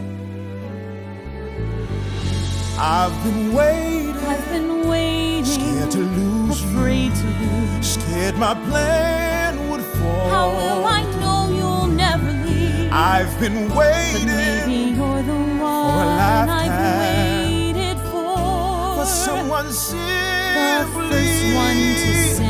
I've 2.78 3.16
been 3.22 3.52
waiting, 3.52 4.16
I've 4.16 4.48
been 4.48 4.88
waiting, 4.88 5.44
scared 5.44 5.90
to 5.92 5.98
lose 5.98 6.62
you, 6.62 6.68
afraid 6.70 7.14
to 7.14 7.26
lose. 7.26 7.86
scared 7.86 8.36
my 8.36 8.54
plan 8.68 9.68
would 9.70 9.82
fall. 9.82 10.28
How 10.30 10.48
will 10.50 10.84
I 10.86 11.02
know 11.20 11.54
you'll 11.54 11.86
never 11.86 12.32
leave? 12.32 12.90
I've 12.92 13.38
been 13.38 13.68
But 13.68 13.76
waiting 13.76 14.26
maybe 14.26 14.96
you're 14.96 15.22
the 15.22 15.34
one 15.34 16.06
lifetime. 16.16 16.48
I've 16.48 17.48
waited 17.48 17.98
for. 18.10 18.96
for 18.96 19.04
someone 19.06 19.66
the 19.66 19.72
first 19.72 21.54
one 21.54 21.76
to 21.76 22.24
simply 22.34 22.45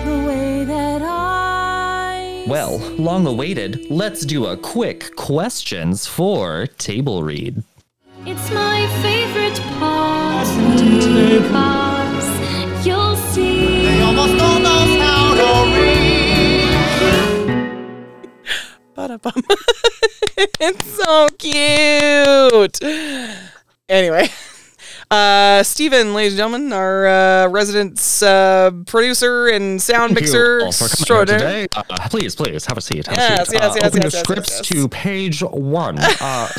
the 0.05 0.26
way 0.27 0.64
that 0.65 1.01
I 1.03 2.45
Well, 2.47 2.77
long 2.97 3.27
awaited, 3.27 3.89
let's 3.89 4.26
do 4.26 4.45
a 4.47 4.57
quick 4.57 5.15
questions 5.15 6.07
for 6.07 6.68
table 6.77 7.23
read. 7.23 7.64
It's 8.26 8.49
my 8.51 8.88
favorite 9.01 9.59
part 9.80 10.47
because 10.77 12.30
you'll 12.85 13.15
see. 13.15 14.01
almost 14.01 14.41
all 14.41 14.59
knows 14.59 14.97
how 15.01 15.35
to 15.35 15.49
read. 15.76 15.97
Ba-da-bum. 18.95 19.43
it's 20.59 20.85
so 21.03 21.27
cute. 21.38 22.80
Anyway, 23.89 24.30
uh, 25.11 25.63
Steven, 25.63 26.13
ladies 26.13 26.34
and 26.34 26.38
gentlemen, 26.38 26.73
our 26.73 27.07
uh, 27.07 27.47
resident 27.47 27.99
uh, 28.23 28.71
producer 28.85 29.47
and 29.47 29.81
sound 29.81 30.09
Thank 30.13 30.21
mixer 30.21 30.61
all 30.63 30.71
for 30.71 30.88
coming 30.89 30.89
here 30.89 31.21
extraordinaire. 31.23 31.67
Uh, 31.73 32.09
please, 32.09 32.35
please 32.35 32.65
have 32.65 32.77
a 32.77 32.81
seat. 32.81 33.07
Have 33.07 33.17
Yes, 33.17 33.41
a 33.41 33.45
seat. 33.51 33.53
yes, 33.61 33.71
Uh, 33.71 33.73
yes, 33.75 33.85
open 33.85 34.01
yes, 34.01 34.13
your 34.13 34.17
yes, 34.17 34.19
scripts 34.19 34.49
yes, 34.51 34.71
yes. 34.71 34.81
to 34.84 34.88
page 34.89 35.41
one. 35.41 35.97
Uh, 36.19 36.49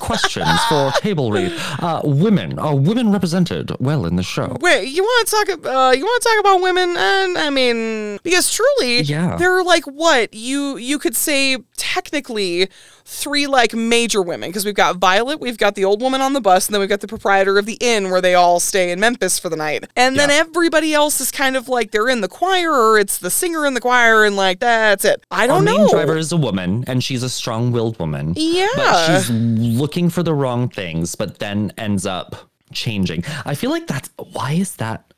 questions 0.00 0.62
for 0.68 0.92
table 1.00 1.32
read. 1.32 1.52
Uh, 1.80 2.00
women 2.04 2.58
are 2.58 2.76
women 2.76 3.10
represented 3.10 3.72
well 3.80 4.04
in 4.04 4.16
the 4.16 4.22
show. 4.22 4.56
Wait, 4.60 4.86
you 4.88 5.02
want 5.02 5.26
to 5.26 5.34
talk? 5.34 5.48
Uh, 5.66 5.90
you 5.92 6.04
want 6.04 6.22
to 6.22 6.28
talk 6.28 6.38
about 6.40 6.60
women? 6.62 6.96
And 6.96 7.38
I 7.38 7.48
mean, 7.50 8.18
because 8.22 8.52
truly, 8.52 9.00
Yeah. 9.02 9.36
they're 9.36 9.62
like 9.64 9.84
what 9.84 10.34
you 10.34 10.76
you 10.76 10.98
could 10.98 11.16
say 11.16 11.56
technically 11.76 12.68
three 13.10 13.46
like 13.46 13.74
major 13.74 14.22
women 14.22 14.48
because 14.50 14.64
we've 14.64 14.74
got 14.74 14.96
Violet, 14.96 15.40
we've 15.40 15.58
got 15.58 15.74
the 15.74 15.84
old 15.84 16.00
woman 16.00 16.20
on 16.20 16.32
the 16.32 16.40
bus, 16.40 16.66
and 16.66 16.74
then 16.74 16.80
we've 16.80 16.88
got 16.88 17.00
the 17.00 17.08
proprietor 17.08 17.58
of 17.58 17.66
the 17.66 17.76
inn 17.80 18.10
where 18.10 18.20
they 18.20 18.34
all 18.34 18.60
stay 18.60 18.92
in 18.92 19.00
Memphis 19.00 19.38
for 19.38 19.48
the 19.48 19.56
night. 19.56 19.84
And 19.96 20.16
then 20.16 20.30
everybody 20.30 20.94
else 20.94 21.20
is 21.20 21.30
kind 21.30 21.56
of 21.56 21.68
like 21.68 21.90
they're 21.90 22.08
in 22.08 22.20
the 22.20 22.28
choir 22.28 22.70
or 22.72 22.98
it's 22.98 23.18
the 23.18 23.30
singer 23.30 23.66
in 23.66 23.74
the 23.74 23.80
choir, 23.80 24.24
and 24.24 24.36
like 24.36 24.60
that's 24.60 25.04
it. 25.04 25.24
I 25.30 25.46
don't 25.46 25.64
main 25.64 25.76
know. 25.76 25.90
driver 25.90 26.16
is 26.16 26.32
a 26.32 26.36
woman, 26.36 26.84
and 26.86 27.02
she's 27.02 27.22
a 27.22 27.28
strong-willed 27.28 27.98
woman. 27.98 28.34
Yeah. 28.36 28.68
but 28.76 29.06
she's 29.06 29.30
looking 29.30 30.08
for 30.08 30.22
the 30.22 30.32
wrong 30.34 30.68
things, 30.68 31.14
but 31.16 31.38
then 31.40 31.72
ends 31.76 32.06
up 32.06 32.50
changing. 32.72 33.24
I 33.44 33.54
feel 33.54 33.70
like 33.70 33.86
that's 33.86 34.10
why 34.32 34.52
is 34.52 34.76
that? 34.76 35.12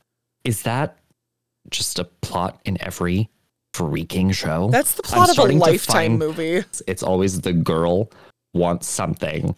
Is 0.45 0.63
that 0.63 0.99
just 1.71 1.99
a 1.99 2.05
plot 2.05 2.61
in 2.65 2.83
every 2.83 3.29
freaking 3.73 4.35
show? 4.35 4.69
that's 4.71 4.95
the 4.95 5.03
I'm 5.07 5.11
plot 5.27 5.31
of 5.31 5.39
a 5.39 5.53
lifetime 5.53 6.19
movie. 6.19 6.65
It's 6.87 7.03
always 7.03 7.41
the 7.41 7.53
girl 7.53 8.11
wants 8.55 8.87
something, 8.87 9.57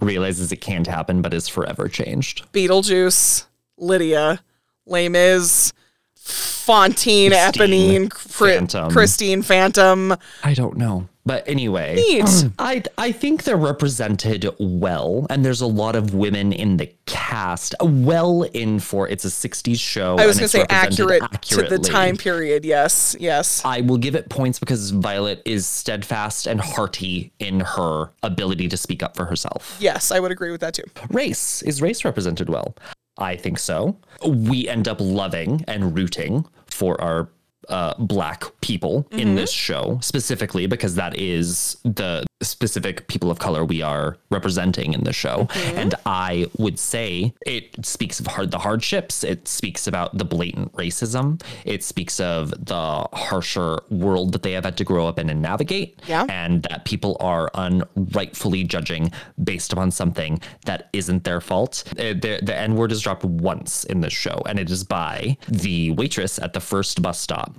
realizes 0.00 0.52
it 0.52 0.60
can't 0.60 0.86
happen, 0.86 1.22
but 1.22 1.34
is 1.34 1.48
forever 1.48 1.88
changed. 1.88 2.50
Beetlejuice, 2.52 3.46
Lydia, 3.78 4.40
Les 4.86 5.08
Mis, 5.08 5.72
Fantine, 6.14 7.30
Christine, 7.30 7.62
Eponine, 7.68 8.10
Cri- 8.10 8.52
Phantom. 8.54 8.90
Christine, 8.90 9.42
Phantom. 9.42 10.16
I 10.42 10.54
don't 10.54 10.76
know. 10.76 11.08
But 11.26 11.46
anyway, 11.48 11.96
Neat. 11.96 12.50
I 12.58 12.84
I 12.96 13.10
think 13.10 13.42
they're 13.42 13.56
represented 13.56 14.48
well, 14.60 15.26
and 15.28 15.44
there's 15.44 15.60
a 15.60 15.66
lot 15.66 15.96
of 15.96 16.14
women 16.14 16.52
in 16.52 16.76
the 16.76 16.90
cast. 17.06 17.74
Well, 17.82 18.44
in 18.44 18.78
for 18.78 19.08
it's 19.08 19.24
a 19.24 19.28
'60s 19.28 19.78
show. 19.78 20.16
I 20.16 20.26
was 20.26 20.38
going 20.38 20.48
to 20.48 20.48
say 20.48 20.64
accurate 20.70 21.24
to 21.42 21.62
the 21.64 21.78
time 21.78 22.16
period. 22.16 22.64
Yes, 22.64 23.16
yes. 23.18 23.60
I 23.64 23.80
will 23.80 23.98
give 23.98 24.14
it 24.14 24.28
points 24.28 24.60
because 24.60 24.90
Violet 24.90 25.42
is 25.44 25.66
steadfast 25.66 26.46
and 26.46 26.60
hearty 26.60 27.32
in 27.40 27.58
her 27.58 28.12
ability 28.22 28.68
to 28.68 28.76
speak 28.76 29.02
up 29.02 29.16
for 29.16 29.24
herself. 29.24 29.76
Yes, 29.80 30.12
I 30.12 30.20
would 30.20 30.30
agree 30.30 30.52
with 30.52 30.60
that 30.60 30.74
too. 30.74 30.84
Race 31.10 31.60
is 31.62 31.82
race 31.82 32.04
represented 32.04 32.48
well. 32.48 32.76
I 33.18 33.34
think 33.34 33.58
so. 33.58 33.98
We 34.24 34.68
end 34.68 34.86
up 34.86 34.98
loving 35.00 35.64
and 35.66 35.96
rooting 35.96 36.46
for 36.66 37.00
our 37.00 37.28
uh, 37.68 37.94
black 37.98 38.44
people 38.60 39.06
in 39.10 39.34
this 39.34 39.50
show 39.50 39.98
specifically 40.02 40.66
because 40.66 40.94
that 40.94 41.16
is 41.18 41.76
the 41.84 42.24
specific 42.42 43.08
people 43.08 43.30
of 43.30 43.38
color 43.38 43.64
we 43.64 43.80
are 43.80 44.18
representing 44.30 44.92
in 44.92 45.04
the 45.04 45.12
show. 45.12 45.48
And 45.54 45.94
I 46.04 46.46
would 46.58 46.78
say 46.78 47.34
it 47.46 47.84
speaks 47.84 48.20
of 48.20 48.26
hard 48.26 48.50
the 48.50 48.58
hardships. 48.58 49.24
It 49.24 49.48
speaks 49.48 49.86
about 49.86 50.18
the 50.18 50.24
blatant 50.24 50.72
racism. 50.74 51.40
It 51.64 51.82
speaks 51.82 52.20
of 52.20 52.50
the 52.66 53.06
harsher 53.12 53.78
world 53.90 54.32
that 54.32 54.42
they 54.42 54.52
have 54.52 54.64
had 54.64 54.76
to 54.76 54.84
grow 54.84 55.08
up 55.08 55.18
in 55.18 55.30
and 55.30 55.40
navigate. 55.40 56.00
Yeah. 56.06 56.26
And 56.28 56.62
that 56.64 56.84
people 56.84 57.16
are 57.20 57.50
unrightfully 57.54 58.64
judging 58.64 59.12
based 59.42 59.72
upon 59.72 59.90
something 59.90 60.40
that 60.66 60.90
isn't 60.92 61.24
their 61.24 61.40
fault. 61.40 61.84
Uh, 61.92 62.12
The, 62.12 62.40
the 62.42 62.54
N 62.56 62.76
word 62.76 62.92
is 62.92 63.00
dropped 63.00 63.24
once 63.24 63.84
in 63.84 64.00
this 64.00 64.12
show, 64.12 64.42
and 64.46 64.58
it 64.58 64.70
is 64.70 64.84
by 64.84 65.36
the 65.48 65.92
waitress 65.92 66.38
at 66.38 66.52
the 66.52 66.60
first 66.60 67.00
bus 67.00 67.18
stop. 67.18 67.56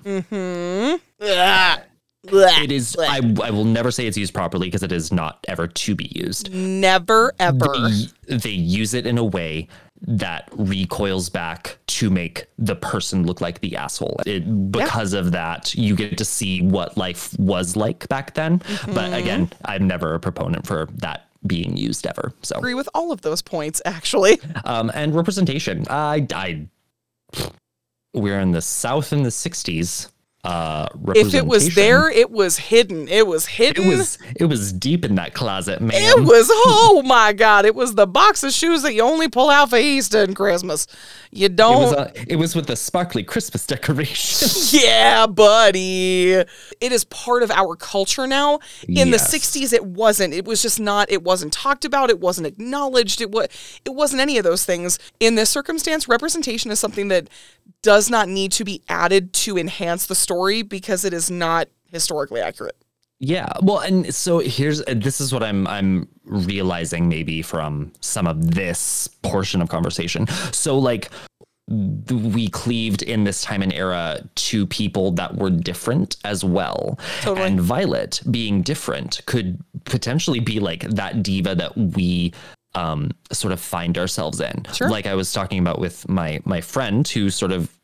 It 2.31 2.71
is. 2.71 2.95
I, 2.99 3.17
I 3.43 3.51
will 3.51 3.65
never 3.65 3.91
say 3.91 4.07
it's 4.07 4.17
used 4.17 4.33
properly 4.33 4.67
because 4.67 4.83
it 4.83 4.91
is 4.91 5.11
not 5.11 5.43
ever 5.47 5.67
to 5.67 5.95
be 5.95 6.11
used. 6.13 6.53
Never 6.53 7.33
ever. 7.39 7.89
They, 8.27 8.37
they 8.37 8.49
use 8.49 8.93
it 8.93 9.05
in 9.05 9.17
a 9.17 9.23
way 9.23 9.67
that 10.01 10.49
recoils 10.53 11.29
back 11.29 11.77
to 11.87 12.09
make 12.09 12.45
the 12.57 12.75
person 12.75 13.25
look 13.25 13.41
like 13.41 13.59
the 13.61 13.75
asshole. 13.75 14.19
It, 14.25 14.71
because 14.71 15.13
of 15.13 15.31
that, 15.31 15.73
you 15.73 15.95
get 15.95 16.17
to 16.17 16.25
see 16.25 16.61
what 16.61 16.97
life 16.97 17.37
was 17.39 17.75
like 17.75 18.07
back 18.07 18.33
then. 18.35 18.61
But 18.93 19.13
again, 19.13 19.51
I'm 19.65 19.87
never 19.87 20.13
a 20.13 20.19
proponent 20.19 20.67
for 20.67 20.87
that 20.95 21.29
being 21.45 21.77
used 21.77 22.05
ever. 22.05 22.33
So, 22.41 22.57
agree 22.57 22.73
with 22.73 22.89
all 22.93 23.11
of 23.11 23.21
those 23.21 23.41
points, 23.41 23.81
actually. 23.85 24.39
um, 24.65 24.91
and 24.93 25.15
representation. 25.15 25.85
I, 25.89 26.27
I, 26.33 26.67
we're 28.13 28.39
in 28.39 28.51
the 28.51 28.61
South 28.61 29.13
in 29.13 29.23
the 29.23 29.29
'60s. 29.29 30.11
Uh, 30.43 30.87
If 31.13 31.33
it 31.33 31.45
was 31.45 31.75
there, 31.75 32.09
it 32.09 32.31
was 32.31 32.57
hidden. 32.57 33.07
It 33.09 33.27
was 33.27 33.47
hidden. 33.47 33.83
it 33.83 33.97
was 33.97 34.17
it 34.39 34.45
was 34.45 34.71
deep 34.71 35.03
in 35.03 35.15
that 35.15 35.33
closet, 35.33 35.81
man. 35.81 35.95
It 36.01 36.23
was, 36.23 36.47
oh 36.49 37.01
my 37.05 37.33
God, 37.33 37.65
it 37.65 37.75
was 37.75 37.95
the 37.95 38.07
box 38.07 38.43
of 38.43 38.53
shoes 38.53 38.81
that 38.83 38.93
you 38.93 39.01
only 39.01 39.27
pull 39.27 39.49
out 39.49 39.71
for 39.71 39.77
Easter 39.77 40.21
and 40.23 40.35
Christmas. 40.35 40.87
You 41.31 41.47
It 41.47 41.55
don't. 41.57 41.81
was, 41.81 41.93
uh, 41.93 42.11
it 42.27 42.37
was 42.37 42.55
with 42.55 42.67
the 42.67 42.77
sparkly 42.77 43.23
Christmas 43.23 43.65
decorations. 43.75 44.73
yeah, 44.81 45.25
buddy. 45.27 46.31
It 46.33 46.45
is 46.91 47.03
part 47.05 47.43
of 47.43 47.51
our 47.51 47.75
culture 47.75 48.25
now. 48.27 48.59
In 48.87 49.09
Yes. 49.09 49.29
the 49.31 49.37
60s, 49.39 49.73
it 49.73 49.85
wasn't. 49.85 50.33
It 50.33 50.45
was 50.45 50.61
just 50.61 50.79
not, 50.79 51.11
it 51.11 51.23
wasn't 51.23 51.51
talked 51.51 51.83
about. 51.83 52.09
It 52.09 52.19
wasn't 52.21 52.47
acknowledged. 52.47 53.19
It, 53.19 53.31
was, 53.31 53.47
it 53.83 53.93
wasn't 53.93 54.21
any 54.21 54.37
of 54.37 54.45
those 54.45 54.63
things. 54.63 54.97
In 55.19 55.35
this 55.35 55.49
circumstance, 55.49 56.07
representation 56.07 56.71
is 56.71 56.79
something 56.79 57.09
that 57.09 57.27
does 57.81 58.09
not 58.09 58.29
need 58.29 58.51
to 58.53 58.63
be 58.63 58.81
added 58.87 59.33
to 59.33 59.57
enhance 59.57 60.05
the 60.07 60.15
story 60.27 60.61
because 60.61 61.05
it 61.05 61.13
is 61.13 61.31
not 61.31 61.69
historically 61.89 62.41
accurate. 62.41 62.75
yeah, 63.19 63.47
well, 63.63 63.79
and 63.79 64.13
so 64.13 64.39
here's 64.39 64.83
this 64.85 65.21
is 65.21 65.31
what 65.31 65.41
I'm 65.41 65.65
I'm 65.67 66.07
realizing 66.25 67.07
maybe 67.07 67.41
from 67.41 67.93
some 68.01 68.27
of 68.27 68.51
this 68.53 69.07
portion 69.23 69.61
of 69.61 69.69
conversation. 69.69 70.27
So 70.51 70.77
like 70.77 71.09
we 71.69 72.47
cleaved 72.49 73.01
in 73.01 73.23
this 73.23 73.41
time 73.41 73.61
and 73.61 73.73
era 73.73 74.19
to 74.35 74.65
people 74.67 75.11
that 75.11 75.35
were 75.35 75.49
different 75.49 76.17
as 76.25 76.43
well. 76.43 76.99
Totally. 77.21 77.47
And 77.47 77.59
Violet 77.61 78.21
being 78.29 78.61
different 78.61 79.21
could 79.25 79.57
potentially 79.85 80.39
be 80.41 80.59
like 80.59 80.81
that 80.89 81.23
diva 81.23 81.55
that 81.55 81.77
we 81.77 82.33
um 82.75 83.11
sort 83.31 83.53
of 83.53 83.59
find 83.61 83.97
ourselves 83.97 84.39
in. 84.41 84.65
Sure. 84.73 84.89
Like 84.89 85.07
I 85.07 85.15
was 85.15 85.31
talking 85.31 85.59
about 85.59 85.79
with 85.79 86.07
my 86.09 86.39
my 86.45 86.61
friend 86.61 87.07
who 87.07 87.29
sort 87.29 87.53
of 87.53 87.76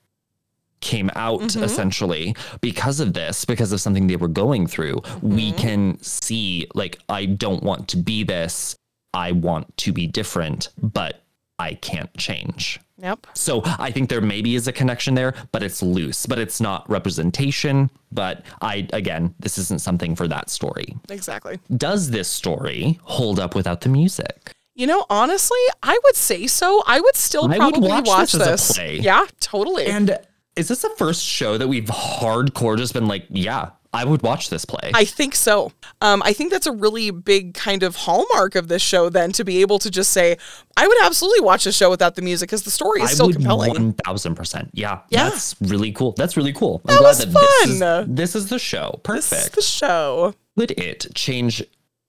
came 0.91 1.09
out 1.15 1.39
Mm-hmm. 1.41 1.63
essentially 1.63 2.35
because 2.61 2.99
of 2.99 3.13
this 3.13 3.45
because 3.45 3.71
of 3.71 3.79
something 3.81 4.05
they 4.07 4.15
were 4.25 4.33
going 4.43 4.67
through 4.67 4.97
we 5.21 5.47
Mm-hmm. 5.51 5.57
can 5.65 5.79
see 6.01 6.67
like 6.75 6.99
i 7.09 7.25
don't 7.25 7.63
want 7.63 7.87
to 7.93 7.97
be 7.97 8.23
this 8.23 8.75
i 9.13 9.31
want 9.31 9.65
to 9.83 9.91
be 9.99 10.05
different 10.07 10.69
but 10.97 11.13
i 11.57 11.73
can't 11.89 12.13
change 12.17 12.79
Yep. 12.97 13.27
so 13.33 13.61
i 13.87 13.89
think 13.91 14.09
there 14.09 14.21
maybe 14.21 14.55
is 14.55 14.67
a 14.67 14.71
connection 14.71 15.13
there 15.15 15.33
but 15.51 15.61
it's 15.63 15.81
loose 15.81 16.25
but 16.25 16.37
it's 16.39 16.59
not 16.61 16.87
representation 16.89 17.89
but 18.11 18.43
i 18.61 18.87
again 18.93 19.33
this 19.39 19.57
isn't 19.57 19.81
something 19.81 20.15
for 20.15 20.27
that 20.27 20.49
story 20.49 20.95
Exactly. 21.09 21.59
does 21.75 22.11
this 22.11 22.27
story 22.29 22.99
hold 23.03 23.39
up 23.39 23.55
without 23.55 23.81
the 23.81 23.89
music 23.89 24.51
You 24.75 24.87
know, 24.87 25.05
honestly, 25.09 25.63
I 25.83 25.95
would 26.03 26.15
say 26.15 26.47
so. 26.47 26.81
I 26.87 26.97
would 26.99 27.15
still 27.15 27.43
I 27.45 27.47
would 27.47 27.57
probably 27.77 27.89
watch 27.89 28.07
watch, 28.07 28.31
this 28.31 28.41
as 28.41 28.47
a 28.47 28.51
this. 28.51 28.71
play. 28.73 28.97
Yeah, 29.09 29.25
totally. 29.39 29.85
and 29.85 30.17
is 30.55 30.67
this 30.67 30.81
the 30.81 30.89
first 30.97 31.23
show 31.23 31.57
that 31.57 31.67
we've 31.67 31.85
hardcore 31.85 32.77
just 32.77 32.93
been 32.93 33.07
like 33.07 33.25
yeah 33.29 33.71
i 33.93 34.03
would 34.03 34.21
watch 34.21 34.49
this 34.49 34.65
play 34.65 34.91
I 34.93 35.05
think 35.05 35.35
so. 35.35 35.71
Um, 36.01 36.21
I 36.25 36.33
think 36.33 36.51
that's 36.51 36.65
a 36.67 36.71
really 36.71 37.11
big 37.11 37.53
kind 37.53 37.83
of 37.83 37.95
hallmark 37.95 38.55
of 38.55 38.67
this 38.67 38.81
show. 38.81 39.07
Then 39.09 39.31
to 39.33 39.45
be 39.45 39.61
able 39.61 39.79
to 39.79 39.89
just 39.89 40.11
say, 40.11 40.35
I 40.75 40.85
would 40.87 40.97
absolutely 41.03 41.39
watch 41.41 41.63
the 41.63 41.71
show 41.71 41.89
without 41.89 42.15
the 42.15 42.21
music 42.21 42.49
because 42.49 42.63
the 42.63 42.71
story 42.71 43.01
is 43.01 43.11
I 43.11 43.13
still 43.13 43.31
compelling. 43.31 43.71
One 43.71 43.93
thousand 43.93 44.35
percent. 44.35 44.69
Yeah. 44.73 44.99
Yeah. 45.09 45.29
That's 45.29 45.55
really 45.61 45.91
cool. 45.93 46.11
That's 46.17 46.35
really 46.35 46.51
cool. 46.53 46.81
I'm 46.85 46.95
That 46.95 46.99
glad 46.99 47.09
was 47.09 47.17
that 47.19 47.27
this 47.33 47.69
is 47.69 47.79
fun. 47.79 48.15
this 48.15 48.35
is 48.35 48.49
the 48.49 48.59
show. 48.59 48.99
This 49.05 49.31
is 49.31 49.39
Perfect. 49.39 49.55
the 49.55 49.61
show. 49.61 50.33
Could 50.57 50.71
it 50.71 51.07
change 51.15 51.63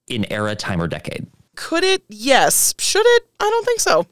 in 0.09 0.31
era, 0.33 0.57
time, 0.57 0.81
or 0.81 0.89
decade? 0.89 1.27
Could 1.55 1.85
it? 1.85 2.03
Yes. 2.09 2.75
Should 2.79 3.07
it? 3.07 3.27
I 3.39 3.49
don't 3.49 3.65
think 3.67 3.81
so. 3.81 4.07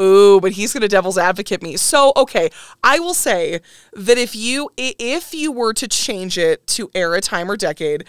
Ooh, 0.00 0.40
but 0.40 0.52
he's 0.52 0.72
gonna 0.72 0.88
devil's 0.88 1.18
advocate 1.18 1.62
me. 1.62 1.76
So 1.76 2.12
okay, 2.16 2.50
I 2.82 2.98
will 2.98 3.14
say 3.14 3.60
that 3.94 4.18
if 4.18 4.36
you 4.36 4.70
if 4.76 5.32
you 5.34 5.52
were 5.52 5.72
to 5.74 5.88
change 5.88 6.36
it 6.38 6.66
to 6.68 6.90
era, 6.94 7.20
time, 7.20 7.50
or 7.50 7.56
decade, 7.56 8.04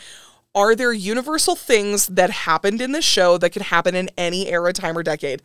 are 0.54 0.76
there 0.76 0.92
universal 0.92 1.56
things 1.56 2.08
that 2.08 2.30
happened 2.30 2.82
in 2.82 2.92
the 2.92 3.02
show 3.02 3.38
that 3.38 3.52
could 3.52 3.62
happen 3.64 3.96
in 3.96 4.10
any 4.18 4.48
era, 4.48 4.74
time, 4.74 4.98
or 4.98 5.04
decade? 5.04 5.42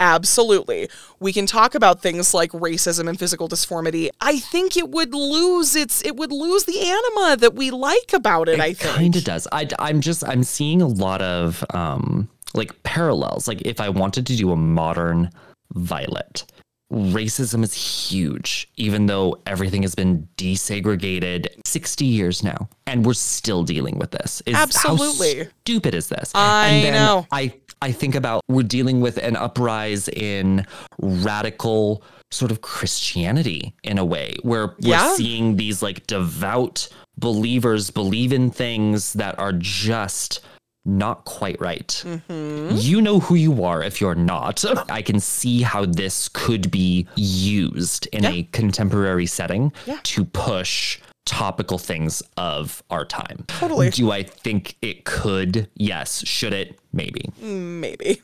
Absolutely. 0.00 0.88
We 1.20 1.32
can 1.32 1.44
talk 1.44 1.74
about 1.74 2.00
things 2.00 2.32
like 2.32 2.52
racism 2.52 3.06
and 3.06 3.18
physical 3.18 3.48
disformity. 3.48 4.10
I 4.20 4.38
think 4.38 4.76
it 4.76 4.88
would 4.88 5.14
lose 5.14 5.76
its 5.76 6.02
it 6.04 6.16
would 6.16 6.32
lose 6.32 6.64
the 6.64 6.80
anima 6.80 7.36
that 7.36 7.54
we 7.54 7.70
like 7.70 8.14
about 8.14 8.48
it, 8.48 8.60
I 8.60 8.72
think. 8.72 8.94
It 8.94 8.96
Kind 8.96 9.16
of 9.16 9.24
does. 9.24 9.46
I, 9.52 9.68
I'm 9.78 10.00
just 10.00 10.26
I'm 10.26 10.42
seeing 10.42 10.80
a 10.80 10.86
lot 10.86 11.20
of 11.20 11.62
um 11.74 12.30
like 12.54 12.82
parallels. 12.82 13.46
Like 13.46 13.60
if 13.62 13.78
I 13.78 13.90
wanted 13.90 14.26
to 14.28 14.36
do 14.36 14.52
a 14.52 14.56
modern 14.56 15.30
Violet, 15.74 16.44
racism 16.92 17.62
is 17.62 17.74
huge, 17.74 18.68
even 18.76 19.06
though 19.06 19.40
everything 19.46 19.82
has 19.82 19.94
been 19.94 20.28
desegregated 20.36 21.48
60 21.66 22.04
years 22.04 22.42
now, 22.42 22.68
and 22.86 23.06
we're 23.06 23.14
still 23.14 23.62
dealing 23.62 23.98
with 23.98 24.10
this. 24.10 24.42
Is 24.46 24.56
Absolutely. 24.56 25.44
How 25.44 25.50
stupid 25.62 25.94
is 25.94 26.08
this? 26.08 26.32
I 26.34 26.66
and 26.66 26.84
then 26.84 26.92
know. 26.94 27.26
I 27.30 27.54
I 27.82 27.92
think 27.92 28.14
about 28.14 28.42
we're 28.48 28.62
dealing 28.62 29.00
with 29.00 29.16
an 29.16 29.36
uprise 29.36 30.08
in 30.08 30.66
radical 31.00 32.02
sort 32.30 32.50
of 32.50 32.60
Christianity 32.60 33.74
in 33.82 33.98
a 33.98 34.04
way 34.04 34.34
where 34.42 34.74
we're 34.82 35.16
seeing 35.16 35.56
these 35.56 35.82
like 35.82 36.06
devout 36.06 36.88
believers 37.16 37.90
believe 37.90 38.32
in 38.32 38.50
things 38.50 39.14
that 39.14 39.38
are 39.38 39.52
just 39.52 40.40
not 40.84 41.24
quite 41.24 41.60
right. 41.60 41.88
Mm-hmm. 42.06 42.76
You 42.76 43.00
know 43.02 43.20
who 43.20 43.34
you 43.34 43.64
are 43.64 43.82
if 43.82 44.00
you're 44.00 44.14
not. 44.14 44.64
I 44.90 45.02
can 45.02 45.20
see 45.20 45.62
how 45.62 45.84
this 45.84 46.28
could 46.28 46.70
be 46.70 47.06
used 47.16 48.06
in 48.12 48.24
a 48.24 48.44
contemporary 48.52 49.26
setting 49.26 49.72
Yeah. 49.86 49.98
to 50.04 50.24
push 50.24 50.98
topical 51.26 51.78
things 51.78 52.22
of 52.36 52.82
our 52.90 53.04
time. 53.04 53.44
Totally. 53.46 53.90
Do 53.90 54.10
I 54.10 54.22
think 54.22 54.76
it 54.82 55.04
could? 55.04 55.68
Yes. 55.74 56.26
Should 56.26 56.52
it? 56.54 56.78
Maybe. 56.92 57.30
Maybe. 57.40 58.22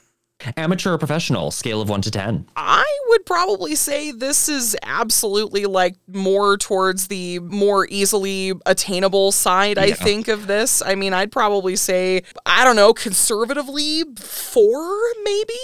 Amateur 0.57 0.93
or 0.93 0.99
professional, 0.99 1.51
scale 1.51 1.81
of 1.81 1.89
one 1.89 2.03
to 2.03 2.11
10. 2.11 2.47
I 2.57 2.85
would 3.09 3.25
probably 3.25 3.75
say 3.75 4.13
this 4.13 4.49
is 4.49 4.77
absolutely 4.83 5.65
like 5.65 5.97
more 6.09 6.59
towards 6.59 7.09
the 7.09 7.39
more 7.41 7.87
easily 7.91 8.53
attainable 8.67 9.33
side, 9.33 9.79
I 9.79 9.93
think, 9.93 10.29
of 10.29 10.47
this. 10.47 10.83
I 10.83 10.95
mean, 10.95 11.15
I'd 11.15 11.33
probably 11.33 11.75
say, 11.75 12.23
I 12.45 12.65
don't 12.65 12.77
know, 12.77 12.93
conservatively 12.93 14.05
four, 14.19 14.99
maybe? 15.25 15.55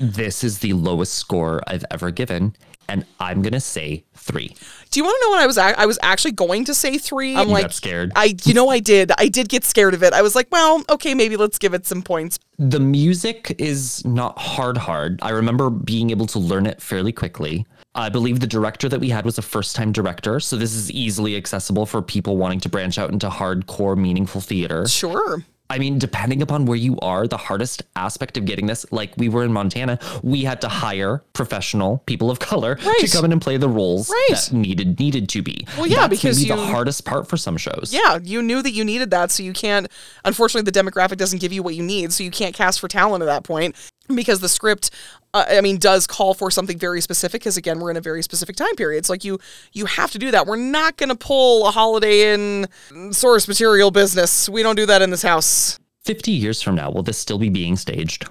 This 0.00 0.42
is 0.42 0.58
the 0.58 0.72
lowest 0.72 1.14
score 1.14 1.62
I've 1.66 1.84
ever 1.90 2.10
given, 2.10 2.56
and 2.88 3.06
I'm 3.20 3.42
going 3.42 3.52
to 3.52 3.60
say 3.60 4.04
three. 4.14 4.56
Do 4.90 5.00
you 5.00 5.04
want 5.04 5.16
to 5.20 5.26
know 5.26 5.30
what 5.30 5.40
I 5.42 5.46
was? 5.46 5.58
ac- 5.58 5.74
I 5.76 5.86
was 5.86 5.98
actually 6.02 6.32
going 6.32 6.64
to 6.66 6.74
say 6.74 6.98
three. 6.98 7.36
I'm 7.36 7.48
You 7.48 7.54
like, 7.54 7.64
got 7.64 7.74
scared. 7.74 8.12
I, 8.16 8.34
you 8.44 8.54
know, 8.54 8.68
I 8.68 8.78
did. 8.78 9.12
I 9.18 9.28
did 9.28 9.48
get 9.48 9.64
scared 9.64 9.94
of 9.94 10.02
it. 10.02 10.12
I 10.12 10.22
was 10.22 10.34
like, 10.34 10.48
well, 10.50 10.82
okay, 10.90 11.14
maybe 11.14 11.36
let's 11.36 11.58
give 11.58 11.74
it 11.74 11.86
some 11.86 12.02
points. 12.02 12.38
The 12.58 12.80
music 12.80 13.54
is 13.58 14.04
not 14.04 14.38
hard, 14.38 14.76
hard. 14.78 15.18
I 15.22 15.30
remember 15.30 15.70
being 15.70 16.10
able 16.10 16.26
to 16.28 16.38
learn 16.38 16.66
it 16.66 16.80
fairly 16.80 17.12
quickly. 17.12 17.66
I 17.94 18.08
believe 18.10 18.40
the 18.40 18.46
director 18.46 18.88
that 18.90 19.00
we 19.00 19.08
had 19.08 19.24
was 19.24 19.38
a 19.38 19.42
first 19.42 19.74
time 19.74 19.90
director, 19.90 20.38
so 20.38 20.56
this 20.56 20.74
is 20.74 20.90
easily 20.92 21.34
accessible 21.36 21.86
for 21.86 22.02
people 22.02 22.36
wanting 22.36 22.60
to 22.60 22.68
branch 22.68 22.98
out 22.98 23.10
into 23.10 23.28
hardcore, 23.28 23.96
meaningful 23.96 24.40
theater. 24.42 24.86
Sure. 24.86 25.42
I 25.68 25.78
mean, 25.78 25.98
depending 25.98 26.42
upon 26.42 26.64
where 26.66 26.76
you 26.76 26.96
are, 27.00 27.26
the 27.26 27.36
hardest 27.36 27.82
aspect 27.96 28.36
of 28.36 28.44
getting 28.44 28.66
this, 28.66 28.86
like 28.92 29.12
we 29.16 29.28
were 29.28 29.42
in 29.44 29.52
Montana, 29.52 29.98
we 30.22 30.42
had 30.44 30.60
to 30.60 30.68
hire 30.68 31.22
professional 31.32 32.02
people 32.06 32.30
of 32.30 32.38
color 32.38 32.78
Right. 32.84 32.98
to 33.00 33.08
come 33.10 33.24
in 33.24 33.32
and 33.32 33.40
play 33.42 33.56
the 33.56 33.68
roles 33.68 34.08
Right. 34.10 34.28
that 34.38 34.52
needed 34.52 34.98
needed 35.00 35.28
to 35.30 35.42
be. 35.42 35.66
Well, 35.76 35.86
yeah, 35.86 36.06
That's 36.06 36.20
because 36.20 36.38
maybe 36.38 36.50
the 36.60 36.66
hardest 36.66 37.04
part 37.04 37.28
for 37.28 37.36
some 37.36 37.56
shows. 37.56 37.90
Yeah, 37.92 38.18
you 38.22 38.42
knew 38.42 38.62
that 38.62 38.72
you 38.72 38.84
needed 38.84 39.10
that, 39.10 39.30
so 39.30 39.42
you 39.42 39.52
can't. 39.52 39.88
Unfortunately, 40.24 40.70
the 40.70 40.78
demographic 40.78 41.16
doesn't 41.16 41.40
give 41.40 41.52
you 41.52 41.62
what 41.62 41.74
you 41.74 41.82
need, 41.82 42.12
so 42.12 42.22
you 42.22 42.30
can't 42.30 42.54
cast 42.54 42.78
for 42.80 42.88
talent 42.88 43.22
at 43.22 43.26
that 43.26 43.42
point 43.44 43.74
because 44.14 44.40
the 44.40 44.48
script, 44.48 44.90
uh, 45.34 45.44
I 45.48 45.60
mean, 45.60 45.78
does 45.78 46.06
call 46.06 46.34
for 46.34 46.50
something 46.50 46.78
very 46.78 47.00
specific. 47.00 47.40
Because 47.42 47.56
again, 47.56 47.80
we're 47.80 47.90
in 47.90 47.96
a 47.96 48.00
very 48.00 48.22
specific 48.22 48.56
time 48.56 48.74
period. 48.76 48.98
It's 48.98 49.10
like 49.10 49.24
you 49.24 49.38
you 49.72 49.86
have 49.86 50.10
to 50.12 50.18
do 50.18 50.30
that. 50.30 50.46
We're 50.46 50.56
not 50.56 50.96
going 50.96 51.08
to 51.10 51.16
pull 51.16 51.66
a 51.66 51.70
Holiday 51.70 52.32
in 52.32 52.66
source 53.12 53.46
material 53.48 53.90
business. 53.90 54.48
We 54.48 54.62
don't 54.62 54.76
do 54.76 54.86
that 54.86 55.02
in 55.02 55.10
this 55.10 55.22
house. 55.22 55.78
50 56.04 56.30
years 56.30 56.62
from 56.62 56.76
now, 56.76 56.90
will 56.90 57.02
this 57.02 57.18
still 57.18 57.38
be 57.38 57.48
being 57.48 57.76
staged? 57.76 58.28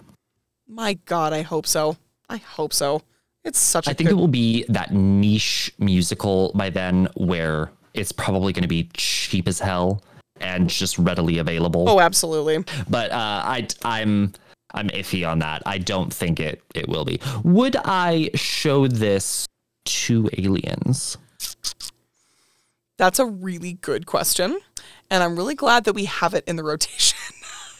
My 0.67 0.93
God, 1.05 1.33
I 1.33 1.41
hope 1.41 1.67
so. 1.67 1.97
I 2.29 2.37
hope 2.37 2.73
so. 2.73 3.01
It's 3.43 3.59
such 3.59 3.85
a 3.87 3.91
I 3.91 3.93
think 3.93 4.09
good. 4.09 4.17
it 4.17 4.19
will 4.19 4.27
be 4.29 4.65
that 4.69 4.91
niche 4.93 5.71
musical 5.77 6.51
by 6.55 6.69
then 6.69 7.07
where 7.15 7.71
it's 7.93 8.11
probably 8.11 8.53
going 8.53 8.63
to 8.63 8.67
be 8.67 8.89
cheap 8.95 9.47
as 9.47 9.59
hell 9.59 10.01
and 10.41 10.69
just 10.69 10.97
readily 10.97 11.37
available. 11.37 11.87
oh, 11.87 11.99
absolutely. 11.99 12.63
but 12.89 13.11
uh, 13.11 13.15
I 13.45 13.67
I'm 13.83 14.33
I'm 14.75 14.89
iffy 14.89 15.27
on 15.27 15.39
that. 15.39 15.63
I 15.65 15.77
don't 15.77 16.13
think 16.13 16.39
it 16.39 16.61
it 16.75 16.87
will 16.87 17.05
be. 17.05 17.19
Would 17.43 17.75
I 17.77 18.29
show 18.35 18.87
this 18.87 19.47
to 19.85 20.29
aliens? 20.37 21.17
That's 22.97 23.19
a 23.19 23.25
really 23.25 23.73
good 23.73 24.05
question, 24.05 24.59
and 25.09 25.23
I'm 25.23 25.35
really 25.35 25.55
glad 25.55 25.83
that 25.85 25.93
we 25.93 26.05
have 26.05 26.33
it 26.33 26.43
in 26.47 26.55
the 26.55 26.63
rotation. 26.63 27.14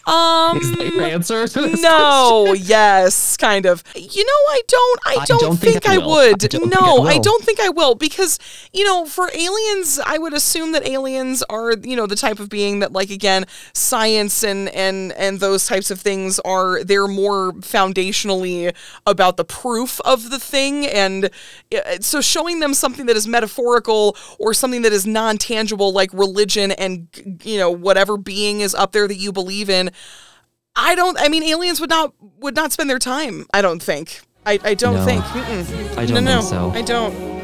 Um, 0.05 0.57
Is 0.57 0.71
that 0.71 0.93
your 0.93 1.03
answer? 1.03 1.47
to 1.55 1.61
this 1.61 1.81
no, 1.81 2.53
yes, 2.53 3.37
kind 3.37 3.65
of. 3.65 3.83
You 3.95 4.23
know, 4.23 4.31
I 4.31 4.61
don't. 4.67 4.99
I 5.05 5.15
I 5.21 5.25
don't, 5.25 5.39
don't 5.41 5.57
think, 5.57 5.83
think 5.83 5.87
I 5.87 5.95
I 5.95 6.05
would. 6.05 6.43
I 6.43 6.47
don't 6.47 6.69
no, 6.69 7.03
I 7.03 7.17
don't 7.17 7.43
think 7.43 7.59
I 7.59 7.69
will 7.69 7.95
because 7.95 8.37
you 8.71 8.83
know, 8.83 9.05
for 9.05 9.31
aliens, 9.33 9.99
I 10.05 10.19
would 10.19 10.33
assume 10.33 10.73
that 10.73 10.87
aliens 10.87 11.41
are 11.49 11.73
you 11.73 11.95
know 11.95 12.05
the 12.05 12.15
type 12.15 12.39
of 12.39 12.49
being 12.49 12.79
that 12.79 12.93
like 12.93 13.09
again, 13.09 13.45
science 13.73 14.43
and 14.43 14.69
and 14.69 15.11
and 15.13 15.39
those 15.39 15.65
types 15.65 15.89
of 15.89 15.99
things 15.99 16.39
are 16.39 16.83
they're 16.83 17.07
more 17.07 17.53
foundationally 17.53 18.75
about 19.07 19.37
the 19.37 19.45
proof 19.45 19.99
of 20.01 20.29
the 20.29 20.39
thing, 20.39 20.85
and 20.85 21.31
uh, 21.73 21.97
so 21.99 22.21
showing 22.21 22.59
them 22.59 22.75
something 22.75 23.07
that 23.07 23.15
is 23.15 23.27
metaphorical 23.27 24.15
or 24.37 24.53
something 24.53 24.83
that 24.83 24.93
is 24.93 25.07
non 25.07 25.37
tangible 25.39 25.91
like 25.91 26.13
religion 26.13 26.71
and 26.73 27.07
you 27.43 27.57
know 27.57 27.71
whatever 27.71 28.17
being 28.17 28.61
is 28.61 28.75
up 28.75 28.91
there 28.91 29.07
that 29.07 29.15
you 29.15 29.31
believe 29.31 29.67
in. 29.67 29.89
I 30.75 30.95
don't. 30.95 31.17
I 31.19 31.29
mean, 31.29 31.43
aliens 31.43 31.79
would 31.79 31.89
not 31.89 32.13
would 32.39 32.55
not 32.55 32.71
spend 32.71 32.89
their 32.89 32.99
time. 32.99 33.45
I 33.53 33.61
don't 33.61 33.81
think. 33.81 34.21
I, 34.45 34.59
I 34.63 34.73
don't 34.73 34.95
No. 34.95 35.05
think. 35.05 35.23
Mm-mm. 35.23 35.97
I 35.97 36.05
don't 36.05 36.23
no, 36.23 36.35
no, 36.35 36.41
think 36.41 36.49
so. 36.49 36.71
I 36.71 36.81
don't. 36.81 37.35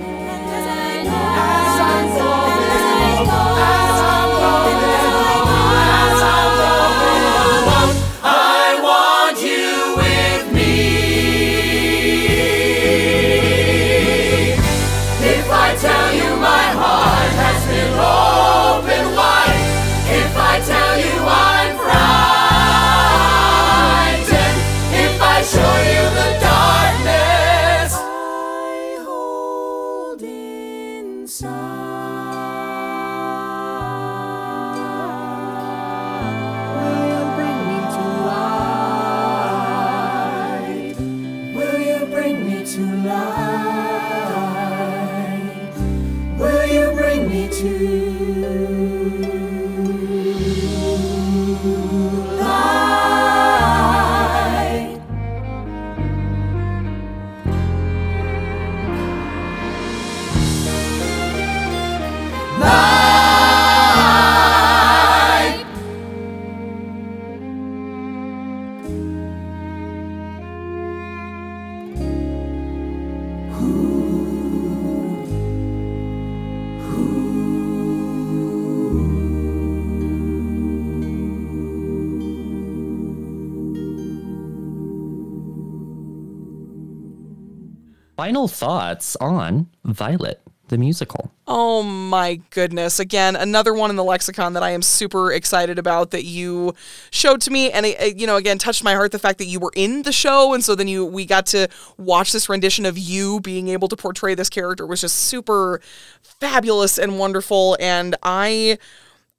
Final 88.21 88.47
thoughts 88.47 89.15
on 89.15 89.67
Violet 89.83 90.39
the 90.67 90.77
musical. 90.77 91.31
Oh 91.47 91.81
my 91.81 92.35
goodness. 92.51 92.99
Again, 92.99 93.35
another 93.35 93.73
one 93.73 93.89
in 93.89 93.95
the 93.95 94.03
lexicon 94.03 94.53
that 94.53 94.61
I 94.61 94.69
am 94.69 94.83
super 94.83 95.31
excited 95.31 95.79
about 95.79 96.11
that 96.11 96.23
you 96.23 96.75
showed 97.09 97.41
to 97.41 97.51
me 97.51 97.71
and 97.71 97.83
it, 97.83 97.99
it, 97.99 98.19
you 98.19 98.27
know 98.27 98.35
again 98.35 98.59
touched 98.59 98.83
my 98.83 98.93
heart 98.93 99.11
the 99.11 99.17
fact 99.17 99.39
that 99.39 99.47
you 99.47 99.59
were 99.59 99.71
in 99.75 100.03
the 100.03 100.11
show 100.11 100.53
and 100.53 100.63
so 100.63 100.75
then 100.75 100.87
you 100.87 101.03
we 101.03 101.25
got 101.25 101.47
to 101.47 101.67
watch 101.97 102.31
this 102.31 102.47
rendition 102.47 102.85
of 102.85 102.95
you 102.95 103.39
being 103.39 103.69
able 103.69 103.87
to 103.87 103.95
portray 103.95 104.35
this 104.35 104.49
character 104.49 104.85
was 104.85 105.01
just 105.01 105.17
super 105.17 105.81
fabulous 106.21 106.99
and 106.99 107.17
wonderful 107.17 107.75
and 107.79 108.15
I 108.21 108.77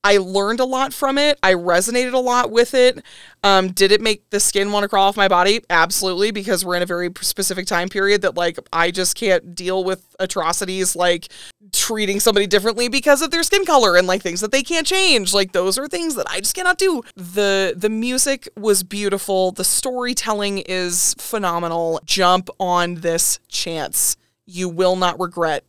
I 0.04 0.16
learned 0.16 0.58
a 0.58 0.64
lot 0.64 0.92
from 0.92 1.16
it. 1.16 1.38
I 1.42 1.54
resonated 1.54 2.12
a 2.12 2.18
lot 2.18 2.50
with 2.50 2.74
it. 2.74 3.04
Um, 3.44 3.68
did 3.70 3.92
it 3.92 4.00
make 4.00 4.28
the 4.30 4.40
skin 4.40 4.72
want 4.72 4.82
to 4.82 4.88
crawl 4.88 5.08
off 5.08 5.16
my 5.16 5.28
body? 5.28 5.60
Absolutely, 5.70 6.32
because 6.32 6.64
we're 6.64 6.74
in 6.74 6.82
a 6.82 6.86
very 6.86 7.10
specific 7.20 7.66
time 7.66 7.88
period 7.88 8.22
that 8.22 8.34
like 8.36 8.58
I 8.72 8.90
just 8.90 9.14
can't 9.14 9.54
deal 9.54 9.84
with 9.84 10.16
atrocities 10.18 10.96
like 10.96 11.28
treating 11.72 12.18
somebody 12.18 12.46
differently 12.46 12.88
because 12.88 13.22
of 13.22 13.30
their 13.30 13.44
skin 13.44 13.64
color 13.64 13.96
and 13.96 14.06
like 14.08 14.22
things 14.22 14.40
that 14.40 14.50
they 14.50 14.62
can't 14.62 14.86
change. 14.86 15.32
Like 15.32 15.52
those 15.52 15.78
are 15.78 15.86
things 15.86 16.16
that 16.16 16.26
I 16.28 16.40
just 16.40 16.54
cannot 16.54 16.78
do. 16.78 17.02
The 17.14 17.74
the 17.76 17.90
music 17.90 18.48
was 18.56 18.82
beautiful. 18.82 19.52
The 19.52 19.64
storytelling 19.64 20.58
is 20.58 21.14
phenomenal. 21.18 22.00
Jump 22.04 22.50
on 22.58 22.96
this 22.96 23.38
chance. 23.46 24.16
You 24.46 24.68
will 24.68 24.96
not 24.96 25.20
regret 25.20 25.64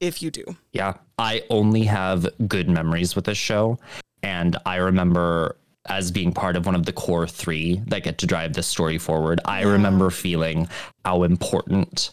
if 0.00 0.22
you 0.22 0.30
do. 0.30 0.44
Yeah, 0.72 0.94
I 1.18 1.42
only 1.50 1.84
have 1.84 2.28
good 2.46 2.68
memories 2.68 3.16
with 3.16 3.24
this 3.24 3.38
show. 3.38 3.78
And 4.22 4.56
I 4.66 4.76
remember 4.76 5.56
as 5.86 6.10
being 6.10 6.32
part 6.32 6.56
of 6.56 6.66
one 6.66 6.74
of 6.74 6.84
the 6.84 6.92
core 6.92 7.26
three 7.26 7.80
that 7.86 8.02
get 8.02 8.18
to 8.18 8.26
drive 8.26 8.52
this 8.52 8.66
story 8.66 8.98
forward. 8.98 9.40
I 9.44 9.62
remember 9.62 10.10
feeling 10.10 10.68
how 11.04 11.22
important 11.22 12.10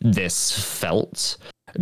this 0.00 0.50
felt 0.58 1.36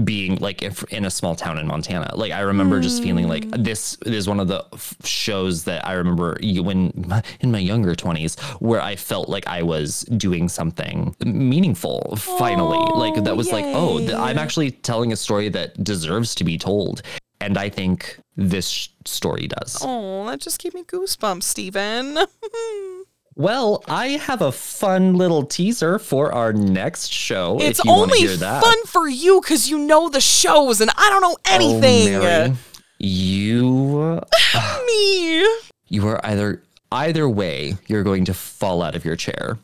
being 0.05 0.36
like 0.36 0.62
if 0.62 0.82
in 0.85 1.05
a 1.05 1.10
small 1.10 1.35
town 1.35 1.59
in 1.59 1.66
Montana. 1.66 2.14
Like 2.14 2.32
I 2.32 2.40
remember 2.40 2.81
just 2.81 3.02
feeling 3.02 3.28
like 3.28 3.44
mm. 3.44 3.64
this 3.64 3.97
is 4.05 4.28
one 4.28 4.40
of 4.40 4.48
the 4.48 4.64
f- 4.73 4.97
shows 5.05 5.64
that 5.64 5.86
I 5.86 5.94
remember 5.94 6.39
when 6.40 6.93
in 7.40 7.51
my 7.51 7.59
younger 7.59 7.94
20s 7.94 8.39
where 8.60 8.81
I 8.81 8.97
felt 8.97 9.28
like 9.28 9.47
I 9.47 9.62
was 9.62 10.02
doing 10.02 10.48
something 10.48 11.14
meaningful 11.24 12.16
finally. 12.16 12.78
Oh, 12.78 12.98
like 12.98 13.24
that 13.24 13.36
was 13.36 13.51
like, 13.52 13.64
oh, 13.66 13.98
th- 13.98 14.12
I'm 14.12 14.39
actually 14.39 14.70
telling 14.70 15.12
a 15.12 15.16
story 15.16 15.48
that 15.51 15.82
deserves 15.82 16.35
to 16.36 16.44
be 16.44 16.59
told. 16.59 17.02
And 17.40 17.59
I 17.59 17.68
think 17.68 18.18
this 18.36 18.68
sh- 18.68 18.89
story 19.05 19.47
does. 19.47 19.78
Oh, 19.82 20.27
that 20.27 20.40
just 20.40 20.59
gave 20.59 20.74
me 20.74 20.85
goosebumps, 20.85 21.43
Steven. 21.43 22.18
Well, 23.39 23.85
I 23.87 24.09
have 24.13 24.41
a 24.41 24.51
fun 24.51 25.17
little 25.17 25.45
teaser 25.45 25.99
for 25.99 26.33
our 26.33 26.55
next 26.55 27.13
show. 27.13 27.59
it's 27.61 27.81
if 27.81 27.85
you 27.85 27.91
only 27.91 28.21
hear 28.21 28.35
that. 28.35 28.63
fun 28.63 28.85
for 28.87 29.07
you 29.07 29.43
because 29.43 29.69
you 29.69 29.77
know 29.77 30.09
the 30.09 30.23
shows 30.23 30.81
and 30.81 30.91
I 30.97 31.11
don't 31.11 31.21
know 31.21 31.37
oh, 31.37 31.55
anything. 31.55 32.15
Oh, 32.15 32.21
Mary, 32.21 32.55
you 32.99 34.21
Me. 34.87 35.41
you 35.89 36.09
are 36.09 36.19
either 36.25 36.63
either 36.91 37.29
way 37.29 37.75
you're 37.89 38.05
going 38.05 38.25
to 38.25 38.33
fall 38.33 38.81
out 38.81 38.97
of 38.97 39.05
your 39.05 39.17
chair 39.17 39.59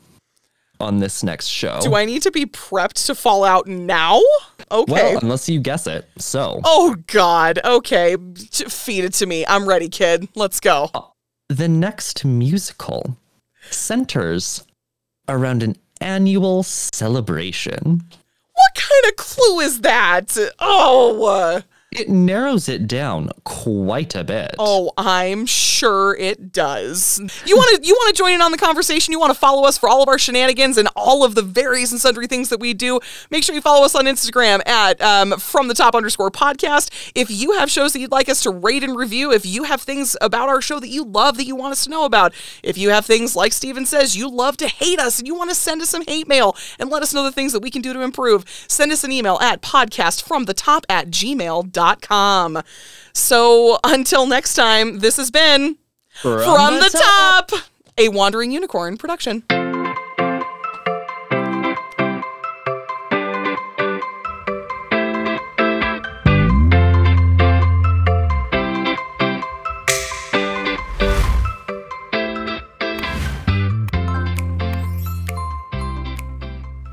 on 0.79 0.99
this 0.99 1.23
next 1.23 1.47
show. 1.47 1.79
Do 1.81 1.95
I 1.95 2.05
need 2.05 2.21
to 2.23 2.31
be 2.31 2.45
prepped 2.45 3.07
to 3.07 3.15
fall 3.15 3.43
out 3.43 3.65
now? 3.65 4.21
Okay. 4.69 4.93
Well, 4.93 5.17
unless 5.19 5.49
you 5.49 5.59
guess 5.59 5.87
it. 5.87 6.07
So, 6.19 6.61
oh 6.63 6.95
God. 7.07 7.59
Okay. 7.65 8.17
Feed 8.51 9.05
it 9.05 9.13
to 9.13 9.25
me. 9.25 9.47
I'm 9.47 9.67
ready, 9.67 9.89
kid. 9.89 10.29
Let's 10.35 10.59
go. 10.59 10.91
Uh, 10.93 11.01
the 11.49 11.67
next 11.67 12.23
musical 12.23 13.17
centers 13.69 14.65
around 15.27 15.63
an 15.63 15.75
annual 16.01 16.63
celebration. 16.63 18.01
What 18.55 18.75
kind 18.75 19.05
of 19.07 19.15
clue 19.15 19.59
is 19.61 19.81
that? 19.81 20.37
Oh, 20.59 21.63
It 21.99 22.09
narrows 22.09 22.67
it 22.69 22.87
down 22.87 23.29
quite 23.43 24.15
a 24.15 24.23
bit. 24.23 24.55
oh, 24.59 24.91
I'm 24.97 25.45
sure 25.45 26.15
it 26.15 26.51
does. 26.51 27.19
You 27.45 27.55
want 27.55 27.81
to 27.83 27.87
you 27.87 27.93
want 27.93 28.15
to 28.15 28.17
join 28.17 28.33
in 28.33 28.41
on 28.41 28.51
the 28.51 28.57
conversation? 28.57 29.11
You 29.11 29.19
want 29.19 29.31
to 29.33 29.39
follow 29.39 29.67
us 29.67 29.77
for 29.77 29.89
all 29.89 30.01
of 30.01 30.09
our 30.09 30.17
shenanigans 30.17 30.77
and 30.77 30.87
all 30.95 31.23
of 31.23 31.35
the 31.35 31.41
various 31.41 31.91
and 31.91 31.99
sundry 31.99 32.27
things 32.27 32.49
that 32.49 32.59
we 32.59 32.73
do? 32.73 32.99
Make 33.29 33.43
sure 33.43 33.53
you 33.53 33.61
follow 33.61 33.85
us 33.85 33.95
on 33.95 34.05
Instagram 34.05 34.65
at 34.67 35.01
um, 35.01 35.37
from 35.39 35.67
the 35.67 35.73
top 35.73 35.95
underscore 35.95 36.31
podcast. 36.31 37.11
If 37.15 37.29
you 37.29 37.53
have 37.53 37.69
shows 37.69 37.93
that 37.93 37.99
you'd 37.99 38.11
like 38.11 38.29
us 38.29 38.41
to 38.43 38.51
rate 38.51 38.83
and 38.83 38.95
review, 38.95 39.31
if 39.31 39.45
you 39.45 39.63
have 39.63 39.81
things 39.81 40.15
about 40.21 40.49
our 40.49 40.61
show 40.61 40.79
that 40.79 40.89
you 40.89 41.03
love 41.03 41.37
that 41.37 41.45
you 41.45 41.55
want 41.55 41.73
us 41.73 41.83
to 41.83 41.89
know 41.89 42.05
about, 42.05 42.33
if 42.63 42.77
you 42.77 42.89
have 42.89 43.05
things 43.05 43.35
like 43.35 43.53
Steven 43.53 43.85
says 43.85 44.15
you 44.15 44.29
love 44.29 44.57
to 44.57 44.67
hate 44.67 44.99
us 44.99 45.19
and 45.19 45.27
you 45.27 45.35
want 45.35 45.49
to 45.49 45.55
send 45.55 45.81
us 45.81 45.89
some 45.89 46.03
hate 46.07 46.27
mail 46.27 46.55
and 46.79 46.89
let 46.89 47.03
us 47.03 47.13
know 47.13 47.23
the 47.23 47.31
things 47.31 47.53
that 47.53 47.61
we 47.61 47.69
can 47.69 47.81
do 47.81 47.93
to 47.93 48.01
improve, 48.01 48.45
send 48.67 48.91
us 48.91 49.03
an 49.03 49.11
email 49.11 49.37
at 49.41 49.61
podcastfromthetop 49.61 50.83
at 50.89 51.07
gmail.com. 51.09 51.82
So 53.13 53.79
until 53.83 54.25
next 54.25 54.55
time, 54.55 54.99
this 54.99 55.17
has 55.17 55.29
been 55.29 55.77
From, 56.21 56.75
the, 56.79 56.89
top. 56.89 57.51
a 57.97 58.09
Wandering 58.09 58.51
Unicorn 58.51 58.97
production. 58.97 59.43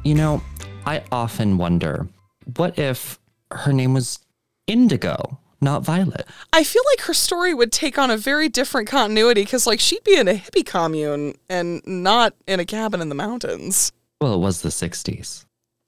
You 0.03 0.17
know, 0.17 0.43
I 0.87 1.05
often 1.13 1.57
wonder 1.57 2.09
what 2.57 2.79
if 2.79 3.21
her 3.53 3.73
name 3.73 3.95
was 3.95 4.19
Indigo, 4.71 5.41
not 5.61 5.83
Violet? 5.83 6.27
I 6.53 6.63
feel 6.63 6.83
like 6.93 7.07
her 7.07 7.15
story 7.15 7.53
would 7.53 7.73
take 7.73 7.99
on 7.99 8.09
a 8.09 8.17
very 8.17 8.49
different 8.49 8.87
continuity 8.89 9.43
because, 9.43 9.67
like, 9.67 9.81
she'd 9.81 10.05
be 10.05 10.17
in 10.17 10.29
a 10.29 10.35
hippie 10.35 10.65
commune 10.65 11.35
and 11.49 11.83
not 11.85 12.35
in 12.47 12.61
a 12.61 12.65
cabin 12.65 13.01
in 13.01 13.09
the 13.09 13.17
mountains. 13.17 13.91
Well, 14.21 14.35
it 14.35 14.39
was 14.39 14.63
the 14.63 14.69
60s. 14.69 15.45